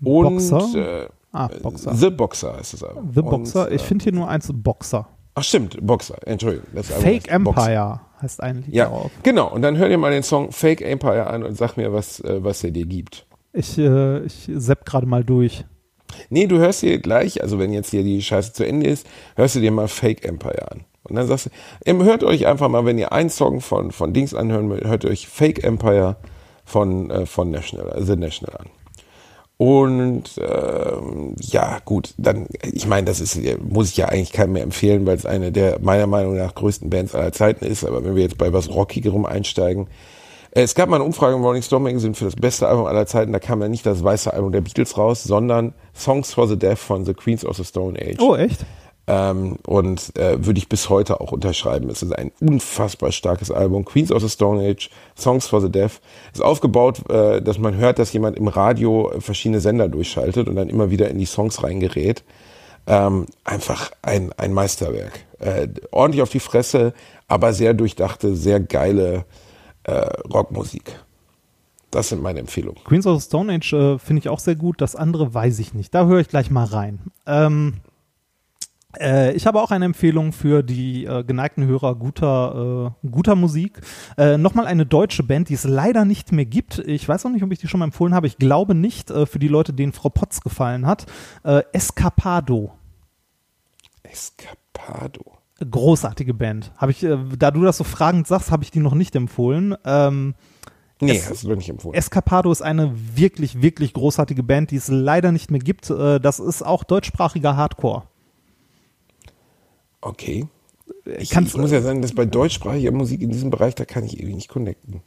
Und 0.03 0.49
Boxer? 0.49 1.05
Äh, 1.05 1.07
Ah, 1.33 1.49
Boxer. 1.61 1.95
The 1.95 2.09
Boxer 2.11 2.59
ist 2.59 2.73
das 2.73 2.83
Album. 2.83 3.11
The 3.13 3.21
Boxer, 3.21 3.67
Und, 3.67 3.73
ich 3.73 3.81
äh, 3.81 3.85
finde 3.85 4.03
hier 4.03 4.13
nur 4.13 4.29
eins 4.29 4.49
Boxer. 4.53 5.07
Ach 5.35 5.43
stimmt, 5.43 5.77
Boxer, 5.85 6.15
Entschuldigung. 6.27 6.67
Fake 6.83 7.29
heißt 7.31 7.43
Boxer. 7.43 7.61
Empire 7.67 8.01
heißt 8.21 8.43
ein 8.43 8.57
Lied 8.57 8.73
Ja, 8.73 8.85
darauf. 8.85 9.11
genau. 9.23 9.51
Und 9.51 9.63
dann 9.63 9.77
hör 9.77 9.89
dir 9.89 9.97
mal 9.97 10.11
den 10.11 10.21
Song 10.23 10.51
Fake 10.51 10.81
Empire 10.81 11.27
an 11.27 11.43
und 11.43 11.57
sag 11.57 11.75
mir, 11.75 11.91
was, 11.91 12.19
äh, 12.19 12.43
was 12.43 12.63
er 12.63 12.69
dir 12.71 12.85
gibt. 12.85 13.25
Ich, 13.51 13.77
äh, 13.77 14.19
ich 14.25 14.49
sepp 14.53 14.85
gerade 14.85 15.07
mal 15.07 15.23
durch. 15.23 15.65
Nee, 16.29 16.45
du 16.45 16.59
hörst 16.59 16.83
dir 16.83 16.99
gleich, 16.99 17.41
also 17.41 17.57
wenn 17.57 17.73
jetzt 17.73 17.89
hier 17.89 18.03
die 18.03 18.21
Scheiße 18.21 18.53
zu 18.53 18.63
Ende 18.65 18.87
ist, 18.87 19.07
hörst 19.35 19.55
du 19.55 19.59
dir 19.59 19.71
mal 19.71 19.87
Fake 19.87 20.23
Empire 20.23 20.71
an. 20.71 20.85
Und 21.03 21.15
dann 21.15 21.27
sagst 21.27 21.49
du, 21.85 22.03
hört 22.03 22.23
euch 22.23 22.45
einfach 22.45 22.69
mal, 22.69 22.85
wenn 22.85 22.97
ihr 22.99 23.11
einen 23.11 23.29
Song 23.31 23.59
von, 23.59 23.91
von 23.91 24.13
Dings 24.13 24.33
anhören 24.35 24.69
wollt, 24.69 24.85
hört 24.85 25.03
euch 25.05 25.27
Fake 25.27 25.63
Empire 25.63 26.15
von, 26.63 27.09
äh, 27.09 27.25
von 27.25 27.49
National, 27.49 28.01
The 28.03 28.15
National 28.15 28.55
an. 28.57 28.67
Und 29.63 30.23
ähm, 30.39 31.37
ja, 31.39 31.79
gut, 31.85 32.15
dann, 32.17 32.47
ich 32.69 32.85
meine, 32.85 33.05
das 33.05 33.21
ist, 33.21 33.39
muss 33.63 33.91
ich 33.91 33.95
ja 33.95 34.07
eigentlich 34.07 34.33
keinem 34.33 34.51
mehr 34.51 34.63
empfehlen, 34.63 35.05
weil 35.05 35.15
es 35.15 35.25
eine 35.25 35.53
der 35.53 35.79
meiner 35.79 36.05
Meinung 36.05 36.35
nach 36.35 36.53
größten 36.53 36.89
Bands 36.89 37.15
aller 37.15 37.31
Zeiten 37.31 37.63
ist. 37.63 37.85
Aber 37.85 38.03
wenn 38.03 38.13
wir 38.13 38.23
jetzt 38.23 38.37
bei 38.37 38.51
was 38.51 38.69
Rockigerem 38.69 39.25
einsteigen, 39.25 39.87
es 40.51 40.75
gab 40.75 40.89
mal 40.89 40.97
eine 40.97 41.05
Umfrage 41.05 41.37
im 41.37 41.41
Rolling 41.43 41.61
Stone 41.61 41.81
Magazine 41.81 42.13
für 42.13 42.25
das 42.25 42.35
beste 42.35 42.67
Album 42.67 42.87
aller 42.87 43.05
Zeiten, 43.05 43.31
da 43.31 43.39
kam 43.39 43.61
dann 43.61 43.71
nicht 43.71 43.85
das 43.85 44.03
weiße 44.03 44.33
Album 44.33 44.51
der 44.51 44.59
Beatles 44.59 44.97
raus, 44.97 45.23
sondern 45.23 45.73
Songs 45.95 46.33
for 46.33 46.45
the 46.45 46.59
Deaf 46.59 46.77
von 46.77 47.05
The 47.05 47.13
Queens 47.13 47.45
of 47.45 47.55
the 47.55 47.63
Stone 47.63 47.97
Age. 47.97 48.19
Oh, 48.19 48.35
echt? 48.35 48.65
Ähm, 49.05 49.57
und 49.67 50.15
äh, 50.17 50.45
würde 50.45 50.59
ich 50.59 50.69
bis 50.69 50.89
heute 50.89 51.19
auch 51.19 51.33
unterschreiben. 51.33 51.89
Es 51.89 52.01
ist 52.01 52.13
ein 52.13 52.31
unfassbar 52.39 53.11
starkes 53.11 53.51
Album. 53.51 53.83
Queens 53.83 54.13
of 54.13 54.21
the 54.21 54.29
Stone 54.29 54.65
Age, 54.65 54.89
Songs 55.17 55.47
for 55.47 55.59
the 55.59 55.69
Deaf. 55.69 55.99
Ist 56.33 56.41
aufgebaut, 56.41 57.09
äh, 57.09 57.41
dass 57.41 57.59
man 57.59 57.75
hört, 57.75 57.99
dass 57.99 58.13
jemand 58.13 58.37
im 58.37 58.47
Radio 58.47 59.11
verschiedene 59.19 59.59
Sender 59.59 59.89
durchschaltet 59.89 60.47
und 60.47 60.55
dann 60.55 60.69
immer 60.69 60.89
wieder 60.89 61.09
in 61.09 61.17
die 61.17 61.25
Songs 61.25 61.63
reingerät. 61.63 62.23
Ähm, 62.87 63.25
einfach 63.43 63.91
ein, 64.01 64.31
ein 64.37 64.53
Meisterwerk. 64.53 65.19
Äh, 65.39 65.67
ordentlich 65.91 66.21
auf 66.21 66.29
die 66.29 66.39
Fresse, 66.39 66.93
aber 67.27 67.51
sehr 67.51 67.73
durchdachte, 67.73 68.35
sehr 68.35 68.61
geile 68.61 69.25
äh, 69.83 69.91
Rockmusik. 70.33 70.97
Das 71.91 72.09
sind 72.09 72.21
meine 72.21 72.39
Empfehlungen. 72.39 72.81
Queens 72.85 73.05
of 73.05 73.21
the 73.21 73.27
Stone 73.27 73.53
Age 73.53 73.73
äh, 73.73 73.99
finde 73.99 74.21
ich 74.21 74.29
auch 74.29 74.39
sehr 74.39 74.55
gut. 74.55 74.81
Das 74.81 74.95
andere 74.95 75.33
weiß 75.33 75.59
ich 75.59 75.73
nicht. 75.73 75.93
Da 75.93 76.05
höre 76.05 76.21
ich 76.21 76.29
gleich 76.29 76.49
mal 76.49 76.65
rein. 76.65 76.99
Ähm, 77.27 77.75
äh, 78.99 79.33
ich 79.33 79.45
habe 79.47 79.61
auch 79.61 79.71
eine 79.71 79.85
Empfehlung 79.85 80.31
für 80.33 80.63
die 80.63 81.05
äh, 81.05 81.23
geneigten 81.23 81.65
Hörer 81.65 81.95
guter, 81.95 82.93
äh, 83.03 83.07
guter 83.07 83.35
Musik. 83.35 83.81
Äh, 84.17 84.37
Nochmal 84.37 84.65
eine 84.67 84.85
deutsche 84.85 85.23
Band, 85.23 85.49
die 85.49 85.53
es 85.55 85.63
leider 85.63 86.05
nicht 86.05 86.31
mehr 86.31 86.45
gibt. 86.45 86.79
Ich 86.79 87.07
weiß 87.07 87.25
auch 87.25 87.29
nicht, 87.29 87.43
ob 87.43 87.51
ich 87.51 87.59
die 87.59 87.67
schon 87.67 87.79
mal 87.79 87.85
empfohlen 87.85 88.13
habe. 88.13 88.27
Ich 88.27 88.37
glaube 88.37 88.75
nicht, 88.75 89.09
äh, 89.11 89.25
für 89.25 89.39
die 89.39 89.47
Leute, 89.47 89.73
denen 89.73 89.93
Frau 89.93 90.09
Potz 90.09 90.41
gefallen 90.41 90.85
hat. 90.85 91.05
Äh, 91.43 91.63
Escapado. 91.73 92.71
Escapado. 94.03 95.23
Großartige 95.69 96.33
Band. 96.33 96.71
Habe 96.77 96.91
ich, 96.91 97.05
da 97.39 97.51
du 97.51 97.63
das 97.63 97.77
so 97.77 97.83
fragend 97.83 98.27
sagst, 98.27 98.51
habe 98.51 98.63
ich 98.63 98.71
die 98.71 98.79
noch 98.79 98.95
nicht 98.95 99.15
empfohlen. 99.15 99.75
Ähm, 99.85 100.35
Nee, 101.01 101.17
Es- 101.17 101.29
hast 101.29 101.43
du 101.43 101.53
nicht 101.55 101.67
empfohlen. 101.69 101.95
Escapado 101.95 102.49
ist 102.51 102.61
eine 102.61 102.93
wirklich, 103.15 103.61
wirklich 103.61 103.91
großartige 103.93 104.41
Band, 104.43 104.71
die 104.71 104.77
es 104.77 104.87
leider 104.87 105.33
nicht 105.33 105.51
mehr 105.51 105.59
gibt. 105.59 105.89
Das 105.89 106.39
ist 106.39 106.61
auch 106.61 106.85
deutschsprachiger 106.85 107.57
Hardcore. 107.57 108.03
Okay. 110.03 110.47
Ich, 111.05 111.29
Kannst- 111.29 111.53
ich 111.55 111.61
muss 111.61 111.71
ja 111.71 111.81
sagen, 111.81 112.01
dass 112.01 112.13
bei 112.13 112.25
deutschsprachiger 112.25 112.91
Musik 112.91 113.21
in 113.21 113.31
diesem 113.31 113.49
Bereich, 113.49 113.75
da 113.75 113.85
kann 113.85 114.03
ich 114.03 114.17
irgendwie 114.17 114.35
nicht 114.35 114.49
connecten. 114.49 115.01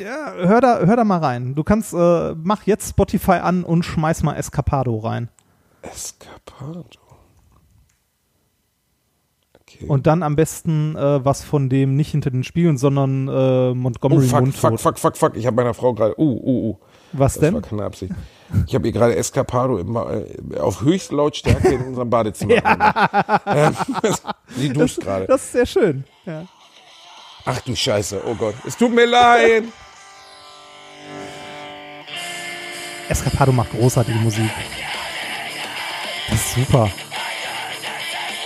Ja, 0.00 0.32
hör 0.34 0.60
da, 0.60 0.80
hör 0.80 0.96
da 0.96 1.04
mal 1.04 1.18
rein. 1.18 1.54
Du 1.54 1.62
kannst, 1.62 1.92
äh, 1.92 2.34
mach 2.34 2.64
jetzt 2.64 2.90
Spotify 2.90 3.32
an 3.32 3.64
und 3.64 3.84
schmeiß 3.84 4.22
mal 4.22 4.34
Escapado 4.34 4.98
rein. 4.98 5.28
Escapado. 5.82 6.84
Okay. 9.60 9.86
Und 9.86 10.06
dann 10.06 10.22
am 10.22 10.36
besten 10.36 10.96
äh, 10.96 11.24
was 11.24 11.42
von 11.42 11.68
dem 11.68 11.96
nicht 11.96 12.10
hinter 12.10 12.30
den 12.30 12.44
Spiegeln, 12.44 12.76
sondern 12.78 13.28
äh, 13.28 13.30
oh, 13.30 13.74
Montgomery 13.74 14.26
fuck, 14.26 14.40
Mundtot. 14.40 14.60
fuck, 14.60 14.80
fuck, 14.80 14.98
fuck, 14.98 15.16
fuck. 15.16 15.36
Ich 15.36 15.46
habe 15.46 15.56
meiner 15.56 15.74
Frau 15.74 15.94
gerade. 15.94 16.18
Uh, 16.18 16.40
uh, 16.42 16.70
uh. 16.70 16.78
Was 17.16 17.34
Das 17.34 17.40
denn? 17.40 17.54
war 17.54 17.62
keine 17.62 17.84
Absicht. 17.84 18.12
Ich 18.66 18.74
habe 18.74 18.86
ihr 18.86 18.92
gerade 18.92 19.16
Escapado 19.16 19.78
im, 19.78 19.96
äh, 19.96 20.58
auf 20.58 20.82
Höchstlautstärke 20.82 21.68
in 21.68 21.82
unserem 21.86 22.10
Badezimmer. 22.10 22.54
ja. 22.54 23.72
Sie 24.48 24.68
duscht 24.68 25.00
gerade. 25.00 25.26
Das 25.26 25.42
ist 25.44 25.52
sehr 25.52 25.66
schön. 25.66 26.04
Ja. 26.26 26.44
Ach 27.44 27.60
du 27.60 27.74
Scheiße, 27.74 28.22
oh 28.26 28.34
Gott. 28.34 28.54
Es 28.66 28.76
tut 28.76 28.94
mir 28.94 29.06
leid. 29.06 29.64
Escapado 33.08 33.52
macht 33.52 33.70
großartige 33.72 34.18
Musik. 34.18 34.50
Das 36.30 36.38
ist 36.40 36.54
super. 36.54 36.90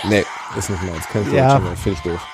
Nee, 0.03 0.25
ist 0.57 0.69
nicht 0.69 0.83
meins. 0.83 1.05
Kein 1.07 1.25
Ja. 1.33 1.59
ja. 1.59 1.61
Finde 1.75 1.97
ich 1.97 2.03
doof. 2.11 2.27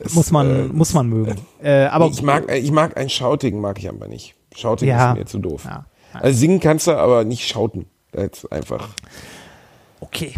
Es, 0.00 0.14
Muss 0.14 0.30
man, 0.30 0.70
äh, 0.70 0.72
muss 0.72 0.94
man 0.94 1.08
mögen. 1.08 1.36
Äh, 1.62 1.86
aber 1.86 2.06
ich 2.06 2.22
mag, 2.22 2.50
ich 2.52 2.70
mag 2.70 2.96
ein 2.96 3.08
Schautigen, 3.08 3.60
mag 3.60 3.78
ich 3.78 3.88
aber 3.88 4.06
nicht. 4.08 4.34
Schautigen 4.54 4.90
Ja. 4.90 5.12
ist 5.12 5.18
mir 5.18 5.26
zu 5.26 5.38
doof. 5.38 5.64
Ja. 5.64 5.86
Also 6.12 6.38
singen 6.38 6.60
kannst 6.60 6.86
du, 6.86 6.92
aber 6.92 7.24
nicht 7.24 7.46
schauten. 7.48 7.86
Das 8.12 8.24
ist 8.44 8.52
einfach, 8.52 8.88
okay. 10.00 10.34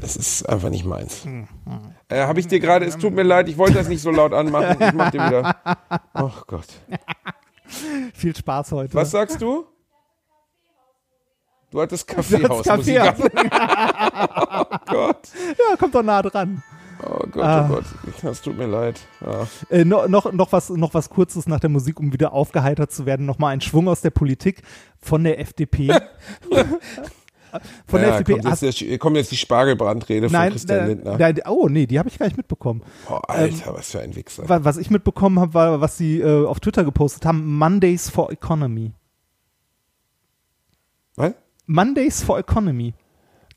das 0.00 0.16
ist 0.16 0.48
einfach 0.48 0.70
nicht 0.70 0.84
meins. 0.84 1.24
Hm, 1.24 1.48
Äh, 2.08 2.24
Habe 2.24 2.38
ich 2.38 2.46
dir 2.46 2.60
gerade, 2.60 2.84
es 2.86 2.96
tut 2.96 3.12
mir 3.12 3.24
leid, 3.24 3.48
ich 3.48 3.58
wollte 3.58 3.74
das 3.74 3.88
nicht 3.88 4.00
so 4.00 4.10
laut 4.12 4.32
anmachen. 4.32 4.76
Ich 4.80 4.92
mach 4.92 5.10
dir 5.10 5.26
wieder. 5.26 5.56
Ach 6.14 6.46
Gott. 6.46 6.66
Viel 8.14 8.36
Spaß 8.36 8.70
heute. 8.72 8.94
Was 8.94 9.10
sagst 9.10 9.42
du? 9.42 9.66
Du 11.72 11.80
hattest 11.80 12.06
Kaffeehausmusik. 12.06 12.96
Kaffee. 12.96 13.28
oh 14.70 14.76
Gott. 14.86 15.28
ja, 15.68 15.76
kommt 15.76 15.94
doch 15.96 16.02
nah 16.04 16.22
dran. 16.22 16.62
Oh 17.08 17.26
Gott, 17.30 17.44
Ah. 17.44 17.68
oh 17.70 17.74
Gott. 17.74 17.84
Es 18.24 18.42
tut 18.42 18.56
mir 18.58 18.66
leid. 18.66 19.00
Ja. 19.24 19.46
Äh, 19.70 19.84
no, 19.84 20.06
noch, 20.08 20.32
noch, 20.32 20.52
was, 20.52 20.70
noch 20.70 20.92
was 20.94 21.08
Kurzes 21.10 21.46
nach 21.46 21.60
der 21.60 21.70
Musik, 21.70 22.00
um 22.00 22.12
wieder 22.12 22.32
aufgeheitert 22.32 22.90
zu 22.92 23.06
werden. 23.06 23.26
Nochmal 23.26 23.52
ein 23.54 23.60
Schwung 23.60 23.88
aus 23.88 24.00
der 24.00 24.10
Politik 24.10 24.62
von 24.98 25.22
der 25.24 25.38
FDP. 25.38 25.88
von 27.86 28.00
der 28.00 28.08
ja, 28.08 28.18
FDP. 28.18 28.40
kommt, 28.40 28.62
jetzt 28.62 28.80
der, 28.80 28.98
kommt 28.98 29.16
jetzt 29.16 29.30
die 29.30 29.36
Spargelbrandrede 29.36 30.28
von 30.28 30.32
nein, 30.32 30.50
Christian 30.50 30.78
äh, 30.80 30.86
Lindner. 30.88 31.16
nein, 31.18 31.40
oh 31.46 31.68
nee, 31.68 31.86
die 31.86 31.98
habe 31.98 32.08
ich 32.08 32.18
gar 32.18 32.26
nicht 32.26 32.36
mitbekommen. 32.36 32.82
oh, 33.08 33.14
Alter, 33.28 33.74
was 33.74 33.90
für 33.92 34.00
ein 34.00 34.14
Wichser. 34.16 34.48
Wa- 34.48 34.60
Was 34.64 34.76
ich 34.76 34.90
mitbekommen 34.90 35.38
habe, 35.40 35.54
war, 35.54 35.80
was 35.80 35.96
sie 35.96 36.20
äh, 36.20 36.44
auf 36.46 36.60
Twitter 36.60 36.84
gepostet 36.84 37.24
haben: 37.24 37.56
Mondays 37.56 38.10
for 38.10 38.30
Economy. 38.32 38.92
Was? 41.14 41.32
Mondays 41.66 42.22
for 42.22 42.38
Economy. 42.38 42.94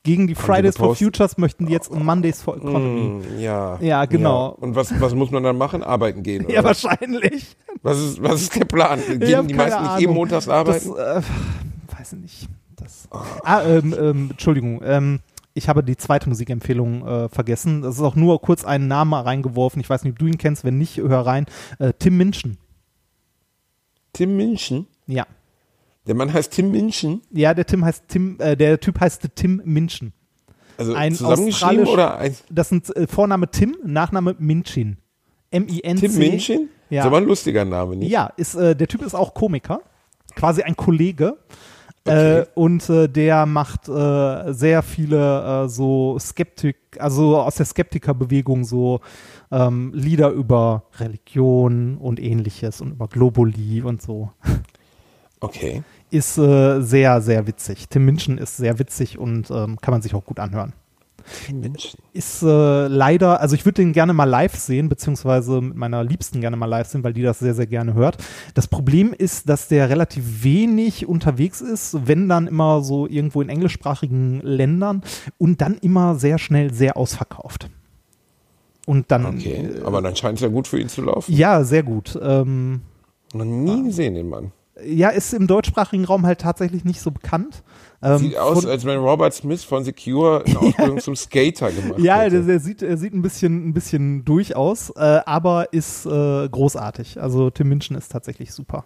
Gegen 0.04 0.28
die 0.28 0.36
Fridays 0.36 0.78
for? 0.78 0.96
Futures 0.96 1.38
möchten 1.38 1.66
die 1.66 1.74
jetzt 1.74 1.94
Mondays 1.94 2.42
for 2.42 2.56
Economy. 2.56 3.22
Hm, 3.22 3.40
ja. 3.40 3.78
Ja, 3.82 4.06
genau. 4.06 4.52
Und 4.52 4.74
was, 4.74 4.98
was 5.00 5.14
muss 5.14 5.30
man 5.30 5.44
dann 5.44 5.58
machen? 5.58 5.84
Arbeiten 5.84 6.24
gehen. 6.24 6.46
Oder? 6.46 6.54
Ja, 6.54 6.64
wahrscheinlich. 6.64 7.56
was, 7.82 8.00
ist, 8.00 8.24
was 8.24 8.42
ist 8.42 8.56
der 8.56 8.66
Plan? 8.66 9.00
Gehen 9.06 9.48
die 9.48 9.54
meisten 9.54 9.82
nicht 9.84 9.98
eben 9.98 10.06
Ahnung. 10.06 10.16
montags 10.16 10.48
arbeiten? 10.48 10.94
Das, 10.96 11.26
äh, 11.26 11.98
weiß 11.98 12.14
ich 12.14 12.20
nicht. 12.20 12.50
Das, 12.78 13.10
ah, 13.12 13.62
ähm, 13.64 13.94
ähm, 14.00 14.28
Entschuldigung. 14.32 14.82
Ähm, 14.86 15.20
ich 15.54 15.68
habe 15.68 15.84
die 15.84 15.98
zweite 15.98 16.30
Musikempfehlung 16.30 17.06
äh, 17.06 17.30
vergessen. 17.30 17.82
Das 17.82 17.96
ist 17.96 18.02
auch 18.02 18.16
nur 18.16 18.42
kurz 18.42 18.64
einen 18.64 18.88
Namen 18.88 19.14
reingeworfen. 19.14 19.82
Ich 19.82 19.90
weiß 19.90 20.04
nicht, 20.06 20.14
ob 20.14 20.20
du 20.20 20.28
ihn 20.28 20.38
kennst. 20.38 20.64
Wenn 20.64 20.78
nicht, 20.78 20.98
hör 20.98 21.26
rein. 21.26 21.46
Äh, 21.80 21.92
Tim 22.00 22.18
Minchin. 22.18 22.58
Tim 24.14 24.38
München? 24.38 24.88
Ja. 25.08 25.26
Der 26.10 26.16
Mann 26.16 26.34
heißt 26.34 26.52
Tim 26.52 26.72
München? 26.72 27.22
Ja, 27.30 27.54
der 27.54 27.68
Tim 27.68 27.86
heißt 27.86 28.06
Tim, 28.08 28.38
äh, 28.40 28.58
der 28.58 28.80
Typ 28.80 29.00
heißt 29.00 29.30
Tim 29.36 29.62
Minchin. 29.64 30.12
Also 30.76 30.96
Ein 30.96 31.14
zusammengeschrieben 31.14 31.86
oder 31.86 32.18
ein 32.18 32.36
Das 32.50 32.70
sind 32.70 32.96
äh, 32.96 33.06
Vorname 33.06 33.52
Tim, 33.52 33.78
Nachname 33.86 34.36
Minchin. 34.40 34.98
M-I-N-C. 35.52 36.08
Tim 36.08 36.18
München? 36.18 36.70
Ja. 36.90 37.02
Ist 37.02 37.06
aber 37.06 37.18
ein 37.18 37.26
lustiger 37.26 37.64
Name, 37.64 37.96
nicht? 37.96 38.10
Ja, 38.10 38.34
ist, 38.38 38.56
äh, 38.56 38.76
der 38.76 38.88
Typ 38.88 39.04
ist 39.04 39.14
auch 39.14 39.36
Komiker, 39.36 39.82
quasi 40.36 40.64
ein 40.64 40.76
Kollege. 40.76 41.38
Okay. 42.06 42.40
Äh, 42.40 42.46
und 42.56 42.90
äh, 42.90 43.08
der 43.08 43.46
macht 43.46 43.88
äh, 43.88 44.52
sehr 44.52 44.82
viele 44.82 45.66
äh, 45.66 45.70
so 45.70 46.18
Skeptik, 46.18 46.78
also 46.98 47.38
aus 47.38 47.54
der 47.54 47.68
Skeptikerbewegung 47.68 48.64
so 48.64 49.02
ähm, 49.52 49.92
Lieder 49.94 50.32
über 50.32 50.86
Religion 50.98 51.98
und 51.98 52.20
ähnliches 52.20 52.82
und 52.82 52.94
über 52.94 53.08
Globuli 53.08 53.84
und 53.84 54.02
so. 54.02 54.32
Okay. 55.40 55.84
Ist 56.12 56.38
äh, 56.38 56.82
sehr, 56.82 57.22
sehr 57.22 57.48
witzig. 57.48 57.88
Tim 57.90 58.06
Minchin 58.06 58.38
ist 58.38 58.58
sehr 58.58 58.80
witzig 58.80 59.18
und 59.18 59.50
ähm, 59.52 59.78
kann 59.82 59.92
man 59.94 60.02
sich 60.02 60.14
auch 60.16 60.26
gut 60.26 60.40
anhören. 60.40 60.74
Tim 61.46 61.60
München. 61.62 62.00
Ist 62.14 62.42
äh, 62.42 62.88
leider, 62.88 63.40
also 63.40 63.54
ich 63.54 63.64
würde 63.66 63.82
den 63.82 63.94
gerne 63.94 64.14
mal 64.14 64.24
live 64.24 64.56
sehen, 64.56 64.90
beziehungsweise 64.90 65.62
mit 65.62 65.76
meiner 65.76 66.04
Liebsten 66.04 66.42
gerne 66.42 66.58
mal 66.58 66.66
live 66.66 66.88
sehen, 66.88 67.04
weil 67.04 67.14
die 67.14 67.22
das 67.22 67.40
sehr, 67.40 67.54
sehr 67.54 67.68
gerne 67.68 67.94
hört. 67.94 68.18
Das 68.56 68.68
Problem 68.68 69.14
ist, 69.16 69.48
dass 69.48 69.68
der 69.68 69.90
relativ 69.90 70.44
wenig 70.44 71.08
unterwegs 71.08 71.62
ist, 71.62 72.08
wenn 72.08 72.28
dann 72.30 72.48
immer 72.48 72.82
so 72.82 73.06
irgendwo 73.08 73.42
in 73.42 73.50
englischsprachigen 73.50 74.42
Ländern 74.42 75.04
und 75.38 75.62
dann 75.62 75.76
immer 75.78 76.16
sehr 76.16 76.40
schnell 76.40 76.74
sehr 76.74 76.98
ausverkauft. 76.98 77.70
Und 78.88 79.12
dann, 79.12 79.26
Okay. 79.28 79.70
Aber 79.86 80.02
dann 80.02 80.16
scheint 80.16 80.38
es 80.38 80.42
ja 80.42 80.48
gut 80.48 80.68
für 80.68 80.80
ihn 80.80 80.90
zu 80.90 81.02
laufen. 81.04 81.32
ja, 81.32 81.64
sehr 81.64 81.84
gut. 81.84 82.18
Ähm, 82.22 82.82
Noch 83.34 83.46
nie 83.46 83.84
gesehen, 83.84 84.16
den 84.16 84.30
Mann. 84.30 84.52
Ja, 84.86 85.10
ist 85.10 85.34
im 85.34 85.48
deutschsprachigen 85.48 86.06
Raum 86.06 86.26
halt 86.26 86.40
tatsächlich 86.42 86.86
nicht 86.86 87.02
so 87.02 87.12
bekannt. 87.12 87.64
Ähm, 88.02 88.18
Sieht 88.20 88.38
aus, 88.38 88.62
von- 88.62 88.70
als 88.72 88.86
wenn 88.86 88.98
Robert 89.00 89.34
Smith 89.34 89.64
von 89.64 89.84
Secure 89.84 90.44
eine 90.48 90.60
Ausbildung 90.60 91.00
zum 91.00 91.16
Skater 91.16 91.72
gemacht 91.72 92.00
Ja, 92.00 92.20
hätte. 92.22 92.38
der, 92.38 92.42
der 92.46 92.60
sieht, 92.60 92.82
er 92.82 92.98
sieht 92.98 93.14
ein 93.14 93.22
bisschen, 93.22 93.68
ein 93.70 93.74
bisschen 93.74 94.24
durch 94.26 94.56
aus, 94.56 94.90
äh, 94.96 95.00
aber 95.26 95.74
ist 95.74 96.06
äh, 96.06 96.48
großartig. 96.50 97.22
Also 97.22 97.50
Tim 97.50 97.70
Minchin 97.70 97.98
ist 97.98 98.12
tatsächlich 98.12 98.54
super. 98.54 98.86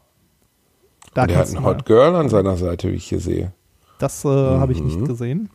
Da 1.13 1.23
Und 1.23 1.29
er 1.29 1.35
hat 1.37 1.41
kannst 1.43 1.53
ein 1.53 1.55
du 1.57 1.61
mal- 1.61 1.75
Hot 1.75 1.85
Girl 1.85 2.15
an 2.15 2.29
seiner 2.29 2.57
Seite, 2.57 2.91
wie 2.91 2.95
ich 2.95 3.05
hier 3.05 3.19
sehe. 3.19 3.53
Das 3.99 4.25
äh, 4.25 4.27
habe 4.27 4.71
ich 4.73 4.81
nicht 4.81 5.05
gesehen. 5.05 5.49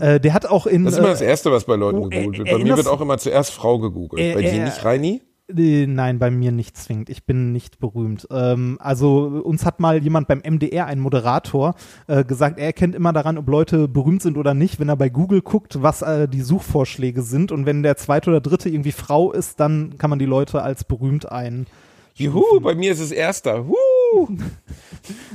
Äh, 0.00 0.18
der 0.20 0.34
hat 0.34 0.46
auch 0.46 0.66
in. 0.66 0.82
Mhm. 0.82 0.84
Das 0.86 0.94
ist 0.94 0.98
immer 1.00 1.08
das 1.08 1.20
äh, 1.20 1.26
Erste, 1.26 1.52
was 1.52 1.64
bei 1.64 1.76
Leuten 1.76 1.98
oh, 1.98 2.08
gegoogelt 2.08 2.38
wird. 2.38 2.50
Bei 2.50 2.58
mir 2.64 2.76
wird 2.76 2.86
auch 2.86 3.00
immer 3.00 3.18
zuerst 3.18 3.52
Frau 3.52 3.78
gegoogelt. 3.78 4.34
Bei 4.34 4.40
dir 4.42 4.64
nicht, 4.64 4.84
Reini? 4.84 5.22
Nein, 5.50 6.18
bei 6.18 6.30
mir 6.30 6.52
nicht 6.52 6.76
zwingend. 6.76 7.08
Ich 7.08 7.24
bin 7.24 7.52
nicht 7.52 7.78
berühmt. 7.80 8.26
Ähm, 8.30 8.76
also 8.80 9.42
uns 9.44 9.64
hat 9.64 9.80
mal 9.80 10.02
jemand 10.02 10.28
beim 10.28 10.40
MDR, 10.40 10.86
ein 10.86 11.00
Moderator, 11.00 11.74
äh, 12.06 12.24
gesagt, 12.24 12.58
er 12.58 12.66
erkennt 12.66 12.94
immer 12.94 13.12
daran, 13.12 13.38
ob 13.38 13.48
Leute 13.48 13.88
berühmt 13.88 14.22
sind 14.22 14.36
oder 14.36 14.54
nicht, 14.54 14.78
wenn 14.78 14.88
er 14.88 14.96
bei 14.96 15.08
Google 15.08 15.40
guckt, 15.40 15.82
was 15.82 16.02
äh, 16.02 16.28
die 16.28 16.42
Suchvorschläge 16.42 17.22
sind. 17.22 17.50
Und 17.50 17.66
wenn 17.66 17.82
der 17.82 17.96
zweite 17.96 18.30
oder 18.30 18.40
dritte 18.40 18.68
irgendwie 18.68 18.92
Frau 18.92 19.32
ist, 19.32 19.58
dann 19.60 19.96
kann 19.96 20.10
man 20.10 20.18
die 20.18 20.26
Leute 20.26 20.62
als 20.62 20.84
berühmt 20.84 21.30
ein. 21.30 21.66
Juhu, 22.14 22.60
bei 22.60 22.74
mir 22.74 22.92
ist 22.92 23.00
es 23.00 23.12
Erster. 23.12 23.66
Huh. 23.66 24.28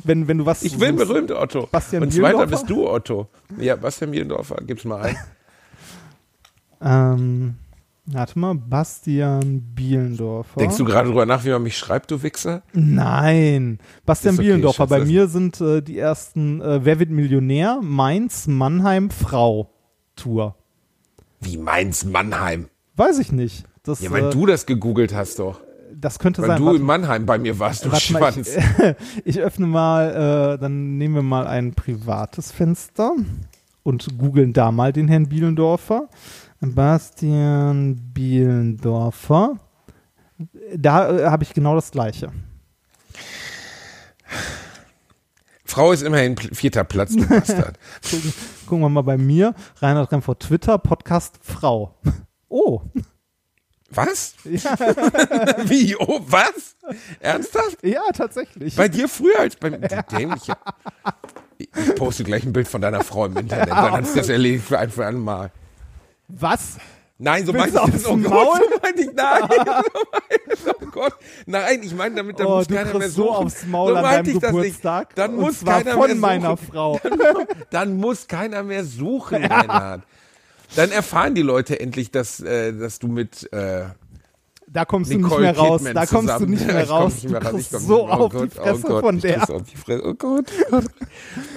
Wenn, 0.04 0.28
wenn 0.28 0.40
du 0.40 0.46
was 0.46 0.64
Ich 0.64 0.80
will 0.80 0.94
berühmt, 0.94 1.32
Otto. 1.32 1.68
Bastian 1.72 2.04
Und 2.04 2.12
zweiter 2.12 2.46
bist 2.46 2.70
du, 2.70 2.88
Otto. 2.90 3.28
Ja, 3.58 3.76
Bastian 3.76 4.12
Bielendorfer, 4.12 4.58
gib's 4.66 4.84
mal 4.84 5.02
ein. 5.02 5.16
Ähm, 6.86 7.56
warte 8.06 8.38
mal, 8.40 8.56
Bastian 8.56 9.62
Bielendorfer. 9.76 10.60
Denkst 10.60 10.78
du 10.78 10.86
gerade 10.86 11.08
drüber 11.10 11.26
nach, 11.26 11.44
wie 11.46 11.50
man 11.50 11.64
mich 11.64 11.78
schreibt, 11.78 12.12
du 12.12 12.22
Wichser? 12.24 12.64
Nein, 12.74 13.80
Bastian 14.06 14.36
okay, 14.36 14.44
Bielendorfer. 14.44 14.88
Bei 14.88 15.06
mir 15.06 15.28
sind 15.28 15.60
äh, 15.62 15.82
die 15.82 15.98
ersten 15.98 16.62
äh, 16.62 16.84
Wer 16.84 17.00
wird 17.00 17.10
Millionär? 17.10 17.80
Mainz, 17.82 18.48
Mannheim, 18.48 19.10
Frau 19.10 19.70
Tour. 20.16 20.56
Wie 21.42 21.58
Mainz 21.58 22.06
Mannheim? 22.06 22.68
Weiß 22.96 23.20
ich 23.20 23.32
nicht. 23.32 23.66
Das, 23.84 24.02
Ja, 24.02 24.12
weil 24.12 24.26
äh, 24.28 24.30
du 24.30 24.46
das 24.46 24.66
gegoogelt 24.66 25.14
hast 25.14 25.40
doch. 25.40 25.60
das 25.94 26.20
könnte 26.20 26.42
Weil 26.42 26.50
sein. 26.50 26.60
du 26.60 26.66
Warte- 26.68 26.80
in 26.80 26.86
Mannheim 26.86 27.26
bei 27.26 27.38
mir 27.38 27.60
warst, 27.60 27.84
du 27.86 27.92
Warte 27.92 28.14
mal, 28.14 28.32
Schwanz. 28.32 28.48
ich, 28.56 29.26
ich 29.26 29.40
öffne 29.42 29.68
mal, 29.68 30.54
äh, 30.56 30.62
dann 30.62 30.98
nehmen 30.98 31.16
wir 31.16 31.22
mal 31.24 31.48
ein 31.48 31.74
privates 31.74 32.52
Fenster 32.52 33.14
und 33.84 34.18
googeln 34.18 34.54
da 34.54 34.72
mal 34.72 34.94
den 34.94 35.08
Herrn 35.10 35.28
Bielendorfer. 35.28 36.08
Bastian 36.72 37.96
Bielendorfer. 38.14 39.60
Da 40.76 41.18
äh, 41.18 41.26
habe 41.26 41.44
ich 41.44 41.54
genau 41.54 41.76
das 41.76 41.92
gleiche. 41.92 42.32
Frau 45.66 45.92
ist 45.92 46.04
immerhin 46.04 46.38
vierter 46.38 46.84
Platz, 46.84 47.16
du 47.16 47.28
Bastard. 47.28 47.80
Gucken, 48.10 48.34
gucken 48.68 48.82
wir 48.82 48.90
mal 48.90 49.02
bei 49.02 49.18
mir. 49.18 49.56
Reinhard 49.78 50.12
Remford 50.12 50.40
Twitter, 50.42 50.78
Podcast 50.78 51.40
Frau. 51.42 51.96
Oh, 52.56 52.84
Was? 53.90 54.36
Wie? 54.44 55.96
Oh, 55.96 56.22
was? 56.28 56.76
Ernsthaft? 57.20 57.80
ja, 57.82 58.04
tatsächlich. 58.16 58.76
Bei 58.76 58.88
dir 58.88 59.10
früher 59.10 59.40
als 59.40 59.56
bei 59.56 59.72
mir? 59.72 59.80
Du 59.80 60.04
dämlicher. 60.16 60.60
Ich 61.58 61.96
poste 61.96 62.24
gleich 62.24 62.44
ein 62.44 62.54
Bild 62.54 62.68
von 62.68 62.80
deiner 62.80 63.04
Frau 63.04 63.26
im 63.26 63.38
Internet, 63.38 63.70
dann 63.72 63.92
hat 63.92 64.06
sich 64.06 64.18
das 64.18 64.30
erledigt 64.30 64.66
für 64.66 64.78
ein 64.78 64.92
für 64.92 65.04
ein 65.04 65.18
Mal. 65.18 65.52
Was? 66.40 66.78
Nein, 67.20 67.46
so 67.46 67.54
meinte 67.54 67.78
du 67.78 67.86
ich 67.86 67.94
das. 67.94 68.06
Oh? 68.08 68.18
Gott, 68.18 68.62
so 68.72 68.80
meinte 68.82 69.02
ich, 69.02 69.14
nein. 69.14 69.44
So 70.64 70.72
ich, 70.72 70.76
oh 70.82 70.86
Gott. 70.92 71.14
Nein, 71.46 71.82
ich 71.84 71.94
meine 71.96 72.16
damit, 72.16 72.40
dann 72.40 72.48
Oh, 72.48 72.58
muss 72.58 72.68
du 72.68 72.74
keiner 72.76 72.92
mehr 72.92 73.00
kriegst 73.02 73.16
so 73.16 73.24
suchen. 73.28 73.46
aufs 73.46 73.66
Maul 73.66 73.92
so 73.92 73.96
an 73.98 74.04
deinem 74.04 74.26
ich 74.28 74.40
das 74.40 74.52
nicht. 74.52 74.62
Geburtstag. 74.64 75.16
Dann 75.16 75.36
muss 75.36 75.64
keiner 75.64 75.94
von 75.94 76.08
mehr 76.08 76.16
meiner 76.16 76.50
suchen. 76.58 76.68
Frau. 76.72 77.00
Dann 77.70 77.98
muss 77.98 78.28
keiner 78.28 78.64
mehr 78.64 78.84
suchen, 78.84 79.44
Reinhard. 79.46 80.02
Dann 80.76 80.92
erfahren 80.92 81.36
die 81.36 81.42
Leute 81.44 81.80
endlich, 81.80 82.12
dass, 82.12 82.40
äh, 82.40 82.74
dass 82.74 83.00
du 83.00 83.08
mit 83.08 83.52
äh, 83.54 83.86
Da 84.68 84.86
kommst 84.86 85.12
du 85.12 85.18
Nicole 85.18 85.48
nicht 85.48 85.58
mehr 85.58 85.58
raus. 85.58 85.84
Kidman 85.84 85.94
Da 85.96 86.06
kommst 86.08 86.30
du 86.30 86.34
zusammen- 86.34 86.50
nicht 86.52 86.66
mehr 86.68 86.90
raus. 86.90 87.14
nicht 87.14 87.26
Du 87.26 87.30
mehr. 87.30 87.42
Ich 87.42 87.48
kriegst 87.50 87.72
so 87.72 88.06
mehr- 88.08 88.20
oh 88.20 88.24
auf 88.26 88.32
die 88.34 88.50
Fresse 88.50 88.88
oh 88.96 89.00
von 89.02 89.20
der. 89.20 89.48
Oh 89.50 90.14
Gott, 90.16 90.46
oh 90.72 90.72
Gott. 90.72 90.86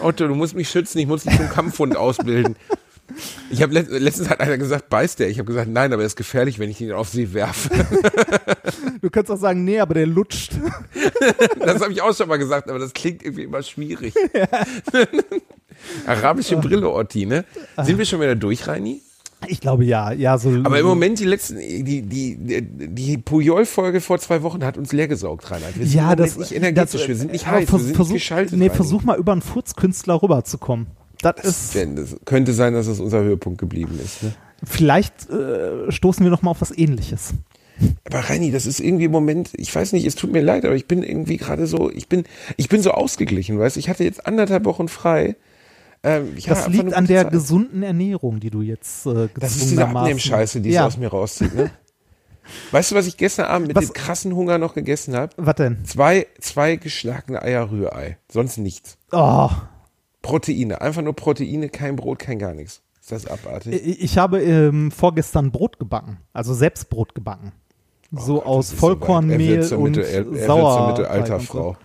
Otto, 0.03 0.29
du 0.29 0.35
musst 0.35 0.55
mich 0.55 0.69
schützen. 0.69 0.99
Ich 0.99 1.07
muss 1.07 1.25
dich 1.25 1.37
zum 1.37 1.49
Kampfhund 1.49 1.97
ausbilden. 1.97 2.57
Ich 3.51 3.63
habe 3.63 3.73
let 3.75 3.89
letztens 3.91 4.29
hat 4.29 4.41
einer 4.41 4.59
gesagt, 4.59 4.89
beißt 4.89 5.19
der. 5.21 5.29
Ich 5.29 5.39
habe 5.39 5.47
gesagt, 5.47 5.69
nein, 5.71 5.93
aber 5.93 6.03
er 6.03 6.07
ist 6.07 6.17
gefährlich, 6.17 6.59
wenn 6.59 6.71
ich 6.71 6.81
ihn 6.81 6.93
auf 6.93 7.09
sie 7.09 7.33
werfe. 7.35 7.71
Du 9.01 9.11
kannst 9.11 9.31
auch 9.31 9.37
sagen, 9.39 9.63
nee, 9.65 9.79
aber 9.79 9.95
der 9.95 10.07
lutscht. 10.07 10.53
Das 11.61 11.81
habe 11.81 11.93
ich 11.93 12.03
auch 12.03 12.15
schon 12.17 12.29
mal 12.29 12.37
gesagt, 12.39 12.69
aber 12.69 12.79
das 12.79 12.93
klingt 12.93 13.23
irgendwie 13.23 13.45
immer 13.45 13.63
schwierig. 13.63 14.15
Arabische 16.07 16.57
Brille, 16.57 16.91
Otti, 16.91 17.27
ne? 17.27 17.45
Sind 17.83 17.99
wir 17.99 18.05
schon 18.05 18.21
wieder 18.21 18.35
durch, 18.35 18.67
Reini? 18.67 19.03
Ich 19.49 19.61
glaube 19.61 19.85
ja, 19.85 20.13
ja, 20.13 20.39
so. 20.39 20.49
Aber 20.65 20.81
im 20.81 20.87
Moment, 20.87 21.21
die 21.21 21.25
letzten, 21.25 21.59
die, 21.59 22.03
die, 22.03 22.37
die, 22.39 23.19
Puyol-Folge 23.19 24.01
vor 24.01 24.19
zwei 24.19 24.43
Wochen 24.43 24.65
hat 24.65 24.79
uns 24.79 24.93
leergesaugt, 24.93 25.51
Reinhard. 25.51 25.79
Wir 25.79 25.87
sind 25.87 25.95
ja, 25.97 26.17
das 26.17 26.39
nicht 26.39 26.53
energetisch, 26.53 27.01
das, 27.03 27.09
wir 27.09 27.17
sind 27.17 27.33
nicht 27.33 27.47
heiß, 27.47 27.69
vers- 27.69 27.81
wir 27.81 27.87
sind 27.87 27.97
versuch, 27.97 28.13
nicht 28.15 28.23
geschaltet. 28.23 28.59
Nee, 28.59 28.71
versuch 28.71 29.03
mal 29.03 29.19
über 29.19 29.33
einen 29.33 29.43
Furzkünstler 29.43 30.23
rüberzukommen. 30.23 30.87
Das 31.23 31.37
ist, 31.45 31.75
Denn 31.75 31.97
das 31.97 32.17
könnte 32.25 32.53
sein, 32.53 32.75
dass 32.75 32.87
es 32.87 33.01
unser 33.01 33.21
Höhepunkt 33.23 33.59
geblieben 33.59 33.99
ist. 34.05 34.23
Ne? 34.23 34.33
vielleicht 34.65 35.29
äh, 35.31 35.93
stoßen 35.93 36.25
wir 36.25 36.31
noch 36.31 36.43
mal 36.43 36.51
auf 36.53 36.61
was 36.63 36.77
ähnliches. 36.77 37.35
Aber 38.07 38.21
Reini, 38.21 38.51
das 38.51 38.65
ist 38.65 38.81
irgendwie 38.81 39.05
im 39.05 39.13
Moment, 39.13 39.51
ich 39.55 39.75
weiß 39.75 39.93
nicht, 39.93 40.07
es 40.07 40.15
tut 40.15 40.33
mir 40.33 40.41
leid, 40.41 40.65
aber 40.65 40.75
ich 40.75 40.89
bin 40.89 41.03
irgendwie 41.03 41.37
gerade 41.37 41.67
so, 41.67 41.91
ich 41.91 42.09
bin, 42.09 42.25
ich 42.57 42.71
bin 42.71 42.81
so 42.81 42.93
ausgeglichen, 42.93 43.59
weißt 43.59 43.77
du? 43.77 43.81
Ich 43.81 43.91
hatte 43.91 44.03
jetzt 44.05 44.27
anderthalb 44.27 44.65
Wochen 44.65 44.89
frei. 44.89 45.37
Ähm, 46.03 46.35
Das 46.47 46.69
liegt 46.69 46.95
an 46.95 47.07
der 47.07 47.25
Zeit. 47.25 47.33
gesunden 47.33 47.83
Ernährung, 47.83 48.41
die 48.41 48.49
du 48.49 48.63
jetzt 48.63 49.05
äh, 49.07 49.29
Das 49.39 49.57
ist 49.57 49.71
diese 49.73 49.87
Abnehmscheiße, 49.87 50.61
die 50.63 50.71
ja. 50.71 50.87
es 50.87 50.95
aus 50.95 50.99
mir 50.99 51.09
rauszieht, 51.09 51.55
ne? 51.55 51.71
Weißt 52.71 52.93
du, 52.93 52.95
was 52.95 53.07
ich 53.09 53.17
gestern 53.17 53.47
Abend 53.47 53.69
mit 53.69 53.77
Was- 53.77 53.87
dem 53.87 53.93
krassen 53.93 54.35
Hunger 54.35 54.57
noch 54.57 54.73
gegessen 54.75 55.15
habe? 55.17 55.33
Was 55.37 55.57
denn? 55.57 55.85
Zwei, 55.85 56.29
zwei 56.41 56.77
geschlagene 56.77 57.43
Eier 57.43 57.71
Rührei. 57.71 58.17
Sonst 58.33 58.57
nichts. 58.57 58.97
Oh, 59.13 59.51
Proteine. 60.27 60.81
Einfach 60.81 61.03
nur 61.03 61.15
Proteine, 61.15 61.69
kein 61.69 61.97
Brot, 61.97 62.19
kein 62.19 62.39
gar 62.39 62.53
nichts. 62.53 62.83
Ist 63.01 63.13
das 63.13 63.27
abartig? 63.27 63.73
ich 63.75 64.03
ich 64.03 64.19
habe 64.19 64.43
ähm, 64.43 64.91
vorgestern 64.91 65.53
Brot 65.53 65.79
gebacken, 65.79 66.19
also 66.33 66.55
selbst 66.55 66.91
Brot 66.91 67.15
gebacken. 67.15 67.53
So 68.11 68.43
aus 68.43 68.49
Oh 68.49 68.63
so 68.63 68.73
weit. 68.73 68.79
Vollkornmehl 68.81 69.41
er 69.41 69.49
wird 69.49 69.65
zur 69.67 69.79
und 69.79 69.97
Mittel, 69.97 70.05
er, 70.05 70.27
er 70.41 70.47
Sauerteig 70.47 70.89
Mittelalterfrau. 70.99 71.77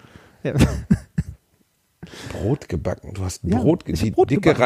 so. 0.44 0.48
Ja. 0.50 0.56
Brot 2.32 2.70
gebacken. 2.70 3.14
Du 3.14 3.24
hast 3.24 3.44
Ja, 3.44 3.60
Brot, 3.60 3.84
ich 3.88 4.02
die 4.02 4.12
Brot 4.12 4.30
dicke 4.30 4.52
ich, 4.52 4.58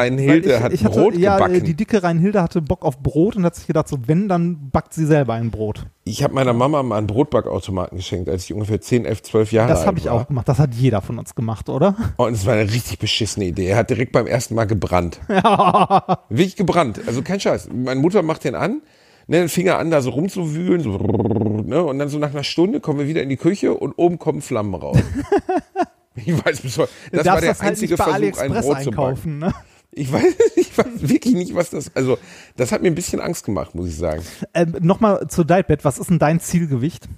hat 0.60 0.72
ich 0.72 0.84
hatte, 0.84 0.98
Brot 0.98 1.16
ja, 1.16 1.36
gebacken. 1.36 1.64
Die 1.64 1.74
dicke 1.74 2.02
Reinhilde 2.02 2.42
hatte 2.42 2.62
Bock 2.62 2.84
auf 2.84 2.98
Brot 2.98 3.36
und 3.36 3.44
hat 3.44 3.54
sich 3.54 3.66
gedacht, 3.66 3.88
so 3.88 3.98
wenn, 4.06 4.28
dann 4.28 4.70
backt 4.70 4.94
sie 4.94 5.06
selber 5.06 5.34
ein 5.34 5.50
Brot. 5.50 5.86
Ich 6.04 6.22
habe 6.22 6.34
meiner 6.34 6.52
Mama 6.52 6.82
mal 6.82 6.98
einen 6.98 7.06
Brotbackautomaten 7.06 7.98
geschenkt, 7.98 8.28
als 8.28 8.44
ich 8.44 8.52
ungefähr 8.52 8.80
10, 8.80 9.04
11, 9.04 9.22
12 9.22 9.52
Jahre 9.52 9.70
alt 9.70 9.78
Das 9.78 9.86
habe 9.86 9.98
ich 9.98 10.06
war. 10.06 10.12
auch 10.12 10.28
gemacht. 10.28 10.48
Das 10.48 10.58
hat 10.58 10.74
jeder 10.74 11.00
von 11.02 11.18
uns 11.18 11.34
gemacht, 11.34 11.68
oder? 11.68 11.96
Und 12.16 12.34
es 12.34 12.46
war 12.46 12.54
eine 12.54 12.70
richtig 12.70 12.98
beschissene 12.98 13.46
Idee. 13.46 13.66
Er 13.66 13.76
hat 13.76 13.90
direkt 13.90 14.12
beim 14.12 14.26
ersten 14.26 14.54
Mal 14.54 14.66
gebrannt. 14.66 15.20
Wirklich 16.28 16.56
gebrannt. 16.56 17.00
Also 17.06 17.22
kein 17.22 17.40
Scheiß. 17.40 17.68
Meine 17.72 18.00
Mutter 18.00 18.22
macht 18.22 18.44
den 18.44 18.54
an, 18.54 18.82
ne, 19.26 19.38
den 19.38 19.48
Finger 19.48 19.78
an, 19.78 19.90
da 19.90 20.00
so 20.00 20.10
rumzuwühlen, 20.10 20.80
so, 20.80 20.90
ne, 20.96 21.82
und 21.82 21.98
dann 21.98 22.08
so 22.08 22.18
nach 22.18 22.30
einer 22.30 22.44
Stunde 22.44 22.80
kommen 22.80 23.00
wir 23.00 23.08
wieder 23.08 23.22
in 23.22 23.28
die 23.28 23.36
Küche 23.36 23.74
und 23.74 23.92
oben 23.96 24.18
kommen 24.18 24.42
Flammen 24.42 24.74
raus. 24.74 24.98
ich 26.16 26.44
weiß 26.44 26.60
bis 26.60 26.78
heute. 26.78 26.92
Du 27.10 27.16
Das 27.18 27.26
war 27.26 27.40
der 27.40 27.50
das 27.50 27.60
halt 27.60 27.70
einzige 27.70 27.96
bei 27.96 28.04
Versuch, 28.04 28.38
ein 28.38 28.52
Brot 28.52 28.82
zu 28.82 28.90
backen. 28.90 29.38
Ne? 29.38 29.54
Ich 29.92 30.12
weiß, 30.12 30.34
ich 30.56 30.76
weiß 30.76 31.08
wirklich 31.08 31.34
nicht, 31.34 31.54
was 31.54 31.70
das, 31.70 31.94
also, 31.94 32.18
das 32.56 32.72
hat 32.72 32.82
mir 32.82 32.88
ein 32.88 32.94
bisschen 32.94 33.20
Angst 33.20 33.44
gemacht, 33.44 33.74
muss 33.74 33.88
ich 33.88 33.96
sagen. 33.96 34.22
Ähm, 34.54 34.76
Nochmal 34.80 35.28
zu 35.28 35.44
Dietbed. 35.44 35.84
Was 35.84 35.98
ist 35.98 36.10
denn 36.10 36.18
dein 36.18 36.40
Zielgewicht? 36.40 37.08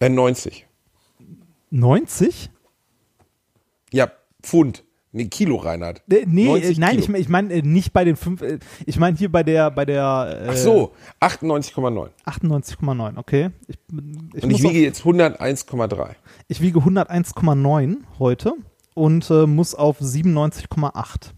Äh, 0.00 0.08
90. 0.08 0.66
90? 1.70 2.50
Ja, 3.92 4.10
Pfund. 4.42 4.84
Nee, 5.12 5.26
Kilo, 5.26 5.56
Reinhard. 5.56 6.02
Äh, 6.08 6.24
Nee, 6.26 6.46
90 6.46 6.76
äh, 6.76 6.80
nein, 6.80 7.00
Kilo. 7.00 7.14
ich, 7.14 7.20
ich 7.22 7.28
meine 7.28 7.52
äh, 7.52 7.62
nicht 7.62 7.92
bei 7.92 8.04
den 8.04 8.14
fünf. 8.16 8.42
Ich 8.86 8.96
meine 8.98 9.16
hier 9.16 9.30
bei 9.30 9.42
der 9.42 9.70
bei 9.72 9.84
der. 9.84 10.46
Ach 10.48 10.56
so, 10.56 10.92
98,9. 11.20 12.10
98,9. 12.26 13.16
Okay. 13.18 13.50
Ich, 13.66 13.76
ich, 14.34 14.42
Und 14.44 14.50
ich 14.50 14.62
wiege 14.62 14.78
jetzt 14.80 15.02
101,3. 15.02 16.00
auf, 16.00 16.08
ich 16.46 16.60
wiege 16.60 16.78
101,9 16.78 17.96
heute 18.20 18.52
und 18.94 19.28
äh, 19.30 19.46
muss 19.46 19.74
auf 19.74 20.00
97,8. 20.00 21.32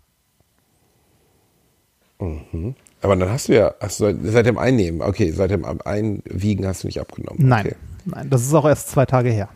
Aber 3.00 3.16
dann 3.16 3.30
hast 3.30 3.48
du 3.48 3.54
ja, 3.54 3.74
ach, 3.80 3.90
so, 3.90 4.12
seit 4.22 4.46
dem 4.46 4.58
Einnehmen, 4.58 5.02
okay, 5.02 5.32
seit 5.32 5.50
dem 5.50 5.64
Einwiegen 5.64 6.66
hast 6.66 6.84
du 6.84 6.86
nicht 6.88 7.00
abgenommen. 7.00 7.48
Nein, 7.48 7.66
Okay. 7.66 7.76
nein, 8.04 8.30
das 8.30 8.42
ist 8.42 8.54
auch 8.54 8.64
erst 8.64 8.90
zwei 8.90 9.06
Tage 9.06 9.30
her. 9.30 9.48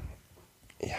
Ja. 0.83 0.95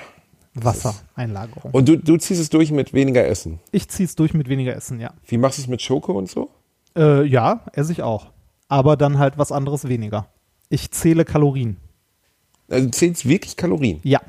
Wassereinlagerung. 0.63 1.71
Und 1.71 1.87
du, 1.87 1.97
du 1.97 2.17
ziehst 2.17 2.41
es 2.41 2.49
durch 2.49 2.71
mit 2.71 2.93
weniger 2.93 3.25
Essen. 3.25 3.59
Ich 3.71 3.89
ziehe 3.89 4.05
es 4.05 4.15
durch 4.15 4.33
mit 4.33 4.49
weniger 4.49 4.75
Essen, 4.75 4.99
ja. 4.99 5.13
Wie 5.27 5.37
machst 5.37 5.57
du 5.57 5.61
es 5.63 5.67
mit 5.67 5.81
Schoko 5.81 6.13
und 6.13 6.29
so? 6.29 6.49
Äh, 6.95 7.25
ja, 7.25 7.65
esse 7.73 7.91
ich 7.91 8.01
auch. 8.01 8.31
Aber 8.67 8.97
dann 8.97 9.17
halt 9.17 9.37
was 9.37 9.51
anderes 9.51 9.87
weniger. 9.87 10.27
Ich 10.69 10.91
zähle 10.91 11.25
Kalorien. 11.25 11.77
Also 12.69 12.85
du 12.85 12.91
zählst 12.91 13.27
wirklich 13.27 13.55
Kalorien. 13.55 13.99
Ja. 14.03 14.21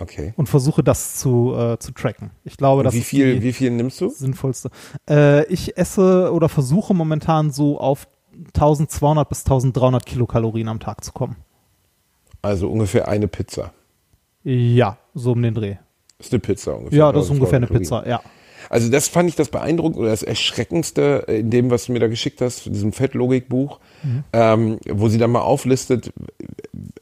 Okay. 0.00 0.32
Und 0.36 0.48
versuche 0.48 0.82
das 0.82 1.16
zu, 1.16 1.54
äh, 1.56 1.78
zu 1.78 1.92
tracken. 1.92 2.30
Ich 2.44 2.56
glaube, 2.56 2.82
das 2.82 2.94
wie 2.94 2.98
ist 2.98 3.06
viel, 3.06 3.34
die 3.36 3.42
wie 3.42 3.52
viel 3.52 3.70
nimmst 3.70 4.00
du? 4.00 4.08
sinnvollste. 4.08 4.70
Äh, 5.08 5.44
ich 5.46 5.76
esse 5.76 6.32
oder 6.32 6.48
versuche 6.48 6.94
momentan 6.94 7.50
so 7.50 7.80
auf 7.80 8.06
1200 8.54 9.28
bis 9.28 9.40
1300 9.40 10.06
Kilokalorien 10.06 10.68
am 10.68 10.78
Tag 10.78 11.02
zu 11.02 11.12
kommen. 11.12 11.36
Also 12.42 12.70
ungefähr 12.70 13.08
eine 13.08 13.26
Pizza. 13.26 13.72
Ja, 14.50 14.96
so 15.14 15.32
um 15.32 15.42
den 15.42 15.52
Dreh. 15.54 15.76
Ist 16.18 16.32
eine 16.32 16.40
Pizza 16.40 16.74
ungefähr. 16.76 16.98
Ja, 16.98 17.12
das 17.12 17.24
ist 17.26 17.30
1200 17.32 17.40
ungefähr 17.40 17.56
eine 17.58 17.66
Kalorien. 17.66 17.82
Pizza, 17.82 18.08
ja. 18.08 18.20
Also 18.70 18.90
das 18.90 19.08
fand 19.08 19.28
ich 19.28 19.36
das 19.36 19.48
beeindruckend 19.50 19.98
oder 19.98 20.08
das 20.10 20.22
Erschreckendste 20.22 21.24
in 21.28 21.50
dem, 21.50 21.70
was 21.70 21.86
du 21.86 21.92
mir 21.92 22.00
da 22.00 22.08
geschickt 22.08 22.40
hast, 22.40 22.66
in 22.66 22.72
diesem 22.72 22.92
Fettlogikbuch, 22.92 23.78
Mhm. 24.02 24.24
ähm, 24.32 24.78
wo 24.90 25.08
sie 25.08 25.18
dann 25.18 25.30
mal 25.32 25.40
auflistet, 25.40 26.12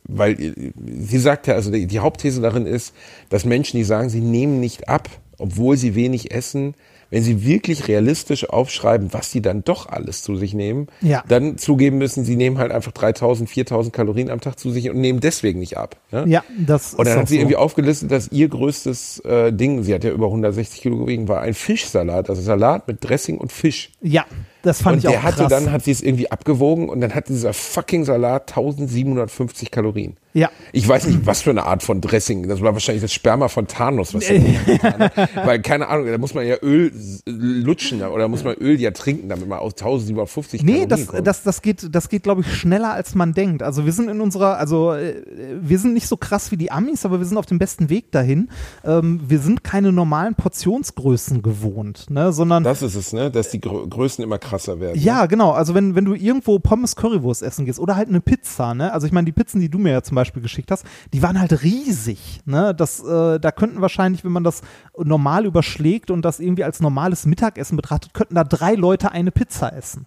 weil 0.08 0.36
sie 0.36 1.18
sagt 1.18 1.46
ja, 1.46 1.54
also 1.54 1.70
die, 1.70 1.86
die 1.86 1.98
Hauptthese 2.00 2.40
darin 2.40 2.66
ist, 2.66 2.94
dass 3.28 3.44
Menschen, 3.44 3.76
die 3.76 3.84
sagen, 3.84 4.08
sie 4.08 4.20
nehmen 4.20 4.60
nicht 4.60 4.88
ab, 4.88 5.08
obwohl 5.38 5.76
sie 5.76 5.94
wenig 5.94 6.32
essen, 6.32 6.74
wenn 7.10 7.22
sie 7.22 7.44
wirklich 7.44 7.88
realistisch 7.88 8.48
aufschreiben, 8.48 9.12
was 9.12 9.30
sie 9.30 9.40
dann 9.42 9.62
doch 9.64 9.88
alles 9.88 10.22
zu 10.22 10.36
sich 10.36 10.54
nehmen, 10.54 10.88
Ja. 11.00 11.22
dann 11.28 11.58
zugeben 11.58 11.98
müssen, 11.98 12.24
sie 12.24 12.36
nehmen 12.36 12.58
halt 12.58 12.72
einfach 12.72 12.92
3000, 12.92 13.48
4000 13.48 13.94
Kalorien 13.94 14.30
am 14.30 14.40
Tag 14.40 14.58
zu 14.58 14.70
sich 14.70 14.90
und 14.90 14.98
nehmen 15.00 15.20
deswegen 15.20 15.58
nicht 15.60 15.76
ab. 15.76 15.96
Ja? 16.10 16.24
Ja, 16.26 16.44
das 16.58 16.94
Und 16.94 17.06
dann 17.06 17.18
hat 17.20 17.28
sie 17.28 17.34
so. 17.36 17.40
irgendwie 17.40 17.56
aufgelistet, 17.56 18.10
dass 18.10 18.28
ihr 18.32 18.48
größtes 18.48 19.20
äh, 19.20 19.52
Ding, 19.52 19.82
sie 19.82 19.94
hat 19.94 20.04
ja 20.04 20.10
über 20.10 20.26
160 20.26 20.80
Kilo 20.80 20.96
gewogen, 20.98 21.28
war 21.28 21.40
ein 21.42 21.54
Fischsalat, 21.54 22.28
also 22.30 22.42
Salat 22.42 22.88
mit 22.88 23.08
Dressing 23.08 23.38
und 23.38 23.52
Fisch. 23.52 23.92
Ja, 24.02 24.24
das 24.62 24.82
fand 24.82 24.94
und 24.96 24.98
ich 25.00 25.08
auch 25.08 25.12
der 25.12 25.22
hatte 25.22 25.36
krass. 25.42 25.50
dann, 25.50 25.72
hat 25.72 25.84
sie 25.84 25.90
es 25.92 26.02
irgendwie 26.02 26.30
abgewogen 26.30 26.88
und 26.88 27.00
dann 27.00 27.14
hatte 27.14 27.32
dieser 27.32 27.52
fucking 27.52 28.04
Salat 28.04 28.50
1750 28.50 29.70
Kalorien. 29.70 30.16
Ja. 30.34 30.50
Ich 30.72 30.86
weiß 30.86 31.06
nicht, 31.06 31.24
was 31.24 31.40
für 31.40 31.48
eine 31.50 31.64
Art 31.64 31.82
von 31.82 32.02
Dressing. 32.02 32.46
Das 32.46 32.60
war 32.60 32.74
wahrscheinlich 32.74 33.00
das 33.00 33.12
Sperma 33.14 33.48
von 33.48 33.66
Thanos, 33.68 34.12
was 34.12 34.28
getan 34.28 35.00
hat. 35.00 35.30
Weil, 35.46 35.62
keine 35.62 35.88
Ahnung, 35.88 36.08
da 36.08 36.18
muss 36.18 36.34
man 36.34 36.46
ja 36.46 36.56
Öl 36.60 36.92
lutschen 37.24 38.02
oder 38.02 38.28
muss 38.28 38.44
man 38.44 38.54
Öl 38.56 38.78
ja 38.78 38.90
trinken, 38.90 39.30
damit 39.30 39.48
man 39.48 39.60
aus 39.60 39.72
1750 39.72 40.62
Nee, 40.62 40.72
Kalorien 40.72 40.88
das, 40.90 41.06
kommt. 41.06 41.26
das, 41.26 41.42
das 41.42 41.62
geht, 41.62 41.88
das 41.90 42.10
geht, 42.10 42.22
glaube 42.24 42.42
ich, 42.42 42.54
schneller 42.54 42.92
als 42.92 43.14
man 43.14 43.32
denkt. 43.32 43.62
Also 43.62 43.86
wir 43.86 43.92
sind 43.92 44.10
in 44.10 44.20
unserer, 44.20 44.58
also 44.58 44.92
äh, 44.92 45.22
wir 45.58 45.78
sind 45.78 45.94
nicht 45.94 46.06
so 46.06 46.18
krass 46.18 46.50
wie 46.50 46.58
die 46.58 46.70
Amis, 46.70 47.06
aber 47.06 47.18
wir 47.18 47.24
sind 47.24 47.38
auf 47.38 47.46
dem 47.46 47.58
besten 47.58 47.88
Weg 47.88 48.12
dahin. 48.12 48.50
Ähm, 48.84 49.20
wir 49.26 49.38
sind 49.38 49.64
keine 49.64 49.90
normalen 49.90 50.34
Portionsgrößen 50.34 51.40
gewohnt, 51.40 52.10
ne, 52.10 52.34
sondern 52.34 52.62
Das 52.62 52.82
ist 52.82 52.94
es, 52.94 53.14
ne? 53.14 53.30
Dass 53.30 53.48
die 53.48 53.60
Grö 53.62 53.86
Größen 53.88 54.22
immer 54.22 54.36
krasser 54.56 54.80
werden. 54.80 55.00
ja, 55.00 55.26
genau. 55.26 55.52
Also 55.52 55.74
wenn, 55.74 55.94
wenn 55.94 56.04
du 56.04 56.14
irgendwo 56.14 56.58
Pommes 56.58 56.96
Currywurst 56.96 57.42
essen 57.42 57.64
gehst 57.64 57.78
oder 57.78 57.96
halt 57.96 58.08
eine 58.08 58.20
Pizza, 58.20 58.74
ne? 58.74 58.92
Also 58.92 59.06
ich 59.06 59.12
meine, 59.12 59.26
die 59.26 59.32
Pizzen, 59.32 59.60
die 59.60 59.68
du 59.68 59.78
mir 59.78 59.92
ja 59.92 60.02
zum 60.02 60.14
Beispiel 60.14 60.42
geschickt 60.42 60.70
hast, 60.70 60.84
die 61.12 61.22
waren 61.22 61.40
halt 61.40 61.62
riesig, 61.62 62.40
ne? 62.44 62.74
Das, 62.74 63.02
äh, 63.02 63.38
da 63.38 63.52
könnten 63.52 63.80
wahrscheinlich, 63.80 64.24
wenn 64.24 64.32
man 64.32 64.44
das 64.44 64.62
normal 64.96 65.46
überschlägt 65.46 66.10
und 66.10 66.22
das 66.22 66.40
irgendwie 66.40 66.64
als 66.64 66.80
normales 66.80 67.26
Mittagessen 67.26 67.76
betrachtet, 67.76 68.14
könnten 68.14 68.34
da 68.34 68.44
drei 68.44 68.74
Leute 68.74 69.12
eine 69.12 69.30
Pizza 69.30 69.72
essen. 69.72 70.06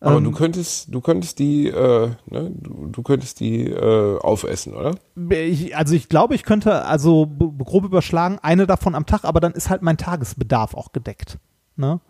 Aber 0.00 0.18
Ähm, 0.18 0.24
du 0.24 0.30
könntest, 0.30 0.94
du 0.94 1.00
könntest 1.00 1.38
die, 1.38 1.66
äh, 1.68 2.10
ne? 2.26 2.52
du, 2.54 2.86
du 2.86 3.02
könntest 3.02 3.40
die 3.40 3.66
äh, 3.66 4.18
aufessen, 4.20 4.74
oder? 4.74 4.94
Ich, 5.30 5.76
also 5.76 5.94
ich 5.94 6.08
glaube, 6.08 6.34
ich 6.34 6.44
könnte 6.44 6.84
also 6.84 7.26
grob 7.26 7.84
überschlagen, 7.84 8.38
eine 8.40 8.66
davon 8.66 8.94
am 8.94 9.06
Tag, 9.06 9.24
aber 9.24 9.40
dann 9.40 9.52
ist 9.52 9.70
halt 9.70 9.82
mein 9.82 9.96
Tagesbedarf 9.96 10.74
auch 10.74 10.92
gedeckt. 10.92 11.38
Ne? 11.76 12.00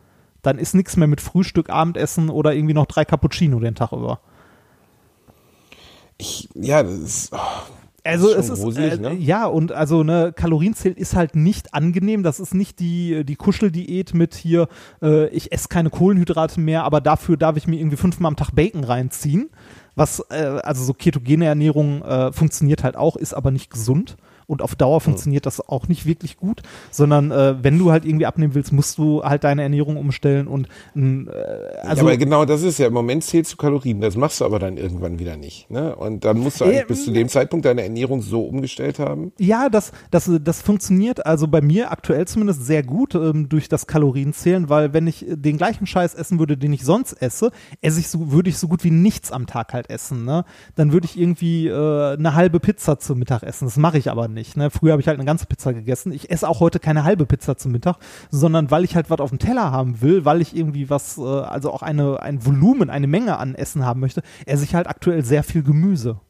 Dann 0.42 0.58
ist 0.58 0.74
nichts 0.74 0.96
mehr 0.96 1.08
mit 1.08 1.20
Frühstück, 1.20 1.70
Abendessen 1.70 2.30
oder 2.30 2.54
irgendwie 2.54 2.74
noch 2.74 2.86
drei 2.86 3.04
Cappuccino 3.04 3.58
den 3.60 3.74
Tag 3.74 3.92
über. 3.92 4.20
Ich, 6.16 6.48
ja, 6.54 6.82
das 6.82 6.92
ist, 6.92 7.32
oh, 7.32 7.38
Also 8.04 8.28
Das 8.28 8.38
es 8.38 8.44
ist 8.46 8.58
ist 8.58 8.64
gruselig, 8.64 8.92
äh, 8.94 8.96
ne? 8.96 9.14
ja 9.14 9.46
und 9.46 9.72
also 9.72 10.02
ne 10.02 10.32
Kalorienzählen 10.34 10.96
ist 10.96 11.14
halt 11.14 11.36
nicht 11.36 11.74
angenehm. 11.74 12.22
Das 12.22 12.40
ist 12.40 12.54
nicht 12.54 12.80
die 12.80 13.24
die 13.24 13.36
Kuscheldiät 13.36 14.14
mit 14.14 14.34
hier 14.34 14.68
äh, 15.02 15.28
ich 15.28 15.52
esse 15.52 15.68
keine 15.68 15.90
Kohlenhydrate 15.90 16.60
mehr, 16.60 16.84
aber 16.84 17.00
dafür 17.00 17.36
darf 17.36 17.56
ich 17.56 17.66
mir 17.66 17.78
irgendwie 17.78 17.96
fünfmal 17.96 18.30
am 18.30 18.36
Tag 18.36 18.54
Bacon 18.54 18.84
reinziehen. 18.84 19.50
Was 19.94 20.20
äh, 20.30 20.60
also 20.62 20.84
so 20.84 20.94
ketogene 20.94 21.46
Ernährung 21.46 22.02
äh, 22.02 22.32
funktioniert 22.32 22.82
halt 22.82 22.96
auch, 22.96 23.16
ist 23.16 23.34
aber 23.34 23.50
nicht 23.50 23.70
gesund 23.70 24.16
und 24.48 24.62
auf 24.62 24.74
Dauer 24.74 25.00
funktioniert 25.00 25.46
das 25.46 25.60
auch 25.68 25.88
nicht 25.88 26.06
wirklich 26.06 26.38
gut, 26.38 26.62
sondern 26.90 27.30
äh, 27.30 27.62
wenn 27.62 27.78
du 27.78 27.92
halt 27.92 28.04
irgendwie 28.04 28.26
abnehmen 28.26 28.54
willst, 28.54 28.72
musst 28.72 28.98
du 28.98 29.22
halt 29.22 29.44
deine 29.44 29.62
Ernährung 29.62 29.96
umstellen 29.96 30.48
und 30.48 30.68
äh, 30.96 31.28
also 31.82 31.96
ja, 31.96 32.02
aber 32.02 32.16
genau 32.16 32.44
das 32.46 32.62
ist 32.62 32.78
ja, 32.78 32.86
im 32.86 32.94
Moment 32.94 33.22
zählst 33.22 33.52
du 33.52 33.56
Kalorien, 33.56 34.00
das 34.00 34.16
machst 34.16 34.40
du 34.40 34.46
aber 34.46 34.58
dann 34.58 34.78
irgendwann 34.78 35.18
wieder 35.18 35.36
nicht. 35.36 35.70
Ne? 35.70 35.94
Und 35.94 36.24
dann 36.24 36.38
musst 36.38 36.60
du 36.60 36.64
eigentlich 36.64 36.80
Ähm, 36.80 36.86
bis 36.88 37.04
zu 37.04 37.12
dem 37.12 37.28
Zeitpunkt 37.28 37.66
deine 37.66 37.82
Ernährung 37.82 38.22
so 38.22 38.42
umgestellt 38.42 38.98
haben. 38.98 39.32
Ja, 39.38 39.68
das, 39.68 39.92
das, 40.10 40.30
das 40.42 40.62
funktioniert 40.62 41.26
also 41.26 41.46
bei 41.46 41.60
mir 41.60 41.90
aktuell 41.90 42.26
zumindest 42.26 42.64
sehr 42.64 42.82
gut 42.82 43.14
ähm, 43.14 43.50
durch 43.50 43.68
das 43.68 43.86
Kalorienzählen, 43.86 44.70
weil 44.70 44.94
wenn 44.94 45.06
ich 45.06 45.26
den 45.28 45.58
gleichen 45.58 45.86
Scheiß 45.86 46.14
essen 46.14 46.38
würde, 46.38 46.56
den 46.56 46.72
ich 46.72 46.84
sonst 46.84 47.12
esse, 47.20 47.50
esse 47.82 48.00
ich 48.00 48.08
so, 48.08 48.32
würde 48.32 48.48
ich 48.48 48.56
so 48.56 48.66
gut 48.66 48.82
wie 48.82 48.90
nichts 48.90 49.30
am 49.30 49.46
Tag 49.46 49.74
halt 49.74 49.90
essen. 49.90 50.24
Ne? 50.24 50.46
Dann 50.74 50.92
würde 50.92 51.04
ich 51.04 51.18
irgendwie 51.20 51.68
äh, 51.68 52.14
eine 52.14 52.34
halbe 52.34 52.60
Pizza 52.60 52.98
zum 52.98 53.18
Mittag 53.18 53.42
essen. 53.42 53.66
Das 53.66 53.76
mache 53.76 53.98
ich 53.98 54.10
aber 54.10 54.26
nicht. 54.26 54.37
Ne? 54.56 54.70
Früher 54.70 54.92
habe 54.92 55.02
ich 55.02 55.08
halt 55.08 55.18
eine 55.18 55.26
ganze 55.26 55.46
Pizza 55.46 55.72
gegessen. 55.72 56.12
Ich 56.12 56.30
esse 56.30 56.48
auch 56.48 56.60
heute 56.60 56.78
keine 56.78 57.04
halbe 57.04 57.26
Pizza 57.26 57.56
zum 57.56 57.72
Mittag, 57.72 57.96
sondern 58.30 58.70
weil 58.70 58.84
ich 58.84 58.96
halt 58.96 59.10
was 59.10 59.20
auf 59.20 59.30
dem 59.30 59.38
Teller 59.38 59.72
haben 59.72 60.00
will, 60.00 60.24
weil 60.24 60.40
ich 60.40 60.56
irgendwie 60.56 60.90
was, 60.90 61.18
äh, 61.18 61.22
also 61.22 61.72
auch 61.72 61.82
eine, 61.82 62.22
ein 62.22 62.44
Volumen, 62.44 62.90
eine 62.90 63.06
Menge 63.06 63.38
an 63.38 63.54
Essen 63.54 63.84
haben 63.84 64.00
möchte, 64.00 64.22
esse 64.46 64.64
ich 64.64 64.74
halt 64.74 64.86
aktuell 64.86 65.24
sehr 65.24 65.42
viel 65.42 65.62
Gemüse. 65.62 66.20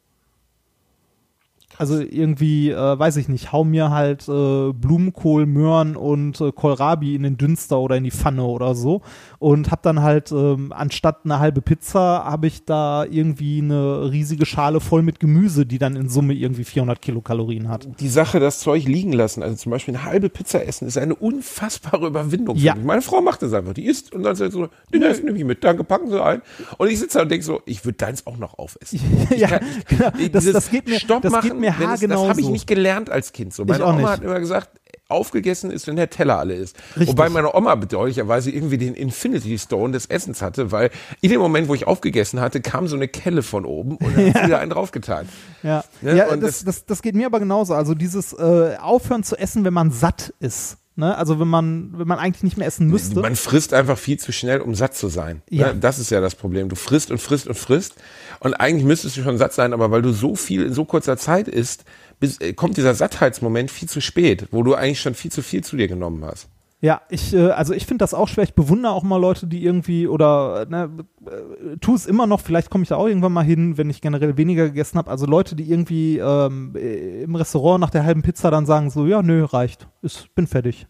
Also 1.78 2.00
irgendwie, 2.00 2.70
äh, 2.70 2.98
weiß 2.98 3.16
ich 3.16 3.28
nicht, 3.28 3.52
hau 3.52 3.64
mir 3.64 3.90
halt 3.90 4.28
äh, 4.28 4.72
Blumenkohl, 4.72 5.46
Möhren 5.46 5.96
und 5.96 6.40
äh, 6.40 6.50
Kohlrabi 6.52 7.14
in 7.14 7.22
den 7.22 7.36
Dünster 7.38 7.78
oder 7.78 7.96
in 7.96 8.04
die 8.04 8.10
Pfanne 8.10 8.42
oder 8.44 8.74
so 8.74 9.00
und 9.38 9.70
hab 9.70 9.82
dann 9.82 10.02
halt 10.02 10.32
ähm, 10.32 10.72
anstatt 10.72 11.20
eine 11.24 11.38
halbe 11.38 11.62
Pizza 11.62 12.24
habe 12.24 12.48
ich 12.48 12.64
da 12.64 13.04
irgendwie 13.04 13.58
eine 13.62 14.10
riesige 14.10 14.44
Schale 14.44 14.80
voll 14.80 15.02
mit 15.02 15.20
Gemüse, 15.20 15.66
die 15.66 15.78
dann 15.78 15.94
in 15.96 16.08
Summe 16.08 16.34
irgendwie 16.34 16.64
400 16.64 17.00
Kilokalorien 17.00 17.68
hat. 17.68 17.88
Die 18.00 18.08
Sache, 18.08 18.40
das 18.40 18.58
Zeug 18.58 18.84
liegen 18.84 19.12
lassen, 19.12 19.42
also 19.42 19.54
zum 19.56 19.70
Beispiel 19.70 19.94
eine 19.94 20.04
halbe 20.04 20.28
Pizza 20.28 20.64
essen, 20.66 20.88
ist 20.88 20.98
eine 20.98 21.14
unfassbare 21.14 22.06
Überwindung. 22.08 22.56
für 22.56 22.62
Ja. 22.62 22.74
mich. 22.74 22.84
Meine 22.84 23.02
Frau 23.02 23.20
macht 23.20 23.42
das 23.42 23.52
einfach, 23.52 23.72
die 23.74 23.86
isst 23.86 24.12
und 24.12 24.24
dann 24.24 24.34
sagt 24.34 24.52
sie 24.52 24.58
so, 24.58 24.68
den 24.92 25.02
Essen 25.02 25.26
nehme 25.26 25.38
ich 25.38 25.44
mit, 25.44 25.62
danke, 25.62 25.84
packen 25.84 26.10
Sie 26.10 26.20
ein. 26.22 26.42
Und 26.78 26.90
ich 26.90 26.98
sitze 26.98 27.18
da 27.18 27.22
und 27.22 27.30
denke 27.30 27.44
so, 27.44 27.60
ich 27.66 27.84
würde 27.84 27.98
deins 27.98 28.26
auch 28.26 28.36
noch 28.36 28.58
aufessen. 28.58 28.98
Ja, 29.36 29.46
kann- 29.48 29.60
genau. 29.88 30.10
ich- 30.18 30.32
Das- 30.32 30.50
das 30.50 30.70
geht 30.70 30.88
mir- 30.88 30.98
Stopp 30.98 31.22
das 31.22 31.32
geht 31.42 31.52
machen, 31.52 31.60
mir 31.76 31.88
haargenau 31.88 32.22
Das 32.22 32.28
habe 32.30 32.40
ich 32.40 32.48
nicht 32.48 32.66
gelernt 32.66 33.10
als 33.10 33.32
Kind. 33.32 33.52
So, 33.54 33.64
meine 33.64 33.84
Oma 33.84 34.10
hat 34.10 34.22
immer 34.22 34.38
gesagt, 34.40 34.70
aufgegessen 35.10 35.70
ist, 35.70 35.86
wenn 35.86 35.96
der 35.96 36.10
Teller 36.10 36.38
alle 36.38 36.54
ist. 36.54 36.76
Richtig. 36.90 37.08
Wobei 37.08 37.30
meine 37.30 37.54
Oma 37.54 37.74
bedauerlicherweise 37.76 38.50
irgendwie 38.50 38.76
den 38.76 38.92
Infinity 38.94 39.58
Stone 39.58 39.92
des 39.92 40.04
Essens 40.06 40.42
hatte, 40.42 40.70
weil 40.70 40.90
in 41.22 41.30
dem 41.30 41.40
Moment, 41.40 41.68
wo 41.68 41.74
ich 41.74 41.86
aufgegessen 41.86 42.40
hatte, 42.40 42.60
kam 42.60 42.86
so 42.88 42.96
eine 42.96 43.08
Kelle 43.08 43.42
von 43.42 43.64
oben 43.64 43.96
und 43.96 44.16
dann 44.16 44.34
hat 44.34 44.44
wieder 44.44 44.58
einen 44.58 44.70
draufgetan. 44.70 45.26
Ja, 45.62 45.82
Ne? 46.02 46.14
ja 46.14 46.26
Und 46.26 46.42
das, 46.42 46.56
das- 46.62 46.64
das, 46.64 46.86
das 46.86 47.02
geht 47.02 47.14
mir 47.14 47.24
aber 47.26 47.38
genauso. 47.40 47.72
Also 47.74 47.94
dieses 47.94 48.34
äh, 48.34 48.76
Aufhören 48.80 49.22
zu 49.22 49.36
essen, 49.38 49.64
wenn 49.64 49.72
man 49.74 49.90
satt 49.90 50.34
ist. 50.40 50.76
Ne? 50.98 51.16
Also 51.16 51.38
wenn 51.38 51.46
man, 51.46 51.92
wenn 51.96 52.08
man 52.08 52.18
eigentlich 52.18 52.42
nicht 52.42 52.56
mehr 52.56 52.66
essen 52.66 52.88
müsste. 52.88 53.20
Man 53.20 53.36
frisst 53.36 53.72
einfach 53.72 53.96
viel 53.96 54.18
zu 54.18 54.32
schnell, 54.32 54.60
um 54.60 54.74
satt 54.74 54.96
zu 54.96 55.06
sein. 55.06 55.42
Ja. 55.48 55.72
Ne? 55.72 55.78
Das 55.78 56.00
ist 56.00 56.10
ja 56.10 56.20
das 56.20 56.34
Problem. 56.34 56.68
Du 56.68 56.74
frisst 56.74 57.12
und 57.12 57.18
frisst 57.18 57.46
und 57.46 57.54
frisst. 57.54 57.94
Und 58.40 58.54
eigentlich 58.54 58.84
müsstest 58.84 59.16
du 59.16 59.22
schon 59.22 59.38
satt 59.38 59.52
sein, 59.52 59.72
aber 59.72 59.92
weil 59.92 60.02
du 60.02 60.12
so 60.12 60.34
viel 60.34 60.64
in 60.64 60.72
so 60.72 60.84
kurzer 60.84 61.16
Zeit 61.16 61.46
isst, 61.46 61.84
bis, 62.18 62.40
äh, 62.40 62.52
kommt 62.52 62.76
dieser 62.76 62.96
Sattheitsmoment 62.96 63.70
viel 63.70 63.88
zu 63.88 64.00
spät, 64.00 64.48
wo 64.50 64.64
du 64.64 64.74
eigentlich 64.74 65.00
schon 65.00 65.14
viel 65.14 65.30
zu 65.30 65.40
viel 65.40 65.62
zu 65.62 65.76
dir 65.76 65.86
genommen 65.86 66.24
hast. 66.24 66.48
Ja, 66.80 67.02
ich, 67.10 67.34
äh, 67.34 67.50
also 67.50 67.74
ich 67.74 67.86
finde 67.86 68.02
das 68.02 68.14
auch 68.14 68.28
schwer. 68.28 68.44
Ich 68.44 68.54
bewundere 68.54 68.92
auch 68.92 69.02
mal 69.02 69.20
Leute, 69.20 69.48
die 69.48 69.64
irgendwie 69.64 70.06
oder 70.06 70.64
ne, 70.66 70.88
äh, 71.26 71.76
tu 71.78 71.94
es 71.94 72.06
immer 72.06 72.28
noch, 72.28 72.40
vielleicht 72.40 72.70
komme 72.70 72.82
ich 72.82 72.88
da 72.88 72.96
auch 72.96 73.08
irgendwann 73.08 73.32
mal 73.32 73.44
hin, 73.44 73.76
wenn 73.76 73.90
ich 73.90 74.00
generell 74.00 74.36
weniger 74.36 74.66
gegessen 74.66 74.96
habe. 74.96 75.10
Also 75.10 75.26
Leute, 75.26 75.56
die 75.56 75.68
irgendwie 75.68 76.18
ähm, 76.18 76.74
äh, 76.76 77.22
im 77.24 77.34
Restaurant 77.34 77.80
nach 77.80 77.90
der 77.90 78.04
halben 78.04 78.22
Pizza 78.22 78.52
dann 78.52 78.64
sagen 78.64 78.90
so, 78.90 79.06
ja, 79.06 79.22
nö, 79.22 79.44
reicht. 79.44 79.88
Ist, 80.02 80.32
bin 80.36 80.46
fertig. 80.46 80.86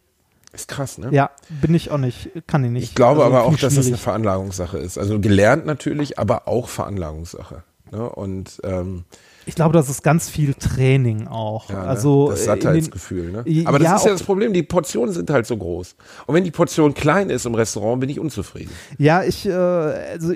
Ist 0.53 0.69
krass, 0.69 0.99
ne? 0.99 1.09
Ja, 1.11 1.31
bin 1.49 1.75
ich 1.75 1.91
auch 1.91 1.99
nicht, 1.99 2.31
kann 2.47 2.65
ich 2.65 2.71
nicht. 2.71 2.85
Ich 2.85 2.95
glaube 2.95 3.23
Also, 3.23 3.35
aber 3.35 3.45
auch, 3.47 3.55
ich 3.55 3.61
dass 3.61 3.75
das 3.75 3.87
eine. 3.87 3.97
Veranlagungssache 3.97 4.77
ist. 4.79 4.99
Also 4.99 5.21
gelernt 5.21 5.65
natürlich, 5.65 6.19
aber 6.19 6.49
auch 6.49 6.69
Veranlagungssache. 6.69 7.65
Ne? 7.93 8.09
Und 8.11 8.61
ähm, 8.65 9.05
Ich 9.49 9.55
glaube, 9.55 9.73
das 9.73 9.89
ist 9.89 10.03
ganz 10.03 10.29
viel 10.29 10.53
Training 10.55 11.27
auch. 11.27 11.71
ja, 11.71 11.77
ne? 11.83 11.89
also 11.89 12.29
das 12.31 12.47
äh, 12.47 12.53
in 12.53 12.59
den- 12.61 12.63
Sattheitsgefühl. 12.63 13.33
Ne? 13.33 13.43
Ja, 13.47 13.67
Aber 13.69 13.79
das 13.79 14.01
ist 14.01 14.05
ja 14.07 14.13
das 14.13 14.23
Problem, 14.23 14.53
die 14.53 14.63
Portionen 14.63 15.13
sind 15.15 15.31
halt 15.31 15.47
so 15.47 15.57
groß. 15.57 15.97
Und 16.27 16.35
wenn 16.35 16.45
die 16.45 16.51
Portion 16.51 16.93
klein 16.95 17.31
ist 17.31 17.47
im 17.47 17.55
Restaurant, 17.55 18.01
bin 18.01 18.11
ich 18.11 18.21
unzufrieden. 18.21 18.71
Ja, 18.99 19.25
ich, 19.25 19.47
äh, 19.47 19.53
also 19.53 20.35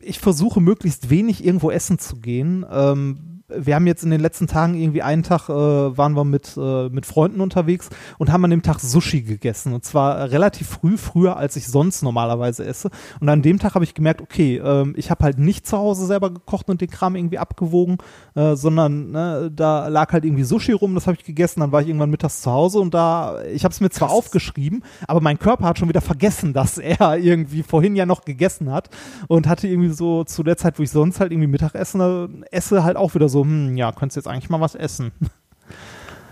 ich 0.00 0.18
versuche 0.18 0.60
möglichst 0.60 1.10
wenig 1.10 1.44
irgendwo 1.44 1.70
essen 1.70 1.98
zu 1.98 2.16
gehen. 2.16 2.66
Ähm, 2.70 3.29
wir 3.56 3.74
haben 3.74 3.86
jetzt 3.86 4.04
in 4.04 4.10
den 4.10 4.20
letzten 4.20 4.46
Tagen 4.46 4.74
irgendwie 4.74 5.02
einen 5.02 5.22
Tag 5.22 5.48
äh, 5.48 5.52
waren 5.52 6.14
wir 6.14 6.24
mit, 6.24 6.56
äh, 6.56 6.88
mit 6.88 7.06
Freunden 7.06 7.40
unterwegs 7.40 7.90
und 8.18 8.32
haben 8.32 8.44
an 8.44 8.50
dem 8.50 8.62
Tag 8.62 8.80
Sushi 8.80 9.22
gegessen. 9.22 9.72
Und 9.72 9.84
zwar 9.84 10.30
relativ 10.30 10.68
früh, 10.68 10.96
früher 10.96 11.36
als 11.36 11.56
ich 11.56 11.66
sonst 11.66 12.02
normalerweise 12.02 12.64
esse. 12.64 12.90
Und 13.20 13.28
an 13.28 13.42
dem 13.42 13.58
Tag 13.58 13.74
habe 13.74 13.84
ich 13.84 13.94
gemerkt, 13.94 14.20
okay, 14.20 14.58
ähm, 14.58 14.94
ich 14.96 15.10
habe 15.10 15.24
halt 15.24 15.38
nicht 15.38 15.66
zu 15.66 15.76
Hause 15.76 16.06
selber 16.06 16.30
gekocht 16.30 16.68
und 16.68 16.80
den 16.80 16.90
Kram 16.90 17.16
irgendwie 17.16 17.38
abgewogen, 17.38 17.98
äh, 18.34 18.54
sondern 18.56 19.10
ne, 19.10 19.50
da 19.54 19.88
lag 19.88 20.12
halt 20.12 20.24
irgendwie 20.24 20.44
Sushi 20.44 20.72
rum, 20.72 20.94
das 20.94 21.06
habe 21.06 21.16
ich 21.18 21.24
gegessen. 21.24 21.60
Dann 21.60 21.72
war 21.72 21.82
ich 21.82 21.88
irgendwann 21.88 22.10
mittags 22.10 22.42
zu 22.42 22.50
Hause 22.50 22.80
und 22.80 22.94
da, 22.94 23.42
ich 23.44 23.64
habe 23.64 23.72
es 23.72 23.80
mir 23.80 23.90
zwar 23.90 24.10
aufgeschrieben, 24.10 24.84
aber 25.06 25.20
mein 25.20 25.38
Körper 25.38 25.64
hat 25.64 25.78
schon 25.78 25.88
wieder 25.88 26.00
vergessen, 26.00 26.52
dass 26.52 26.78
er 26.78 27.18
irgendwie 27.18 27.62
vorhin 27.62 27.96
ja 27.96 28.06
noch 28.06 28.24
gegessen 28.24 28.70
hat 28.70 28.90
und 29.28 29.48
hatte 29.48 29.68
irgendwie 29.68 29.90
so 29.90 30.24
zu 30.24 30.42
der 30.42 30.56
Zeit, 30.56 30.78
wo 30.78 30.82
ich 30.82 30.90
sonst 30.90 31.20
halt 31.20 31.32
irgendwie 31.32 31.48
Mittagessen 31.48 32.00
äh, 32.00 32.28
esse, 32.50 32.84
halt 32.84 32.96
auch 32.96 33.14
wieder 33.14 33.28
so, 33.28 33.39
hm, 33.44 33.76
ja, 33.76 33.92
könntest 33.92 34.16
jetzt 34.16 34.28
eigentlich 34.28 34.50
mal 34.50 34.60
was 34.60 34.74
essen. 34.74 35.12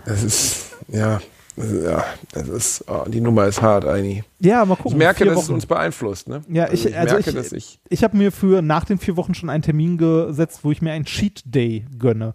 Das 0.05 0.23
ist, 0.23 0.75
ja, 0.87 1.19
ja, 1.57 2.05
das 2.31 2.47
ist, 2.47 2.85
oh, 2.87 3.03
die 3.07 3.19
Nummer 3.19 3.45
ist 3.45 3.61
hart, 3.61 3.85
Eini. 3.85 4.23
Ja, 4.39 4.63
mal 4.63 4.75
gucken. 4.75 4.93
Ich 4.93 4.97
merke, 4.97 5.25
dass 5.25 5.39
es 5.39 5.45
Wochen. 5.45 5.55
uns 5.55 5.65
beeinflusst, 5.65 6.29
ne? 6.29 6.41
Ja, 6.47 6.71
ich, 6.71 6.85
also 6.97 7.15
merke, 7.15 7.29
ich, 7.29 7.35
dass 7.35 7.51
ich, 7.51 7.79
ich 7.89 8.03
habe 8.03 8.15
mir 8.15 8.31
für 8.31 8.61
nach 8.61 8.85
den 8.85 8.97
vier 8.97 9.17
Wochen 9.17 9.33
schon 9.33 9.49
einen 9.49 9.61
Termin 9.61 9.97
gesetzt, 9.97 10.61
wo 10.63 10.71
ich 10.71 10.81
mir 10.81 10.93
einen 10.93 11.05
Cheat 11.05 11.41
Day 11.45 11.85
gönne. 11.97 12.33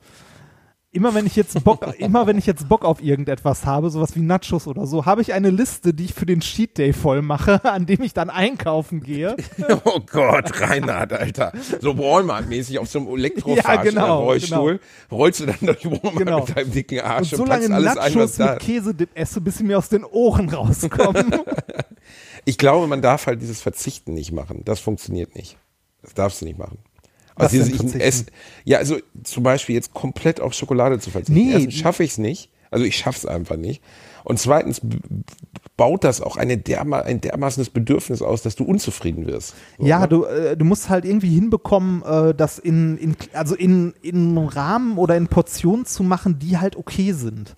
Immer 0.95 1.12
wenn 1.12 1.27
ich 1.27 1.35
jetzt 1.35 1.65
Bock, 1.65 1.93
immer 1.99 2.29
wenn 2.29 2.39
ich 2.39 2.47
jetzt 2.47 2.69
Bock 2.69 2.85
auf 2.85 3.03
irgendetwas 3.03 3.66
habe, 3.66 3.91
sowas 3.91 4.15
wie 4.15 4.21
Nachos 4.21 4.69
oder 4.69 4.87
so, 4.87 5.07
habe 5.07 5.23
ich 5.23 5.33
eine 5.33 5.51
Liste, 5.51 5.93
die 5.93 6.05
ich 6.05 6.15
für 6.15 6.25
den 6.25 6.39
Cheat 6.39 6.79
Day 6.79 6.93
voll 6.93 7.21
mache, 7.21 7.65
an 7.71 7.85
dem 7.85 8.03
ich 8.03 8.15
dann 8.15 8.31
einkaufen 8.31 9.01
gehe. 9.01 9.37
oh 9.85 9.99
Gott, 10.11 10.61
Reinhard, 10.61 11.12
Alter. 11.12 11.53
So 11.81 11.99
Walmart-mäßig 11.99 12.79
auf 12.79 12.89
so 12.89 13.01
einem 13.01 13.09
Elektrofahrstuhl, 13.09 13.75
Ja, 13.75 13.83
genau, 13.83 14.23
Rollstuhl, 14.23 14.79
rollst 15.11 15.41
du 15.41 15.47
dann 15.47 15.57
durch 15.62 15.85
Walmart 15.85 16.16
Genau. 16.16 16.41
mit 16.47 16.57
deinem 16.57 16.71
dicken 16.71 17.01
Und 17.01 17.05
Arsch 17.05 17.33
und, 17.33 17.39
so 17.39 17.45
lange 17.45 17.69
packst 17.69 17.73
alles 17.73 17.97
ein, 17.97 18.15
was 18.15 18.15
Nachos 18.15 18.37
da 18.37 18.53
mit 18.53 18.61
Käsedip 18.61 19.11
esse, 19.15 19.41
bis 19.41 19.59
sie 19.59 19.65
mir 19.65 19.79
aus 19.79 19.89
den 19.89 20.05
Ohren 20.05 20.49
rauskommen. 20.49 21.35
Ich 22.45 22.57
glaube, 22.57 22.87
man 22.87 23.03
darf 23.03 23.27
halt 23.27 23.43
dieses 23.43 23.61
Verzichten 23.61 24.15
nicht 24.15 24.31
machen. 24.31 24.62
Das 24.65 24.79
funktioniert 24.79 25.35
nicht. 25.35 25.57
Das 26.03 26.15
darfst 26.15 26.41
du 26.41 26.45
nicht 26.45 26.59
machen. 26.59 26.79
Also 27.36 27.56
ich 27.59 27.94
esse, 27.97 28.27
ja, 28.65 28.78
also 28.78 28.98
zum 29.24 29.43
Beispiel 29.43 29.74
jetzt 29.74 29.93
komplett 29.93 30.40
auf 30.40 30.55
Schokolade 30.55 30.98
zu 30.98 31.11
verzichten. 31.11 31.35
Nee. 31.35 31.52
Erstens 31.52 31.74
schaffe 31.74 32.05
ich 32.05 32.12
es 32.12 32.19
nicht. 32.19 32.51
Also 32.70 32.85
ich 32.85 32.97
schaffe 32.97 33.19
es 33.19 33.27
einfach 33.27 33.56
nicht. 33.56 33.82
Und 34.24 34.39
zweitens 34.39 34.81
baut 35.77 36.02
das 36.02 36.20
auch 36.20 36.36
eine 36.36 36.56
derma 36.56 37.01
ein 37.01 37.20
dermaßenes 37.20 37.70
Bedürfnis 37.70 38.23
aus, 38.23 38.43
dass 38.43 38.56
du 38.56 38.65
unzufrieden 38.65 39.27
wirst. 39.27 39.55
So, 39.78 39.86
Ja, 39.86 40.01
ne? 40.01 40.09
du, 40.09 40.24
äh, 40.24 40.56
du 40.56 40.65
musst 40.65 40.89
halt 40.89 41.05
irgendwie 41.05 41.35
hinbekommen, 41.35 42.02
äh, 42.02 42.35
das 42.35 42.59
in, 42.59 42.97
in, 42.98 43.16
also 43.32 43.55
in, 43.55 43.93
in 44.02 44.39
Rahmen 44.39 44.98
oder 44.98 45.16
in 45.16 45.28
Portionen 45.28 45.85
zu 45.85 46.02
machen, 46.02 46.39
die 46.39 46.59
halt 46.59 46.77
okay 46.77 47.12
sind. 47.12 47.55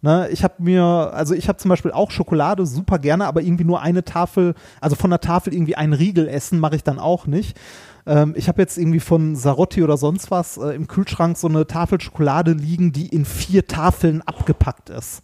Ne, 0.00 0.28
ich 0.30 0.44
habe 0.44 0.62
mir, 0.62 0.84
also 0.84 1.34
ich 1.34 1.48
habe 1.48 1.58
zum 1.58 1.70
Beispiel 1.70 1.90
auch 1.90 2.12
Schokolade 2.12 2.66
super 2.66 3.00
gerne, 3.00 3.26
aber 3.26 3.42
irgendwie 3.42 3.64
nur 3.64 3.82
eine 3.82 4.04
Tafel, 4.04 4.54
also 4.80 4.94
von 4.94 5.10
der 5.10 5.20
Tafel 5.20 5.52
irgendwie 5.52 5.74
einen 5.74 5.92
Riegel 5.92 6.28
essen, 6.28 6.60
mache 6.60 6.76
ich 6.76 6.84
dann 6.84 7.00
auch 7.00 7.26
nicht. 7.26 7.58
Ähm, 8.06 8.32
ich 8.36 8.46
habe 8.46 8.62
jetzt 8.62 8.78
irgendwie 8.78 9.00
von 9.00 9.34
Sarotti 9.34 9.82
oder 9.82 9.96
sonst 9.96 10.30
was 10.30 10.56
äh, 10.56 10.70
im 10.70 10.86
Kühlschrank 10.86 11.36
so 11.36 11.48
eine 11.48 11.66
Tafel 11.66 12.00
Schokolade 12.00 12.52
liegen, 12.52 12.92
die 12.92 13.08
in 13.08 13.24
vier 13.24 13.66
Tafeln 13.66 14.22
abgepackt 14.22 14.88
ist. 14.88 15.22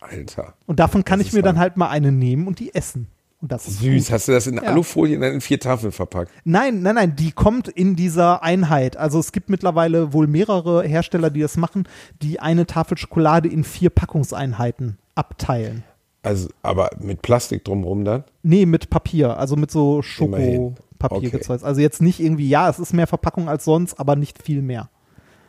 Alter. 0.00 0.54
Und 0.66 0.80
davon 0.80 1.04
kann 1.04 1.20
ich 1.20 1.32
mir 1.32 1.42
dann 1.42 1.58
halt 1.58 1.76
mal 1.76 1.88
eine 1.88 2.10
nehmen 2.10 2.48
und 2.48 2.58
die 2.58 2.74
essen. 2.74 3.06
Und 3.40 3.50
das 3.52 3.66
ist 3.66 3.80
Süß. 3.80 4.04
gut. 4.06 4.12
Hast 4.12 4.28
du 4.28 4.32
das 4.32 4.46
in 4.46 4.56
Ja. 4.56 4.62
Alufolie 4.64 5.16
in 5.16 5.40
vier 5.40 5.58
Tafeln 5.58 5.92
verpackt? 5.92 6.30
Nein, 6.44 6.82
nein, 6.82 6.94
nein, 6.94 7.16
die 7.16 7.32
kommt 7.32 7.68
in 7.68 7.96
dieser 7.96 8.42
Einheit. 8.42 8.96
Also 8.96 9.18
es 9.18 9.32
gibt 9.32 9.48
mittlerweile 9.48 10.12
wohl 10.12 10.26
mehrere 10.26 10.82
Hersteller, 10.82 11.30
die 11.30 11.40
das 11.40 11.56
machen, 11.56 11.88
die 12.22 12.40
eine 12.40 12.66
Tafel 12.66 12.98
Schokolade 12.98 13.48
in 13.48 13.64
vier 13.64 13.90
Packungseinheiten 13.90 14.98
abteilen. 15.14 15.84
Also, 16.22 16.50
aber 16.62 16.90
mit 17.00 17.22
Plastik 17.22 17.64
drumherum 17.64 18.04
dann? 18.04 18.24
Nee, 18.42 18.66
mit 18.66 18.90
Papier, 18.90 19.38
also 19.38 19.56
mit 19.56 19.70
so. 19.70 20.02
Schokopapier 20.02 21.40
Also 21.62 21.80
jetzt 21.80 22.02
nicht 22.02 22.20
irgendwie, 22.20 22.48
ja, 22.48 22.68
es 22.68 22.78
ist 22.78 22.92
mehr 22.92 23.06
Verpackung 23.06 23.48
als 23.48 23.64
sonst, 23.64 23.98
aber 23.98 24.16
nicht 24.16 24.42
viel 24.42 24.60
mehr. 24.60 24.90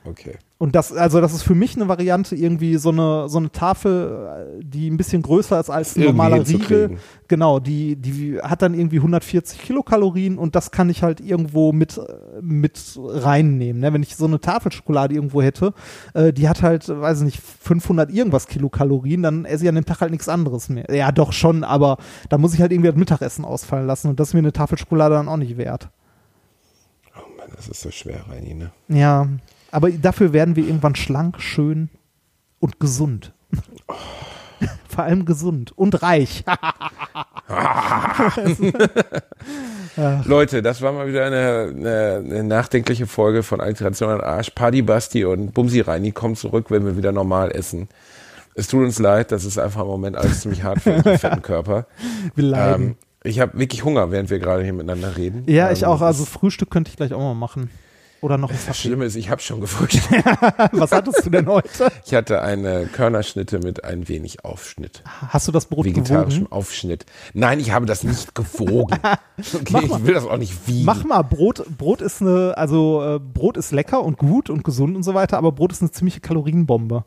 Okay. 0.03 0.38
Und 0.57 0.76
das, 0.76 0.94
also 0.94 1.22
das 1.22 1.34
ist 1.34 1.44
für 1.44 1.56
mich 1.56 1.76
eine 1.76 1.88
Variante, 1.88 2.36
irgendwie 2.36 2.78
so 2.78 2.90
eine, 2.90 3.30
so 3.30 3.40
eine 3.40 3.52
Tafel, 3.52 4.60
die 4.61 4.90
ein 4.90 4.98
bisschen 4.98 5.22
größer 5.22 5.60
ist 5.60 5.69
als 5.69 5.95
ein 5.95 6.03
Irgendwie 6.03 6.18
normaler 6.18 6.48
Riegel. 6.48 6.98
Genau, 7.28 7.60
die, 7.60 7.95
die 7.95 8.40
hat 8.40 8.61
dann 8.61 8.73
irgendwie 8.73 8.98
140 8.98 9.60
Kilokalorien 9.60 10.38
und 10.38 10.56
das 10.56 10.72
kann 10.72 10.90
ich 10.90 11.02
halt 11.02 11.19
irgendwo 11.19 11.72
mit, 11.72 11.99
mit 12.41 12.80
reinnehmen. 12.95 13.82
Ne? 13.82 13.94
Wenn 13.94 14.03
ich 14.03 14.15
so 14.15 14.26
eine 14.26 14.40
Tafel 14.40 14.72
Schokolade 14.72 15.15
irgendwo 15.15 15.41
hätte, 15.41 15.73
äh, 16.14 16.34
die 16.34 16.48
hat 16.48 16.61
halt, 16.61 16.88
weiß 16.90 17.19
ich 17.19 17.26
nicht, 17.26 17.41
500 17.41 18.11
irgendwas 18.11 18.48
Kilokalorien, 18.48 19.23
dann 19.23 19.45
esse 19.45 19.64
ich 19.64 19.69
an 19.69 19.76
dem 19.76 19.86
Tag 19.86 20.02
halt 20.02 20.11
nichts 20.11 20.30
anderes 20.30 20.69
mehr. 20.69 20.86
Ja, 20.94 21.11
doch 21.11 21.32
schon, 21.32 21.64
aber 21.64 21.98
da 22.30 22.38
muss 22.38 22.53
ich 22.53 22.61
halt 22.61 22.72
irgendwie 22.72 22.90
das 22.90 22.98
Mittagessen 22.98 23.45
ausfallen 23.45 23.88
lassen 23.88 24.10
und 24.10 24.19
das 24.19 24.30
ist 24.30 24.34
mir 24.34 24.40
eine 24.40 24.53
Tafel 24.53 24.78
Schokolade 24.78 25.15
dann 25.15 25.28
auch 25.28 25.38
nicht 25.38 25.57
wert. 25.57 25.90
Oh 27.15 27.22
Mann, 27.38 27.49
das 27.56 27.68
ist 27.68 27.82
so 27.82 27.91
schwer, 27.91 28.26
Reini, 28.30 28.53
ne? 28.53 28.72
Ja, 28.88 29.28
aber 29.72 29.91
dafür 29.91 30.34
werden 30.34 30.56
wir 30.56 30.65
irgendwann 30.65 30.95
schlank, 30.95 31.41
schön 31.41 31.89
und 32.60 32.80
gesund. 32.80 33.34
Vor 34.88 35.03
allem 35.06 35.26
gesund 35.26 35.72
und 35.76 36.02
reich. 36.03 36.43
Leute, 40.26 40.61
das 40.61 40.81
war 40.81 40.91
mal 40.91 41.07
wieder 41.07 41.26
eine, 41.26 41.73
eine, 41.76 42.23
eine 42.23 42.43
nachdenkliche 42.43 43.07
Folge 43.07 43.43
von 43.43 43.60
Alteration 43.61 44.10
an 44.10 44.22
Arsch. 44.22 44.52
Paddy 44.52 44.81
Basti 44.81 45.26
und 45.26 45.53
Bumsi 45.53 45.81
Reini 45.81 46.11
kommen 46.11 46.35
zurück, 46.35 46.68
wenn 46.69 46.85
wir 46.85 46.98
wieder 46.98 47.11
normal 47.11 47.52
essen. 47.52 47.89
Es 48.53 48.68
tut 48.68 48.84
uns 48.84 48.99
leid, 48.99 49.31
das 49.31 49.45
ist 49.45 49.57
einfach 49.57 49.81
im 49.81 49.88
Moment 49.88 50.18
alles 50.18 50.41
ziemlich 50.41 50.64
hart 50.64 50.81
für 50.81 50.93
unseren 50.93 51.18
fetten 51.19 51.41
Körper. 51.41 51.88
Wir 52.35 52.43
leiden. 52.43 52.85
Ähm, 52.89 52.95
ich 53.23 53.39
habe 53.39 53.57
wirklich 53.57 53.84
Hunger, 53.84 54.11
während 54.11 54.30
wir 54.30 54.39
gerade 54.39 54.64
hier 54.64 54.73
miteinander 54.73 55.15
reden. 55.15 55.43
ja, 55.48 55.72
ich 55.72 55.84
Ähm, 55.84 55.88
auch. 55.89 56.02
Also 56.02 56.26
Frühstück 56.26 56.69
könnte 56.69 56.89
ich 56.89 56.98
gleich 56.98 57.14
auch 57.14 57.19
mal 57.19 57.34
machen. 57.34 57.69
Oder 58.22 58.38
noch 58.38 58.52
ein 58.52 58.56
Kaffee. 58.56 58.73
Schlimme 58.73 59.06
ist, 59.06 59.15
ich 59.15 59.30
habe 59.31 59.41
schon 59.41 59.61
gefrühstückt. 59.61 60.23
Was 60.73 60.91
hattest 60.91 61.26
du 61.26 61.30
denn 61.31 61.48
heute? 61.48 61.91
Ich 62.06 62.14
hatte 62.14 62.41
eine 62.41 62.85
Körnerschnitte 62.88 63.60
mit 63.60 63.84
ein 63.84 64.07
wenig 64.07 64.43
Aufschnitt. 64.43 65.02
Hast 65.30 65.48
du 65.48 65.52
das 65.52 65.65
Brot 65.65 65.85
Vegetarischem 65.85 66.43
gewogen? 66.43 66.52
Aufschnitt. 66.52 67.06
Nein, 67.34 67.60
ich 67.60 67.72
habe 67.72 67.85
das 67.85 68.03
nicht 68.03 68.35
gewogen. 68.35 68.98
Okay, 69.53 69.85
ich 69.85 70.06
will 70.06 70.14
das 70.14 70.26
auch 70.26 70.38
nicht 70.38 70.68
wiegen. 70.68 70.85
Mach 70.85 71.03
mal, 71.03 71.23
Brot, 71.23 71.65
Brot 71.76 72.02
ist 72.02 72.22
eine, 72.22 72.56
also 72.57 73.15
äh, 73.15 73.19
Brot 73.19 73.57
ist 73.57 73.72
lecker 73.72 74.03
und 74.03 74.19
gut 74.19 74.52
und 74.52 74.64
gesund 74.64 74.95
und 74.95 75.02
so 75.02 75.15
weiter, 75.15 75.39
aber 75.39 75.52
Brot 75.52 75.72
ist 75.72 75.81
eine 75.81 75.89
ziemliche 75.89 76.19
Kalorienbombe. 76.19 77.03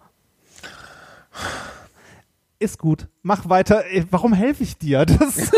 Ist 2.59 2.79
gut. 2.79 3.07
Mach 3.23 3.49
weiter. 3.49 3.85
Ey, 3.89 4.05
Warum 4.11 4.33
helfe 4.33 4.65
ich 4.65 4.79
dir? 4.79 5.07
Das, 5.07 5.53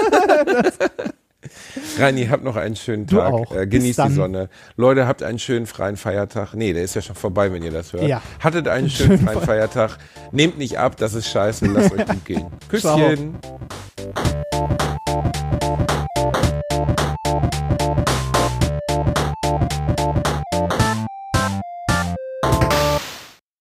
Reini, 1.98 2.27
habt 2.27 2.44
noch 2.44 2.56
einen 2.56 2.77
schönen 2.77 3.06
Du 3.06 3.16
Tag. 3.16 3.32
auch. 3.32 3.55
Äh, 3.55 3.66
genießt 3.66 4.01
die. 4.05 4.12
Sonne. 4.12 4.48
Leute, 4.77 5.06
habt 5.06 5.23
einen 5.23 5.39
schönen 5.39 5.66
freien 5.66 5.97
Feiertag. 5.97 6.55
Nee, 6.55 6.73
der 6.73 6.85
ist 6.85 6.94
ja 6.94 7.02
schon 7.02 7.16
vorbei, 7.16 7.52
wenn 7.52 7.62
ihr 7.62 7.70
das 7.73 7.93
hört. 7.93 8.05
Ja. 8.05 8.23
Hattet 8.40 8.68
einen 8.68 8.90
schönen 8.90 9.18
freien 9.18 9.40
Feiertag. 9.40 9.98
Nehmt 10.32 10.59
nicht 10.59 10.78
ab, 10.78 10.97
das 10.97 11.14
ist 11.14 11.28
scheiße. 11.28 11.66
Lasst 11.66 11.93
euch 11.93 12.06
gut 12.06 12.24
gehen. 12.24 12.47
Küsschen. 12.68 13.36